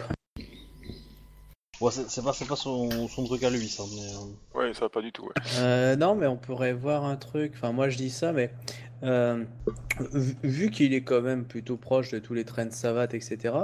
Ouais, 1.81 1.91
c'est 1.93 2.23
pas, 2.23 2.33
c'est 2.35 2.47
pas 2.47 2.57
son, 2.57 3.09
son 3.09 3.25
truc 3.25 3.43
à 3.43 3.51
lui, 3.51 3.69
ça. 3.69 3.85
Mais, 3.95 4.03
euh, 4.03 4.59
Ouais, 4.61 4.75
ça 4.75 4.81
va 4.81 4.89
pas 4.91 5.01
du 5.01 5.13
tout, 5.13 5.23
ouais. 5.25 5.33
Euh, 5.59 5.97
non, 5.97 6.15
mais 6.15 6.27
on 6.27 6.37
pourrait 6.37 6.73
voir 6.75 7.05
un 7.05 7.17
truc. 7.17 7.53
Enfin, 7.57 7.73
moi 7.73 7.89
je 7.89 7.97
dis 7.97 8.11
ça, 8.11 8.33
mais 8.33 8.51
euh, 9.03 9.45
vu, 10.43 10.71
qu'il 10.71 10.93
est 10.93 11.01
quand 11.03 11.23
même 11.23 11.45
plutôt 11.45 11.77
proche 11.79 12.11
de 12.11 12.19
tous 12.19 12.35
les 12.35 12.45
trains 12.45 12.67
de 12.67 12.73
savate, 12.73 13.15
etc., 13.15 13.55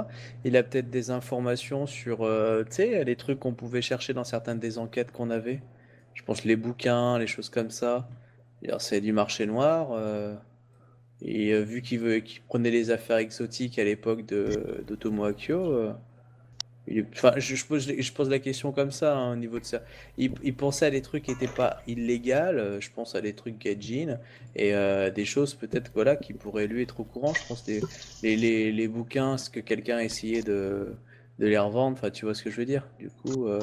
il 0.43 0.57
a 0.57 0.63
peut-être 0.63 0.89
des 0.89 1.11
informations 1.11 1.85
sur, 1.85 2.23
euh, 2.25 2.63
tu 2.63 2.77
sais, 2.77 3.03
les 3.03 3.15
trucs 3.15 3.39
qu'on 3.39 3.53
pouvait 3.53 3.81
chercher 3.83 4.13
dans 4.13 4.23
certaines 4.23 4.59
des 4.59 4.77
enquêtes 4.79 5.11
qu'on 5.11 5.29
avait. 5.29 5.61
Je 6.15 6.23
pense 6.23 6.43
les 6.43 6.55
bouquins, 6.55 7.19
les 7.19 7.27
choses 7.27 7.49
comme 7.49 7.69
ça. 7.69 8.09
D'ailleurs, 8.63 8.81
C'est 8.81 9.01
du 9.01 9.13
marché 9.13 9.45
noir. 9.45 9.89
euh, 9.91 10.35
et 11.21 11.51
euh, 11.53 11.61
vu 11.61 11.81
qu'il 11.81 11.99
veut, 11.99 12.17
qu'il 12.19 12.41
prenait 12.43 12.69
les 12.71 12.89
affaires 12.91 13.17
exotiques 13.17 13.77
à 13.79 13.83
l'époque 13.83 14.25
de 14.25 14.83
d'Otomo 14.87 15.25
Akio, 15.25 15.59
euh, 15.71 15.93
il 16.87 17.05
enfin, 17.13 17.33
je, 17.37 17.65
pose, 17.65 17.91
je 17.97 18.13
pose 18.13 18.29
la 18.29 18.39
question 18.39 18.71
comme 18.71 18.91
ça 18.91 19.17
hein, 19.17 19.33
au 19.33 19.35
niveau 19.35 19.59
de 19.59 19.65
ça. 19.65 19.81
Il, 20.17 20.31
il 20.43 20.55
pensait 20.55 20.85
à 20.85 20.89
des 20.89 21.01
trucs 21.01 21.23
qui 21.23 21.31
n'étaient 21.31 21.47
pas 21.47 21.81
illégaux, 21.87 22.31
euh, 22.31 22.79
je 22.79 22.89
pense 22.91 23.15
à 23.15 23.21
des 23.21 23.33
trucs 23.33 23.57
gaijin 23.57 24.19
et 24.55 24.73
euh, 24.73 25.09
des 25.11 25.25
choses 25.25 25.53
peut-être 25.53 25.91
voilà, 25.93 26.15
qui 26.15 26.33
pourraient 26.33 26.67
lui 26.67 26.81
être 26.81 26.99
au 26.99 27.03
courant. 27.03 27.33
Je 27.33 27.47
pense 27.47 27.63
des, 27.65 27.81
les, 28.23 28.35
les, 28.35 28.71
les 28.71 28.87
bouquins, 28.87 29.37
ce 29.37 29.49
que 29.49 29.59
quelqu'un 29.59 29.97
a 29.97 30.03
essayé 30.03 30.41
de, 30.41 30.95
de 31.39 31.47
les 31.47 31.57
revendre, 31.57 31.97
enfin 31.97 32.09
tu 32.09 32.25
vois 32.25 32.33
ce 32.33 32.43
que 32.43 32.49
je 32.49 32.57
veux 32.57 32.65
dire. 32.65 32.87
Du 32.99 33.09
coup, 33.09 33.47
euh, 33.47 33.59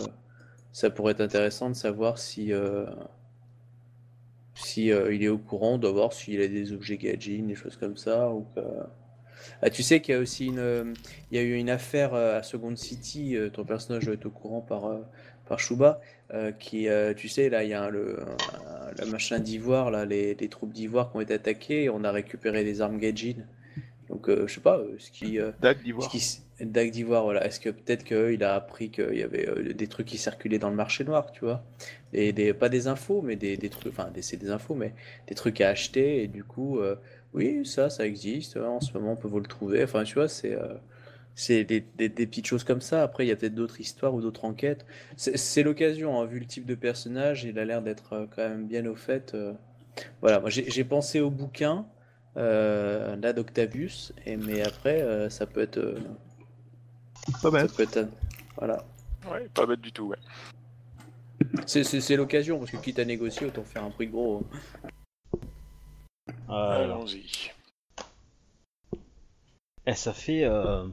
ça 0.72 0.90
pourrait 0.90 1.12
être 1.12 1.20
intéressant 1.20 1.70
de 1.70 1.74
savoir 1.76 2.18
si, 2.18 2.52
si 4.54 4.86
il 4.86 5.22
est 5.22 5.28
au 5.28 5.38
courant, 5.38 5.78
de 5.78 5.88
voir 5.88 6.12
s'il 6.12 6.40
a 6.40 6.48
des 6.48 6.72
objets 6.72 6.96
gaijin, 6.96 7.44
des 7.46 7.54
choses 7.54 7.76
comme 7.76 7.96
ça. 7.96 8.30
Ou 8.30 8.46
que... 8.54 8.60
Ah, 9.62 9.70
tu 9.70 9.82
sais 9.82 10.00
qu'il 10.00 10.14
y 10.14 10.18
a 10.18 10.20
aussi 10.20 10.46
une, 10.46 10.58
euh, 10.58 10.84
il 11.30 11.36
y 11.36 11.40
a 11.40 11.42
eu 11.42 11.54
une 11.54 11.70
affaire 11.70 12.14
euh, 12.14 12.38
à 12.38 12.42
Second 12.42 12.74
City, 12.76 13.36
euh, 13.36 13.50
ton 13.50 13.64
personnage 13.64 14.04
doit 14.04 14.14
être 14.14 14.26
au 14.26 14.30
courant 14.30 14.60
par, 14.60 14.90
par 15.48 15.58
Shuba, 15.60 16.00
euh, 16.32 16.52
qui, 16.52 16.88
euh, 16.88 17.14
tu 17.14 17.28
sais, 17.28 17.48
là, 17.48 17.64
il 17.64 17.70
y 17.70 17.74
a 17.74 17.90
le, 17.90 18.20
un- 18.20 19.04
le 19.04 19.10
machin 19.10 19.38
d'Ivoire, 19.38 19.90
là, 19.90 20.04
les, 20.04 20.34
les 20.34 20.48
troupes 20.48 20.72
d'Ivoire 20.72 21.10
qui 21.10 21.16
ont 21.18 21.20
été 21.20 21.34
attaquées, 21.34 21.84
et 21.84 21.90
on 21.90 22.04
a 22.04 22.12
récupéré 22.12 22.64
des 22.64 22.80
armes 22.80 22.98
gaijin. 22.98 23.36
Donc, 24.10 24.28
euh, 24.28 24.46
je 24.46 24.54
sais 24.54 24.60
pas, 24.60 24.80
ce 24.98 25.10
qui, 25.10 25.38
Dag 25.60 25.78
ce 25.78 25.82
d'Ivoire. 25.82 26.12
Dag 26.60 26.90
d'Ivoire, 26.90 27.24
voilà. 27.24 27.44
Est-ce 27.46 27.58
que 27.58 27.70
peut-être 27.70 28.04
qu'il 28.04 28.44
a 28.44 28.54
appris 28.54 28.90
qu'il 28.90 29.16
y 29.16 29.22
avait 29.22 29.74
des 29.74 29.86
trucs 29.88 30.06
qui 30.06 30.18
circulaient 30.18 30.58
dans 30.58 30.68
le 30.70 30.76
marché 30.76 31.02
noir, 31.04 31.32
tu 31.32 31.40
vois? 31.40 31.64
Et 32.12 32.32
des, 32.32 32.54
pas 32.54 32.68
des 32.68 32.86
infos, 32.86 33.22
mais 33.22 33.34
des, 33.34 33.56
des 33.56 33.70
trucs, 33.70 33.92
enfin, 33.92 34.10
des, 34.14 34.22
c'est 34.22 34.36
des 34.36 34.50
infos, 34.50 34.74
mais 34.74 34.92
des 35.26 35.34
trucs 35.34 35.60
à 35.60 35.70
acheter, 35.70 36.22
et 36.22 36.28
du 36.28 36.44
coup, 36.44 36.78
oui, 37.34 37.66
ça, 37.66 37.90
ça 37.90 38.06
existe, 38.06 38.56
hein, 38.56 38.66
en 38.68 38.80
ce 38.80 38.92
moment, 38.96 39.12
on 39.12 39.16
peut 39.16 39.28
vous 39.28 39.40
le 39.40 39.46
trouver. 39.46 39.82
Enfin, 39.84 40.04
tu 40.04 40.14
vois, 40.14 40.28
c'est 40.28 40.54
euh, 40.54 40.74
c'est 41.34 41.64
des, 41.64 41.80
des- 41.96 42.08
des 42.08 42.26
petites 42.26 42.46
choses 42.46 42.64
comme 42.64 42.80
ça. 42.80 43.02
Après, 43.02 43.24
il 43.26 43.28
y 43.28 43.32
a 43.32 43.36
peut-être 43.36 43.54
d'autres 43.56 43.80
histoires 43.80 44.14
ou 44.14 44.20
d'autres 44.20 44.44
enquêtes. 44.44 44.86
C'est 45.16 45.36
c'est 45.36 45.62
l'occasion, 45.64 46.20
hein, 46.20 46.26
vu 46.26 46.38
le 46.40 46.46
type 46.46 46.66
de 46.66 46.74
personnage, 46.76 47.44
il 47.44 47.58
a 47.58 47.64
l'air 47.64 47.82
d'être 47.82 48.12
euh, 48.14 48.26
quand 48.34 48.48
même 48.48 48.66
bien 48.66 48.86
au 48.86 48.94
fait. 48.96 49.34
euh. 49.34 49.52
Voilà, 50.22 50.40
moi 50.40 50.50
j'ai 50.50 50.70
j'ai 50.70 50.84
pensé 50.84 51.20
au 51.20 51.30
bouquin, 51.30 51.86
euh, 52.36 53.16
là 53.16 53.32
d'Octavius, 53.32 54.12
et 54.26 54.36
mais 54.36 54.62
après, 54.62 55.02
euh, 55.02 55.28
ça 55.30 55.46
peut 55.46 55.60
être. 55.62 55.78
euh, 55.78 55.94
Pas 57.32 57.38
ça 57.42 57.50
bête. 57.50 57.72
peut 57.76 57.82
être. 57.84 58.08
Voilà. 58.56 58.84
Ouais, 59.30 59.48
pas 59.54 59.66
bête 59.66 59.80
du 59.80 59.92
tout, 59.92 60.04
ouais. 60.06 60.18
C'est 61.66 61.84
c'est- 61.84 62.00
c'est 62.00 62.16
l'occasion, 62.16 62.58
parce 62.58 62.70
que 62.70 62.76
quitte 62.76 62.98
à 62.98 63.04
négocier, 63.04 63.46
autant 63.46 63.64
faire 63.64 63.84
un 63.84 63.90
prix 63.90 64.06
gros. 64.06 64.44
Euh, 66.54 66.84
Allons-y. 66.84 67.50
eh, 69.86 69.94
ça 69.94 70.12
fait. 70.12 70.44
euh, 70.44 70.86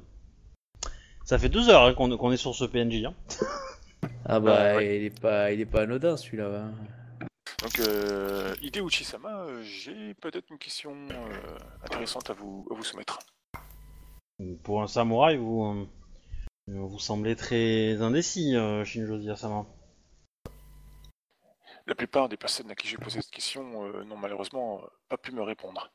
Ça 1.26 1.38
fait 1.38 1.50
deux 1.50 1.70
heures 1.70 1.84
hein, 1.84 1.94
qu'on 1.94 2.32
est 2.32 2.38
sur 2.38 2.56
ce 2.56 2.66
PNJ. 2.66 3.06
Hein. 3.06 3.14
Ah 4.26 4.40
bah, 4.40 4.56
Ah, 4.72 4.76
ouais. 4.78 4.98
il 4.98 5.04
est 5.06 5.20
pas, 5.20 5.52
il 5.52 5.60
est 5.62 5.66
pas 5.66 5.82
anodin 5.82 6.16
celui-là. 6.18 6.64
hein. 6.66 6.74
Donc, 7.62 7.80
euh, 7.80 8.54
euh, 8.54 9.64
j'ai 9.64 10.14
peut-être 10.16 10.50
une 10.52 10.58
question 10.58 10.94
euh, 11.12 11.58
intéressante 11.84 12.30
à 12.30 12.34
vous, 12.34 12.66
à 12.72 12.74
vous 12.74 12.84
soumettre. 12.84 13.20
Pour 14.64 14.82
un 14.82 14.88
samouraï, 14.88 15.38
vous. 15.38 15.64
euh, 15.66 15.86
Vous 16.68 17.00
semblez 17.00 17.36
très 17.36 18.02
indécis, 18.02 18.56
euh, 18.56 18.84
Shinjo 18.86 19.30
Asama. 19.30 19.66
La 21.92 21.96
plupart 21.96 22.30
des 22.30 22.38
personnes 22.38 22.72
à 22.72 22.76
qui 22.76 22.88
j'ai 22.88 22.96
posé 22.96 23.22
cette 23.22 23.32
question 23.32 23.84
euh, 23.84 24.06
n'ont 24.06 24.16
malheureusement 24.16 24.80
euh, 24.82 24.88
pas 25.10 25.18
pu 25.18 25.34
me 25.34 25.42
répondre. 25.42 25.92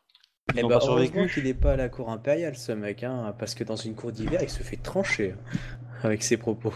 Eh 0.54 0.62
bah, 0.62 0.78
heureusement 0.82 1.26
qu'il 1.26 1.44
n'est 1.44 1.54
pas 1.54 1.72
à 1.72 1.76
la 1.76 1.88
cour 1.88 2.10
impériale, 2.10 2.54
ce 2.54 2.72
mec, 2.72 3.02
hein, 3.02 3.34
parce 3.38 3.54
que 3.54 3.64
dans 3.64 3.76
une 3.76 3.94
cour 3.94 4.12
d'hiver, 4.12 4.40
il 4.42 4.50
se 4.50 4.62
fait 4.62 4.76
trancher 4.76 5.32
hein, 5.32 5.56
avec 6.02 6.22
ses 6.22 6.36
propos. 6.36 6.74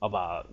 Ah 0.00 0.08
bah. 0.08 0.46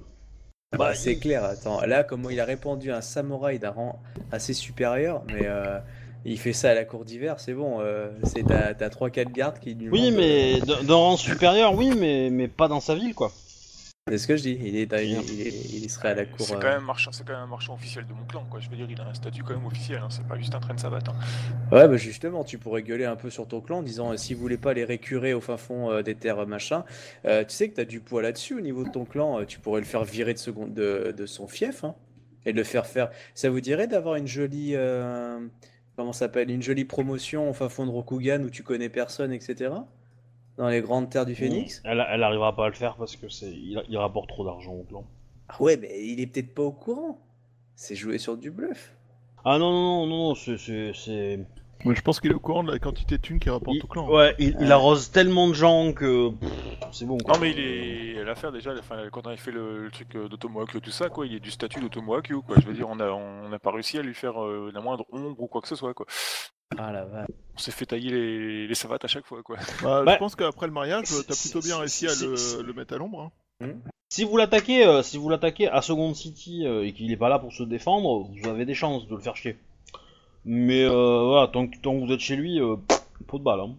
Bah, 0.77 0.93
c'est 0.93 1.13
il- 1.13 1.19
clair, 1.21 1.45
attends, 1.45 1.79
là, 1.85 2.03
comment 2.03 2.29
il 2.29 2.41
a 2.41 2.43
répondu 2.43 2.91
à 2.91 2.97
un 2.97 3.01
samouraï 3.01 3.59
d'un 3.59 3.71
rang 3.71 4.01
assez 4.29 4.53
supérieur, 4.53 5.23
mais 5.27 5.45
euh, 5.45 5.79
il 6.25 6.37
fait 6.37 6.51
ça 6.51 6.71
à 6.71 6.73
la 6.73 6.83
cour 6.83 7.05
d'hiver, 7.05 7.39
c'est 7.39 7.53
bon, 7.53 7.79
euh, 7.79 8.09
c'est 8.25 8.43
t'as 8.45 8.73
t'as 8.73 8.89
3-4 8.89 9.31
gardes 9.31 9.59
qui 9.59 9.73
lui 9.73 9.87
Oui, 9.89 10.11
mais 10.11 10.59
d'un 10.59 10.83
d'un 10.83 10.95
rang 10.95 11.15
supérieur, 11.15 11.73
oui, 11.75 11.93
mais, 11.97 12.29
mais 12.29 12.49
pas 12.49 12.67
dans 12.67 12.81
sa 12.81 12.93
ville, 12.95 13.15
quoi. 13.15 13.31
C'est 14.09 14.17
ce 14.17 14.27
que 14.27 14.35
je 14.37 14.41
dis, 14.43 14.59
il, 14.61 14.75
est, 14.75 14.91
il, 15.03 15.21
il, 15.33 15.47
est- 15.47 15.73
il 15.83 15.89
serait 15.89 16.09
à 16.09 16.15
la 16.15 16.25
cour. 16.25 16.45
C'est 16.45 16.55
euh, 16.55 16.59
quand 16.59 16.67
même 16.67 16.81
un 16.81 16.85
marchand, 16.85 17.11
quand 17.25 17.33
même 17.33 17.43
un 17.43 17.47
marchand 17.47 17.73
officiel 17.75 18.05
de 18.05 18.13
mon 18.13 18.25
clan, 18.25 18.45
quoi. 18.49 18.59
Je 18.59 18.69
veux 18.69 18.75
dire, 18.75 18.87
il 18.89 18.99
a 18.99 19.07
un 19.07 19.13
statut 19.13 19.43
quand 19.43 19.53
même 19.55 19.65
officiel. 19.65 19.99
Hein. 20.03 20.07
C'est 20.09 20.27
pas 20.27 20.37
juste 20.37 20.55
un 20.55 20.59
train 20.59 20.73
de 20.73 20.79
savate. 20.79 21.07
Hein. 21.09 21.15
Ouais, 21.71 21.87
bah 21.87 21.97
justement, 21.97 22.43
tu 22.43 22.57
pourrais 22.57 22.81
gueuler 22.83 23.05
un 23.05 23.15
peu 23.15 23.29
sur 23.29 23.47
ton 23.47 23.61
clan 23.61 23.77
en 23.79 23.83
disant 23.83 24.11
euh, 24.13 24.17
si 24.17 24.33
vous 24.33 24.41
voulez 24.41 24.57
pas 24.57 24.73
les 24.73 24.83
récurer 24.85 25.33
au 25.33 25.41
fin 25.41 25.57
fond 25.57 25.91
euh, 25.91 26.01
des 26.01 26.15
terres 26.15 26.45
machin, 26.47 26.83
euh, 27.25 27.43
tu 27.43 27.51
sais 27.55 27.69
que 27.69 27.75
t'as 27.75 27.85
du 27.85 27.99
poids 27.99 28.21
là-dessus 28.21 28.55
au 28.55 28.61
niveau 28.61 28.83
de 28.83 28.89
ton 28.89 29.05
clan, 29.05 29.45
tu 29.45 29.59
pourrais 29.59 29.81
le 29.81 29.85
faire 29.85 30.03
virer 30.03 30.33
de, 30.33 30.39
second, 30.39 30.67
de, 30.67 31.13
de 31.15 31.25
son 31.25 31.47
fief 31.47 31.83
hein, 31.83 31.95
et 32.45 32.51
de 32.51 32.57
le 32.57 32.63
faire 32.63 32.87
faire. 32.87 33.09
Ça 33.35 33.49
vous 33.49 33.61
dirait 33.61 33.87
d'avoir 33.87 34.15
une 34.15 34.27
jolie. 34.27 34.75
comment 35.95 36.13
s'appelle 36.13 36.49
Une 36.49 36.61
jolie 36.63 36.85
promotion 36.85 37.49
au 37.49 37.53
fin 37.53 37.69
fond 37.69 37.85
de 37.85 37.91
Rokugan 37.91 38.41
où 38.43 38.49
tu 38.49 38.63
connais 38.63 38.89
personne, 38.89 39.31
etc. 39.31 39.71
Dans 40.59 40.67
les 40.67 40.81
grandes 40.81 41.09
terres 41.09 41.25
du 41.25 41.35
Phénix 41.35 41.81
Elle, 41.85 42.05
elle 42.11 42.21
arrivera 42.21 42.53
pas 42.53 42.65
à 42.65 42.67
le 42.67 42.75
faire 42.75 42.95
parce 42.97 43.15
que 43.15 43.29
c'est 43.29 43.49
il, 43.49 43.81
il 43.87 43.97
rapporte 43.97 44.27
trop 44.27 44.43
d'argent 44.43 44.73
au 44.73 44.83
clan. 44.83 45.05
Ah 45.47 45.55
ouais, 45.61 45.77
mais 45.77 46.05
il 46.05 46.19
est 46.19 46.27
peut-être 46.27 46.53
pas 46.53 46.63
au 46.63 46.73
courant. 46.73 47.17
C'est 47.75 47.95
jouer 47.95 48.17
sur 48.17 48.35
du 48.37 48.51
bluff. 48.51 48.93
Ah 49.45 49.57
non, 49.57 49.71
non, 49.71 50.05
non, 50.05 50.17
non, 50.27 50.35
c'est. 50.35 50.57
c'est- 50.57 51.39
je 51.85 52.01
pense 52.01 52.19
qu'il 52.19 52.29
est 52.31 52.35
au 52.35 52.41
courant 52.41 52.65
de 52.65 52.73
la 52.73 52.77
quantité 52.77 53.15
de 53.15 53.21
thunes 53.21 53.39
qu'il 53.39 53.51
rapporte 53.51 53.77
Il, 53.77 53.83
au 53.85 53.87
clan. 53.87 54.09
ouais, 54.09 54.35
il, 54.37 54.53
il 54.59 54.69
arrose 54.69 55.11
tellement 55.11 55.47
de 55.47 55.53
gens 55.53 55.93
que. 55.93 56.31
pff, 56.31 56.49
C'est 56.91 57.05
bon, 57.05 57.17
quoi. 57.19 57.35
Non, 57.35 57.39
mais 57.39 57.51
il 57.51 57.59
est 58.17 58.19
à 58.19 58.25
l'affaire 58.25 58.51
déjà. 58.51 58.73
Enfin, 58.77 58.97
quand 59.13 59.25
on 59.27 59.29
a 59.29 59.37
fait 59.37 59.51
le, 59.51 59.85
le 59.85 59.91
truc 59.91 60.13
euh, 60.15 60.27
d'Otomo 60.27 60.59
Akio, 60.59 60.81
tout 60.81 60.91
ça, 60.91 61.07
quoi. 61.07 61.25
Il 61.25 61.33
est 61.35 61.39
du 61.39 61.51
statut 61.51 61.79
d'Otomo 61.79 62.15
Akio, 62.15 62.41
quoi. 62.41 62.57
Je 62.59 62.67
veux 62.67 62.73
dire, 62.73 62.89
on 62.89 62.99
a, 62.99 63.09
on 63.09 63.47
n'a 63.47 63.59
pas 63.59 63.71
réussi 63.71 63.97
à 63.97 64.01
lui 64.01 64.13
faire 64.13 64.43
euh, 64.43 64.71
la 64.73 64.81
moindre 64.81 65.05
ombre 65.13 65.39
ou 65.41 65.47
quoi 65.47 65.61
que 65.61 65.69
ce 65.69 65.77
soit, 65.77 65.93
quoi. 65.93 66.05
Ah 66.77 66.91
la 66.91 67.05
vache. 67.05 67.27
On 67.55 67.57
s'est 67.57 67.71
fait 67.71 67.85
tailler 67.85 68.11
les, 68.11 68.67
les 68.67 68.75
savates 68.75 69.03
à 69.03 69.07
chaque 69.07 69.25
fois, 69.25 69.41
quoi. 69.43 69.57
Bah, 69.81 70.03
Bah, 70.03 70.13
je 70.13 70.19
pense 70.19 70.35
qu'après 70.35 70.67
le 70.67 70.73
mariage, 70.73 71.05
t'as 71.27 71.35
plutôt 71.35 71.59
bien 71.61 71.77
réussi 71.77 72.07
à 72.07 72.11
le, 72.21 72.73
mettre 72.73 72.93
à 72.93 72.97
l'ombre. 72.97 73.31
hein. 73.61 73.67
Si 74.11 74.23
vous 74.23 74.37
l'attaquez, 74.37 74.85
euh, 74.85 75.01
si 75.03 75.17
vous 75.17 75.29
l'attaquez 75.29 75.67
à 75.67 75.81
Second 75.81 76.13
City 76.13 76.65
euh, 76.65 76.85
et 76.85 76.93
qu'il 76.93 77.11
est 77.11 77.17
pas 77.17 77.29
là 77.29 77.37
pour 77.39 77.51
se 77.53 77.63
défendre, 77.63 78.29
vous 78.31 78.47
avez 78.47 78.65
des 78.65 78.73
chances 78.73 79.07
de 79.07 79.15
le 79.15 79.21
faire 79.21 79.35
chier. 79.35 79.57
Mais 80.45 80.83
euh, 80.83 81.23
voilà, 81.25 81.47
tant 81.47 81.67
que, 81.67 81.77
tant 81.79 81.99
que 81.99 82.05
vous 82.05 82.11
êtes 82.13 82.19
chez 82.21 82.35
lui, 82.35 82.59
euh, 82.61 82.75
pot 83.27 83.37
de 83.39 83.43
balle. 83.43 83.59
Hein. 83.59 83.75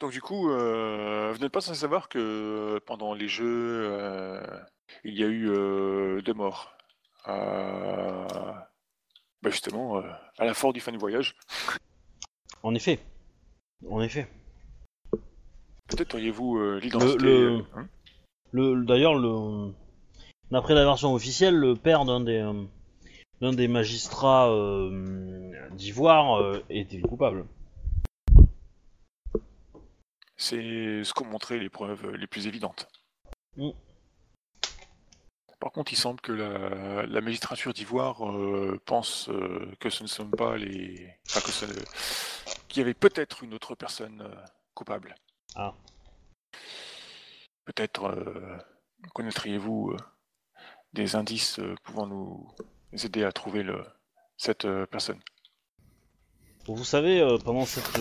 Donc 0.00 0.12
du 0.12 0.22
coup, 0.22 0.50
euh, 0.50 1.30
vous 1.34 1.40
n'êtes 1.40 1.52
pas 1.52 1.60
sans 1.60 1.74
savoir 1.74 2.08
que 2.08 2.78
pendant 2.86 3.12
les 3.12 3.28
jeux, 3.28 3.82
euh, 3.90 4.40
il 5.04 5.18
y 5.18 5.24
a 5.24 5.26
eu 5.26 5.50
euh, 5.50 6.22
deux 6.22 6.32
morts. 6.32 6.72
Euh, 7.28 8.24
bah 9.42 9.50
justement, 9.50 9.98
euh, 9.98 10.02
à 10.38 10.44
la 10.46 10.54
fin 10.54 10.70
du 10.70 10.80
fin 10.80 10.92
du 10.92 10.98
voyage. 10.98 11.34
En 12.62 12.74
effet. 12.74 12.98
En 13.88 14.00
effet. 14.02 14.26
Peut-être 15.88 16.14
auriez-vous 16.14 16.58
euh, 16.58 16.78
l'identité. 16.80 17.18
le- 17.24 17.56
euh, 17.58 17.62
hein 17.74 17.88
Le, 18.52 18.74
le- 18.74 18.84
D'ailleurs, 18.84 19.14
le... 19.14 19.72
d'après 20.50 20.74
la 20.74 20.84
version 20.84 21.14
officielle, 21.14 21.54
le 21.56 21.74
père 21.74 22.04
d'un 22.04 22.20
des, 22.20 22.38
euh, 22.38 22.64
d'un 23.40 23.52
des 23.52 23.68
magistrats 23.68 24.50
euh, 24.50 25.50
d'Ivoire 25.72 26.60
était 26.68 26.98
le 26.98 27.08
coupable. 27.08 27.46
C'est 30.36 31.04
ce 31.04 31.12
qu'ont 31.12 31.26
montré 31.26 31.58
les 31.58 31.68
preuves 31.68 32.10
les 32.14 32.26
plus 32.26 32.46
évidentes. 32.46 32.88
Mm. 33.56 33.70
Par 35.60 35.72
contre, 35.72 35.92
il 35.92 35.96
semble 35.96 36.20
que 36.22 36.32
la, 36.32 37.06
la 37.06 37.20
magistrature 37.20 37.74
d'Ivoire 37.74 38.26
euh, 38.26 38.80
pense 38.86 39.28
euh, 39.28 39.70
que 39.78 39.90
ce 39.90 40.02
ne 40.02 40.08
sont 40.08 40.30
pas 40.30 40.56
les. 40.56 41.14
Enfin, 41.26 41.40
que 41.40 41.52
ce... 41.52 41.66
qu'il 42.68 42.80
y 42.80 42.82
avait 42.82 42.94
peut-être 42.94 43.44
une 43.44 43.52
autre 43.52 43.74
personne 43.74 44.22
euh, 44.22 44.34
coupable. 44.72 45.14
Ah. 45.54 45.74
Peut-être 47.66 48.10
connaîtriez-vous 49.14 49.96
des 50.92 51.14
indices 51.14 51.60
pouvant 51.84 52.06
nous 52.06 52.48
aider 52.92 53.22
à 53.22 53.30
trouver 53.30 53.62
le... 53.62 53.84
cette 54.36 54.66
personne? 54.86 55.20
Vous 56.66 56.84
savez, 56.84 57.24
pendant 57.44 57.66
cette 57.66 58.00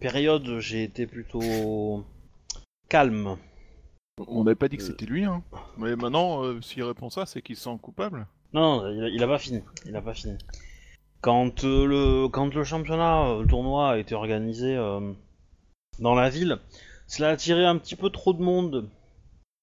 période, 0.00 0.60
j'ai 0.60 0.84
été 0.84 1.06
plutôt 1.06 2.06
calme. 2.88 3.36
On 4.18 4.44
n'avait 4.44 4.56
pas 4.56 4.68
dit 4.68 4.76
que 4.76 4.82
c'était 4.82 5.06
lui, 5.06 5.24
hein. 5.24 5.42
Mais 5.78 5.96
maintenant, 5.96 6.44
euh, 6.44 6.60
s'il 6.60 6.82
répond 6.84 7.08
ça, 7.08 7.24
c'est 7.24 7.40
qu'il 7.40 7.56
se 7.56 7.62
sent 7.62 7.78
coupable. 7.80 8.26
Non, 8.52 8.82
non, 8.82 8.90
il 8.90 9.04
a, 9.04 9.08
il 9.08 9.22
a 9.22 9.26
pas 9.26 9.38
fini. 9.38 9.62
Il 9.86 9.96
a 9.96 10.02
pas 10.02 10.12
fini. 10.14 10.36
Quand 11.22 11.64
euh, 11.64 11.86
le 11.86 12.28
quand 12.28 12.54
le 12.54 12.64
championnat, 12.64 13.26
euh, 13.28 13.42
le 13.42 13.46
tournoi 13.48 13.92
a 13.92 13.98
été 13.98 14.14
organisé 14.14 14.76
euh, 14.76 15.12
dans 15.98 16.14
la 16.14 16.28
ville, 16.28 16.58
cela 17.06 17.28
a 17.28 17.32
attiré 17.32 17.64
un 17.64 17.78
petit 17.78 17.96
peu 17.96 18.10
trop 18.10 18.34
de 18.34 18.42
monde. 18.42 18.90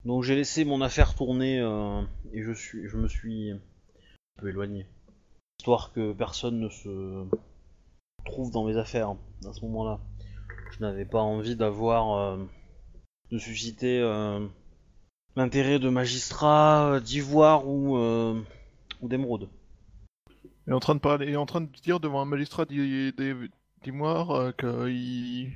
Donc 0.05 0.23
j'ai 0.23 0.35
laissé 0.35 0.65
mon 0.65 0.81
affaire 0.81 1.13
tourner 1.13 1.59
euh, 1.59 2.01
et 2.33 2.41
je 2.41 2.53
suis 2.53 2.87
je 2.87 2.97
me 2.97 3.07
suis 3.07 3.51
un 3.51 3.59
peu 4.37 4.49
éloigné. 4.49 4.87
histoire 5.59 5.91
que 5.91 6.13
personne 6.13 6.59
ne 6.59 6.69
se 6.69 7.25
trouve 8.25 8.51
dans 8.51 8.63
mes 8.65 8.77
affaires 8.77 9.15
à 9.45 9.53
ce 9.53 9.61
moment-là. 9.65 9.99
Je 10.71 10.79
n'avais 10.79 11.05
pas 11.05 11.19
envie 11.19 11.57
d'avoir 11.57 12.13
euh, 12.17 12.37
de 13.31 13.37
susciter 13.37 13.99
euh, 13.99 14.45
l'intérêt 15.35 15.79
de 15.79 15.89
magistrats 15.89 16.93
euh, 16.93 16.99
d'ivoire 16.99 17.67
ou, 17.67 17.97
euh, 17.97 18.39
ou 19.01 19.07
d'émeraude. 19.07 19.49
Il 20.67 20.71
est 20.71 20.75
en 20.75 20.79
train 20.79 20.95
de 20.95 20.99
parler, 20.99 21.27
il 21.27 21.33
est 21.33 21.37
en 21.37 21.45
train 21.45 21.61
de 21.61 21.69
dire 21.83 21.99
devant 21.99 22.21
un 22.21 22.25
magistrat 22.25 22.65
d'i- 22.65 23.11
d'i- 23.17 23.49
d'Imoire 23.83 24.53
qu'il 24.57 25.51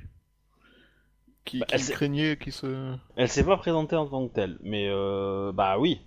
qui, 1.44 1.58
Bah, 1.60 1.66
craignait 1.90 2.36
qu'il 2.38 2.52
se. 2.52 2.94
Elle 3.16 3.28
s'est 3.28 3.44
pas 3.44 3.56
présentée 3.56 3.96
en 3.96 4.06
tant 4.06 4.26
que 4.26 4.32
telle, 4.34 4.58
mais 4.62 4.88
euh, 4.88 5.52
bah 5.52 5.78
oui. 5.78 6.00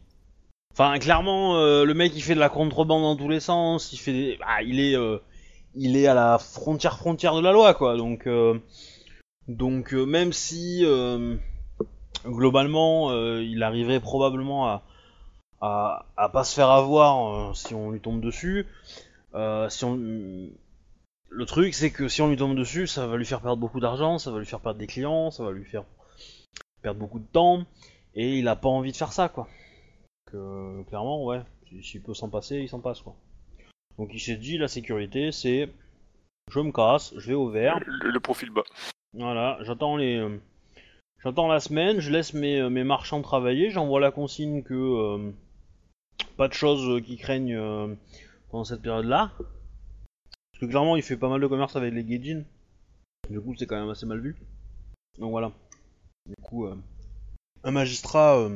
Enfin, 0.73 0.97
clairement, 0.99 1.57
euh, 1.57 1.85
le 1.85 1.93
mec 1.93 2.11
il 2.15 2.21
fait 2.21 2.35
de 2.35 2.39
la 2.39 2.49
contrebande 2.49 3.01
dans 3.03 3.15
tous 3.15 3.29
les 3.29 3.39
sens, 3.39 3.93
il 3.93 3.97
fait, 3.97 4.13
des- 4.13 4.37
bah, 4.37 4.61
il 4.63 4.79
est, 4.79 4.95
euh, 4.95 5.17
il 5.75 5.95
est 5.95 6.07
à 6.07 6.13
la 6.13 6.37
frontière 6.39 6.97
frontière 6.97 7.35
de 7.35 7.41
la 7.41 7.51
loi, 7.51 7.73
quoi. 7.75 7.95
Donc, 7.97 8.27
donc 9.47 9.93
même 9.93 10.33
si 10.33 10.83
globalement 12.25 13.11
euh, 13.11 13.43
il 13.43 13.63
arriverait 13.63 13.99
probablement 13.99 14.67
à, 14.67 14.83
à, 15.61 16.05
à 16.17 16.29
pas 16.29 16.43
se 16.43 16.55
faire 16.55 16.69
avoir 16.69 17.49
euh, 17.49 17.53
si 17.53 17.73
on 17.73 17.91
lui 17.91 17.99
tombe 17.99 18.21
dessus, 18.21 18.65
euh, 19.35 19.69
si 19.69 19.85
on, 19.85 19.95
le 19.97 21.45
truc 21.45 21.73
c'est 21.73 21.91
que 21.91 22.07
si 22.07 22.21
on 22.21 22.29
lui 22.29 22.37
tombe 22.37 22.55
dessus, 22.55 22.87
ça 22.87 23.07
va 23.07 23.17
lui 23.17 23.25
faire 23.25 23.41
perdre 23.41 23.57
beaucoup 23.57 23.79
d'argent, 23.79 24.17
ça 24.17 24.31
va 24.31 24.39
lui 24.39 24.45
faire 24.45 24.59
perdre 24.59 24.79
des 24.79 24.87
clients, 24.87 25.31
ça 25.31 25.43
va 25.43 25.51
lui 25.51 25.65
faire 25.65 25.83
perdre 26.81 26.99
beaucoup 26.99 27.19
de 27.19 27.25
temps 27.31 27.63
et 28.15 28.37
il 28.39 28.47
a 28.47 28.55
pas 28.55 28.69
envie 28.69 28.91
de 28.91 28.97
faire 28.97 29.11
ça 29.13 29.29
quoi. 29.29 29.47
Donc, 30.33 30.87
clairement 30.87 31.23
ouais, 31.25 31.41
si- 31.69 31.83
s'il 31.83 32.01
peut 32.01 32.13
s'en 32.13 32.29
passer, 32.29 32.57
il 32.57 32.69
s'en 32.69 32.79
passe 32.79 33.01
quoi. 33.01 33.15
Donc 33.97 34.09
il 34.13 34.19
s'est 34.19 34.35
dit 34.37 34.57
la 34.57 34.67
sécurité 34.67 35.31
c'est 35.31 35.69
je 36.51 36.59
me 36.61 36.71
casse, 36.71 37.13
je 37.17 37.27
vais 37.27 37.33
au 37.33 37.49
vert, 37.49 37.79
Le, 37.85 38.09
le 38.09 38.19
profil 38.21 38.49
bas. 38.51 38.63
voilà, 39.13 39.57
j'attends 39.63 39.97
les 39.97 40.25
j'attends 41.23 41.47
la 41.47 41.59
semaine, 41.59 41.99
je 41.99 42.11
laisse 42.11 42.33
mes, 42.33 42.59
euh, 42.59 42.69
mes 42.69 42.83
marchands 42.83 43.21
travailler, 43.21 43.71
j'envoie 43.71 43.99
la 43.99 44.11
consigne 44.11 44.63
que 44.63 44.73
euh, 44.73 45.31
pas 46.35 46.47
de 46.47 46.53
choses 46.53 47.03
qui 47.03 47.17
craignent 47.17 47.55
euh, 47.55 47.93
pendant 48.49 48.63
cette 48.63 48.81
période-là. 48.81 49.31
Parce 49.37 50.61
que 50.61 50.65
clairement 50.65 50.95
il 50.95 51.03
fait 51.03 51.17
pas 51.17 51.29
mal 51.29 51.41
de 51.41 51.47
commerce 51.47 51.75
avec 51.75 51.93
les 51.93 52.03
Gaijin. 52.03 52.43
Du 53.29 53.41
coup 53.41 53.55
c'est 53.55 53.65
quand 53.65 53.79
même 53.79 53.89
assez 53.89 54.05
mal 54.05 54.19
vu. 54.19 54.35
Donc 55.19 55.31
voilà. 55.31 55.51
Du 56.25 56.35
coup 56.41 56.67
un 57.63 57.71
magistrat 57.71 58.47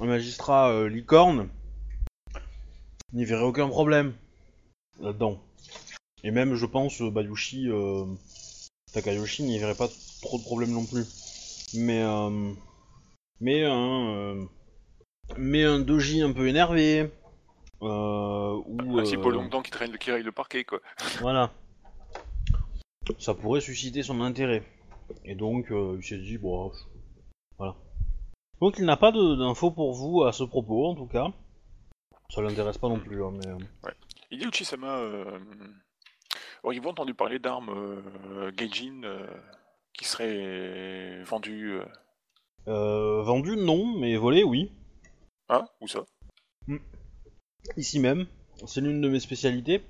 un 0.00 0.06
magistrat 0.06 0.88
licorne 0.88 1.48
n'y 3.12 3.24
verrait 3.24 3.44
aucun 3.44 3.68
problème 3.68 4.14
là-dedans. 5.00 5.42
Et 6.22 6.30
même 6.30 6.54
je 6.54 6.66
pense 6.66 7.02
Bayushi 7.02 7.70
Takayoshi 8.92 9.42
n'y 9.42 9.58
verrait 9.58 9.74
pas 9.74 9.88
trop 10.22 10.38
de 10.38 10.44
problème 10.44 10.70
non 10.70 10.84
plus. 10.84 11.04
Mais 11.74 12.02
euh, 12.02 12.52
mais 13.40 13.64
un 13.64 14.08
euh, 14.08 14.44
mais 15.36 15.64
un 15.64 15.78
doji 15.78 16.22
un 16.22 16.32
peu 16.32 16.48
énervé 16.48 17.10
euh, 17.82 18.62
ou 18.66 18.98
Un 18.98 19.02
type 19.04 19.20
euh, 19.20 19.24
au 19.24 19.30
long 19.30 19.48
dents 19.48 19.62
qui 19.62 19.70
traîne 19.70 19.92
le 19.92 19.98
qui 19.98 20.10
le 20.10 20.32
parquet, 20.32 20.64
quoi. 20.64 20.80
voilà. 21.20 21.52
Ça 23.18 23.34
pourrait 23.34 23.60
susciter 23.60 24.02
son 24.02 24.20
intérêt. 24.20 24.62
Et 25.24 25.34
donc, 25.34 25.68
il 25.70 26.04
s'est 26.04 26.18
dit, 26.18 26.38
bon, 26.38 26.70
voilà. 27.58 27.74
Donc, 28.60 28.78
il 28.78 28.84
n'a 28.84 28.96
pas 28.96 29.10
d'infos 29.10 29.70
pour 29.72 29.94
vous 29.94 30.22
à 30.22 30.32
ce 30.32 30.44
propos, 30.44 30.86
en 30.86 30.94
tout 30.94 31.06
cas. 31.06 31.32
Ça 32.28 32.42
l'intéresse 32.42 32.78
pas 32.78 32.88
non 32.88 33.00
plus, 33.00 33.24
hein, 33.24 33.32
mais... 33.32 33.48
euh, 33.50 33.90
Hideo 34.30 34.50
Sama, 34.52 34.98
euh, 34.98 35.38
auriez-vous 36.62 36.90
entendu 36.90 37.14
parler 37.14 37.40
d'armes 37.40 37.70
euh, 37.70 38.52
Gaijin 38.52 39.02
euh, 39.02 39.26
qui 39.92 40.04
seraient 40.04 41.22
vendues 41.24 41.72
euh, 41.80 41.84
Euh, 42.68 43.22
vendu, 43.22 43.56
non, 43.56 43.98
mais 43.98 44.16
volé, 44.16 44.42
oui. 44.44 44.70
Ah, 45.48 45.64
où 45.80 45.88
ça? 45.88 46.04
Ici 47.76 47.98
même. 47.98 48.26
C'est 48.66 48.80
l'une 48.80 49.00
de 49.00 49.08
mes 49.08 49.20
spécialités. 49.20 49.82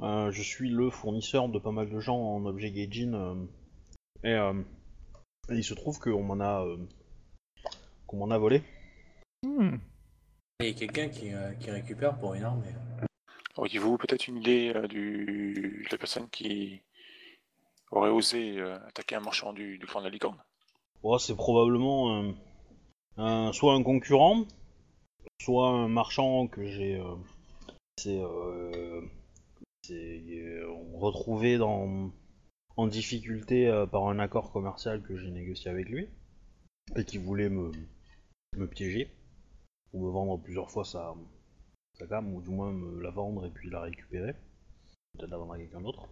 Euh, 0.00 0.30
je 0.32 0.42
suis 0.42 0.68
le 0.70 0.90
fournisseur 0.90 1.48
de 1.48 1.58
pas 1.58 1.70
mal 1.70 1.88
de 1.90 2.00
gens 2.00 2.16
en 2.16 2.44
objets 2.46 2.70
Gaijin. 2.70 3.14
euh, 3.14 3.46
et, 4.24 4.32
euh, 4.34 4.54
et 5.50 5.54
il 5.54 5.64
se 5.64 5.74
trouve 5.74 5.98
qu'on 6.00 6.22
m'en 6.22 6.40
a... 6.40 6.64
euh, 6.64 6.76
qu'on 8.06 8.16
m'en 8.18 8.30
a 8.30 8.38
volé. 8.38 8.62
Hmm. 9.44 9.76
Il 10.60 10.66
y 10.66 10.70
a 10.70 10.74
quelqu'un 10.74 11.08
qui, 11.08 11.32
euh, 11.32 11.52
qui 11.54 11.70
récupère 11.70 12.18
pour 12.18 12.34
une 12.34 12.44
arme. 12.44 12.62
et- 12.64 13.06
Auriez-vous 13.56 13.98
peut-être 13.98 14.28
une 14.28 14.38
idée 14.38 14.72
euh, 14.74 14.86
du... 14.88 15.84
de 15.86 15.92
la 15.92 15.98
personne 15.98 16.28
qui 16.30 16.80
aurait 17.92 18.10
osé 18.10 18.58
euh, 18.58 18.78
attaquer 18.88 19.14
un 19.14 19.20
marchand 19.20 19.52
du, 19.52 19.78
du 19.78 19.86
clan 19.86 20.00
de 20.00 20.06
la 20.06 20.10
licorne 20.10 20.38
Ouais, 21.02 21.18
c'est 21.18 21.36
probablement 21.36 22.22
euh, 22.22 22.32
un- 23.16 23.52
soit 23.52 23.74
un 23.74 23.82
concurrent, 23.82 24.44
soit 25.40 25.68
un 25.68 25.88
marchand 25.88 26.46
que 26.46 26.64
j'ai 26.66 27.02
euh, 28.08 29.00
retrouvé 30.94 31.58
dans, 31.58 32.10
en 32.76 32.86
difficulté 32.86 33.84
par 33.90 34.08
un 34.08 34.18
accord 34.18 34.52
commercial 34.52 35.02
que 35.02 35.16
j'ai 35.16 35.30
négocié 35.30 35.70
avec 35.70 35.88
lui 35.88 36.08
et 36.96 37.04
qui 37.04 37.18
voulait 37.18 37.48
me, 37.48 37.72
piéger 38.70 39.10
pour 39.90 40.00
me 40.00 40.10
vendre 40.10 40.38
plusieurs 40.38 40.70
fois 40.70 40.84
sa, 40.84 41.14
gamme 42.08 42.32
ou 42.34 42.40
du 42.40 42.50
moins 42.50 42.72
me 42.72 43.00
la 43.00 43.10
vendre 43.10 43.46
et 43.46 43.50
puis 43.50 43.70
la 43.70 43.80
récupérer, 43.80 44.34
peut-être 45.18 45.30
la 45.30 45.36
vendre 45.36 45.52
à 45.52 45.58
quelqu'un 45.58 45.80
d'autre. 45.80 46.08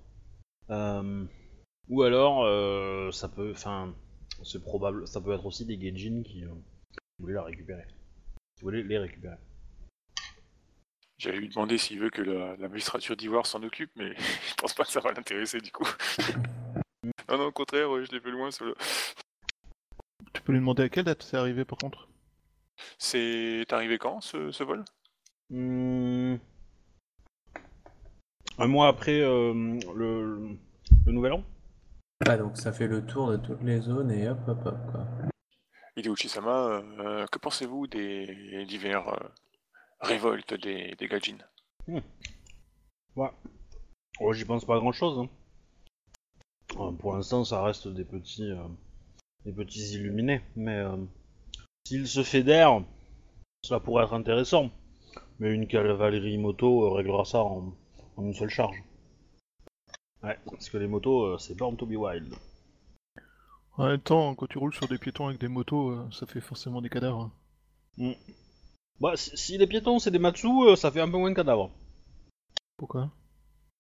Ou 1.90 2.02
alors 2.02 2.44
euh, 2.44 3.10
ça 3.10 3.28
peut, 3.28 3.50
enfin 3.50 3.94
c'est 4.44 4.62
probable, 4.62 5.06
ça 5.06 5.20
peut 5.20 5.34
être 5.34 5.44
aussi 5.44 5.66
des 5.66 5.76
Gaijin 5.76 6.22
qui 6.22 6.44
euh, 6.44 6.48
voulaient 7.18 7.34
la 7.34 7.42
récupérer. 7.42 7.84
Qui 8.56 8.62
voulaient 8.62 8.82
les 8.82 8.98
récupérer. 8.98 9.36
J'allais 11.18 11.38
lui 11.38 11.48
demander 11.50 11.76
s'il 11.76 12.00
veut 12.00 12.08
que 12.08 12.22
la, 12.22 12.56
la 12.56 12.68
magistrature 12.68 13.16
d'Ivoire 13.16 13.44
s'en 13.44 13.62
occupe, 13.62 13.90
mais 13.96 14.14
je 14.48 14.54
pense 14.54 14.72
pas 14.72 14.84
que 14.84 14.92
ça 14.92 15.00
va 15.00 15.12
l'intéresser 15.12 15.60
du 15.60 15.70
coup. 15.72 15.86
non, 17.28 17.36
non, 17.36 17.46
au 17.46 17.52
contraire, 17.52 17.88
je 18.04 18.10
l'ai 18.12 18.20
fait 18.20 18.30
loin. 18.30 18.48
Tu 18.50 20.42
peux 20.42 20.52
lui 20.52 20.60
demander 20.60 20.84
à 20.84 20.88
quelle 20.88 21.04
date 21.04 21.22
c'est 21.22 21.36
arrivé 21.36 21.64
par 21.64 21.76
contre? 21.76 22.08
C'est 22.98 23.70
arrivé 23.72 23.98
quand 23.98 24.20
ce, 24.20 24.52
ce 24.52 24.64
vol? 24.64 24.84
Hmm. 25.50 26.36
Un 28.58 28.66
mois 28.68 28.88
après 28.88 29.20
euh, 29.20 29.52
le, 29.94 30.56
le 31.06 31.12
nouvel 31.12 31.32
an? 31.32 31.44
Ah, 32.26 32.36
donc 32.36 32.56
ça 32.56 32.72
fait 32.72 32.86
le 32.86 33.04
tour 33.06 33.30
de 33.30 33.36
toutes 33.38 33.62
les 33.62 33.80
zones 33.80 34.10
et 34.10 34.28
hop, 34.28 34.38
hop, 34.46 34.66
hop, 34.66 34.76
quoi. 34.92 35.06
Hideo 35.96 36.14
Sama, 36.16 36.82
euh, 37.00 37.26
que 37.26 37.38
pensez-vous 37.38 37.86
des 37.86 38.64
divers 38.66 39.08
euh, 39.08 39.28
révoltes 40.00 40.54
des, 40.54 40.94
des 40.98 41.08
Gaijin 41.08 41.38
Ouais. 43.16 43.30
Oh, 44.20 44.32
j'y 44.32 44.44
pense 44.44 44.64
pas 44.64 44.78
grand 44.78 44.92
chose. 44.92 45.26
pour 46.68 47.14
l'instant, 47.14 47.44
ça 47.44 47.62
reste 47.62 47.88
des 47.88 48.04
petits, 48.04 48.50
euh, 48.50 48.68
des 49.46 49.52
petits 49.52 49.94
illuminés. 49.94 50.42
Mais 50.56 50.76
euh, 50.78 50.96
s'ils 51.86 52.06
se 52.06 52.22
fédèrent, 52.22 52.84
cela 53.64 53.80
pourrait 53.80 54.04
être 54.04 54.14
intéressant. 54.14 54.70
Mais 55.38 55.52
une 55.52 55.66
cavalerie 55.66 56.36
moto 56.38 56.84
euh, 56.84 56.90
réglera 56.90 57.24
ça 57.24 57.42
en, 57.42 57.74
en 58.16 58.22
une 58.24 58.34
seule 58.34 58.50
charge. 58.50 58.76
Ouais, 60.22 60.38
parce 60.50 60.68
que 60.68 60.76
les 60.76 60.86
motos, 60.86 61.24
euh, 61.24 61.38
c'est 61.38 61.56
Born 61.56 61.76
to 61.76 61.86
be 61.86 61.92
Wild. 61.96 62.34
En 63.76 63.86
même 63.86 64.00
temps, 64.00 64.34
quand 64.34 64.46
tu 64.46 64.58
roules 64.58 64.74
sur 64.74 64.88
des 64.88 64.98
piétons 64.98 65.28
avec 65.28 65.40
des 65.40 65.48
motos, 65.48 65.90
euh, 65.90 66.08
ça 66.12 66.26
fait 66.26 66.40
forcément 66.40 66.82
des 66.82 66.90
cadavres. 66.90 67.30
Bah, 69.00 69.16
si, 69.16 69.36
si 69.36 69.58
les 69.58 69.66
piétons 69.66 69.98
c'est 69.98 70.10
des 70.10 70.18
Matsu, 70.18 70.48
euh, 70.48 70.76
ça 70.76 70.90
fait 70.90 71.00
un 71.00 71.10
peu 71.10 71.16
moins 71.16 71.30
de 71.30 71.34
cadavres. 71.36 71.70
Pourquoi? 72.76 73.10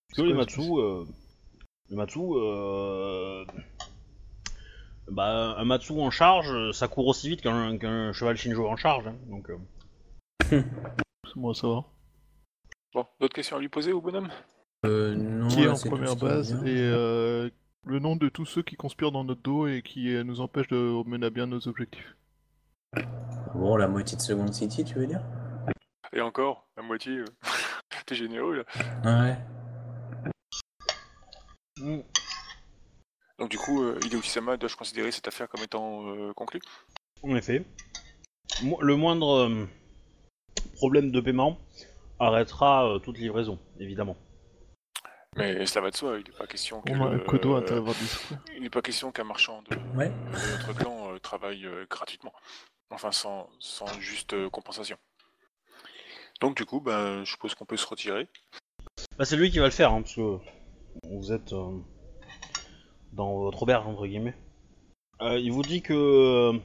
Parce 0.08 0.22
que 0.22 0.22
les 0.22 0.34
Matsu, 0.34 0.62
euh, 0.78 1.04
les 1.90 1.96
Matsu, 1.96 2.20
euh, 2.20 3.44
bah, 5.08 5.54
un 5.58 5.64
Matsu 5.64 5.92
en 6.00 6.10
charge, 6.10 6.72
ça 6.72 6.88
court 6.88 7.06
aussi 7.06 7.28
vite 7.28 7.42
qu'un 7.42 7.76
qu'un 7.76 8.12
cheval 8.12 8.36
Shinjo 8.36 8.66
en 8.66 8.76
charge. 8.76 9.08
hein, 9.08 9.16
donc, 9.28 9.50
euh, 9.50 9.58
C'est 10.50 11.36
bon 11.36 11.50
à 11.50 11.54
savoir. 11.54 11.84
Bon, 12.94 13.06
d'autres 13.20 13.34
questions 13.34 13.56
à 13.56 13.60
lui 13.60 13.68
poser 13.68 13.92
au 13.92 14.00
bonhomme? 14.00 14.30
Euh, 14.86 15.14
non, 15.14 15.48
qui 15.48 15.60
est 15.62 15.66
là, 15.66 15.72
en 15.74 15.78
première 15.78 16.16
base 16.16 16.52
et 16.64 16.78
euh, 16.80 17.50
le 17.84 17.98
nom 17.98 18.16
de 18.16 18.30
tous 18.30 18.46
ceux 18.46 18.62
qui 18.62 18.76
conspirent 18.76 19.12
dans 19.12 19.24
notre 19.24 19.42
dos 19.42 19.66
et 19.66 19.82
qui 19.82 20.14
euh, 20.14 20.24
nous 20.24 20.40
empêchent 20.40 20.68
de 20.68 21.06
mener 21.06 21.26
à 21.26 21.30
bien 21.30 21.46
nos 21.46 21.68
objectifs. 21.68 22.16
Bon, 23.54 23.76
la 23.76 23.88
moitié 23.88 24.16
de 24.16 24.22
Second 24.22 24.50
City, 24.50 24.82
tu 24.84 24.94
veux 24.94 25.06
dire? 25.06 25.20
Et 26.14 26.20
encore, 26.22 26.66
la 26.78 26.82
moitié. 26.82 27.12
euh, 27.18 27.24
T'es 28.06 28.14
généreux 28.14 28.64
là. 28.64 28.64
Ouais. 29.04 29.36
mm, 31.78 32.00
Donc 33.38 33.50
du 33.50 33.58
coup, 33.58 33.82
euh, 33.82 33.98
Hideo 34.04 34.22
Sama 34.22 34.56
dois-je 34.56 34.76
considérer 34.76 35.10
cette 35.12 35.28
affaire 35.28 35.48
comme 35.48 35.62
étant 35.62 36.06
euh, 36.08 36.32
conclue? 36.32 36.60
En 37.22 37.36
effet, 37.36 37.66
Mo- 38.62 38.80
le 38.80 38.96
moindre 38.96 39.46
euh, 39.50 39.66
problème 40.76 41.10
de 41.12 41.20
paiement 41.20 41.58
arrêtera 42.18 42.88
euh, 42.94 42.98
toute 42.98 43.18
livraison, 43.18 43.58
évidemment. 43.78 44.16
Mais 45.36 45.64
cela 45.66 45.82
va 45.82 45.90
de 45.90 45.96
soi, 45.96 46.18
il 46.18 46.24
n'est 46.24 46.36
pas 46.36 46.46
question 46.46 46.80
que. 46.82 46.92
Le- 46.92 47.18
des 47.20 48.54
Il 48.56 48.62
n'est 48.62 48.70
pas 48.70 48.82
question 48.82 49.12
qu'un 49.12 49.24
marchand 49.24 49.62
de, 49.70 49.76
Ouais. 49.96 50.08
de 50.08 50.50
notre 50.56 50.74
clan 50.76 51.12
euh, 51.12 51.18
travaille 51.18 51.66
euh, 51.66 51.86
gratuitement. 51.88 52.32
Enfin, 52.90 53.12
sans, 53.12 53.48
sans 53.60 53.86
juste 54.00 54.32
euh, 54.32 54.50
compensation. 54.50 54.96
Donc, 56.40 56.56
du 56.56 56.64
coup, 56.64 56.80
ben, 56.80 57.22
je 57.24 57.30
suppose 57.30 57.54
qu'on 57.54 57.64
peut 57.64 57.76
se 57.76 57.86
retirer. 57.86 58.28
Bah, 59.16 59.24
c'est 59.24 59.36
lui 59.36 59.50
qui 59.50 59.60
va 59.60 59.66
le 59.66 59.70
faire, 59.70 59.92
hein, 59.92 60.02
parce 60.02 60.16
que 60.16 60.38
vous 61.04 61.32
êtes 61.32 61.52
euh, 61.52 61.78
dans 63.12 63.34
votre 63.38 63.62
auberge, 63.62 63.86
entre 63.86 64.06
guillemets. 64.06 64.36
Euh, 65.20 65.38
il 65.38 65.52
vous 65.52 65.62
dit 65.62 65.82
que 65.82 65.92
euh, 65.92 66.58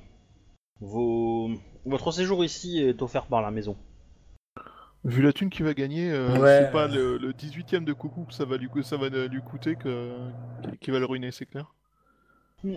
vos... 0.80 1.52
votre 1.86 2.12
séjour 2.12 2.44
ici 2.44 2.80
est 2.82 3.02
offert 3.04 3.28
par 3.28 3.42
la 3.44 3.52
maison. 3.52 3.78
Vu 5.06 5.22
la 5.22 5.32
thune 5.34 5.50
qu'il 5.52 5.64
va 5.66 5.74
gagner, 5.76 6.12
euh, 6.12 6.38
Ouais. 6.40 6.64
c'est 6.66 6.72
pas 6.72 6.88
le, 6.88 7.18
le 7.18 7.32
18ème 7.32 7.84
de 7.86 7.94
coucou 7.94 8.26
que 8.26 8.34
ça 8.34 8.44
va 8.44 8.58
lui, 8.58 8.68
ça 8.84 8.98
va 8.98 9.08
lui 9.10 9.42
coûter 9.42 9.76
que, 9.76 10.18
qui 10.82 10.90
va 10.92 10.98
le 11.00 11.06
ruiner, 11.06 11.32
c'est 11.32 11.46
clair. 11.46 11.74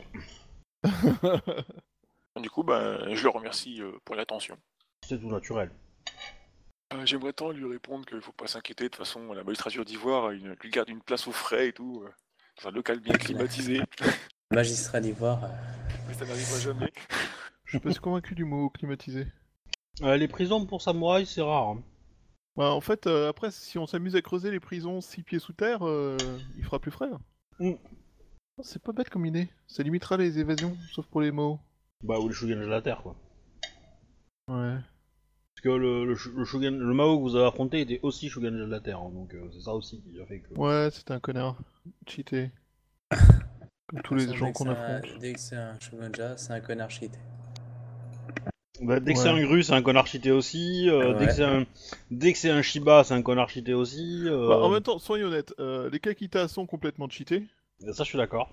Du 2.40 2.50
coup, 2.50 2.62
ben, 2.62 3.14
je 3.16 3.22
le 3.24 3.30
remercie 3.30 3.82
euh, 3.82 3.90
pour 4.04 4.14
l'attention. 4.14 4.56
C'est 5.04 5.18
tout 5.18 5.28
naturel. 5.28 5.70
Euh, 6.94 7.04
J'aimerais 7.04 7.32
tant 7.32 7.50
lui 7.50 7.64
répondre 7.68 8.06
qu'il 8.06 8.20
faut 8.20 8.30
pas 8.32 8.46
s'inquiéter. 8.46 8.84
De 8.84 8.88
toute 8.90 8.98
façon, 9.04 9.32
la 9.32 9.42
magistrature 9.42 9.84
d'Ivoire 9.84 10.30
une- 10.30 10.54
lui 10.62 10.70
garde 10.70 10.88
une 10.88 11.00
place 11.02 11.26
au 11.26 11.32
frais 11.32 11.68
et 11.68 11.72
tout, 11.72 12.04
euh, 12.06 12.10
dans 12.62 12.68
un 12.68 12.72
local 12.72 13.00
bien 13.00 13.14
climatisé. 13.14 13.80
Magistrat 14.52 15.00
d'Ivoire. 15.00 15.42
euh, 15.44 15.48
Mais 16.06 16.14
ça 16.14 16.24
n'arrivera 16.26 16.60
jamais. 16.60 16.92
Je 17.64 17.70
suis 17.70 17.80
pas 17.80 17.92
si 17.92 17.98
convaincu 17.98 18.34
du 18.36 18.44
mot 18.44 18.70
climatisé. 18.70 19.26
Euh, 20.02 20.16
les 20.16 20.28
prisons 20.28 20.64
pour 20.64 20.80
samouraïs, 20.80 21.28
c'est 21.28 21.42
rare. 21.42 21.70
hein. 21.70 21.82
Bah, 22.58 22.72
en 22.72 22.80
fait, 22.80 23.06
euh, 23.06 23.28
après, 23.28 23.50
si 23.52 23.78
on 23.78 23.86
s'amuse 23.86 24.16
à 24.16 24.20
creuser 24.20 24.50
les 24.50 24.58
prisons 24.60 25.00
6 25.00 25.22
pieds 25.22 25.38
sous 25.38 25.52
terre, 25.52 25.86
euh, 25.86 26.16
il 26.56 26.64
fera 26.64 26.80
plus 26.80 26.90
frais. 26.90 27.08
hein. 27.12 27.20
Mm. 27.60 27.72
Oh, 28.58 28.62
C'est 28.64 28.82
pas 28.82 28.90
bête 28.92 29.08
comme 29.10 29.24
idée. 29.26 29.48
Ça 29.68 29.84
limitera 29.84 30.16
les 30.16 30.40
évasions, 30.40 30.76
sauf 30.92 31.06
pour 31.06 31.20
les 31.20 31.30
mots. 31.30 31.60
Bah, 32.02 32.18
ou 32.18 32.26
les 32.28 32.34
shogun 32.34 32.56
de 32.56 32.66
la 32.66 32.82
terre, 32.82 33.02
quoi. 33.02 33.14
Ouais. 34.48 34.74
Parce 34.74 35.62
que 35.62 35.68
le, 35.68 36.04
le, 36.04 36.14
sh- 36.16 36.32
le 36.34 36.44
shogun, 36.44 36.72
le 36.72 36.94
Mao 36.94 37.16
que 37.18 37.22
vous 37.22 37.36
avez 37.36 37.46
affronté 37.46 37.80
était 37.80 38.00
aussi 38.02 38.28
shogun 38.28 38.50
de 38.50 38.64
la 38.64 38.80
terre, 38.80 38.98
hein, 39.00 39.10
donc 39.12 39.34
euh, 39.34 39.48
c'est 39.52 39.60
ça 39.60 39.72
aussi 39.74 40.00
qui 40.02 40.20
a 40.20 40.26
fait 40.26 40.40
que... 40.40 40.54
Ouais, 40.54 40.88
c'était 40.92 41.12
un 41.12 41.20
connard. 41.20 41.56
Cheaté. 42.08 42.50
Comme 43.88 44.02
tous 44.02 44.14
les 44.16 44.34
gens 44.34 44.52
qu'on 44.52 44.68
affronte. 44.68 45.18
Dès 45.20 45.32
que 45.32 45.40
c'est 45.40 45.56
un 45.56 45.78
shogunja, 45.80 46.36
c'est 46.36 46.52
un 46.52 46.60
connard 46.60 46.90
cheaté. 46.90 47.18
Bah, 48.80 49.00
dès 49.00 49.12
que 49.12 49.18
Ouais. 49.18 49.24
c'est 49.24 49.30
un 49.30 49.40
Gru, 49.42 49.62
c'est 49.62 49.72
un 49.72 49.82
connard 49.82 50.06
cheaté 50.06 50.30
aussi. 50.30 50.88
euh, 50.88 51.14
Dès 51.14 51.20
Ouais. 51.20 51.26
que 51.26 51.32
c'est 51.32 51.44
un, 51.44 51.66
dès 52.10 52.32
que 52.32 52.38
c'est 52.38 52.50
un 52.50 52.62
Shiba, 52.62 53.02
c'est 53.04 53.14
un 53.14 53.22
connard 53.22 53.48
cheaté 53.50 53.74
aussi. 53.74 54.22
euh, 54.26 54.48
Bah, 54.48 54.58
en 54.58 54.68
même 54.70 54.82
temps, 54.82 54.98
soyons 54.98 55.26
honnêtes, 55.28 55.52
euh, 55.58 55.90
les 55.90 55.98
Kakita 56.00 56.46
sont 56.48 56.66
complètement 56.66 57.08
cheatés. 57.08 57.44
Ça, 57.92 58.04
je 58.04 58.08
suis 58.08 58.18
d'accord. 58.18 58.50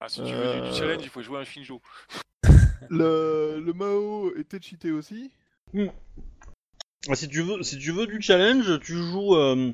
Ah, 0.00 0.08
si 0.08 0.22
tu 0.24 0.32
veux 0.32 0.60
du- 0.68 0.76
challenge, 0.76 1.02
il 1.02 1.08
faut 1.08 1.22
jouer 1.22 1.38
un 1.40 1.44
Shinjo. 1.44 1.80
Le, 2.90 3.60
le 3.64 3.72
Mao 3.72 4.34
était 4.36 4.60
cheaté 4.60 4.90
aussi. 4.90 5.30
Ah, 7.08 7.14
Si 7.14 7.28
tu 7.28 7.42
veux, 7.42 7.62
si 7.62 7.78
tu 7.78 7.92
veux 7.92 8.06
du 8.06 8.20
challenge, 8.20 8.80
tu 8.80 8.94
joues, 8.94 9.36
euh, 9.36 9.72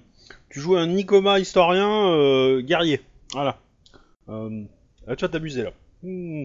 tu 0.50 0.60
joues 0.60 0.76
un 0.76 0.86
Nikoma 0.86 1.38
historien 1.38 2.10
euh, 2.12 2.60
guerrier. 2.60 3.00
Voilà. 3.32 3.58
Euh, 4.28 4.64
là, 5.06 5.16
tu 5.16 5.24
vas 5.24 5.28
t'amuser 5.30 5.62
là. 5.62 5.72
Hmm. 6.02 6.44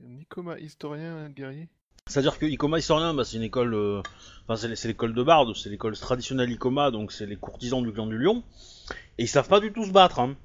Nikoma, 0.00 0.58
historien, 0.58 1.28
guerrier. 1.30 1.68
C'est-à-dire 2.08 2.38
que 2.38 2.46
Ikoma 2.46 2.78
historien, 2.78 3.14
bah, 3.14 3.24
c'est 3.24 3.36
une 3.36 3.42
école, 3.42 3.74
euh, 3.74 4.02
enfin 4.46 4.56
c'est 4.56 4.74
c'est 4.76 4.88
l'école 4.88 5.14
de 5.14 5.22
Bard, 5.22 5.46
c'est 5.56 5.68
l'école 5.68 5.96
traditionnelle 5.96 6.50
Ikoma, 6.50 6.90
donc 6.90 7.12
c'est 7.12 7.26
les 7.26 7.36
courtisans 7.36 7.82
du 7.82 7.92
clan 7.92 8.06
du 8.06 8.18
Lion, 8.18 8.42
et 9.18 9.24
ils 9.24 9.28
savent 9.28 9.48
pas 9.48 9.60
du 9.60 9.72
tout 9.72 9.84
se 9.84 9.90
battre. 9.92 10.18
Hein. 10.20 10.36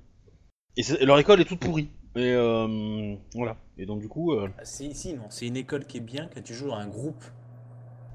Et, 0.77 0.83
c'est- 0.83 1.01
et 1.01 1.05
leur 1.05 1.17
école 1.19 1.39
est 1.41 1.45
toute 1.45 1.59
pourrie. 1.59 1.89
Et 2.15 2.31
euh, 2.33 3.15
voilà. 3.33 3.55
Et 3.77 3.85
donc 3.85 4.01
du 4.01 4.07
coup, 4.07 4.33
euh, 4.33 4.47
Ah, 4.59 4.65
si, 4.65 4.93
si, 4.93 5.13
non, 5.13 5.23
c'est 5.29 5.47
une 5.47 5.57
école 5.57 5.85
qui 5.85 5.97
est 5.97 6.01
bien 6.01 6.29
quand 6.33 6.43
tu 6.43 6.53
joues 6.53 6.67
dans 6.67 6.75
un 6.75 6.87
groupe. 6.87 7.23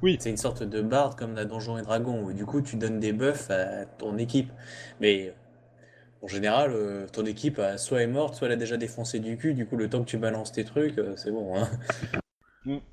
Oui. 0.02 0.16
C'est 0.20 0.30
une 0.30 0.36
sorte 0.36 0.62
de 0.62 0.80
barde 0.80 1.18
comme 1.18 1.34
dans 1.34 1.44
Donjons 1.44 1.78
et 1.78 1.82
Dragons, 1.82 2.22
où 2.22 2.32
du 2.32 2.44
coup 2.46 2.60
tu 2.60 2.76
donnes 2.76 3.00
des 3.00 3.12
buffs 3.12 3.50
à 3.50 3.84
ton 3.86 4.16
équipe. 4.18 4.52
Mais 5.00 5.34
en 6.22 6.28
général, 6.28 6.70
euh, 6.72 7.06
ton 7.12 7.24
équipe 7.24 7.60
soit 7.76 8.02
est 8.02 8.06
morte, 8.06 8.34
soit 8.36 8.46
elle 8.46 8.52
a 8.52 8.56
déjà 8.56 8.76
défoncé 8.76 9.18
du 9.18 9.36
cul, 9.36 9.54
du 9.54 9.66
coup 9.66 9.76
le 9.76 9.88
temps 9.88 10.00
que 10.04 10.08
tu 10.10 10.18
balances 10.18 10.52
tes 10.52 10.64
trucs, 10.64 10.98
euh, 10.98 11.14
c'est 11.16 11.32
bon. 11.32 11.56
Hein. 11.56 11.68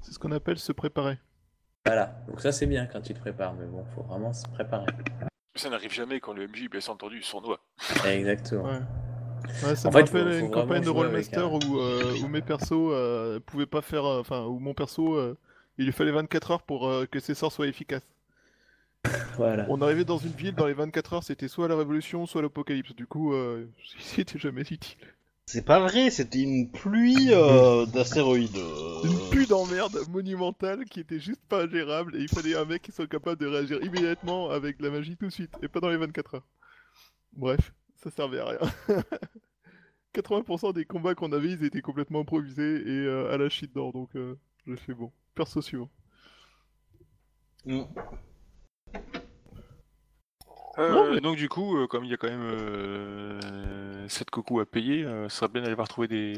C'est 0.02 0.12
ce 0.14 0.20
qu'on 0.20 0.32
appelle 0.32 0.58
se 0.60 0.72
préparer. 0.72 1.18
Voilà, 1.86 2.16
donc 2.28 2.42
ça 2.42 2.52
c'est 2.52 2.66
bien 2.66 2.86
quand 2.88 3.02
tu 3.02 3.14
te 3.14 3.20
prépares, 3.20 3.54
mais 3.54 3.66
bon, 3.66 3.84
faut 3.96 4.04
vraiment 4.04 4.34
se 4.34 4.48
préparer. 4.48 4.88
Ça 5.56 5.70
n'arrive 5.70 5.92
jamais 5.92 6.20
quand 6.20 6.34
le 6.34 6.48
MJ, 6.48 6.68
bien 6.70 6.80
entendu, 6.88 7.22
sournois. 7.22 7.60
Exactement. 8.06 8.64
Ouais. 8.64 8.80
Ouais, 9.64 9.76
ça 9.76 9.90
En 9.90 9.92
me 9.92 9.98
fait, 9.98 10.08
faut- 10.08 10.18
rappelle 10.18 10.40
faut 10.40 10.46
une 10.46 10.52
campagne 10.52 10.84
de 10.84 10.90
Rollmaster 10.90 11.46
un- 11.46 11.60
où, 11.68 11.80
euh, 11.80 12.14
où 12.24 12.28
mes 12.28 12.42
persos 12.42 12.72
euh, 12.92 13.40
pouvaient 13.40 13.66
pas 13.68 13.82
faire. 13.82 14.04
euh, 14.06 14.20
Enfin, 14.20 14.44
où 14.46 14.60
mon 14.60 14.74
perso, 14.74 15.16
euh, 15.16 15.38
il 15.78 15.86
lui 15.86 15.92
fallait 15.94 16.12
24 16.12 16.52
heures 16.52 16.64
pour 16.64 16.88
euh, 16.90 17.06
que 17.06 17.20
ses 17.20 17.36
sorts 17.36 17.52
soient 17.52 17.68
efficaces. 17.68 18.06
Voilà. 19.38 19.66
On 19.70 19.82
arrivait 19.82 20.06
dans 20.06 20.18
une 20.18 20.32
ville, 20.32 20.56
dans 20.56 20.66
les 20.66 20.74
24 20.74 21.14
heures, 21.14 21.24
c'était 21.24 21.48
soit 21.48 21.68
la 21.68 21.76
révolution, 21.78 22.26
soit 22.26 22.42
l'apocalypse. 22.42 22.96
Du 22.96 23.06
coup, 23.06 23.34
euh, 23.34 23.66
c'était 24.00 24.40
jamais 24.40 24.62
utile. 24.62 24.98
C'est 25.45 25.63
pas 25.65 25.80
vrai, 25.80 26.09
c'était 26.09 26.41
une 26.41 26.72
pluie 26.72 27.30
euh, 27.31 27.85
d'astéroïdes. 27.85 28.57
euh. 28.57 29.03
Une 29.03 29.30
pluie 29.30 29.45
d'emmerde 29.45 29.99
monumentale 30.09 30.85
qui 30.85 30.99
était 30.99 31.19
juste 31.19 31.41
pas 31.47 31.67
gérable 31.67 32.15
et 32.15 32.19
il 32.22 32.27
fallait 32.30 32.55
un 32.55 32.65
mec 32.65 32.81
qui 32.81 32.91
soit 32.91 33.07
capable 33.07 33.39
de 33.39 33.47
réagir 33.47 33.81
immédiatement 33.84 34.49
avec 34.49 34.77
de 34.80 34.84
la 34.84 34.89
magie 34.89 35.15
tout 35.17 35.27
de 35.27 35.31
suite 35.31 35.55
et 35.61 35.67
pas 35.67 35.80
dans 35.80 35.89
les 35.89 35.97
24 35.97 36.35
heures. 36.35 36.47
Bref, 37.34 37.73
ça 37.95 38.09
servait 38.09 38.39
à 38.39 38.45
rien. 38.45 38.59
80% 40.15 40.73
des 40.73 40.85
combats 40.85 41.13
qu'on 41.13 41.31
avait, 41.31 41.51
ils 41.51 41.63
étaient 41.63 41.81
complètement 41.81 42.22
improvisés 42.22 42.77
et 42.77 43.05
euh, 43.05 43.31
à 43.34 43.38
la 43.38 43.49
shit 43.49 43.73
d'or, 43.73 43.91
donc 43.91 44.15
euh, 44.15 44.35
je 44.65 44.76
fais 44.76 44.93
bon. 44.93 45.11
Perso 45.35 45.61
suivant. 45.61 45.89
Mm. 47.65 47.84
Euh, 50.77 51.14
mais- 51.14 51.22
Donc 51.22 51.38
du 51.38 51.47
coup, 51.49 51.77
euh, 51.77 51.88
comme 51.88 52.03
il 52.06 52.11
y 52.11 52.14
a 52.14 52.18
quand 52.18 52.27
même 52.30 52.41
euh, 52.43 54.07
7 54.10 54.30
cocos 54.30 54.60
à 54.60 54.65
payer, 54.65 55.03
euh, 55.06 55.30
ce 55.30 55.38
serait 55.38 55.47
bien 55.49 55.61
d'aller 55.61 55.76
voir 55.76 55.88
trouver 55.88 56.07
des, 56.07 56.34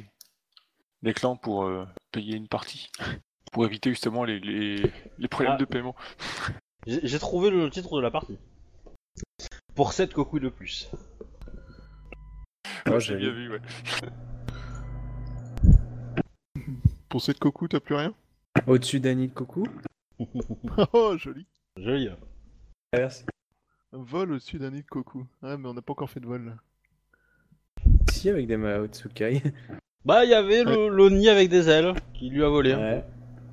des 1.02 1.14
clans 1.14 1.36
pour 1.36 1.64
euh, 1.66 1.86
payer 2.12 2.36
une 2.36 2.48
partie. 2.48 2.90
Pour 3.54 3.66
éviter 3.66 3.90
justement 3.92 4.26
les, 4.26 4.40
les, 4.42 4.92
les 5.18 5.28
problèmes 5.30 5.54
Ah. 5.56 5.58
de 5.58 5.64
paiement. 5.66 5.96
J'ai 6.86 7.18
trouvé 7.18 7.50
le 7.50 7.70
titre 7.72 7.96
de 7.96 8.02
la 8.02 8.12
partie. 8.12 8.38
Pour 9.74 9.94
7 9.94 10.14
cocouilles 10.14 10.42
de 10.42 10.50
plus. 10.50 10.90
Oh, 12.86 12.92
Ouais, 12.92 13.00
j'ai 13.00 13.16
bien 13.16 13.32
vu. 13.32 13.50
ouais. 13.52 13.62
Pour 17.10 17.22
cette 17.22 17.40
coco, 17.40 17.68
t'as 17.68 17.80
plus 17.80 17.96
rien? 17.96 18.14
Au-dessus 18.68 19.00
d'Annie 19.00 19.30
de 19.30 19.34
Coucou. 19.34 19.66
Oh, 20.94 21.16
joli. 21.18 21.48
Joli. 21.78 22.10
Merci. 22.94 23.24
Vol 24.00 24.32
au-dessus 24.34 24.60
d'un 24.60 24.72
nid 24.72 24.82
de 24.84 24.88
coco. 24.88 25.26
Ah, 25.42 25.58
mais 25.58 25.68
on 25.68 25.74
n'a 25.74 25.82
pas 25.82 25.94
encore 25.94 26.10
fait 26.10 26.20
de 26.20 26.28
vol 26.28 26.46
là. 26.46 26.54
Si, 28.12 28.30
avec 28.30 28.48
des 28.48 28.58
Mao 28.58 28.88
Tsukai. 28.88 29.42
Bah, 30.06 30.24
il 30.24 30.30
y 30.32 30.34
avait 30.34 30.64
le, 30.64 30.88
le 30.88 31.10
nid 31.10 31.28
avec 31.28 31.50
des 31.50 31.68
ailes 31.68 31.94
qui 32.14 32.30
lui 32.30 32.42
a 32.42 32.48
volé. 32.48 32.74
Ouais. 32.74 33.04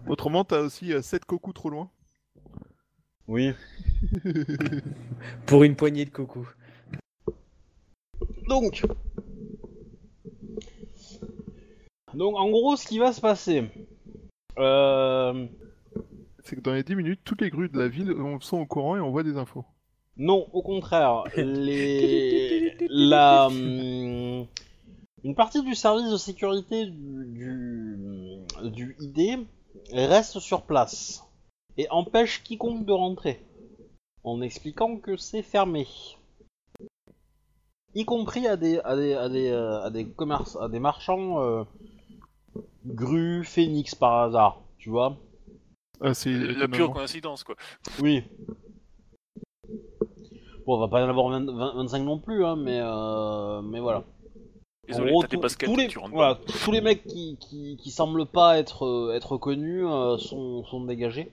Autrement, 0.07 0.45
t'as 0.45 0.61
aussi 0.61 0.93
7 1.03 1.25
cocos 1.25 1.53
trop 1.53 1.69
loin. 1.69 1.91
Oui. 3.27 3.53
Pour 5.47 5.65
une 5.65 5.75
poignée 5.75 6.05
de 6.05 6.11
coucou. 6.11 6.49
Donc. 8.47 8.85
Donc, 12.13 12.37
en 12.37 12.49
gros, 12.51 12.77
ce 12.77 12.87
qui 12.87 13.01
va 13.01 13.13
se 13.13 13.21
passer. 13.21 13.69
Euh. 14.59 15.49
C'est 16.45 16.55
que 16.55 16.61
dans 16.61 16.75
les 16.75 16.85
10 16.85 16.95
minutes, 16.95 17.21
toutes 17.25 17.41
les 17.41 17.51
grues 17.51 17.69
de 17.69 17.79
la 17.79 17.89
ville 17.89 18.13
on- 18.13 18.39
sont 18.39 18.59
au 18.59 18.67
courant 18.67 18.97
et 18.97 19.01
on 19.01 19.11
voit 19.11 19.25
des 19.25 19.37
infos. 19.39 19.65
Non, 20.17 20.47
au 20.53 20.63
contraire, 20.63 21.25
les... 21.37 22.77
la, 22.89 23.47
hum, 23.47 24.47
une 25.25 25.35
partie 25.35 25.63
du 25.63 25.75
service 25.75 26.11
de 26.11 26.17
sécurité 26.17 26.87
du, 26.87 27.27
du, 27.27 28.71
du 28.71 28.97
ID 29.01 29.47
reste 29.93 30.39
sur 30.39 30.63
place 30.63 31.25
et 31.77 31.89
empêche 31.91 32.43
quiconque 32.45 32.85
de 32.85 32.93
rentrer, 32.93 33.45
en 34.23 34.41
expliquant 34.41 34.99
que 34.99 35.17
c'est 35.17 35.43
fermé. 35.43 35.87
Y 37.95 38.05
compris 38.05 38.47
à 38.47 38.57
des, 38.57 38.79
à 38.81 38.97
des, 38.97 39.15
à 39.15 39.29
des, 39.29 39.49
euh, 39.49 39.83
à 39.83 39.91
des 39.91 40.07
commerces, 40.07 40.57
à 40.61 40.69
des 40.69 40.81
marchands 40.81 41.41
euh, 41.41 41.65
Gru, 42.85 43.45
Phoenix 43.45 43.95
par 43.95 44.23
hasard, 44.23 44.63
tu 44.79 44.91
vois 44.91 45.17
Ah, 46.01 46.13
c'est 46.13 46.33
La 46.33 46.69
pure 46.69 46.93
coïncidence, 46.93 47.45
quoi. 47.45 47.57
Oui. 48.01 48.25
Bon, 50.67 50.77
on 50.77 50.81
va 50.81 50.89
pas 50.89 51.05
en 51.05 51.09
avoir 51.09 51.29
20 51.29 51.47
20 51.51 51.75
25 51.77 51.99
non 52.01 52.19
plus, 52.19 52.45
hein, 52.45 52.57
mais, 52.57 52.81
euh, 52.83 53.61
mais 53.63 53.81
voilà. 53.81 54.05
Désolé, 54.89 55.11
En 55.11 55.13
gros, 55.13 55.23
t'as 55.23 55.29
des 55.29 55.37
tous- 55.37 55.43
baskets, 55.43 55.69
tous 55.69 55.77
les, 55.77 55.89
tu 55.89 55.99
rentres 55.99 56.15
voilà, 56.15 56.39
tous 56.65 56.71
les 56.73 56.81
mecs 56.81 57.05
qui, 57.05 57.37
qui, 57.39 57.77
qui 57.79 57.91
semblent 57.91 58.27
pas 58.27 58.59
être, 58.59 58.85
euh, 58.87 59.15
être 59.15 59.37
connus 59.39 59.87
euh, 59.87 60.19
sont, 60.19 60.65
sont 60.65 60.85
dégagés. 60.85 61.31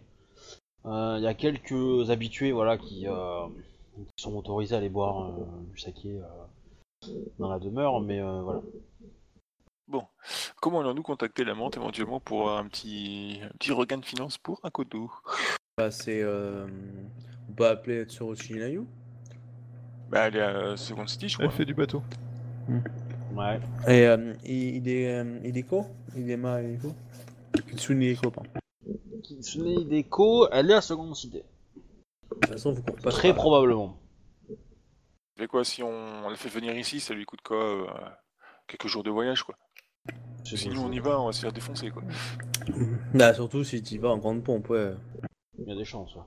Il 0.86 1.20
y 1.22 1.28
a 1.28 1.34
quelques 1.36 2.10
habitués 2.10 2.52
voilà, 2.52 2.78
qui, 2.78 3.08
euh, 3.08 3.46
qui 4.16 4.24
sont 4.24 4.36
autorisés 4.36 4.74
à 4.74 4.80
aller 4.80 4.90
boire 4.90 5.30
euh, 5.30 5.34
du 5.72 5.78
saké 5.80 6.20
euh, 6.20 7.12
dans 7.40 7.50
la 7.50 7.60
demeure, 7.60 8.02
mais 8.02 8.20
euh, 8.20 8.42
voilà. 8.42 8.62
Comment 10.62 10.80
allons-nous 10.80 11.04
contacter 11.04 11.44
la 11.44 11.54
menthe 11.54 11.76
éventuellement 11.76 12.20
pour 12.20 12.52
un 12.52 12.66
petit, 12.68 13.40
un 13.44 13.50
petit 13.58 13.72
regain 13.74 13.98
de 13.98 14.06
finances 14.06 14.38
pour 14.38 14.60
un 14.64 14.70
Kodo 14.70 15.12
Bah, 15.78 15.92
c'est. 15.92 16.22
euh, 16.22 16.68
On 17.50 17.54
peut 17.54 17.68
appeler 17.68 18.06
Tsurushi 18.06 18.54
Nayu 18.54 18.86
Bah, 20.12 20.28
elle 20.28 20.36
est 20.36 20.42
à 20.42 20.78
Second 20.78 21.08
City, 21.08 21.30
je 21.30 21.36
crois. 21.36 21.46
Elle 21.46 21.52
fait 21.52 21.66
du 21.66 21.74
bateau. 21.74 22.04
Ouais. 23.34 23.60
Et 23.88 24.06
euh, 24.08 24.34
il 24.44 24.76
il 24.78 24.90
est. 24.90 25.08
euh, 25.10 25.40
Il 25.44 25.58
est 25.58 25.64
quoi 25.64 25.86
Il 26.16 26.30
est 26.30 26.38
ma. 26.38 26.62
Il 26.62 26.76
est 26.76 26.78
quoi 26.78 26.92
Kitsune 27.70 28.02
Eko, 28.04 28.30
pardon. 28.30 28.50
Kitsune 29.24 29.68
elle 30.52 30.72
est 30.72 30.74
à 30.74 30.82
seconde 30.82 31.16
cité. 31.16 31.40
De 31.40 32.36
toute 32.42 32.46
façon, 32.48 32.74
vous 32.74 32.82
courez 32.84 33.02
pas. 33.02 33.10
Très 33.12 33.34
probablement. 33.34 33.98
Mais 35.40 35.48
quoi, 35.48 35.64
si 35.64 35.82
on, 35.82 35.90
on 36.26 36.30
la 36.30 36.36
fait 36.36 36.50
venir 36.50 36.76
ici, 36.78 37.00
ça 37.00 37.14
lui 37.14 37.26
coûte 37.26 37.42
quoi 37.42 37.58
euh, 37.64 37.86
Quelques 38.68 38.88
jours 38.88 39.04
de 39.04 39.10
voyage, 39.10 39.44
quoi? 39.44 39.56
Sinon, 40.44 40.86
on 40.86 40.92
y 40.92 41.00
va, 41.00 41.20
on 41.22 41.28
va 41.28 41.32
se 41.32 41.42
faire 41.42 41.54
défoncer, 41.54 41.90
quoi. 41.90 42.04
Bah, 43.14 43.34
surtout 43.34 43.64
si 43.64 43.82
tu 43.82 43.98
vas 43.98 44.10
en 44.10 44.18
grande 44.18 44.44
pompe, 44.44 44.70
ouais. 44.70 44.94
Il 45.58 45.68
y 45.68 45.72
a 45.72 45.76
des 45.76 45.86
chances. 45.86 46.16
ouais. 46.16 46.22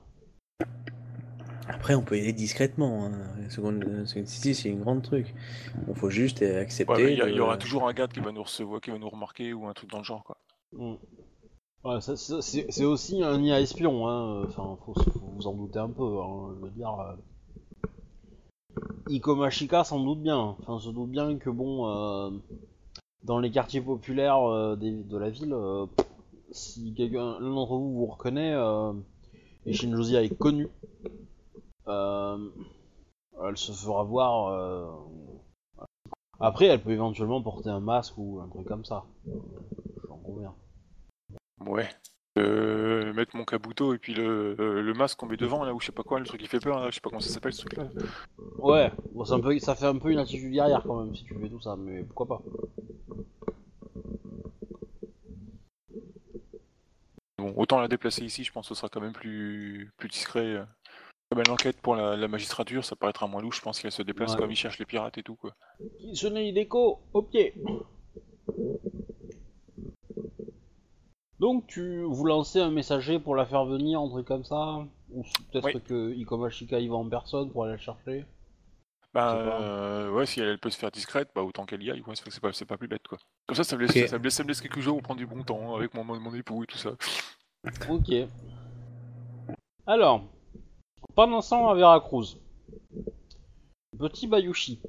Après, 1.67 1.95
on 1.95 2.01
peut 2.01 2.17
y 2.17 2.21
aller 2.21 2.33
discrètement. 2.33 3.05
Hein. 3.05 3.11
Second, 3.49 3.79
Second 4.05 4.25
City, 4.25 4.53
c'est 4.53 4.71
un 4.71 4.75
grand 4.75 4.99
truc. 5.01 5.33
Bon, 5.87 5.93
faut 5.95 6.09
juste 6.09 6.41
euh, 6.41 6.61
accepter. 6.61 6.93
Ouais, 6.93 7.13
il 7.13 7.19
y, 7.19 7.31
il 7.33 7.41
aura 7.41 7.57
toujours 7.57 7.87
un 7.87 7.93
gars 7.93 8.07
qui 8.07 8.19
va 8.19 8.31
nous 8.31 8.43
recevoir, 8.43 8.81
qui 8.81 8.91
va 8.91 8.97
nous 8.99 9.09
remarquer 9.09 9.53
ou 9.53 9.65
un 9.67 9.73
truc 9.73 9.89
dans 9.89 9.99
le 9.99 10.03
genre, 10.03 10.23
quoi. 10.23 10.37
Mm. 10.73 10.95
Ouais, 11.83 11.99
c'est 12.01 12.83
aussi 12.85 13.23
un 13.23 13.41
IA 13.41 13.61
espion, 13.61 14.07
hein. 14.07 14.43
Enfin, 14.47 14.77
faut, 14.85 14.93
faut 14.93 15.31
vous 15.35 15.47
en 15.47 15.53
douter 15.53 15.79
un 15.79 15.89
peu. 15.89 16.19
Hein. 16.21 16.55
Je 16.59 16.65
veux 16.65 16.71
dire, 16.71 16.99
euh... 16.99 17.15
Ikomashika 19.09 19.83
s'en 19.83 19.99
doute 20.03 20.21
bien. 20.21 20.37
Enfin, 20.37 20.79
se 20.79 20.89
doute 20.89 21.11
bien 21.11 21.37
que 21.37 21.49
bon, 21.49 21.87
euh, 21.87 22.31
dans 23.23 23.39
les 23.39 23.51
quartiers 23.51 23.81
populaires 23.81 24.43
euh, 24.49 24.75
des- 24.75 25.03
de 25.03 25.17
la 25.17 25.29
ville, 25.29 25.53
euh, 25.53 25.85
si 26.51 26.93
quelqu'un, 26.95 27.39
l'un 27.39 27.53
d'entre 27.53 27.75
vous 27.77 27.93
vous 27.93 28.05
reconnaît, 28.07 28.53
euh, 28.53 28.93
et 29.67 29.73
Shinjozia 29.73 30.23
est 30.23 30.35
connue, 30.35 30.67
euh, 31.05 31.09
elle 31.87 33.57
se 33.57 33.71
fera 33.71 34.03
voir. 34.03 34.47
euh, 34.47 34.85
Après, 36.39 36.65
elle 36.65 36.81
peut 36.81 36.91
éventuellement 36.91 37.41
porter 37.41 37.69
un 37.69 37.79
masque 37.79 38.17
ou 38.17 38.39
un 38.41 38.49
truc 38.49 38.67
comme 38.67 38.85
ça. 38.85 39.05
Euh, 39.27 39.31
J'en 40.07 40.17
conviens. 40.17 40.53
Ouais. 41.59 41.87
Euh, 42.37 43.13
mettre 43.13 43.35
mon 43.37 43.45
kabuto 43.45 43.93
et 43.93 43.97
puis 43.97 44.13
le, 44.13 44.57
euh, 44.59 44.81
le 44.81 44.93
masque 44.93 45.17
qu'on 45.19 45.25
met 45.25 45.37
devant, 45.37 45.63
là, 45.63 45.73
ou 45.73 45.79
je 45.79 45.85
sais 45.85 45.93
pas 45.93 46.03
quoi, 46.03 46.19
le 46.19 46.25
truc 46.25 46.41
qui 46.41 46.47
fait 46.47 46.59
peur, 46.59 46.79
là, 46.81 46.89
je 46.89 46.95
sais 46.95 47.01
pas 47.01 47.09
comment 47.09 47.21
ça 47.21 47.29
s'appelle 47.29 47.53
ce 47.53 47.61
truc-là. 47.61 47.87
Ouais, 48.57 48.91
bon, 49.13 49.23
c'est 49.23 49.33
un 49.33 49.39
peu, 49.39 49.57
ça 49.59 49.73
fait 49.73 49.85
un 49.85 49.97
peu 49.97 50.11
une 50.11 50.19
attitude 50.19 50.51
guerrière 50.51 50.83
quand 50.83 51.01
même 51.01 51.15
si 51.15 51.23
tu 51.23 51.33
fais 51.39 51.49
tout 51.49 51.61
ça, 51.61 51.77
mais 51.77 52.03
pourquoi 52.03 52.27
pas. 52.27 52.41
Bon, 57.37 57.53
autant 57.57 57.79
la 57.79 57.87
déplacer 57.87 58.23
ici, 58.23 58.43
je 58.43 58.51
pense 58.51 58.67
que 58.67 58.75
ce 58.75 58.79
sera 58.79 58.89
quand 58.89 59.01
même 59.01 59.13
plus, 59.13 59.91
plus 59.97 60.09
discret. 60.09 60.61
Euh. 61.31 61.35
Comme 61.35 61.43
elle 61.45 61.51
enquête 61.51 61.81
pour 61.81 61.95
la, 61.95 62.15
la 62.15 62.27
magistrature, 62.27 62.85
ça 62.85 62.95
paraîtra 62.95 63.27
moins 63.27 63.41
louche, 63.41 63.57
je 63.57 63.61
pense 63.61 63.79
qu'elle 63.79 63.91
se 63.91 64.01
déplace 64.01 64.33
Ouais. 64.33 64.37
comme 64.37 64.51
il 64.51 64.55
cherche 64.55 64.79
les 64.79 64.85
pirates 64.85 65.17
et 65.17 65.23
tout, 65.23 65.35
quoi. 65.35 65.55
Kitsune 65.99 66.37
Hideko, 66.37 66.99
au 67.13 67.21
pied 67.21 67.53
Donc 71.39 71.67
tu 71.67 72.03
vous 72.03 72.25
lancez 72.25 72.61
un 72.61 72.71
messager 72.71 73.19
pour 73.19 73.35
la 73.35 73.45
faire 73.45 73.65
venir, 73.65 73.99
un 73.99 74.07
truc 74.09 74.25
comme 74.25 74.45
ça? 74.45 74.85
Ou 75.11 75.23
peut-être 75.51 75.65
Oui. 75.65 75.81
que 75.81 76.13
Ikomashika 76.13 76.79
y 76.79 76.87
va 76.87 76.95
en 76.95 77.09
personne 77.09 77.51
pour 77.51 77.65
aller 77.65 77.73
la 77.73 77.77
chercher? 77.79 78.25
Bah, 79.13 79.35
euh, 79.37 80.11
ouais, 80.11 80.25
si 80.25 80.41
elle, 80.41 80.47
elle 80.49 80.59
peut 80.59 80.69
se 80.69 80.77
faire 80.77 80.91
discrète, 80.91 81.29
bah 81.33 81.41
autant 81.41 81.65
qu'elle 81.65 81.81
y 81.83 81.89
aille, 81.89 82.01
ouais, 82.01 82.15
c'est 82.15 82.29
c'est 82.29 82.41
pas, 82.41 82.51
c'est 82.51 82.65
pas 82.65 82.77
plus 82.77 82.87
bête, 82.89 83.07
quoi. 83.07 83.17
Comme 83.47 83.55
ça, 83.55 83.63
ça 83.63 83.77
me, 83.77 83.85
laisse, 83.85 84.09
ça, 84.09 84.17
me 84.17 84.23
laisse, 84.23 84.33
ça 84.33 84.43
me 84.43 84.49
laisse 84.49 84.59
quelques 84.59 84.81
jours 84.81 84.95
pour 84.95 85.03
prendre 85.03 85.19
du 85.19 85.25
bon 85.25 85.41
temps 85.43 85.75
avec 85.75 85.93
mon, 85.93 86.03
mon, 86.03 86.19
mon 86.19 86.33
époux 86.35 86.63
et 86.63 86.67
tout 86.67 86.77
ça. 86.77 86.91
Ok. 87.89 88.11
Alors, 89.87 90.23
pendant 91.15 91.41
ce 91.41 91.49
temps 91.51 91.69
à 91.69 91.75
Veracruz, 91.75 92.37
petit 93.97 94.27
Bayushi. 94.27 94.79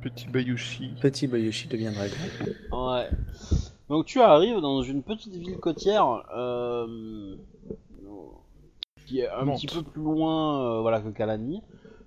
Petit 0.00 0.28
Bayushi. 0.28 0.94
Petit 1.00 1.26
Bayoshi 1.26 1.68
deviendra 1.68 2.04
grand. 2.08 2.92
Ouais. 2.92 3.10
Donc 3.88 4.06
tu 4.06 4.20
arrives 4.20 4.60
dans 4.60 4.82
une 4.82 5.02
petite 5.02 5.34
ville 5.34 5.58
côtière 5.58 6.22
euh, 6.36 7.36
qui 9.06 9.20
est 9.20 9.28
un 9.28 9.46
petit 9.54 9.66
peu 9.66 9.82
plus 9.82 10.02
loin 10.02 10.62
euh, 10.62 10.80
voilà, 10.80 11.00
que 11.00 11.08
Kalani. 11.08 11.62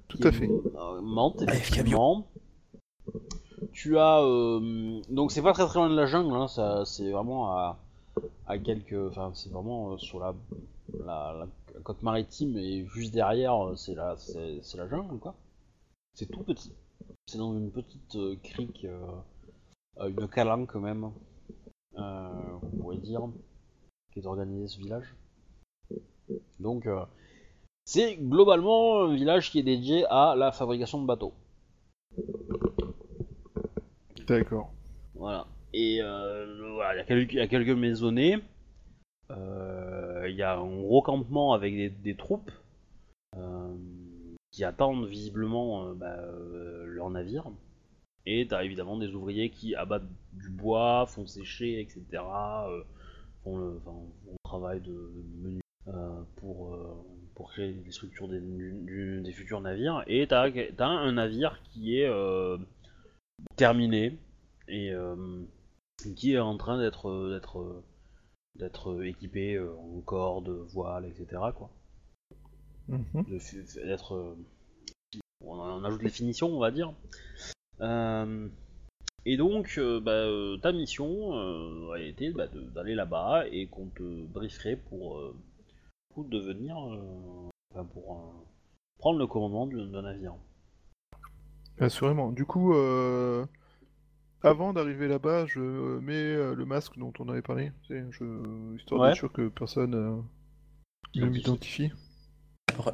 Tout 0.07 0.19
à 0.23 0.27
est, 0.27 0.31
fait. 0.31 0.47
euh, 0.47 1.01
Mantes, 1.01 1.41
Avec 1.43 1.55
effectivement. 1.55 2.27
Tu 3.73 3.97
as... 3.97 4.21
euh, 4.21 5.01
donc 5.09 5.31
c'est 5.31 5.41
pas 5.41 5.53
très 5.53 5.65
très 5.65 5.79
loin 5.79 5.89
de 5.89 5.95
la 5.95 6.05
jungle, 6.05 6.33
hein, 6.35 6.47
c'est 6.85 7.09
vraiment 7.11 7.51
à, 7.51 7.77
à 8.47 8.57
quelques... 8.57 8.95
Enfin 9.09 9.31
c'est 9.33 9.51
vraiment 9.51 9.93
euh, 9.93 9.97
sur 9.97 10.19
la, 10.19 10.33
la, 11.05 11.33
la 11.39 11.47
côte 11.81 12.01
maritime 12.03 12.57
et 12.57 12.85
juste 12.87 13.13
derrière 13.13 13.67
euh, 13.67 13.75
c'est 13.75 13.95
la, 13.95 14.15
c'est, 14.17 14.75
la 14.75 14.87
jungle 14.87 15.19
quoi. 15.19 15.35
C'est 16.13 16.29
tout 16.29 16.43
petit. 16.43 16.73
C'est 17.25 17.37
dans 17.37 17.53
une 17.53 17.71
petite 17.71 18.15
euh, 18.15 18.35
crique, 18.43 18.85
euh, 18.85 18.99
euh, 19.99 20.09
une 20.09 20.27
calanque 20.27 20.71
quand 20.71 20.79
même, 20.79 21.11
on 21.95 22.59
pourrait 22.79 22.97
dire, 22.97 23.21
qui 24.11 24.19
est 24.19 24.25
organisé 24.25 24.67
ce 24.67 24.77
village. 24.79 25.15
Donc 26.59 26.87
c'est 27.85 28.15
globalement 28.15 29.03
un 29.03 29.15
village 29.15 29.51
qui 29.51 29.59
est 29.59 29.63
dédié 29.63 30.05
à 30.09 30.35
la 30.35 30.51
fabrication 30.51 31.01
de 31.01 31.07
bateaux. 31.07 31.33
D'accord. 34.27 34.71
Voilà. 35.15 35.47
Et 35.73 36.01
voilà, 36.01 36.95
il 36.95 36.97
y 36.97 37.01
a 37.01 37.05
quelques, 37.05 37.33
il 37.33 37.37
y 37.37 37.41
a 37.41 37.47
quelques 37.47 37.77
maisonnées. 37.77 38.37
Euh, 39.31 40.27
Il 40.29 40.35
y 40.35 40.43
a 40.43 40.57
un 40.57 40.81
gros 40.81 41.01
campement 41.01 41.53
avec 41.53 42.01
des, 42.01 42.15
troupes 42.15 42.51
euh, 43.37 43.75
qui 44.51 44.63
attendent 44.63 45.07
visiblement 45.07 45.85
euh, 45.85 45.93
bah, 45.93 46.17
euh, 46.19 46.85
leur 46.85 47.09
navire. 47.09 47.51
Et 48.25 48.47
t'as 48.47 48.63
évidemment 48.63 48.97
des 48.97 49.13
ouvriers 49.15 49.49
qui 49.49 49.75
abattent 49.75 50.07
du 50.33 50.49
bois, 50.49 51.05
font 51.07 51.25
sécher, 51.25 51.81
etc. 51.81 52.23
euh, 52.67 52.83
font, 53.43 53.57
le, 53.57 53.79
travail 54.43 54.81
de, 54.81 55.11
menu 55.39 55.61
euh, 55.87 56.21
pour, 56.35 56.75
euh, 56.75 56.93
pour 57.35 57.51
créer 57.51 57.73
les 57.73 57.91
structures 57.91 58.27
des, 58.27 59.31
futurs 59.31 59.61
navires. 59.61 60.03
Et 60.07 60.27
t'as 60.27 60.49
as 60.49 60.85
un 60.85 61.13
navire 61.13 61.61
qui 61.63 61.97
est 61.97 62.07
euh, 62.07 62.57
terminé 63.55 64.17
et 64.67 64.91
euh, 64.91 65.15
qui 66.15 66.33
est 66.33 66.39
en 66.39 66.57
train 66.57 66.79
d'être 66.79 67.09
euh, 67.09 67.33
d'être 67.33 67.59
euh, 67.59 67.83
d'être 68.55 69.03
équipé 69.03 69.55
euh, 69.55 69.73
en 69.75 70.01
cordes, 70.01 70.49
voiles, 70.49 71.05
etc. 71.05 71.41
quoi. 71.55 71.69
Mhm. 72.87 73.23
D'être 73.85 74.15
euh, 74.15 74.35
on, 75.43 75.59
on 75.59 75.83
ajoute 75.83 76.03
les 76.03 76.09
finitions, 76.09 76.47
on 76.47 76.59
va 76.59 76.71
dire. 76.71 76.93
Euh, 77.79 78.47
et 79.25 79.37
donc, 79.37 79.75
euh, 79.77 79.99
bah, 79.99 80.11
euh, 80.11 80.57
ta 80.57 80.71
mission 80.71 81.35
euh, 81.35 81.91
a 81.93 81.99
été 81.99 82.31
bah, 82.31 82.47
d'aller 82.47 82.95
là-bas 82.95 83.45
et 83.51 83.67
qu'on 83.67 83.87
te 83.87 84.03
brieferait 84.25 84.75
pour, 84.75 85.17
euh, 85.17 85.35
pour 86.13 86.25
devenir, 86.25 86.75
euh, 86.77 87.49
enfin, 87.73 87.85
pour 87.85 88.17
euh, 88.17 88.45
prendre 88.97 89.19
le 89.19 89.27
commandement 89.27 89.67
du- 89.67 89.87
d'un 89.87 90.01
navire. 90.01 90.35
Assurément. 91.79 92.31
Du 92.31 92.45
coup, 92.45 92.73
euh, 92.73 93.45
avant 94.43 94.73
d'arriver 94.73 95.07
là-bas, 95.07 95.45
je 95.45 95.59
mets 95.99 96.13
euh, 96.13 96.55
le 96.55 96.65
masque 96.65 96.97
dont 96.97 97.13
on 97.19 97.29
avait 97.29 97.41
parlé, 97.41 97.71
je... 97.89 98.75
histoire 98.75 99.01
Ouais. 99.01 99.07
d'être 99.09 99.17
sûr 99.17 99.31
que 99.31 99.47
personne 99.49 99.93
euh, 99.95 100.15
ne 101.15 101.25
m'identifie. 101.27 101.91
Ouais. 102.85 102.93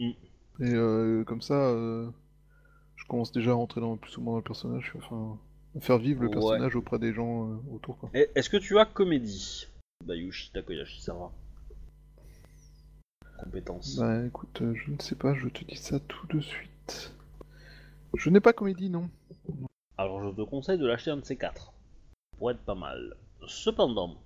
Mm. 0.00 0.12
Et 0.64 0.72
euh, 0.74 1.24
comme 1.24 1.42
ça, 1.42 1.54
euh, 1.54 2.10
je 2.96 3.04
commence 3.06 3.30
déjà 3.32 3.50
à 3.50 3.54
rentrer 3.54 3.80
dans, 3.80 3.96
plus 3.96 4.16
ou 4.16 4.22
moins 4.22 4.32
dans 4.34 4.38
le 4.38 4.44
personnage, 4.44 4.92
enfin, 4.96 5.38
à 5.76 5.80
faire 5.80 5.98
vivre 5.98 6.22
le 6.22 6.28
Ouais. 6.28 6.34
personnage 6.34 6.76
auprès 6.76 6.98
des 6.98 7.12
gens 7.12 7.50
euh, 7.50 7.56
autour. 7.72 7.98
Quoi. 7.98 8.10
Et- 8.14 8.28
Est-ce 8.34 8.48
que 8.50 8.56
tu 8.56 8.78
as 8.78 8.86
comédie? 8.86 9.66
Bayushi 10.04 10.50
Takoyashi 10.52 11.00
Sara. 11.02 11.32
Compétence. 13.42 13.96
Bah 13.98 14.24
écoute, 14.24 14.62
euh, 14.62 14.74
je 14.74 14.90
ne 14.90 14.98
sais 14.98 15.14
pas, 15.14 15.34
je 15.34 15.48
te 15.48 15.62
dis 15.64 15.76
ça 15.76 16.00
tout 16.00 16.26
de 16.28 16.40
suite. 16.40 17.12
Je 18.14 18.30
n'ai 18.30 18.40
pas 18.40 18.54
comédie, 18.54 18.88
non. 18.88 19.10
Alors 19.98 20.22
je 20.22 20.30
te 20.34 20.42
conseille 20.42 20.78
de 20.78 20.86
l'acheter 20.86 21.10
un 21.10 21.16
de 21.18 21.24
ces 21.24 21.36
quatre. 21.36 21.72
Pour 22.38 22.50
être 22.50 22.60
pas 22.60 22.74
mal. 22.74 23.16
Cependant, 23.46 24.16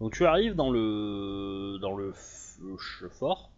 donc 0.00 0.12
tu 0.12 0.26
arrives 0.26 0.54
dans 0.54 0.70
le 0.70 1.78
dans 1.80 1.94
le, 1.96 2.12
le 2.60 3.08
fort. 3.08 3.50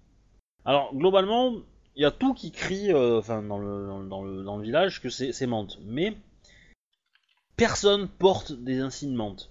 Alors 0.64 0.94
globalement, 0.94 1.52
il 1.96 2.02
y 2.02 2.04
a 2.04 2.10
tout 2.10 2.34
qui 2.34 2.52
crie, 2.52 2.92
euh, 2.92 3.18
enfin 3.18 3.42
dans 3.42 3.58
le 3.58 4.06
dans, 4.08 4.22
le- 4.22 4.44
dans 4.44 4.56
le 4.56 4.62
village 4.62 5.00
que 5.00 5.08
c'est 5.08 5.46
menthe, 5.46 5.78
mais 5.84 6.16
personne 7.56 8.08
porte 8.08 8.52
des 8.52 8.78
insignes 8.80 9.14
menthe. 9.16 9.50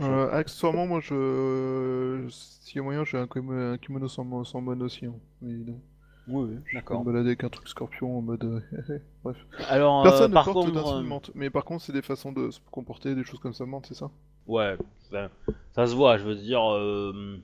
Euh, 0.00 0.30
accessoirement, 0.32 0.86
moi, 0.88 0.98
je... 1.00 2.26
S'il 2.28 2.76
y 2.76 2.78
a 2.80 2.82
moyen, 2.82 3.04
j'ai 3.04 3.18
un, 3.18 3.26
kimo- 3.26 3.52
un 3.74 3.78
kimono 3.78 4.08
sans, 4.08 4.42
sans 4.42 4.60
mono 4.60 4.86
aussi, 4.86 5.06
hein, 5.06 5.14
évidemment. 5.42 5.80
Oui, 6.28 6.50
oui, 6.50 6.58
d'accord. 6.72 7.00
me 7.00 7.06
balader 7.06 7.28
avec 7.30 7.44
un 7.44 7.48
truc 7.48 7.68
scorpion 7.68 8.18
en 8.18 8.22
mode. 8.22 8.44
euh, 8.44 8.98
Bref. 9.22 9.36
Alors, 9.68 10.00
euh, 10.00 10.02
Personne 10.04 10.30
ne 10.30 10.34
par 10.34 10.44
porte 10.44 10.72
contre, 10.72 10.86
euh, 10.88 11.18
mais 11.34 11.50
par 11.50 11.64
contre, 11.64 11.84
c'est 11.84 11.92
des 11.92 12.02
façons 12.02 12.32
de 12.32 12.50
se 12.50 12.60
comporter, 12.70 13.14
des 13.14 13.24
choses 13.24 13.38
comme 13.40 13.54
ça, 13.54 13.64
menthe, 13.64 13.86
c'est 13.86 13.94
ça? 13.94 14.10
Ouais, 14.46 14.76
ça, 15.10 15.28
ça 15.74 15.86
se 15.86 15.94
voit, 15.94 16.18
je 16.18 16.24
veux 16.24 16.34
dire, 16.34 16.72
euh, 16.72 17.40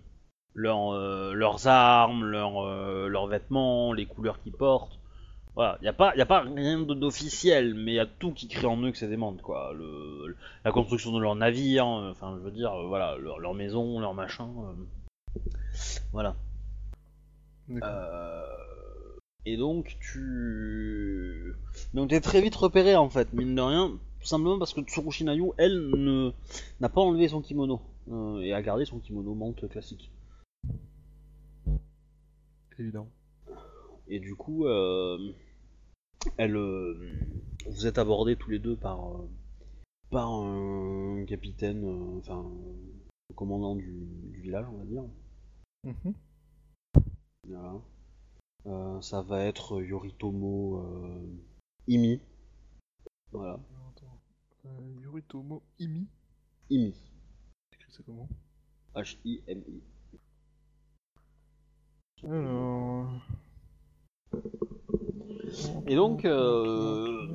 leurs, 0.54 0.92
euh, 0.94 1.32
leurs 1.32 1.66
armes, 1.68 2.24
leurs, 2.24 2.60
euh, 2.64 3.08
leurs 3.08 3.26
vêtements, 3.28 3.92
les 3.92 4.06
couleurs 4.06 4.40
qu'ils 4.42 4.52
portent. 4.52 4.98
Voilà, 5.54 5.78
y 5.82 5.88
a 5.88 5.92
pas, 5.92 6.16
y 6.16 6.20
a 6.22 6.26
pas 6.26 6.40
rien 6.40 6.80
d'officiel, 6.80 7.74
mais 7.74 7.92
y 7.94 7.98
a 8.00 8.06
tout 8.06 8.32
qui 8.32 8.48
crée 8.48 8.66
en 8.66 8.80
eux 8.82 8.90
que 8.90 8.96
c'est 8.96 9.08
des 9.08 9.18
mondes, 9.18 9.42
quoi. 9.42 9.72
Le, 9.74 10.34
la 10.64 10.72
construction 10.72 11.12
de 11.12 11.20
leur 11.20 11.34
navire, 11.36 11.86
euh, 11.86 12.10
enfin, 12.10 12.34
je 12.38 12.44
veux 12.44 12.50
dire, 12.50 12.72
euh, 12.72 12.86
voilà, 12.86 13.16
leur, 13.18 13.38
leur 13.38 13.52
maison, 13.52 14.00
leur 14.00 14.14
machin. 14.14 14.48
euh, 14.58 15.40
voilà. 16.12 16.34
D'accord. 17.68 17.88
Euh, 17.90 18.42
et 19.44 19.56
donc 19.56 19.96
tu 20.00 21.54
donc 21.94 22.10
t'es 22.10 22.20
très 22.20 22.40
vite 22.40 22.54
repéré 22.54 22.94
en 22.96 23.08
fait 23.10 23.32
mine 23.32 23.54
de 23.54 23.60
rien 23.60 23.98
tout 24.20 24.26
simplement 24.26 24.58
parce 24.58 24.72
que 24.72 24.80
Tsurushinayu 24.82 25.50
elle 25.58 25.90
ne 25.90 26.30
n'a 26.80 26.88
pas 26.88 27.00
enlevé 27.00 27.28
son 27.28 27.40
kimono 27.42 27.80
euh, 28.10 28.40
et 28.40 28.52
a 28.52 28.62
gardé 28.62 28.84
son 28.84 28.98
kimono 29.00 29.34
menthe 29.34 29.68
classique 29.68 30.10
Évidemment. 32.78 33.10
et 34.08 34.18
du 34.20 34.34
coup 34.34 34.66
euh, 34.66 35.18
elle 36.36 36.56
euh, 36.56 36.94
vous 37.66 37.86
êtes 37.86 37.98
abordés 37.98 38.36
tous 38.36 38.50
les 38.50 38.58
deux 38.58 38.76
par 38.76 38.98
par 40.10 40.30
un 40.30 41.24
capitaine 41.26 41.84
enfin 42.18 42.44
commandant 43.34 43.74
du, 43.76 43.92
du 44.30 44.40
village 44.40 44.66
on 44.72 44.78
va 44.78 44.84
dire 44.84 45.04
Mhm. 45.84 46.14
Voilà. 47.48 47.74
Euh, 48.66 49.00
ça 49.00 49.22
va 49.22 49.44
être 49.44 49.82
Yoritomo 49.82 50.78
euh, 50.78 51.26
Imi. 51.88 52.20
Voilà. 53.32 53.58
Euh, 54.64 55.00
Yoritomo 55.02 55.62
Imi. 55.80 56.06
Imi. 56.70 56.94
Ça 57.90 58.02
comment? 58.06 58.28
H-I-M-I. 58.94 59.82
Alors. 62.24 63.10
Et 65.86 65.96
donc, 65.96 66.24
euh, 66.24 67.26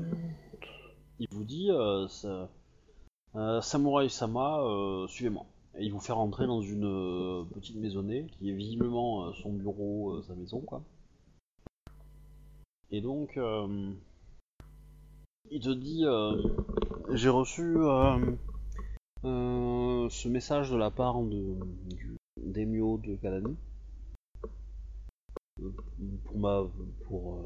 Il 1.19 1.27
vous 1.31 1.43
dit 1.43 1.69
euh, 1.71 2.07
ça- 2.07 2.49
euh, 3.35 3.59
Samurai 3.61 4.07
Sama, 4.09 4.61
suivez-moi. 5.09 5.45
Et 5.79 5.85
il 5.85 5.91
vous 5.91 5.99
fait 5.99 6.13
rentrer 6.13 6.47
dans 6.47 6.61
une 6.61 7.45
petite 7.53 7.75
maisonnée 7.75 8.25
qui 8.31 8.49
est 8.49 8.53
visiblement 8.53 9.31
son 9.33 9.51
bureau, 9.53 10.21
sa 10.23 10.33
maison, 10.33 10.61
quoi. 10.61 10.81
Et 12.91 13.01
donc, 13.01 13.37
euh, 13.37 13.91
il 15.51 15.61
te 15.61 15.69
dit 15.73 16.05
euh, 16.05 16.41
J'ai 17.13 17.29
reçu 17.29 17.75
euh, 17.77 18.19
ce 19.23 20.27
message 20.29 20.71
de 20.71 20.77
la 20.77 20.89
part 20.91 21.21
de, 21.21 21.57
du 21.95 22.17
Daimyo 22.41 22.97
de 22.97 23.15
Kalani 23.17 23.55
pour 26.25 26.37
ma- 26.37 26.67
pour 27.05 27.43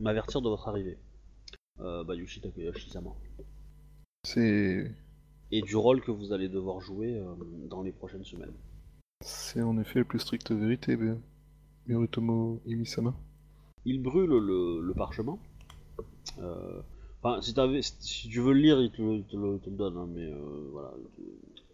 m'avertir 0.00 0.40
de 0.42 0.48
votre 0.48 0.68
arrivée. 0.68 0.98
Bayushi 1.78 2.40
Takayashi-sama. 2.40 3.10
C'est. 4.24 4.90
Et 5.52 5.62
du 5.62 5.76
rôle 5.76 6.00
que 6.02 6.10
vous 6.10 6.32
allez 6.32 6.48
devoir 6.48 6.80
jouer 6.80 7.22
dans 7.70 7.82
les 7.82 7.92
prochaines 7.92 8.24
semaines. 8.24 8.52
C'est 9.24 9.62
en 9.62 9.78
effet 9.78 10.00
la 10.00 10.04
plus 10.04 10.18
stricte 10.18 10.50
vérité. 10.50 10.98
Yoritomo 11.86 12.60
Imi-sama. 12.66 13.14
Il 13.84 14.02
brûle 14.02 14.30
le, 14.30 14.80
le 14.82 14.94
parchemin. 14.94 15.38
Euh, 16.38 16.82
Enfin, 17.22 17.40
si, 17.42 17.52
si 18.00 18.28
tu 18.28 18.40
veux 18.40 18.52
le 18.52 18.60
lire, 18.60 18.80
il 18.80 18.92
te 18.92 19.02
le, 19.02 19.24
te 19.24 19.36
le- 19.36 19.58
te 19.58 19.70
le 19.70 19.76
donne, 19.76 19.96
hein, 19.96 20.06
mais 20.08 20.22
euh, 20.32 20.68
voilà. 20.70 20.92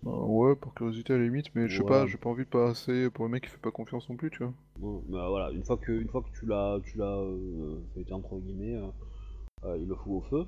Ah, 0.06 0.08
ouais, 0.08 0.56
pour 0.56 0.72
curiosité 0.72 1.12
à 1.12 1.18
la 1.18 1.24
limite, 1.24 1.54
mais 1.54 1.68
je 1.68 1.76
sais 1.76 1.82
Ouais. 1.82 1.84
pas, 1.84 2.06
j'ai 2.06 2.16
pas 2.16 2.30
envie 2.30 2.44
de 2.44 2.48
passer 2.48 3.10
pour 3.10 3.26
le 3.26 3.30
mec 3.32 3.42
qui 3.44 3.50
fait 3.50 3.58
pas 3.58 3.70
confiance 3.70 4.08
non 4.08 4.16
plus, 4.16 4.30
tu 4.30 4.42
vois. 4.42 4.54
Bon, 4.76 5.04
bah, 5.08 5.28
voilà, 5.28 5.50
une 5.52 5.62
fois 5.64 5.76
que, 5.76 5.92
une 5.92 6.08
fois 6.08 6.22
que 6.22 6.30
tu 6.38 6.46
l'as, 6.46 6.80
tu 6.84 6.98
l'as 6.98 7.18
euh, 7.20 7.80
feuilleté 7.94 8.12
entre 8.12 8.38
guillemets, 8.38 8.74
euh, 8.76 8.88
euh, 9.64 9.78
il 9.78 9.88
le 9.88 9.94
fout 9.96 10.12
au 10.12 10.22
feu. 10.22 10.46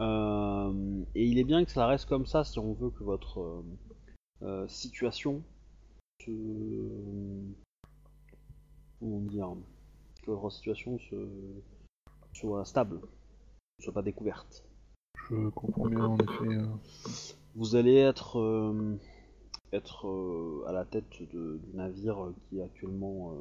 Euh, 0.00 1.04
et 1.14 1.26
il 1.26 1.38
est 1.38 1.44
bien 1.44 1.64
que 1.64 1.70
ça 1.72 1.86
reste 1.86 2.08
comme 2.08 2.26
ça 2.26 2.44
si 2.44 2.58
on 2.60 2.74
veut 2.74 2.90
que 2.90 3.04
votre 3.04 3.40
euh, 3.40 3.64
euh, 4.42 4.68
situation 4.68 5.44
se, 6.20 6.32
comment 8.98 9.20
dire, 9.20 9.56
que 10.22 10.30
votre 10.30 10.52
situation 10.52 10.98
se, 10.98 11.16
soit 12.34 12.64
stable, 12.64 13.00
ne 13.78 13.84
soit 13.84 13.92
pas 13.92 14.02
découverte. 14.02 14.64
Je 15.28 15.48
comprends 15.50 15.86
bien, 15.86 16.04
en 16.04 16.18
effet. 16.18 16.56
euh, 16.56 16.66
Vous 17.54 17.76
allez 17.76 17.96
être, 17.96 18.38
euh, 18.38 18.96
être 19.72 20.08
euh, 20.08 20.64
à 20.66 20.72
la 20.72 20.84
tête 20.84 21.22
de- 21.32 21.58
du 21.64 21.76
navire 21.76 22.32
qui 22.48 22.58
est 22.58 22.62
actuellement 22.62 23.34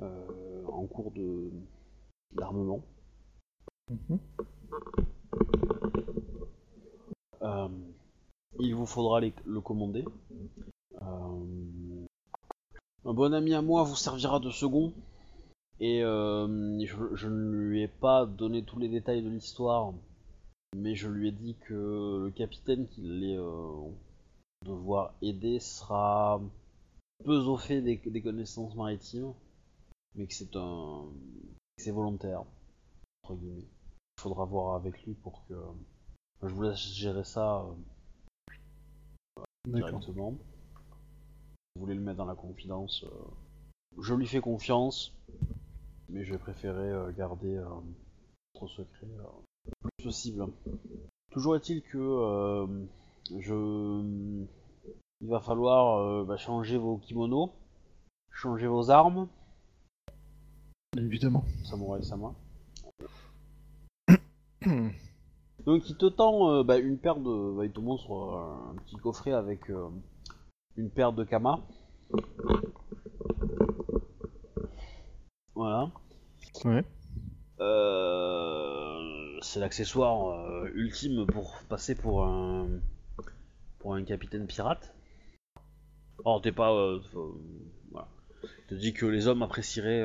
euh, 0.00 0.64
en 0.66 0.86
cours 0.86 1.10
de 1.12 1.50
d'armement. 2.32 2.82
mhm. 3.90 4.18
Il 8.58 8.74
vous 8.74 8.86
faudra 8.86 9.20
les- 9.20 9.32
le 9.46 9.60
commander. 9.60 10.04
Un 11.00 11.38
bon 13.14 13.32
ami 13.32 13.54
à 13.54 13.62
moi 13.62 13.84
vous 13.84 13.96
servira 13.96 14.40
de 14.40 14.50
second. 14.50 14.92
Et 15.80 16.02
euh, 16.04 16.78
je, 16.84 17.14
je 17.14 17.28
ne 17.28 17.50
lui 17.52 17.82
ai 17.82 17.88
pas 17.88 18.26
donné 18.26 18.62
tous 18.62 18.78
les 18.78 18.88
détails 18.88 19.22
de 19.22 19.30
l'histoire, 19.30 19.94
mais 20.76 20.94
je 20.94 21.08
lui 21.08 21.28
ai 21.28 21.32
dit 21.32 21.56
que 21.66 22.24
le 22.26 22.30
capitaine 22.30 22.86
qui 22.88 23.00
allait 23.08 23.36
euh, 23.38 23.88
devoir 24.64 25.14
aider 25.22 25.58
sera 25.58 26.40
peu 27.24 27.36
au 27.38 27.56
fait 27.56 27.80
des, 27.80 27.96
des 27.96 28.20
connaissances 28.22 28.74
maritimes, 28.74 29.32
mais 30.14 30.26
que 30.26 30.34
c'est 30.34 30.54
un, 30.56 31.04
que 31.76 31.82
c'est 31.82 31.90
volontaire 31.92 32.44
entre 33.24 33.36
guillemets. 33.36 33.66
Il 34.18 34.20
faudra 34.22 34.44
voir 34.44 34.74
avec 34.76 35.02
lui 35.04 35.14
pour 35.14 35.44
que 35.46 35.54
Enfin, 36.36 36.48
je 36.48 36.54
vous 36.54 36.62
laisse 36.62 36.78
gérer 36.78 37.24
ça 37.24 37.66
euh, 39.38 39.42
directement. 39.66 40.32
Vous 41.74 41.80
voulez 41.82 41.94
le 41.94 42.00
mettre 42.00 42.16
dans 42.18 42.24
la 42.24 42.34
confidence. 42.34 43.04
euh, 43.04 44.00
Je 44.00 44.14
lui 44.14 44.26
fais 44.26 44.40
confiance, 44.40 45.12
mais 46.10 46.24
je 46.24 46.32
vais 46.32 46.38
préférer 46.38 46.90
euh, 46.90 47.12
garder 47.12 47.56
euh, 47.56 47.64
notre 48.54 48.68
secret 48.68 49.06
euh, 49.06 49.22
le 49.66 49.90
plus 49.96 50.04
possible. 50.04 50.46
Toujours 51.30 51.56
est-il 51.56 51.82
que 51.82 52.66
je, 53.38 54.44
il 55.22 55.28
va 55.28 55.40
falloir 55.40 55.98
euh, 55.98 56.24
bah, 56.24 56.36
changer 56.36 56.78
vos 56.78 56.96
kimonos, 56.96 57.50
changer 58.32 58.66
vos 58.66 58.90
armes, 58.90 59.28
Évidemment. 60.96 61.44
samouraï 61.62 62.02
sama. 62.04 62.34
Donc 65.66 65.88
il 65.88 65.96
te 65.96 66.06
tend 66.06 66.50
euh, 66.50 66.62
bah, 66.64 66.78
une 66.78 66.98
paire 66.98 67.16
de. 67.16 67.56
Bah, 67.56 67.66
il 67.66 67.70
te 67.72 67.80
montre 67.80 68.10
euh, 68.12 68.70
un 68.72 68.74
petit 68.76 68.96
coffret 68.96 69.32
avec 69.32 69.70
une 70.76 70.90
paire 70.90 71.12
de 71.12 71.24
kamas. 71.24 71.60
Voilà. 75.54 75.90
Ouais. 76.64 76.84
Euh, 77.60 79.38
c'est 79.42 79.60
l'accessoire 79.60 80.30
euh, 80.30 80.70
ultime 80.74 81.26
pour 81.26 81.58
passer 81.68 81.94
pour 81.94 82.24
un 82.24 82.68
pour 83.78 83.94
un 83.94 84.04
capitaine 84.04 84.46
pirate. 84.46 84.94
Alors 86.24 86.40
t'es 86.40 86.52
pas. 86.52 86.72
euh, 86.72 87.00
voilà. 87.90 88.08
Il 88.42 88.66
te 88.68 88.74
dit 88.74 88.92
que 88.94 89.06
les 89.06 89.26
hommes 89.26 89.42
apprécieraient, 89.42 90.04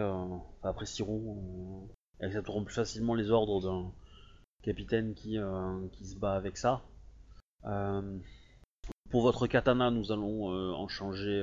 apprécieront, 0.63 1.87
et 2.19 2.25
accepteront 2.25 2.63
plus 2.63 2.75
facilement 2.75 3.13
les 3.13 3.29
ordres 3.29 3.61
d'un 3.61 3.91
capitaine 4.63 5.13
qui, 5.13 5.37
qui 5.91 6.05
se 6.05 6.17
bat 6.17 6.33
avec 6.33 6.57
ça. 6.57 6.81
Pour 9.11 9.21
votre 9.21 9.47
katana, 9.47 9.91
nous 9.91 10.11
allons 10.11 10.47
en 10.73 10.87
changer 10.87 11.41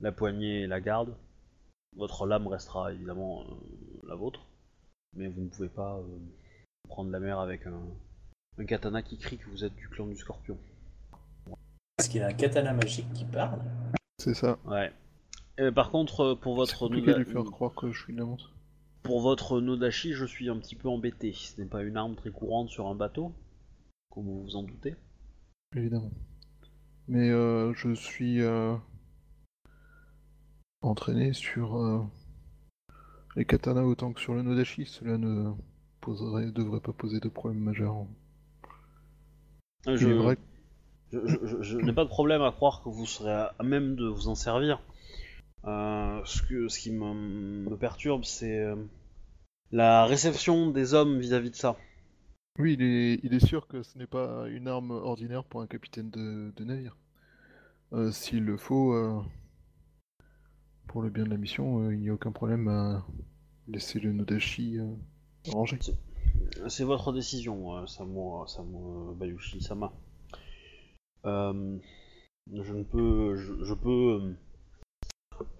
la 0.00 0.12
poignée 0.12 0.62
et 0.62 0.66
la 0.66 0.80
garde. 0.80 1.16
Votre 1.96 2.26
lame 2.26 2.46
restera 2.46 2.92
évidemment 2.92 3.42
euh, 3.42 4.06
la 4.08 4.14
vôtre, 4.14 4.46
mais 5.14 5.28
vous 5.28 5.42
ne 5.42 5.48
pouvez 5.48 5.68
pas 5.68 5.96
euh, 5.98 6.18
prendre 6.88 7.10
la 7.10 7.20
mer 7.20 7.38
avec 7.38 7.66
un, 7.66 7.80
un 8.58 8.64
katana 8.64 9.02
qui 9.02 9.18
crie 9.18 9.36
que 9.38 9.48
vous 9.50 9.64
êtes 9.64 9.74
du 9.76 9.88
clan 9.88 10.06
du 10.06 10.16
scorpion. 10.16 10.56
Est-ce 11.98 12.08
qu'il 12.08 12.20
y 12.20 12.24
a 12.24 12.28
un 12.28 12.32
katana 12.32 12.72
magique 12.72 13.12
qui 13.12 13.24
parle 13.24 13.60
C'est 14.18 14.34
ça. 14.34 14.58
Ouais. 14.64 14.92
Et 15.58 15.70
par 15.70 15.90
contre, 15.90 16.20
euh, 16.20 16.34
pour 16.34 16.54
votre 16.54 16.88
noda- 16.88 17.18
lui 17.18 17.24
faire 17.26 17.44
croire 17.44 17.74
que 17.74 17.92
je 17.92 18.02
suis 18.02 18.12
une 18.14 18.20
amante. 18.20 18.50
pour 19.02 19.20
votre 19.20 19.60
Nodashi, 19.60 20.12
je 20.14 20.24
suis 20.24 20.48
un 20.48 20.56
petit 20.58 20.74
peu 20.76 20.88
embêté. 20.88 21.32
Ce 21.34 21.60
n'est 21.60 21.66
pas 21.68 21.82
une 21.82 21.96
arme 21.96 22.14
très 22.14 22.30
courante 22.30 22.70
sur 22.70 22.86
un 22.88 22.94
bateau, 22.94 23.32
comme 24.10 24.24
vous 24.24 24.42
vous 24.44 24.56
en 24.56 24.62
doutez. 24.62 24.94
Évidemment. 25.76 26.10
Mais 27.08 27.30
euh, 27.30 27.74
je 27.74 27.92
suis 27.94 28.40
entraîné 30.82 31.32
sur 31.32 31.76
euh, 31.76 32.00
Les 33.36 33.44
katanas 33.44 33.82
autant 33.82 34.12
que 34.12 34.20
sur 34.20 34.34
le 34.34 34.42
Nodashi, 34.42 34.86
cela 34.86 35.18
ne 35.18 35.52
poserait, 36.00 36.50
devrait 36.50 36.80
pas 36.80 36.92
poser 36.92 37.20
de 37.20 37.28
problème 37.28 37.60
majeur. 37.60 38.06
Je, 39.86 41.76
n'ai 41.78 41.92
pas 41.92 42.04
de 42.04 42.08
problème 42.08 42.42
à 42.42 42.52
croire 42.52 42.82
que 42.82 42.88
vous 42.88 43.06
serez 43.06 43.32
à 43.32 43.62
même 43.62 43.96
de 43.96 44.06
vous 44.06 44.28
en 44.28 44.34
servir. 44.34 44.80
Euh, 45.64 46.20
ce, 46.24 46.42
que, 46.42 46.68
ce 46.68 46.78
qui 46.78 46.90
me, 46.90 47.14
me 47.14 47.76
perturbe, 47.76 48.24
c'est 48.24 48.58
euh, 48.58 48.76
la 49.70 50.06
réception 50.06 50.70
des 50.70 50.94
hommes 50.94 51.18
vis-à-vis 51.18 51.50
de 51.50 51.56
ça. 51.56 51.76
Oui, 52.58 52.74
il 52.74 52.82
est, 52.82 53.20
il 53.22 53.32
est 53.34 53.44
sûr 53.44 53.66
que 53.66 53.82
ce 53.82 53.96
n'est 53.96 54.06
pas 54.06 54.46
une 54.48 54.68
arme 54.68 54.90
ordinaire 54.90 55.44
pour 55.44 55.62
un 55.62 55.66
capitaine 55.66 56.10
de, 56.10 56.52
de 56.54 56.64
navire. 56.64 56.96
Euh, 57.92 58.10
S'il 58.10 58.44
le 58.44 58.56
faut, 58.56 58.92
euh, 58.94 59.20
pour 60.86 61.02
le 61.02 61.10
bien 61.10 61.24
de 61.24 61.30
la 61.30 61.36
mission, 61.36 61.80
euh, 61.80 61.94
il 61.94 62.00
n'y 62.00 62.10
a 62.10 62.14
aucun 62.14 62.32
problème 62.32 62.68
à 62.68 63.04
laisser 63.68 64.00
le 64.00 64.12
Nodashi 64.12 64.78
euh, 64.78 64.86
rangé. 65.48 65.78
C'est 66.68 66.84
votre 66.84 67.12
décision, 67.12 67.76
euh, 67.76 67.86
Samu, 67.86 68.46
Samu 68.46 69.14
Bayushi 69.14 69.62
Sama. 69.62 69.92
Je 71.24 72.72
ne 72.72 72.82
peux, 72.82 73.36
je, 73.36 73.74
peux 73.74 74.34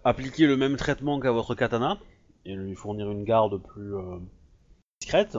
appliquer 0.05 0.47
le 0.47 0.57
même 0.57 0.77
traitement 0.77 1.20
qu'à 1.20 1.31
votre 1.31 1.55
katana 1.55 1.99
et 2.44 2.57
lui 2.57 2.74
fournir 2.74 3.11
une 3.11 3.24
garde 3.24 3.62
plus 3.62 3.94
discrète. 5.01 5.39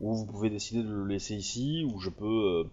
Ou 0.00 0.14
vous 0.14 0.26
pouvez 0.26 0.48
décider 0.48 0.82
de 0.82 0.92
le 0.92 1.06
laisser 1.06 1.34
ici, 1.34 1.84
ou 1.84 1.98
je 1.98 2.10
peux 2.10 2.68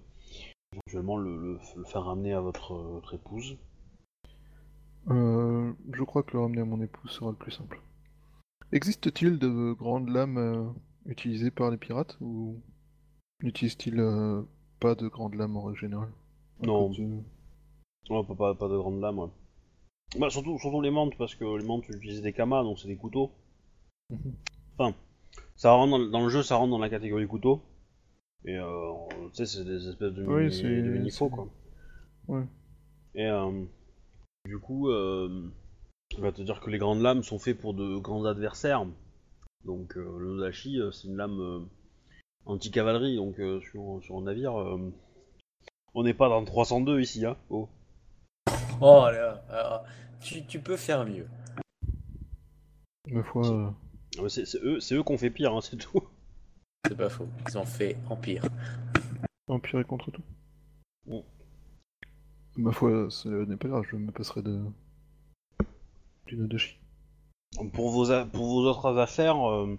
éventuellement 0.72 1.18
le, 1.18 1.58
faire 1.86 2.04
ramener 2.04 2.34
à 2.34 2.42
votre 2.42 3.14
épouse. 3.14 3.58
Euh, 5.10 5.74
je 5.92 6.04
crois 6.04 6.24
que 6.24 6.34
le 6.34 6.40
ramener 6.44 6.62
à 6.62 6.66
mon 6.66 6.82
épouse 6.82 7.12
sera 7.12 7.32
le 7.32 7.38
plus 7.38 7.52
simple. 7.52 7.82
Existe-t-il 8.72 9.38
de 9.38 9.74
grandes 9.74 10.10
lames 10.10 10.38
euh, 10.38 10.64
utilisées 11.06 11.52
par 11.52 11.70
les 11.72 11.78
pirates 11.78 12.18
ou 12.22 12.62
n'utilisent-ils 13.42 14.00
euh, 14.00 14.42
pas 14.80 14.96
de 14.96 15.08
grandes 15.08 15.36
lames 15.36 15.58
en 15.58 15.64
règle 15.64 15.80
générale? 15.80 16.12
Non. 16.62 16.90
de- 16.90 17.20
Ouais, 18.10 18.24
pas, 18.28 18.36
pas, 18.36 18.56
pas 18.56 18.68
de 18.68 18.78
grande 18.78 19.00
lame, 19.00 19.20
ouais. 19.20 19.30
Bah, 20.20 20.30
surtout, 20.30 20.58
surtout 20.60 20.82
les 20.82 20.92
mantes, 20.92 21.18
parce 21.18 21.36
que 21.36 21.46
les 21.58 21.66
mantes 21.66 21.88
utilisent 21.90 22.22
des 22.22 22.34
kamas, 22.34 22.64
donc 22.64 22.78
c'est 22.80 22.88
des 22.88 22.98
couteaux. 22.98 23.32
Mhm. 24.10 24.34
Enfin, 24.78 24.96
ça 25.56 25.72
rentre 25.72 25.92
dans, 25.92 25.98
le- 26.00 26.10
dans 26.10 26.22
le 26.24 26.30
jeu, 26.30 26.44
ça 26.44 26.56
rentre 26.58 26.72
dans 26.72 26.80
la 26.80 26.90
catégorie 26.90 27.28
couteau. 27.28 27.62
Et 28.46 28.58
euh, 28.58 28.94
tu 29.34 29.38
sais, 29.38 29.46
c'est 29.46 29.64
des 29.66 29.88
espèces 29.88 30.14
de 30.14 30.26
Oui, 30.26 30.44
mini, 30.44 30.52
c'est- 30.54 30.82
de 30.82 30.90
mini-faux, 30.92 31.30
c'est- 31.30 31.36
quoi. 31.36 31.48
Ouais. 32.28 32.44
Et 33.16 33.26
euh, 33.26 33.64
du 34.46 34.60
coup, 34.60 34.90
euh, 34.90 35.50
on 36.18 36.22
va 36.22 36.32
te 36.32 36.42
dire 36.42 36.60
que 36.60 36.70
les 36.70 36.78
grandes 36.78 37.02
lames 37.02 37.24
sont 37.24 37.40
faites 37.40 37.60
pour 37.60 37.74
de 37.74 37.98
grands 37.98 38.26
adversaires. 38.26 38.86
Donc 39.66 39.98
euh, 39.98 40.18
le 40.20 40.36
Nodashi, 40.36 40.80
euh, 40.80 40.92
c'est 40.92 41.08
une 41.08 41.16
lame 41.16 41.40
euh, 41.40 41.60
anti-cavalerie, 42.46 43.16
donc 43.16 43.40
euh, 43.40 43.62
sur, 43.62 44.00
sur 44.04 44.18
un 44.18 44.24
navire, 44.24 44.60
euh, 44.60 44.92
on 45.94 46.04
n'est 46.04 46.14
pas 46.14 46.28
dans 46.28 46.44
302 46.44 47.00
ici, 47.00 47.26
hein. 47.26 47.38
Oh. 47.50 47.70
Oh 48.82 49.06
là, 49.10 49.44
alors, 49.50 49.86
tu, 50.20 50.46
tu 50.46 50.60
peux 50.60 50.76
faire 50.76 51.06
mieux. 51.06 51.28
Ma 53.10 53.24
foi, 53.24 53.74
mais 54.22 54.30
C'est 54.30 54.46
c'est 54.46 54.60
eux, 54.62 54.80
c'est 54.80 54.96
eux 54.96 55.04
qu'on 55.04 55.18
fait 55.18 55.30
pire, 55.30 55.54
hein, 55.54 55.62
c'est 55.62 55.78
tout. 55.78 56.04
C'est 56.88 56.98
pas 56.98 57.10
faux. 57.10 57.28
Ils 57.48 57.58
ont 57.58 57.66
fait 57.66 57.96
empire. 58.10 58.44
empirer 59.48 59.86
contre 59.86 60.12
tout. 60.12 60.24
Bon. 61.06 61.24
Ma 62.58 62.72
foi, 62.72 63.08
ce 63.10 63.28
n'est 63.30 63.58
pas 63.58 63.68
grave, 63.68 63.84
je 63.90 63.96
me 63.96 64.12
passerai 64.12 64.42
de... 64.44 64.62
du 66.28 66.38
Nodashi. 66.38 66.78
Pour 67.74 67.90
vos, 67.92 68.12
a- 68.12 68.26
pour 68.26 68.46
vos 68.46 68.66
autres 68.70 68.98
affaires, 68.98 69.48
euh, 69.50 69.78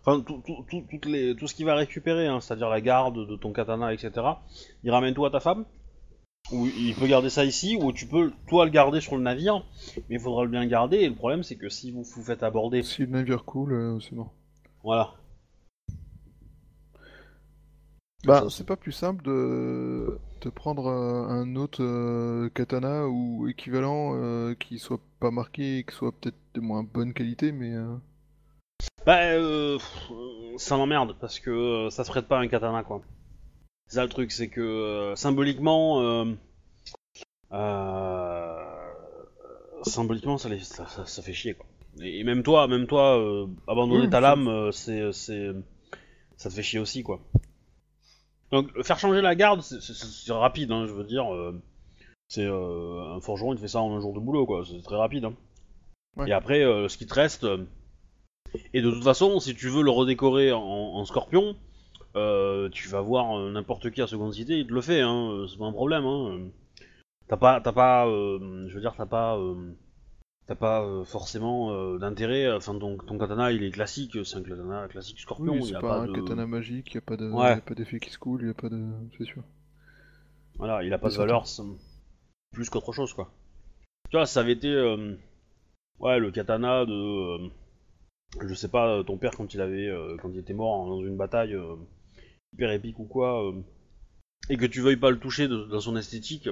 enfin 0.00 0.20
tout, 0.20 0.42
tout, 0.46 0.64
tout, 0.68 0.84
toutes 0.90 1.06
les, 1.06 1.34
tout 1.36 1.46
ce 1.46 1.54
qu'il 1.54 1.66
va 1.66 1.74
récupérer, 1.74 2.26
hein, 2.26 2.40
c'est-à-dire 2.40 2.68
la 2.68 2.80
garde 2.80 3.26
de 3.28 3.36
ton 3.36 3.52
katana, 3.52 3.92
etc. 3.92 4.12
Il 4.82 4.90
ramène 4.90 5.14
toi 5.14 5.28
à 5.28 5.30
ta 5.30 5.40
femme? 5.40 5.64
Ou 6.52 6.66
il 6.66 6.94
peut 6.94 7.06
garder 7.06 7.30
ça 7.30 7.44
ici, 7.46 7.78
ou 7.80 7.90
tu 7.92 8.06
peux 8.06 8.30
toi 8.48 8.66
le 8.66 8.70
garder 8.70 9.00
sur 9.00 9.16
le 9.16 9.22
navire, 9.22 9.64
mais 10.10 10.16
il 10.16 10.20
faudra 10.20 10.44
le 10.44 10.50
bien 10.50 10.66
garder. 10.66 10.98
Et 10.98 11.08
le 11.08 11.14
problème 11.14 11.42
c'est 11.42 11.56
que 11.56 11.70
si 11.70 11.90
vous 11.90 12.02
vous 12.02 12.22
faites 12.22 12.42
aborder, 12.42 12.82
Si 12.82 13.00
le 13.02 13.08
navire 13.08 13.44
coule, 13.46 13.72
euh, 13.72 14.00
c'est 14.00 14.12
mort. 14.14 14.32
voilà. 14.82 15.14
Bah, 18.26 18.46
c'est 18.50 18.64
pas 18.66 18.76
plus 18.76 18.92
simple 18.92 19.22
de, 19.24 20.18
de 20.44 20.50
prendre 20.50 20.86
euh, 20.88 21.26
un 21.28 21.56
autre 21.56 21.82
euh, 21.82 22.48
katana 22.50 23.08
ou 23.08 23.48
équivalent 23.48 24.12
euh, 24.14 24.54
qui 24.54 24.78
soit 24.78 25.00
pas 25.18 25.30
marqué 25.30 25.78
et 25.78 25.84
qui 25.84 25.94
soit 25.94 26.12
peut-être 26.12 26.36
de 26.54 26.60
moins 26.60 26.82
bonne 26.82 27.14
qualité, 27.14 27.50
mais 27.50 27.72
euh, 27.72 27.96
Bah, 29.06 29.20
euh, 29.22 29.78
ça 30.58 30.76
m'emmerde 30.76 31.16
parce 31.20 31.40
que 31.40 31.50
euh, 31.50 31.90
ça 31.90 32.04
se 32.04 32.10
prête 32.10 32.26
pas 32.28 32.38
à 32.38 32.42
un 32.42 32.48
katana 32.48 32.82
quoi. 32.82 33.00
C'est 33.88 33.96
ça 33.96 34.02
le 34.02 34.08
truc, 34.10 34.32
c'est 34.32 34.48
que 34.48 34.60
euh, 34.60 35.16
symboliquement, 35.16 36.26
symboliquement 39.82 40.38
ça, 40.38 40.48
les- 40.48 40.60
ça, 40.60 40.86
ça- 40.86 41.06
ça 41.06 41.22
fait 41.22 41.32
chier 41.32 41.54
quoi. 41.54 41.66
Et, 42.02 42.20
et 42.20 42.24
même 42.24 42.42
toi, 42.42 42.66
même 42.68 42.86
toi, 42.86 43.16
abandonner 43.68 44.08
ta 44.08 44.20
lame, 44.20 44.70
c'est, 44.72 45.12
c'est, 45.12 45.52
ça 46.36 46.50
te 46.50 46.54
fait 46.54 46.62
chier 46.62 46.80
aussi 46.80 47.02
quoi. 47.02 47.20
Donc 48.54 48.70
faire 48.84 48.98
changer 49.00 49.20
la 49.20 49.34
garde, 49.34 49.62
c'est, 49.62 50.32
rapide, 50.32 50.70
hein, 50.70 50.86
je 50.86 50.92
veux 50.92 51.02
dire. 51.04 51.34
euh, 51.34 51.60
c'est 52.28 52.46
euh, 52.46 53.14
un 53.16 53.20
forgeron, 53.20 53.52
il 53.52 53.56
te 53.56 53.60
fait 53.60 53.68
ça 53.68 53.80
en 53.82 53.94
un 53.96 54.00
jour 54.00 54.14
de 54.14 54.20
boulot 54.20 54.46
quoi. 54.46 54.62
C'est 54.64 54.80
très 54.82 54.96
rapide. 54.96 55.24
hein. 55.24 55.34
Ouais. 56.16 56.28
Et 56.28 56.32
après, 56.32 56.62
euh, 56.62 56.88
ce 56.88 56.96
qui 56.96 57.06
te 57.06 57.14
reste. 57.14 57.44
et 58.72 58.80
de 58.80 58.90
toute 58.90 59.02
façon, 59.02 59.40
si 59.40 59.54
tu 59.56 59.68
veux 59.68 59.82
le 59.82 59.90
redécorer 59.90 60.52
en, 60.52 60.60
en 60.62 61.04
scorpion, 61.04 61.56
euh, 62.14 62.68
tu 62.70 62.88
vas 62.88 63.00
voir 63.00 63.36
euh, 63.38 63.50
n'importe 63.50 63.90
qui 63.90 64.00
à 64.00 64.06
seconde 64.06 64.32
cité, 64.32 64.58
il 64.60 64.66
te 64.68 64.72
le 64.72 64.80
fait, 64.80 65.00
hein, 65.00 65.30
euh, 65.32 65.46
c'est 65.48 65.58
pas 65.58 65.64
un 65.66 65.72
problème. 65.72 66.04
Hein. 66.04 66.38
T'as 67.26 67.36
pas, 67.36 67.60
t'as 67.60 67.72
pas, 67.72 68.06
je 68.06 68.72
veux 68.72 68.80
dire, 68.80 68.94
t'as 68.96 69.06
pas, 69.06 69.36
t'as 70.46 70.54
pas 70.54 70.84
euh, 70.84 71.04
forcément 71.04 71.72
euh, 71.72 71.98
d'intérêt. 71.98 72.52
Enfin, 72.52 72.78
ton, 72.78 72.96
ton 72.98 73.18
katana, 73.18 73.52
il 73.52 73.62
est 73.64 73.70
classique, 73.70 74.16
c'est 74.24 74.36
un 74.36 74.42
katana 74.42 74.88
classique 74.88 75.20
scorpion. 75.20 75.54
oui, 75.54 75.66
c'est 75.66 75.72
pas, 75.74 75.80
pas 75.80 76.00
un 76.00 76.06
de, 76.06 76.12
katana 76.12 76.46
magique, 76.46 76.92
il 76.94 76.98
a 76.98 77.00
pas 77.00 77.16
de, 77.16 77.30
Ouais. 77.30 77.48
y 77.50 77.52
a 77.52 77.60
pas 77.60 77.74
d'effet 77.74 78.00
qui 78.00 78.10
se 78.10 78.18
coule, 78.18 78.42
il 78.44 78.50
a 78.50 78.54
pas 78.54 78.68
de, 78.68 78.82
c'est 79.18 79.24
sûr. 79.24 79.42
Voilà, 80.56 80.82
il 80.84 80.92
a 80.92 80.98
pas 80.98 81.08
de 81.08 81.14
valeur 81.14 81.44
plus 82.52 82.70
qu'autre 82.70 82.92
chose, 82.92 83.12
quoi. 83.14 83.32
Tu 84.10 84.16
vois, 84.16 84.26
ça 84.26 84.40
avait 84.40 84.52
été, 84.52 84.68
euh, 84.68 85.16
ouais, 85.98 86.18
le 86.20 86.30
katana 86.30 86.84
de, 86.86 87.50
je 88.46 88.54
sais 88.54 88.68
pas, 88.68 89.02
ton 89.04 89.16
père 89.16 89.32
quand 89.36 89.52
il 89.54 89.60
avait, 89.60 89.90
quand 90.22 90.30
il 90.30 90.38
était 90.38 90.54
mort 90.54 90.86
dans 90.86 91.00
une 91.04 91.16
bataille 91.16 91.56
hyper 92.52 92.70
épique 92.70 93.00
ou 93.00 93.04
quoi, 93.06 93.52
et 94.50 94.56
que 94.56 94.66
tu 94.66 94.80
veuilles 94.82 94.96
pas 94.98 95.10
le 95.10 95.18
toucher 95.18 95.48
de- 95.48 95.64
dans 95.64 95.80
son 95.80 95.96
esthétique, 95.96 96.48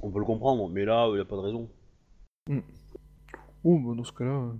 on 0.00 0.10
peut 0.10 0.18
le 0.18 0.24
comprendre, 0.24 0.68
mais 0.70 0.84
là, 0.84 1.08
il 1.12 1.18
y 1.18 1.20
a 1.20 1.24
pas 1.24 1.36
de 1.36 1.40
raison. 1.42 1.68
Oh, 3.64 3.78
bah 3.78 3.94
dans 3.96 4.04
ce 4.04 4.12
cas-là, 4.12 4.30
euh, 4.30 4.52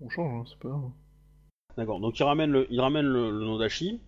on 0.00 0.08
change, 0.08 0.40
hein, 0.40 0.44
c'est 0.48 0.58
pas 0.58 0.68
grave. 0.68 0.90
D'accord, 1.76 2.00
donc 2.00 2.18
il 2.18 2.22
ramène 2.24 2.50
le, 2.50 2.66
il 2.70 2.80
ramène 2.80 3.06
le, 3.06 3.30
le 3.30 3.44
Nodashi. 3.44 4.00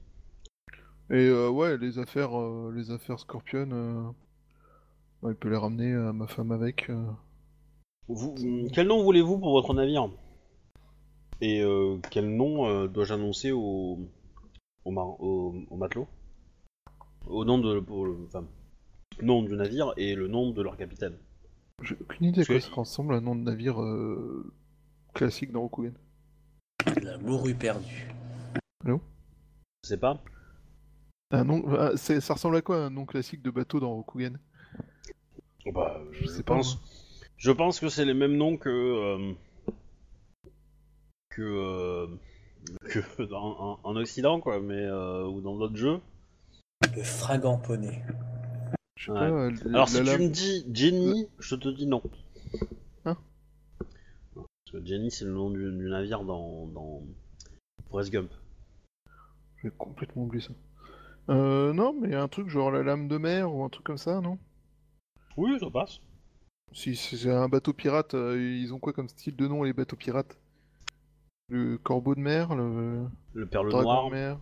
Et 1.11 1.27
euh, 1.29 1.49
ouais, 1.51 1.77
les 1.79 1.99
affaires, 1.99 2.39
euh, 2.39 2.73
les 2.75 2.91
affaires 2.91 3.19
Scorpion, 3.19 3.69
euh, 3.73 4.03
il 5.29 5.35
peut 5.35 5.49
les 5.51 5.57
ramener 5.57 5.93
à 5.95 6.13
ma 6.13 6.27
femme 6.27 6.53
avec. 6.53 6.89
euh. 6.91 7.05
Vous, 8.09 8.35
quel 8.73 8.87
nom 8.89 9.03
voulez-vous 9.03 9.39
pour 9.39 9.53
votre 9.53 9.75
navire 9.75 10.09
Et 11.41 11.63
euh, 11.63 11.99
quel 12.11 12.29
nom 12.35 12.87
dois-je 12.87 13.15
annoncer 13.15 13.53
au, 13.53 13.99
au, 14.85 14.91
mar- 14.91 15.21
au, 15.21 15.55
au 15.71 15.77
matelot? 15.77 16.09
Au 17.27 17.45
nom 17.45 17.59
de, 17.59 17.81
pour 17.81 18.07
le- 18.07 18.25
enfin, 18.27 18.45
nom 19.23 19.43
du 19.43 19.55
navire 19.55 19.93
et 19.97 20.15
le 20.15 20.27
nom 20.29 20.51
de 20.51 20.63
leur 20.63 20.77
capitaine. 20.77 21.17
J'ai 21.83 21.97
aucune 22.01 22.27
idée 22.27 22.43
à 22.43 22.45
quoi 22.45 22.55
que- 22.57 22.61
ça 22.61 22.71
ressemble 22.73 23.15
un 23.15 23.21
nom 23.21 23.35
de 23.35 23.43
navire 23.43 23.81
euh, 23.83 24.53
classique 25.15 25.53
dans 25.53 25.61
Rokugan. 25.63 25.93
La 27.03 27.19
morue 27.19 27.55
perdue. 27.55 28.09
Je 28.87 28.93
sais 29.89 29.97
pas. 29.97 30.23
Un 31.31 31.45
nom, 31.45 31.63
ah, 31.79 31.93
c'est- 31.97 32.21
ça 32.21 32.35
ressemble 32.35 32.57
à 32.57 32.63
quoi 32.63 32.85
un 32.85 32.91
nom 32.91 33.07
classique 33.07 33.43
de 33.43 33.51
bateau 33.51 33.81
dans 33.81 33.95
Rokugan 33.95 34.33
Oh 35.67 35.73
bah, 35.73 36.01
Je 36.13 36.23
je, 36.23 36.27
sais 36.27 36.43
pas, 36.43 36.55
pense. 36.57 36.77
moi. 36.77 36.85
Je 37.37 37.51
pense 37.53 37.81
que 37.81 37.89
c'est 37.89 38.05
les 38.05 38.15
mêmes 38.15 38.37
noms 38.37 38.57
que 38.57 38.69
euh, 38.69 39.33
que 41.31 41.43
euh, 41.43 42.07
que 42.85 43.23
dans- 43.23 43.59
en, 43.75 43.81
en 43.83 43.97
Occident 43.97 44.41
quoi, 44.41 44.61
mais 44.61 44.75
euh, 44.85 45.27
ou 45.27 45.41
dans 45.41 45.57
d'autres 45.57 45.77
jeux. 45.77 46.01
Le 46.97 47.03
fragant 47.03 47.59
poney. 47.59 48.03
Je 49.01 49.07
sais 49.07 49.13
Ouais. 49.13 49.19
pas. 49.19 49.25
euh, 49.31 49.51
Alors 49.65 49.87
la 49.87 49.87
si 49.87 49.93
tu 50.05 50.19
me 50.19 50.29
dis 50.29 50.67
Jenny, 50.73 51.27
je 51.39 51.55
te 51.57 51.69
dis 51.69 51.87
non. 51.87 52.03
Hein 53.07 53.17
Parce 54.35 54.47
que 54.73 54.85
Jenny 54.85 55.11
c'est 55.11 55.25
le 55.25 55.33
nom 55.33 55.49
du, 55.51 55.59
du 55.59 55.89
navire 55.89 56.23
dans, 56.23 56.67
dans 56.67 57.03
Forrest 57.89 58.11
Gump. 58.13 58.31
J'ai 59.63 59.71
complètement 59.71 60.25
oublié 60.25 60.45
ça. 60.47 60.53
Euh, 61.31 61.73
non, 61.73 61.95
mais 61.99 62.15
un 62.15 62.29
truc 62.29 62.49
genre 62.49 62.71
la 62.71 62.83
lame 62.83 63.09
de 63.09 63.17
mer 63.17 63.51
ou 63.55 63.65
un 63.65 63.71
truc 63.71 63.85
comme 63.87 63.97
ça, 63.99 64.21
non? 64.21 64.39
Oui, 65.39 65.57
ça 65.59 65.71
passe. 65.71 66.01
Si 66.73 66.95
c'est 66.95 67.31
un 67.31 67.49
bateau 67.49 67.73
pirate, 67.73 68.13
euh, 68.15 68.39
ils 68.39 68.75
ont 68.75 68.79
quoi 68.79 68.93
comme 68.93 69.09
style 69.09 69.35
de 69.35 69.47
nom 69.49 69.63
les 69.63 69.73
bateaux 69.73 69.97
pirates? 69.97 70.39
Le 71.49 71.79
corbeau 71.79 72.15
de 72.15 72.21
mer, 72.21 72.55
le 72.55 73.07
Le 73.33 73.47
perle 73.47 73.71
dragon 73.71 73.85
noir. 73.85 74.05
de 74.07 74.11
mer. 74.11 74.39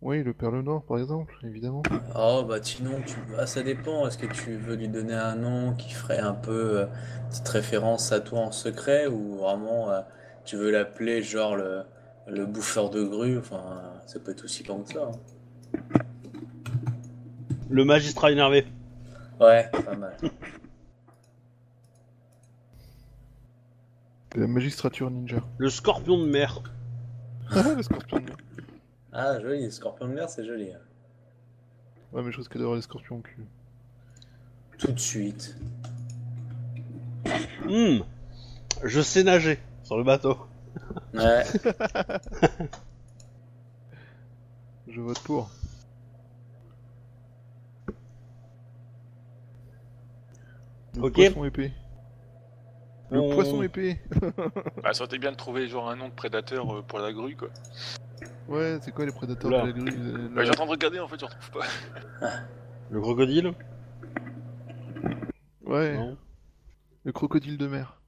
Oui, 0.00 0.22
le 0.22 0.32
perle 0.32 0.60
noir 0.62 0.82
par 0.82 0.98
exemple, 0.98 1.36
évidemment. 1.42 1.82
Oh 2.14 2.44
bah 2.48 2.58
sinon 2.62 3.00
tu 3.04 3.16
ah, 3.36 3.46
ça 3.46 3.62
dépend, 3.62 4.06
est-ce 4.06 4.16
que 4.16 4.26
tu 4.32 4.56
veux 4.56 4.76
lui 4.76 4.88
donner 4.88 5.14
un 5.14 5.34
nom 5.34 5.74
qui 5.74 5.90
ferait 5.92 6.20
un 6.20 6.34
peu 6.34 6.80
euh, 6.82 6.86
petite 7.30 7.48
référence 7.48 8.12
à 8.12 8.20
toi 8.20 8.40
en 8.40 8.52
secret 8.52 9.08
ou 9.08 9.38
vraiment 9.38 9.90
euh, 9.90 10.00
tu 10.44 10.56
veux 10.56 10.70
l'appeler 10.70 11.20
genre 11.22 11.56
le, 11.56 11.82
le 12.28 12.46
bouffeur 12.46 12.90
de 12.90 13.02
grue, 13.02 13.38
enfin 13.38 13.60
ça 14.06 14.20
peut 14.20 14.30
être 14.30 14.44
aussi 14.44 14.62
long 14.62 14.82
que 14.84 14.92
ça. 14.92 15.10
hein. 15.12 15.80
Le 17.68 17.84
magistrat 17.84 18.30
énervé. 18.30 18.66
Ouais, 19.40 19.68
pas 19.72 19.96
mal. 19.96 20.16
La 24.36 24.46
magistrature 24.46 25.10
ninja. 25.10 25.38
Le 25.58 25.68
scorpion 25.70 26.18
de 26.18 26.26
mer. 26.30 26.62
Ah, 27.50 27.74
le 27.76 27.82
scorpion 27.82 28.18
de 28.18 28.24
mer. 28.26 28.36
Ah 29.12 29.40
joli, 29.40 29.64
le 29.64 29.70
scorpion 29.70 30.06
de 30.08 30.12
mer 30.14 30.28
c'est 30.28 30.44
joli. 30.44 30.72
hein. 30.72 30.78
Ouais, 32.12 32.22
mais 32.22 32.30
je 32.32 32.38
risque 32.38 32.56
d'avoir 32.56 32.76
les 32.76 32.82
scorpions 32.82 33.16
au 33.16 33.20
cul. 33.20 33.44
Tout 34.78 34.92
de 34.92 34.98
suite. 35.00 35.56
Hmm. 37.66 37.98
Je 38.84 39.00
sais 39.00 39.22
nager 39.24 39.58
sur 39.82 39.96
le 39.98 40.04
bateau. 40.04 40.38
Ouais. 41.14 41.42
Je 44.88 45.00
vote 45.02 45.18
pour. 45.20 45.50
Le 50.94 51.02
Ok. 51.02 51.14
poisson 51.14 51.44
épée. 51.44 51.72
Le 53.10 53.20
On- 53.20 53.30
poisson 53.34 53.62
épée. 53.62 53.98
Bah, 54.82 54.92
ça 54.92 55.02
aurait 55.02 55.06
été 55.06 55.18
bien 55.18 55.32
de 55.32 55.36
trouver 55.36 55.68
genre 55.68 55.88
un 55.88 55.96
nom 55.96 56.08
de 56.08 56.12
prédateur 56.14 56.70
euh, 56.78 56.82
pour 56.82 56.98
la 56.98 57.12
grue, 57.12 57.36
quoi. 57.36 57.48
Ouais, 58.48 58.78
c'est 58.82 58.92
quoi 58.92 59.04
les 59.04 59.12
prédateurs 59.12 59.50
Oula. 59.50 59.62
de 59.62 59.66
la 59.66 59.72
grue 59.72 59.88
euh, 59.98 60.28
Bah, 60.28 60.34
la- 60.36 60.44
j'ai 60.44 60.50
en 60.50 60.54
train 60.54 60.64
de 60.66 60.70
regarder, 60.70 60.98
en 61.00 61.08
fait, 61.08 61.20
je 61.20 61.24
retrouve 61.26 61.50
pas. 61.50 61.66
Le 62.90 63.00
crocodile. 63.00 63.52
Ouais, 65.66 65.94
Non. 65.94 66.16
le 67.04 67.12
crocodile 67.12 67.58
de 67.58 67.66
mer. 67.68 68.00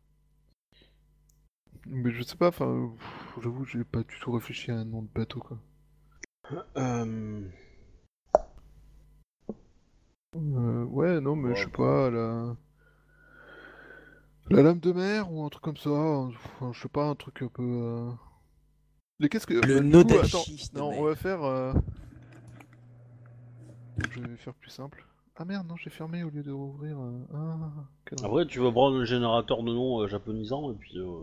Mais 1.86 2.10
je 2.10 2.22
sais 2.22 2.36
pas, 2.36 2.48
enfin, 2.48 2.90
j'avoue, 3.42 3.66
j'ai 3.66 3.84
pas 3.84 4.02
du 4.02 4.18
tout 4.20 4.32
réfléchi 4.32 4.70
à 4.70 4.76
un 4.78 4.84
nom 4.86 5.02
de 5.02 5.08
bateau 5.14 5.40
quoi. 5.40 5.58
Euh... 6.78 7.42
Euh, 10.36 10.84
ouais, 10.84 11.20
non, 11.20 11.36
mais 11.36 11.50
Ouais, 11.50 11.56
je 11.56 11.64
sais 11.64 11.70
pas, 11.70 12.08
la... 12.10 12.56
la 14.50 14.62
lame 14.62 14.80
de 14.80 14.92
mer 14.92 15.30
ou 15.30 15.44
un 15.44 15.48
truc 15.50 15.62
comme 15.62 15.76
ça, 15.76 15.90
enfin, 15.90 16.72
je 16.72 16.80
sais 16.80 16.88
pas, 16.88 17.04
un 17.08 17.14
truc 17.14 17.42
un 17.42 17.48
peu. 17.48 17.62
euh, 17.62 18.10
Mais 19.20 19.28
qu'est-ce 19.28 19.46
que. 19.46 19.54
Le 19.54 19.80
bah, 19.80 20.02
coup, 20.02 20.18
attends, 20.18 20.42
de 20.48 20.78
Non, 20.78 20.90
on 20.98 21.04
va 21.04 21.14
faire. 21.14 21.42
euh, 21.44 21.72
Je 24.10 24.20
vais 24.20 24.36
faire 24.36 24.54
plus 24.54 24.70
simple. 24.70 25.04
Ah 25.36 25.44
merde, 25.44 25.66
non, 25.68 25.76
j'ai 25.76 25.90
fermé 25.90 26.22
au 26.24 26.30
lieu 26.30 26.42
de 26.42 26.50
rouvrir. 26.52 26.98
euh, 26.98 27.20
Ah. 27.34 28.24
Après, 28.24 28.46
tu 28.46 28.58
vas 28.60 28.70
prendre 28.72 28.98
un 28.98 29.04
générateur 29.04 29.62
de 29.62 29.72
noms 29.72 30.00
euh, 30.00 30.08
japonisant 30.08 30.72
et 30.72 30.74
puis. 30.74 30.98
Euh... 30.98 31.18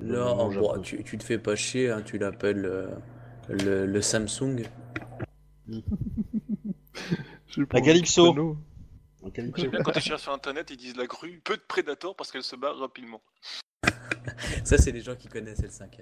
Là, 0.00 0.34
Non, 0.34 0.48
bon, 0.52 0.80
tu, 0.80 1.02
tu 1.02 1.18
te 1.18 1.24
fais 1.24 1.38
pas 1.38 1.56
chier, 1.56 1.90
hein, 1.90 2.02
tu 2.02 2.18
l'appelles 2.18 2.64
euh, 2.64 2.88
le, 3.48 3.84
le 3.86 4.00
Samsung. 4.02 4.62
J'ai 5.68 7.66
pas 7.66 7.78
envie 7.78 7.86
Calypso. 7.86 8.22
de 8.28 8.28
panneau. 8.36 8.56
un 9.24 9.30
calypso. 9.30 9.60
J'aime 9.62 9.70
bien 9.72 9.82
quand 9.82 9.90
tu 9.92 10.00
cherches 10.00 10.22
sur 10.22 10.32
internet, 10.32 10.68
ils 10.70 10.76
disent 10.76 10.96
la 10.96 11.06
grue, 11.06 11.40
peu 11.44 11.56
de 11.56 11.62
prédateurs 11.66 12.14
parce 12.14 12.30
qu'elle 12.30 12.42
se 12.44 12.54
barre 12.56 12.78
rapidement. 12.78 13.20
Ça, 14.64 14.78
c'est 14.78 14.92
les 14.92 15.00
gens 15.00 15.16
qui 15.16 15.28
connaissent 15.28 15.60
L5. 15.60 16.00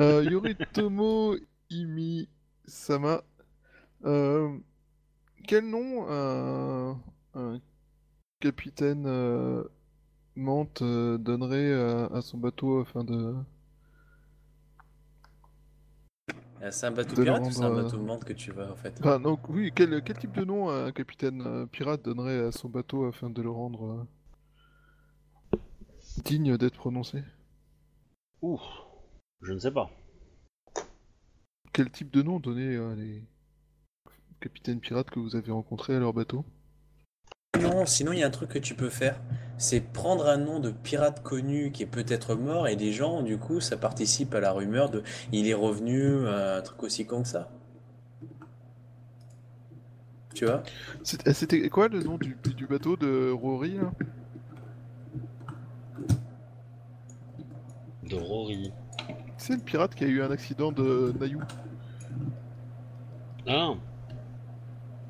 Euh, 0.00 0.24
Yoritomo 0.24 1.36
Imi 1.70 2.28
Sama. 2.66 3.22
Euh, 4.04 4.56
quel 5.46 5.68
nom 5.68 6.06
un, 6.08 7.00
un 7.34 7.60
capitaine 8.40 9.04
euh, 9.06 9.64
Mante 10.34 10.82
euh, 10.82 11.18
donnerait 11.18 11.72
à, 11.72 12.06
à 12.06 12.22
son 12.22 12.38
bateau 12.38 12.80
afin 12.80 13.04
de. 13.04 13.34
C'est 16.70 16.86
un 16.86 16.90
bateau 16.90 17.14
De 17.14 17.22
pirate 17.22 17.42
ou 17.46 17.50
c'est 17.50 17.62
un 17.62 17.74
bateau 17.74 17.98
menthe 17.98 18.24
que 18.24 18.32
tu 18.32 18.50
vas 18.50 18.72
en 18.72 18.76
fait? 18.76 18.98
Enfin, 19.00 19.20
donc, 19.20 19.48
oui, 19.50 19.70
quel, 19.74 20.02
quel 20.02 20.18
type 20.18 20.32
de 20.32 20.44
nom 20.44 20.70
un 20.70 20.90
capitaine 20.90 21.66
pirate 21.68 22.02
donnerait 22.02 22.46
à 22.46 22.52
son 22.52 22.68
bateau 22.68 23.04
afin 23.04 23.30
de 23.30 23.40
le 23.42 23.50
rendre 23.50 24.06
digne 26.24 26.56
d'être 26.56 26.76
prononcé 26.76 27.22
Ouh. 28.42 28.60
Je 29.42 29.52
ne 29.52 29.58
sais 29.58 29.70
pas. 29.70 29.90
Quel 31.72 31.90
type 31.90 32.10
de 32.10 32.22
nom 32.22 32.40
donner 32.40 32.76
à 32.76 32.94
les 32.94 33.22
capitaines 34.40 34.80
pirates 34.80 35.10
que 35.10 35.20
vous 35.20 35.36
avez 35.36 35.52
rencontrés 35.52 35.94
à 35.94 35.98
leur 35.98 36.12
bateau? 36.12 36.44
Non, 37.60 37.86
sinon 37.86 38.12
il 38.12 38.18
y 38.18 38.22
a 38.22 38.26
un 38.26 38.30
truc 38.30 38.50
que 38.50 38.58
tu 38.58 38.74
peux 38.74 38.90
faire, 38.90 39.20
c'est 39.58 39.80
prendre 39.80 40.26
un 40.26 40.36
nom 40.36 40.60
de 40.60 40.70
pirate 40.70 41.22
connu 41.22 41.72
qui 41.72 41.82
est 41.82 41.86
peut-être 41.86 42.34
mort 42.34 42.68
et 42.68 42.76
des 42.76 42.92
gens, 42.92 43.22
du 43.22 43.38
coup, 43.38 43.60
ça 43.60 43.76
participe 43.76 44.34
à 44.34 44.40
la 44.40 44.52
rumeur 44.52 44.90
de 44.90 45.02
il 45.32 45.48
est 45.48 45.54
revenu, 45.54 46.02
euh, 46.02 46.58
un 46.58 46.62
truc 46.62 46.82
aussi 46.82 47.06
con 47.06 47.22
que 47.22 47.28
ça. 47.28 47.50
Tu 50.34 50.44
vois? 50.44 50.62
C'était 51.02 51.32
c'était 51.32 51.68
quoi 51.70 51.88
le 51.88 52.02
nom 52.02 52.18
du, 52.18 52.36
du 52.56 52.66
bateau 52.66 52.96
de 52.96 53.30
Rory 53.30 53.76
là? 53.78 53.92
De 58.08 58.16
Rory. 58.16 58.72
C'est 59.36 59.54
le 59.54 59.60
pirate 59.60 59.94
qui 59.94 60.04
a 60.04 60.06
eu 60.06 60.22
un 60.22 60.30
accident 60.30 60.70
de 60.72 61.12
Nayou. 61.20 61.40
Ah. 63.48 63.72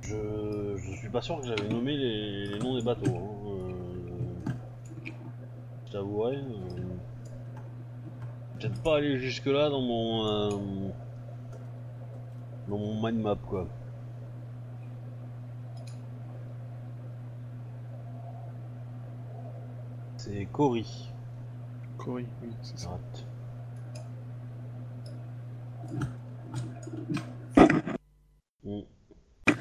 Je, 0.02 0.76
je 0.76 0.92
suis 0.96 1.08
pas 1.08 1.20
sûr 1.20 1.40
que 1.40 1.46
j'avais 1.46 1.68
nommé 1.68 1.96
les, 1.96 2.46
les 2.46 2.58
noms 2.58 2.76
des 2.76 2.82
bateaux. 2.84 3.16
Hein. 3.16 4.48
Euh... 4.48 4.52
Je 5.86 5.92
t'avouerai. 5.92 6.36
euh, 6.36 6.42
Peut-être 8.58 8.82
pas 8.82 8.96
aller 8.96 9.18
jusque 9.18 9.46
là 9.46 9.68
dans 9.68 9.82
mon. 9.82 10.26
euh, 10.26 10.50
Dans 12.68 12.78
mon 12.78 12.94
mind 13.02 13.20
map 13.20 13.36
quoi. 13.46 13.66
C'est 20.16 20.46
Cory. 20.46 21.08
Cory, 22.06 22.24
oui, 22.40 22.50
c'est 22.62 22.78
ça. 22.78 23.00
Mm. 28.64 28.80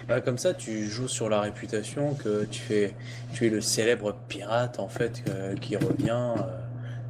Bah, 0.07 0.22
comme 0.22 0.38
ça, 0.38 0.53
tu 0.53 0.85
joues 0.85 1.07
sur 1.07 1.27
la 1.30 1.41
réputation 1.41 2.13
que 2.13 2.45
tu 2.45 2.73
es, 2.73 2.93
tu 3.34 3.47
es 3.47 3.49
le 3.49 3.61
célèbre 3.61 4.15
pirate 4.27 4.80
en 4.80 4.88
fait 4.88 5.23
euh, 5.30 5.55
qui 5.55 5.76
revient. 5.76 6.34
euh, 6.38 6.61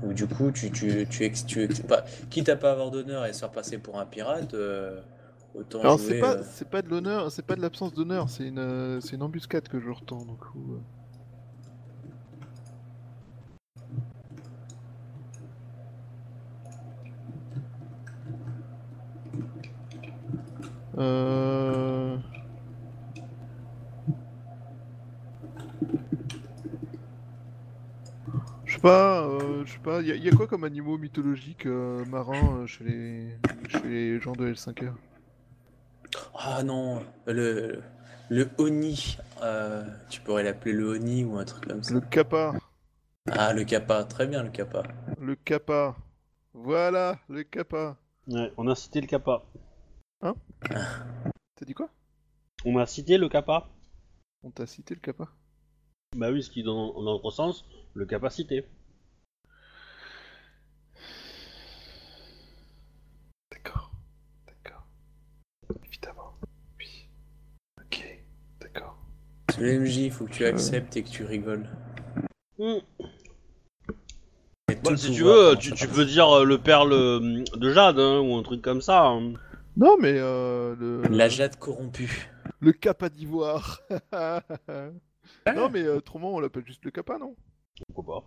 ou 0.04 0.14
du 0.14 0.26
coup, 0.28 0.52
tu, 0.52 0.72
tu, 0.72 1.06
tu, 1.10 1.24
ex- 1.24 1.46
tu 1.46 1.64
ex- 1.64 1.82
pas, 1.82 2.04
quitte 2.30 2.48
à 2.50 2.56
pas 2.56 2.72
avoir 2.72 2.92
d'honneur 2.92 3.26
et 3.26 3.34
se 3.34 3.40
faire 3.40 3.52
passer 3.52 3.78
pour 3.78 4.00
un 4.00 4.06
pirate, 4.06 4.54
euh, 4.54 5.02
autant 5.54 5.82
Alors 5.82 5.98
jouer. 5.98 6.08
c'est 6.08 6.20
pas, 6.20 6.34
euh, 6.34 6.44
c'est 6.44 6.70
pas 6.70 6.82
de 6.82 6.90
l'honneur, 6.90 7.32
c'est 7.32 7.46
pas 7.46 7.56
de 7.56 7.62
l'absence 7.62 7.94
d'honneur, 7.94 8.30
c'est 8.30 8.48
une, 8.48 8.60
euh, 8.60 9.00
embuscade 9.20 9.68
que 9.68 9.80
je 9.82 9.90
retends 9.90 10.26
du 10.26 10.36
coup. 10.38 10.80
Euh. 20.98 22.18
Je 28.66 28.74
sais 28.76 28.80
pas, 28.82 29.22
euh, 29.28 29.64
je 29.66 29.74
sais 29.74 29.80
pas, 29.80 30.02
y, 30.02 30.12
a- 30.12 30.16
y 30.16 30.28
a 30.28 30.32
quoi 30.32 30.48
comme 30.48 30.64
animaux 30.64 30.98
mythologiques 30.98 31.66
euh, 31.68 32.04
marins 32.06 32.62
euh, 32.62 32.66
chez 32.68 32.84
les 32.84 33.38
chez 33.70 33.88
les 33.88 34.20
gens 34.20 34.34
de 34.34 34.52
L5R 34.52 34.94
Ah 36.36 36.64
non, 36.64 37.04
le, 37.28 37.82
le 38.30 38.50
Oni, 38.58 39.18
euh, 39.44 39.84
tu 40.10 40.22
pourrais 40.22 40.44
l'appeler 40.44 40.74
le 40.74 40.90
Oni 40.96 41.24
ou 41.24 41.38
un 41.38 41.46
truc 41.46 41.68
comme 41.68 41.84
ça. 41.84 41.94
Le 41.94 42.02
kappa, 42.02 42.54
Ah, 43.32 43.54
le 43.54 43.64
Kappa, 43.64 44.04
très 44.04 44.28
bien 44.28 44.44
le 44.44 44.50
Kappa. 44.50 44.84
le 45.22 45.36
kappa. 45.36 45.96
Voilà, 46.54 47.20
le 47.30 47.44
kappa. 47.44 47.98
Ouais, 48.28 48.52
on 48.58 48.68
a 48.68 48.76
cité 48.76 49.02
le 49.02 49.08
Kappa. 49.08 49.44
T'as 50.70 51.66
dit 51.66 51.74
quoi? 51.74 51.90
On 52.66 52.78
a 52.78 52.86
cité 52.86 53.18
le 53.18 53.30
Kappa 53.30 53.68
On 54.44 54.50
t'a 54.52 54.66
cité 54.66 54.96
le 54.96 55.00
kappa? 55.02 55.28
Bah 56.16 56.32
oui, 56.32 56.42
ce 56.42 56.50
qui 56.50 56.64
dans, 56.64 56.94
dans 56.94 57.04
notre 57.04 57.30
sens, 57.32 57.66
le 57.94 58.06
capacité. 58.06 58.66
D'accord, 63.52 63.92
d'accord. 64.48 64.88
Évidemment, 65.86 66.34
oui. 66.80 67.08
Ok, 67.82 68.04
d'accord. 68.62 68.98
C'est 69.54 69.62
le 69.62 69.80
MJ, 69.82 69.98
il 69.98 70.12
faut 70.12 70.26
que 70.26 70.32
tu 70.32 70.46
acceptes 70.46 70.96
et 70.98 71.04
que 71.04 71.10
tu 71.10 71.24
rigoles. 71.24 71.68
Hmm. 72.58 72.80
Tout 74.68 74.76
Bah, 74.84 74.98
si 74.98 75.12
tu 75.12 75.22
pouvoir, 75.22 75.52
veux, 75.52 75.58
tu, 75.58 75.88
peux 75.88 76.06
dire 76.06 76.30
euh, 76.30 76.44
le 76.46 76.58
perle 76.58 76.94
euh, 76.94 77.44
de 77.56 77.72
Jade 77.72 78.00
hein, 78.00 78.20
ou 78.20 78.36
un 78.36 78.44
truc 78.44 78.62
comme 78.62 78.82
ça. 78.82 79.06
hein. 79.06 79.34
Non, 79.78 79.98
mais 80.00 80.14
euh, 80.16 80.76
le, 80.76 81.02
La 81.10 81.28
jade 81.28 81.58
corrompue. 81.58 82.30
le 82.60 82.72
capa 82.72 83.10
d'ivoire. 83.10 83.82
Ah. 84.12 84.42
non, 85.56 85.70
mais 85.70 85.84
euh, 85.84 85.98
autrement, 85.98 86.34
on 86.36 86.40
l'appelle 86.40 86.66
juste 86.66 86.86
le 86.86 86.92
capa, 86.92 87.18
non? 87.18 87.36
Pourquoi 87.94 88.24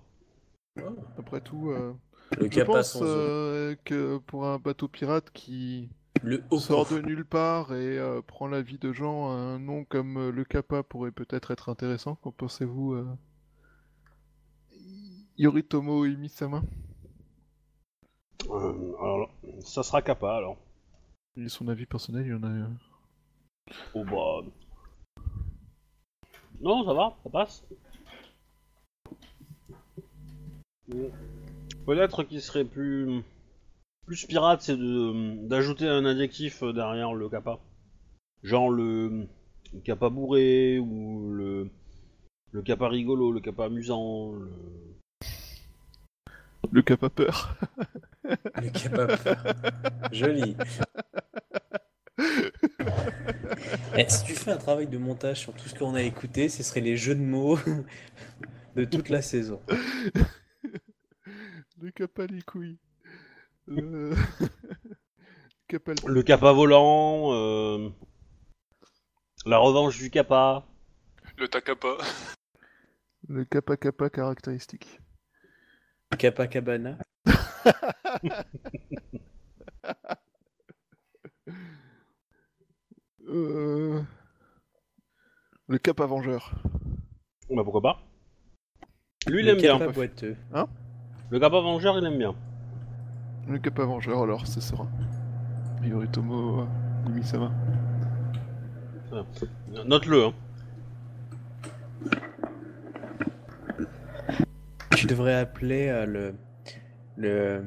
pas 0.76 0.84
Après 1.18 1.40
tout, 1.40 1.70
euh, 1.70 1.94
Le 2.38 2.44
je 2.44 2.48
capa 2.48 2.72
pense 2.72 2.92
sans 2.92 3.00
euh, 3.02 3.74
que 3.84 4.18
pour 4.18 4.46
un 4.46 4.58
bateau 4.58 4.88
pirate 4.88 5.30
qui 5.32 5.88
Le 6.22 6.42
haut 6.50 6.58
sort 6.58 6.86
de 6.88 6.98
nulle 7.00 7.24
part 7.24 7.72
et 7.72 7.98
euh, 7.98 8.20
prend 8.20 8.46
la 8.46 8.60
vie 8.60 8.78
de 8.78 8.92
gens, 8.92 9.30
un 9.30 9.58
nom 9.58 9.84
comme 9.84 10.18
euh, 10.18 10.30
le 10.30 10.44
Kappa 10.44 10.82
pourrait 10.82 11.12
peut-être 11.12 11.50
être 11.50 11.68
intéressant. 11.70 12.16
Qu'en 12.16 12.32
pensez-vous, 12.32 12.92
euh... 12.94 13.06
Yoritomo 15.38 16.04
Imisama? 16.04 16.62
Euh, 18.50 18.92
Alors, 19.00 19.30
ça 19.60 19.82
sera 19.82 20.02
Kappa 20.02 20.36
alors. 20.36 20.58
Et 21.38 21.48
son 21.48 21.68
avis 21.68 21.86
personnel, 21.86 22.26
il 22.26 22.30
y 22.30 22.34
en 22.34 22.42
a 22.42 22.48
un. 22.48 22.76
Oh 23.94 24.04
bah. 24.04 24.42
Non, 26.60 26.84
ça 26.84 26.92
va, 26.92 27.16
ça 27.22 27.30
passe. 27.30 27.64
Peut-être 31.86 32.24
qu'il 32.24 32.42
serait 32.42 32.64
plus. 32.64 33.22
Plus 34.06 34.26
pirate, 34.26 34.62
c'est 34.62 34.76
de 34.76 35.46
d'ajouter 35.46 35.86
un 35.86 36.04
adjectif 36.04 36.64
derrière 36.64 37.14
le 37.14 37.28
kappa. 37.28 37.60
Genre 38.42 38.70
le, 38.70 39.28
le 39.72 39.80
kappa 39.84 40.08
bourré, 40.08 40.78
ou 40.78 41.30
le. 41.32 41.70
Le 42.50 42.62
kappa 42.62 42.88
rigolo, 42.88 43.30
le 43.30 43.40
kappa 43.40 43.66
amusant, 43.66 44.32
le. 44.32 44.50
Le 46.72 46.82
Kappa 46.82 47.08
peur. 47.08 47.56
Le 48.28 48.70
capa 48.70 49.16
Joli. 50.12 50.56
Eh, 53.96 54.08
si 54.08 54.24
tu 54.24 54.34
fais 54.34 54.52
un 54.52 54.56
travail 54.56 54.86
de 54.86 54.98
montage 54.98 55.40
sur 55.40 55.52
tout 55.54 55.68
ce 55.68 55.74
qu'on 55.74 55.94
a 55.94 56.02
écouté, 56.02 56.48
ce 56.48 56.62
serait 56.62 56.80
les 56.80 56.96
jeux 56.96 57.14
de 57.14 57.20
mots 57.20 57.58
de 58.76 58.84
toute 58.84 59.08
la 59.08 59.22
saison. 59.22 59.60
le 61.80 61.90
Kappa 61.90 62.26
les 62.26 62.42
couilles. 62.42 62.78
Le... 63.66 64.14
Kappa 65.66 65.92
le- 66.06 66.22
kappa 66.22 66.52
volant, 66.52 67.32
euh, 67.34 67.90
la 69.44 69.58
revanche 69.58 69.98
du 69.98 70.08
kappa. 70.10 70.66
Le 71.36 71.48
Takapa. 71.48 71.98
Le 73.28 73.44
Kappa 73.44 73.76
Kappa 73.76 74.08
caractéristique. 74.08 75.00
Capacabana. 76.18 76.96
Euh... 83.30 84.02
Le 85.66 85.76
Kappa 85.76 86.06
Vengeur. 86.06 86.50
Bah 87.50 87.62
pourquoi 87.62 87.82
pas. 87.82 88.00
Lui 89.26 89.40
il 89.40 89.46
Le 89.46 89.52
aime 89.52 89.58
bien. 89.58 89.90
Boiteux. 89.90 90.36
Le 91.30 91.38
kappa 91.38 91.60
vengeur 91.60 91.98
il 91.98 92.06
aime 92.06 92.16
bien. 92.16 92.34
Le 93.48 93.58
Kappa 93.58 93.84
Vengeur, 93.84 94.22
alors, 94.22 94.46
ce 94.46 94.60
sera. 94.60 94.86
Yoritomo 95.82 96.60
euh, 96.60 96.66
Imisama. 97.06 97.50
Note-le. 99.86 100.26
Hein. 100.26 100.32
Tu 104.96 105.06
devrais 105.06 105.34
appeler 105.34 105.88
euh, 105.88 106.06
le, 106.06 106.34
le 107.18 107.62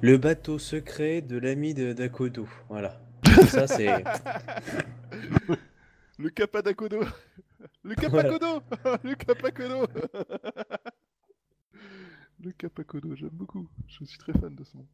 le 0.00 0.16
bateau 0.16 0.58
secret 0.58 1.20
de 1.22 1.36
l'ami 1.38 1.74
de 1.74 1.92
d'Akodo. 1.92 2.48
Voilà. 2.68 3.00
Ça 3.48 3.66
c'est 3.66 3.88
Le 6.18 6.30
Kappa 6.30 6.62
d'Akodo 6.62 7.00
Le 7.82 7.94
Kappa 7.94 8.08
Voilà. 8.08 8.30
Kodo 8.30 8.62
Le 9.04 9.14
Kappa 9.14 9.50
Kodo 9.50 9.86
Le 12.40 12.52
Kappa 12.52 12.84
Kodo, 12.84 13.16
j'aime 13.16 13.30
beaucoup. 13.30 13.68
Je 13.88 14.04
suis 14.04 14.18
très 14.18 14.32
fan 14.32 14.54
de 14.54 14.62
ce 14.62 14.76
nom. 14.76 14.86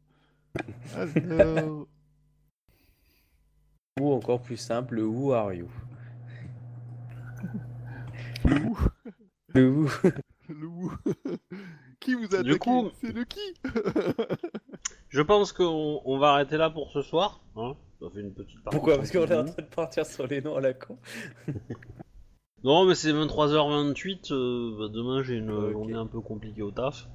Alors... 1.39 1.87
ou 3.99 4.13
encore 4.13 4.41
plus 4.41 4.57
simple, 4.57 4.95
le 4.95 5.05
Who 5.05 5.31
are 5.33 5.53
you? 5.53 5.69
Le 8.45 8.59
Wou 8.61 8.77
Le 9.53 9.69
Who. 9.69 9.89
Le 10.49 10.67
Qui 11.99 12.13
vous 12.13 12.35
a 12.35 12.43
Du 12.43 12.51
attaqué 12.51 12.57
coup- 12.59 12.89
C'est 13.01 13.11
le 13.13 13.23
qui 13.23 13.39
Je 15.09 15.21
pense 15.21 15.51
qu'on 15.53 16.01
on 16.05 16.17
va 16.17 16.33
arrêter 16.33 16.57
là 16.57 16.69
pour 16.69 16.91
ce 16.91 17.01
soir. 17.01 17.41
Hein 17.55 17.75
ça 18.01 18.09
fait 18.13 18.19
une 18.21 18.33
petite 18.33 18.61
partie 18.63 18.75
Pourquoi? 18.77 18.97
Parce 18.97 19.11
qu'on 19.11 19.19
est 19.19 19.23
en 19.23 19.27
tranquille. 19.45 19.53
train 19.53 19.63
de 19.63 19.67
partir 19.75 20.05
sur 20.05 20.27
les 20.27 20.41
noms 20.41 20.55
à 20.57 20.61
la 20.61 20.73
con. 20.73 20.97
Non, 22.63 22.85
mais 22.85 22.95
c'est 22.95 23.11
23h28. 23.13 24.31
euh, 24.33 24.75
bah, 24.79 24.87
demain, 24.91 25.21
j'ai 25.21 25.35
une 25.35 25.51
Ok. 25.51 25.71
journée 25.71 25.93
un 25.93 26.07
peu 26.07 26.19
compliquée 26.19 26.63
au 26.63 26.71
taf. 26.71 27.07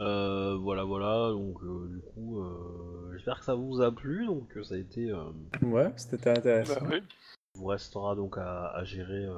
Euh, 0.00 0.56
voilà, 0.56 0.84
voilà. 0.84 1.28
Donc, 1.32 1.62
euh, 1.62 1.86
du 1.90 2.00
coup, 2.00 2.40
euh, 2.40 3.10
j'espère 3.12 3.40
que 3.40 3.44
ça 3.44 3.54
vous 3.54 3.82
a 3.82 3.92
plu. 3.92 4.24
Donc, 4.24 4.56
euh, 4.56 4.64
ça 4.64 4.74
a 4.76 4.78
été. 4.78 5.10
euh, 5.10 5.24
Ouais, 5.62 5.92
c'était 5.96 6.30
intéressant. 6.30 6.80
Bah 6.82 6.88
ouais. 6.88 7.02
vous 7.56 7.66
restera 7.66 8.14
donc 8.16 8.38
à, 8.38 8.68
à 8.68 8.84
gérer. 8.84 9.26
euh, 9.26 9.34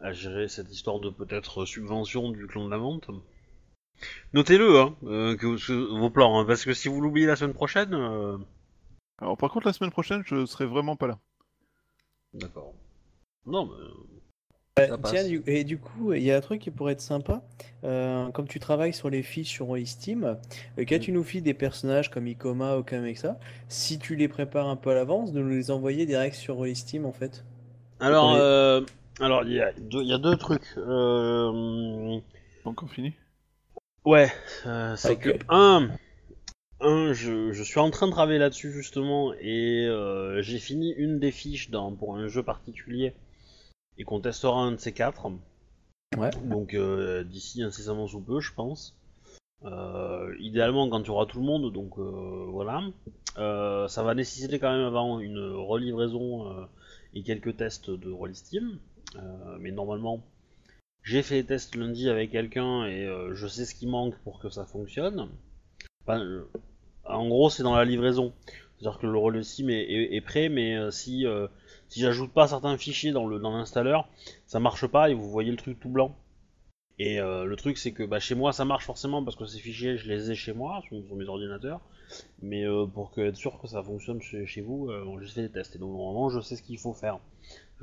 à 0.00 0.12
gérer 0.12 0.46
cette 0.46 0.70
histoire 0.72 1.00
de 1.00 1.10
peut-être 1.10 1.64
subvention 1.66 2.30
du 2.30 2.46
clan 2.46 2.64
de 2.66 2.70
la 2.70 2.78
vente. 2.78 3.10
Notez-le, 4.34 4.78
hein, 4.80 4.94
euh, 5.04 5.36
que, 5.36 5.56
que- 5.66 5.98
vos 5.98 6.10
plans, 6.10 6.38
hein, 6.38 6.44
parce 6.44 6.64
que 6.64 6.74
si 6.74 6.88
vous 6.88 7.00
l'oubliez 7.00 7.26
la 7.26 7.36
semaine 7.36 7.54
prochaine, 7.54 7.94
euh, 7.94 8.36
Alors 9.18 9.36
par 9.36 9.50
contre, 9.50 9.66
la 9.66 9.72
semaine 9.72 9.90
prochaine, 9.90 10.22
je 10.24 10.46
serai 10.46 10.66
vraiment 10.66 10.94
pas 10.94 11.08
là. 11.08 11.18
d'accord. 12.34 12.74
Non, 13.46 13.66
mais 13.66 13.74
Euh, 14.80 14.96
tiens, 15.04 15.24
du- 15.24 15.42
et 15.46 15.62
du 15.64 15.78
coup, 15.78 16.12
il 16.14 16.22
y 16.22 16.32
a 16.32 16.36
un 16.36 16.40
truc 16.40 16.60
qui 16.60 16.70
pourrait 16.72 16.94
être 16.94 17.00
sympa. 17.00 17.42
Euh, 17.84 18.30
comme 18.32 18.48
tu 18.48 18.58
travailles 18.58 18.92
sur 18.92 19.08
les 19.10 19.22
fiches 19.22 19.48
sur 19.52 19.76
Steam, 19.86 20.24
euh, 20.24 20.84
quand 20.84 20.98
tu 21.00 21.12
nous 21.12 21.22
files 21.24 21.42
des 21.44 21.54
personnages 21.54 22.10
comme 22.10 22.26
Ikoma 22.26 22.78
ou 22.78 22.82
comme 22.82 23.14
ça, 23.14 23.38
si 23.68 23.98
tu 24.00 24.16
les 24.16 24.26
prépares 24.28 24.66
un 24.68 24.76
peu 24.76 24.90
à 24.90 24.94
l'avance, 24.94 25.32
de 25.32 25.40
nous 25.40 25.50
les 25.50 25.70
envoyer 25.70 26.06
direct 26.06 26.34
sur 26.36 26.64
Steam 26.76 27.04
en 27.06 27.12
fait? 27.12 27.44
alors, 28.00 28.34
euh, 28.34 28.80
alors 29.20 29.44
il 29.44 29.52
y, 29.52 29.60
a 29.60 29.72
deux- 29.72 30.02
il 30.02 30.08
y 30.08 30.12
a 30.12 30.18
deux 30.18 30.36
trucs. 30.36 30.74
Euh, 30.76 32.18
encore 32.64 32.90
fini 32.90 33.12
Ouais, 34.04 34.30
euh, 34.66 34.96
c'est 34.96 35.12
Ok. 35.12 35.20
que 35.20 35.30
un, 35.48 35.88
un, 36.80 37.12
je, 37.12 37.52
je 37.52 37.62
suis 37.62 37.80
en 37.80 37.90
train 37.90 38.06
de 38.06 38.12
travailler 38.12 38.38
là-dessus 38.38 38.70
justement 38.72 39.32
et 39.40 39.86
euh, 39.86 40.42
j'ai 40.42 40.58
fini 40.58 40.92
une 40.92 41.18
des 41.18 41.32
fiches 41.32 41.70
dans, 41.70 41.92
pour 41.92 42.16
un 42.16 42.28
jeu 42.28 42.42
particulier 42.42 43.14
et 43.96 44.04
qu'on 44.04 44.20
testera 44.20 44.60
un 44.60 44.72
de 44.72 44.76
ces 44.76 44.92
quatre. 44.92 45.26
Ouais. 46.16 46.30
Donc 46.44 46.74
euh, 46.74 47.24
d'ici 47.24 47.62
incessamment 47.62 48.06
sous 48.06 48.20
peu, 48.20 48.40
je 48.40 48.52
pense. 48.52 48.94
Euh, 49.64 50.34
idéalement 50.40 50.90
quand 50.90 51.02
tu 51.02 51.10
auras 51.10 51.24
tout 51.24 51.38
le 51.38 51.46
monde, 51.46 51.72
donc 51.72 51.98
euh, 51.98 52.44
voilà. 52.50 52.82
Euh, 53.38 53.88
ça 53.88 54.02
va 54.02 54.14
nécessiter 54.14 54.58
quand 54.58 54.70
même 54.70 54.84
avant 54.86 55.18
une 55.18 55.40
relivraison 55.40 56.50
euh, 56.52 56.64
et 57.14 57.22
quelques 57.22 57.56
tests 57.56 57.90
de 57.90 58.10
Roll 58.10 58.34
Steam, 58.34 58.78
mais 59.60 59.70
normalement 59.70 60.22
j'ai 61.04 61.22
fait 61.22 61.36
les 61.36 61.44
tests 61.44 61.76
lundi 61.76 62.08
avec 62.08 62.30
quelqu'un 62.30 62.86
et 62.86 63.04
euh, 63.04 63.34
je 63.34 63.46
sais 63.46 63.66
ce 63.66 63.74
qui 63.74 63.86
manque 63.86 64.16
pour 64.24 64.40
que 64.40 64.48
ça 64.48 64.64
fonctionne. 64.64 65.28
Euh, 66.08 66.44
en 67.04 67.28
gros, 67.28 67.50
c'est 67.50 67.62
dans 67.62 67.76
la 67.76 67.84
livraison. 67.84 68.32
C'est-à-dire 68.78 68.98
que 68.98 69.06
le 69.06 69.18
rôle 69.18 69.44
sim 69.44 69.68
est, 69.68 70.20
prêt, 70.22 70.48
mais 70.48 70.76
euh, 70.76 70.90
si, 70.90 71.26
euh, 71.26 71.46
j'ajoute 71.94 72.32
pas 72.32 72.48
certains 72.48 72.76
fichiers 72.78 73.12
dans 73.12 73.26
le 73.26 73.38
dans 73.38 73.56
l'installeur, 73.56 74.08
ça 74.46 74.60
marche 74.60 74.86
pas 74.86 75.10
et 75.10 75.14
vous 75.14 75.30
voyez 75.30 75.50
le 75.50 75.56
truc 75.58 75.78
tout 75.78 75.90
blanc. 75.90 76.16
Et 76.98 77.20
euh, 77.20 77.44
le 77.44 77.56
truc, 77.56 77.76
c'est 77.76 77.92
que 77.92 78.04
bah, 78.04 78.20
chez 78.20 78.34
moi, 78.34 78.52
ça 78.52 78.64
marche 78.64 78.84
forcément 78.84 79.24
parce 79.24 79.36
que 79.36 79.46
ces 79.46 79.58
fichiers, 79.58 79.96
je 79.96 80.08
les 80.08 80.30
ai 80.30 80.34
chez 80.34 80.52
moi, 80.52 80.80
sur, 80.86 81.16
mes 81.16 81.28
ordinateurs. 81.28 81.80
Mais 82.40 82.64
euh, 82.64 82.86
pour 82.86 83.12
être 83.16 83.36
sûr 83.36 83.58
que 83.60 83.66
ça 83.66 83.82
fonctionne 83.82 84.20
chez, 84.22 84.46
chez 84.46 84.60
vous, 84.60 84.88
euh, 84.90 85.18
j'ai 85.20 85.32
fait 85.32 85.42
des 85.42 85.50
tests. 85.50 85.74
Et 85.74 85.78
donc, 85.78 85.90
normalement, 85.90 86.30
je 86.30 86.40
sais 86.40 86.56
ce 86.56 86.62
qu'il 86.62 86.78
faut 86.78 86.94
faire. 86.94 87.18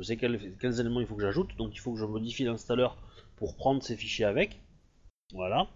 Je 0.02 0.08
sais 0.08 0.18
quels, 0.18 0.58
quels 0.58 0.80
éléments 0.80 1.00
il 1.00 1.06
faut 1.06 1.14
que 1.14 1.22
j'ajoute, 1.22 1.56
donc 1.58 1.76
il 1.76 1.80
faut 1.80 1.94
que 1.94 2.00
je 2.00 2.06
modifie 2.06 2.44
l'installeur 2.44 2.98
pour 3.36 3.56
prendre 3.56 3.84
ces 3.84 3.96
fichiers 3.96 4.26
avec. 4.26 4.60
Voilà. 5.32 5.68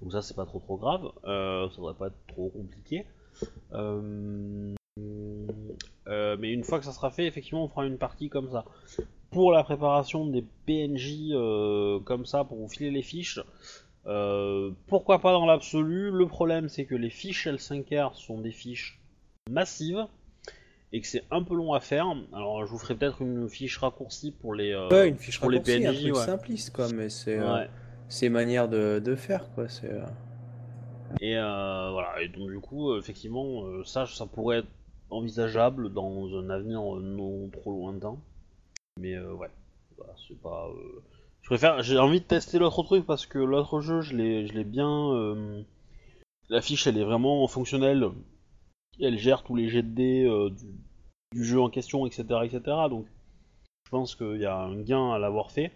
Donc 0.00 0.10
ça 0.10 0.22
c'est 0.22 0.34
pas 0.34 0.46
trop 0.46 0.58
trop 0.58 0.78
grave, 0.78 1.12
euh, 1.24 1.68
ça 1.68 1.76
devrait 1.76 1.92
pas 1.92 2.06
être 2.06 2.26
trop 2.28 2.48
compliqué. 2.48 3.04
Euh, 3.74 4.74
euh, 6.08 6.36
mais 6.40 6.50
une 6.50 6.64
fois 6.64 6.78
que 6.78 6.86
ça 6.86 6.92
sera 6.92 7.10
fait, 7.10 7.26
effectivement 7.26 7.62
on 7.62 7.68
fera 7.68 7.84
une 7.84 7.98
partie 7.98 8.30
comme 8.30 8.50
ça. 8.50 8.64
Pour 9.30 9.52
la 9.52 9.62
préparation 9.64 10.26
des 10.26 10.46
PNJ 10.66 11.32
comme 12.04 12.24
ça, 12.24 12.44
pour 12.44 12.56
vous 12.56 12.68
filer 12.68 12.90
les 12.90 13.02
fiches, 13.02 13.38
pourquoi 14.86 15.18
pas 15.18 15.32
dans 15.32 15.44
l'absolu? 15.44 16.10
Le 16.10 16.26
problème 16.26 16.70
c'est 16.70 16.86
que 16.86 16.94
les 16.94 17.10
fiches 17.10 17.46
L5R 17.46 18.14
sont 18.14 18.40
des 18.40 18.52
fiches 18.52 18.98
massives 19.50 20.06
et 20.92 21.00
que 21.00 21.06
c'est 21.06 21.24
un 21.30 21.42
peu 21.42 21.54
long 21.54 21.72
à 21.74 21.80
faire. 21.80 22.06
Alors 22.32 22.64
je 22.66 22.70
vous 22.70 22.78
ferai 22.78 22.94
peut-être 22.96 23.22
une 23.22 23.48
fiche 23.48 23.78
raccourcie 23.78 24.32
pour 24.32 24.54
les... 24.54 24.72
euh, 24.72 24.90
Ouais, 24.92 25.08
une 25.08 25.18
fiche 25.18 25.40
pour 25.40 25.50
les 25.50 25.58
raccourcie, 25.58 25.86
un 25.86 25.92
PNJ, 25.92 25.94
truc 25.94 26.14
ouais. 26.14 26.26
simpliste 26.26 26.70
quoi, 26.72 26.88
mais 26.88 27.08
c'est 27.08 27.36
euh, 27.38 27.56
ouais. 27.56 27.68
ses 28.08 28.28
manières 28.28 28.68
de, 28.68 29.00
de 29.04 29.14
faire, 29.16 29.50
quoi. 29.54 29.68
C'est. 29.68 29.90
euh, 29.90 30.04
Et 31.20 31.36
euh, 31.36 31.90
voilà, 31.90 32.20
et 32.22 32.28
donc 32.28 32.50
du 32.50 32.58
coup, 32.60 32.90
euh, 32.90 32.98
effectivement, 32.98 33.64
euh, 33.64 33.84
ça, 33.84 34.06
ça 34.06 34.26
pourrait 34.26 34.58
être 34.58 34.68
envisageable 35.10 35.92
dans 35.92 36.26
un 36.38 36.50
avenir 36.50 36.80
euh, 36.96 37.00
non 37.00 37.48
trop 37.50 37.72
lointain. 37.72 38.16
Mais 38.98 39.14
euh, 39.16 39.34
ouais, 39.34 39.50
voilà, 39.96 40.14
c'est 40.28 40.40
pas. 40.40 40.68
euh, 40.68 41.02
Je 41.42 41.48
préfère, 41.48 41.82
j'ai 41.82 41.98
envie 41.98 42.20
de 42.20 42.26
tester 42.26 42.58
l'autre 42.58 42.82
truc 42.84 43.06
parce 43.06 43.26
que 43.26 43.38
l'autre 43.38 43.80
jeu, 43.80 44.00
je 44.02 44.16
l'ai, 44.16 44.46
je 44.46 44.54
l'ai 44.54 44.64
bien. 44.64 45.12
euh, 45.12 45.62
La 46.50 46.62
fiche, 46.62 46.86
elle 46.86 46.98
est 46.98 47.04
vraiment 47.04 47.46
fonctionnelle. 47.48 48.10
Elle 49.00 49.18
gère 49.18 49.42
tous 49.42 49.54
les 49.56 49.68
jets 49.68 49.82
de 49.82 49.88
dés 49.94 50.24
euh, 50.24 50.50
du, 50.50 50.66
du 51.32 51.44
jeu 51.44 51.60
en 51.60 51.70
question, 51.70 52.06
etc., 52.06 52.24
etc. 52.44 52.60
Donc, 52.90 53.06
je 53.86 53.90
pense 53.90 54.14
qu'il 54.14 54.38
y 54.38 54.46
a 54.46 54.56
un 54.56 54.80
gain 54.80 55.12
à 55.12 55.18
l'avoir 55.18 55.50
fait. 55.50 55.70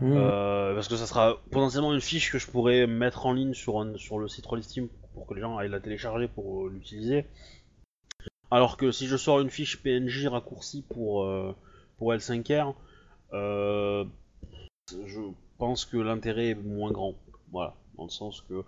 hmm. 0.00 0.12
Euh, 0.12 0.74
parce 0.74 0.88
que 0.88 0.96
ça 0.96 1.06
sera 1.06 1.38
potentiellement 1.50 1.92
une 1.92 2.00
fiche 2.00 2.30
que 2.32 2.38
je 2.38 2.50
pourrais 2.50 2.86
mettre 2.86 3.26
en 3.26 3.32
ligne 3.32 3.54
sur, 3.54 3.80
un- 3.80 3.96
sur 3.96 4.18
le 4.18 4.28
site 4.28 4.46
Rollistim 4.46 4.88
pour 5.14 5.26
que 5.26 5.34
les 5.34 5.40
gens 5.40 5.56
aillent 5.58 5.70
la 5.70 5.80
télécharger 5.80 6.28
pour 6.28 6.66
euh, 6.66 6.70
l'utiliser. 6.70 7.26
Alors 8.50 8.76
que 8.76 8.92
si 8.92 9.06
je 9.06 9.16
sors 9.16 9.40
une 9.40 9.50
fiche 9.50 9.82
PNJ 9.82 10.26
raccourcie 10.26 10.84
pour, 10.88 11.28
pour 11.98 12.12
L5R, 12.12 12.74
euh, 13.32 14.04
je 15.06 15.20
pense 15.58 15.84
que 15.86 15.96
l'intérêt 15.96 16.50
est 16.50 16.54
moins 16.54 16.92
grand. 16.92 17.14
Voilà, 17.50 17.74
dans 17.96 18.04
le 18.04 18.10
sens 18.10 18.42
que 18.48 18.62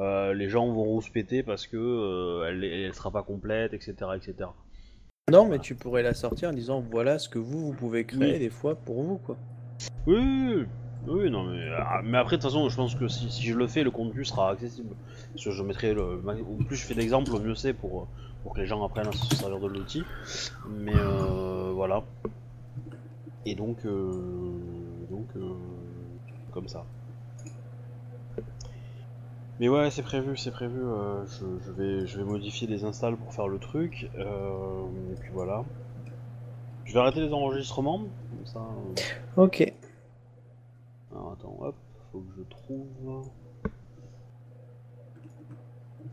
euh, 0.00 0.32
les 0.32 0.48
gens 0.48 0.66
vont 0.72 0.84
rouspéter 0.84 1.42
parce 1.42 1.66
que 1.66 1.76
euh, 1.76 2.48
elle, 2.48 2.64
elle 2.64 2.94
sera 2.94 3.10
pas 3.10 3.22
complète, 3.22 3.74
etc., 3.74 3.94
etc. 4.16 4.48
Non, 5.30 5.46
mais 5.46 5.58
tu 5.58 5.74
pourrais 5.74 6.02
la 6.02 6.14
sortir 6.14 6.48
en 6.48 6.52
disant 6.52 6.80
voilà 6.80 7.18
ce 7.18 7.28
que 7.28 7.38
vous, 7.38 7.66
vous 7.66 7.74
pouvez 7.74 8.04
créer 8.04 8.32
Oui. 8.32 8.38
des 8.38 8.50
fois 8.50 8.74
pour 8.74 9.02
vous, 9.02 9.18
quoi. 9.18 9.36
Oui, 10.06 10.64
oui, 11.06 11.30
non, 11.30 11.44
mais, 11.44 11.68
ah, 11.76 12.00
mais 12.02 12.18
après, 12.18 12.36
de 12.36 12.42
toute 12.42 12.50
façon, 12.50 12.68
je 12.68 12.76
pense 12.76 12.94
que 12.94 13.08
si, 13.08 13.30
si 13.30 13.42
je 13.44 13.54
le 13.54 13.66
fais, 13.66 13.82
le 13.82 13.90
contenu 13.90 14.24
sera 14.24 14.50
accessible. 14.50 14.94
Parce 15.32 15.44
que 15.44 15.50
je 15.50 15.62
mettrai 15.62 15.92
le. 15.92 16.02
Au 16.02 16.64
plus 16.64 16.76
je 16.76 16.86
fais 16.86 16.94
d'exemples, 16.94 17.34
au 17.34 17.38
mieux 17.38 17.54
c'est 17.54 17.74
pour, 17.74 18.08
pour 18.42 18.54
que 18.54 18.60
les 18.60 18.66
gens 18.66 18.84
apprennent 18.84 19.08
à 19.08 19.12
se 19.12 19.36
servir 19.36 19.60
de 19.60 19.66
l'outil. 19.66 20.02
Mais 20.68 20.96
euh, 20.96 21.72
voilà. 21.74 22.02
Et 23.44 23.54
donc. 23.54 23.84
donc. 23.84 25.28
comme 26.52 26.68
ça. 26.68 26.84
Mais 29.60 29.68
ouais, 29.68 29.90
c'est 29.90 30.02
prévu, 30.02 30.36
c'est 30.36 30.50
prévu. 30.50 30.80
euh, 30.82 31.24
je, 31.26 31.44
je 31.66 31.70
vais, 31.70 32.06
je 32.06 32.16
vais 32.18 32.24
modifier 32.24 32.66
les 32.66 32.82
installs 32.84 33.16
pour 33.16 33.32
faire 33.32 33.46
le 33.46 33.58
truc. 33.58 34.10
euh, 34.18 34.82
et 35.12 35.20
puis 35.20 35.30
voilà. 35.32 35.64
Je 36.86 36.94
vais 36.94 37.00
arrêter 37.00 37.20
les 37.20 37.32
enregistrements. 37.32 37.98
Comme 37.98 38.46
ça. 38.46 38.58
euh, 38.58 39.42
Ok. 39.44 39.72
alors 41.12 41.32
attends, 41.38 41.56
hop, 41.60 41.74
faut 42.10 42.20
que 42.20 42.32
je 42.38 42.42
trouve. 42.48 43.28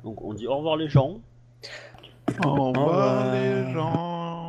Donc 0.03 0.21
on 0.23 0.33
dit 0.33 0.45
au 0.47 0.57
revoir 0.57 0.75
les 0.75 0.89
gens. 0.89 1.19
Au 2.45 2.71
revoir. 2.71 2.87
revoir 2.89 3.33
les 3.33 3.73
gens. 3.73 4.46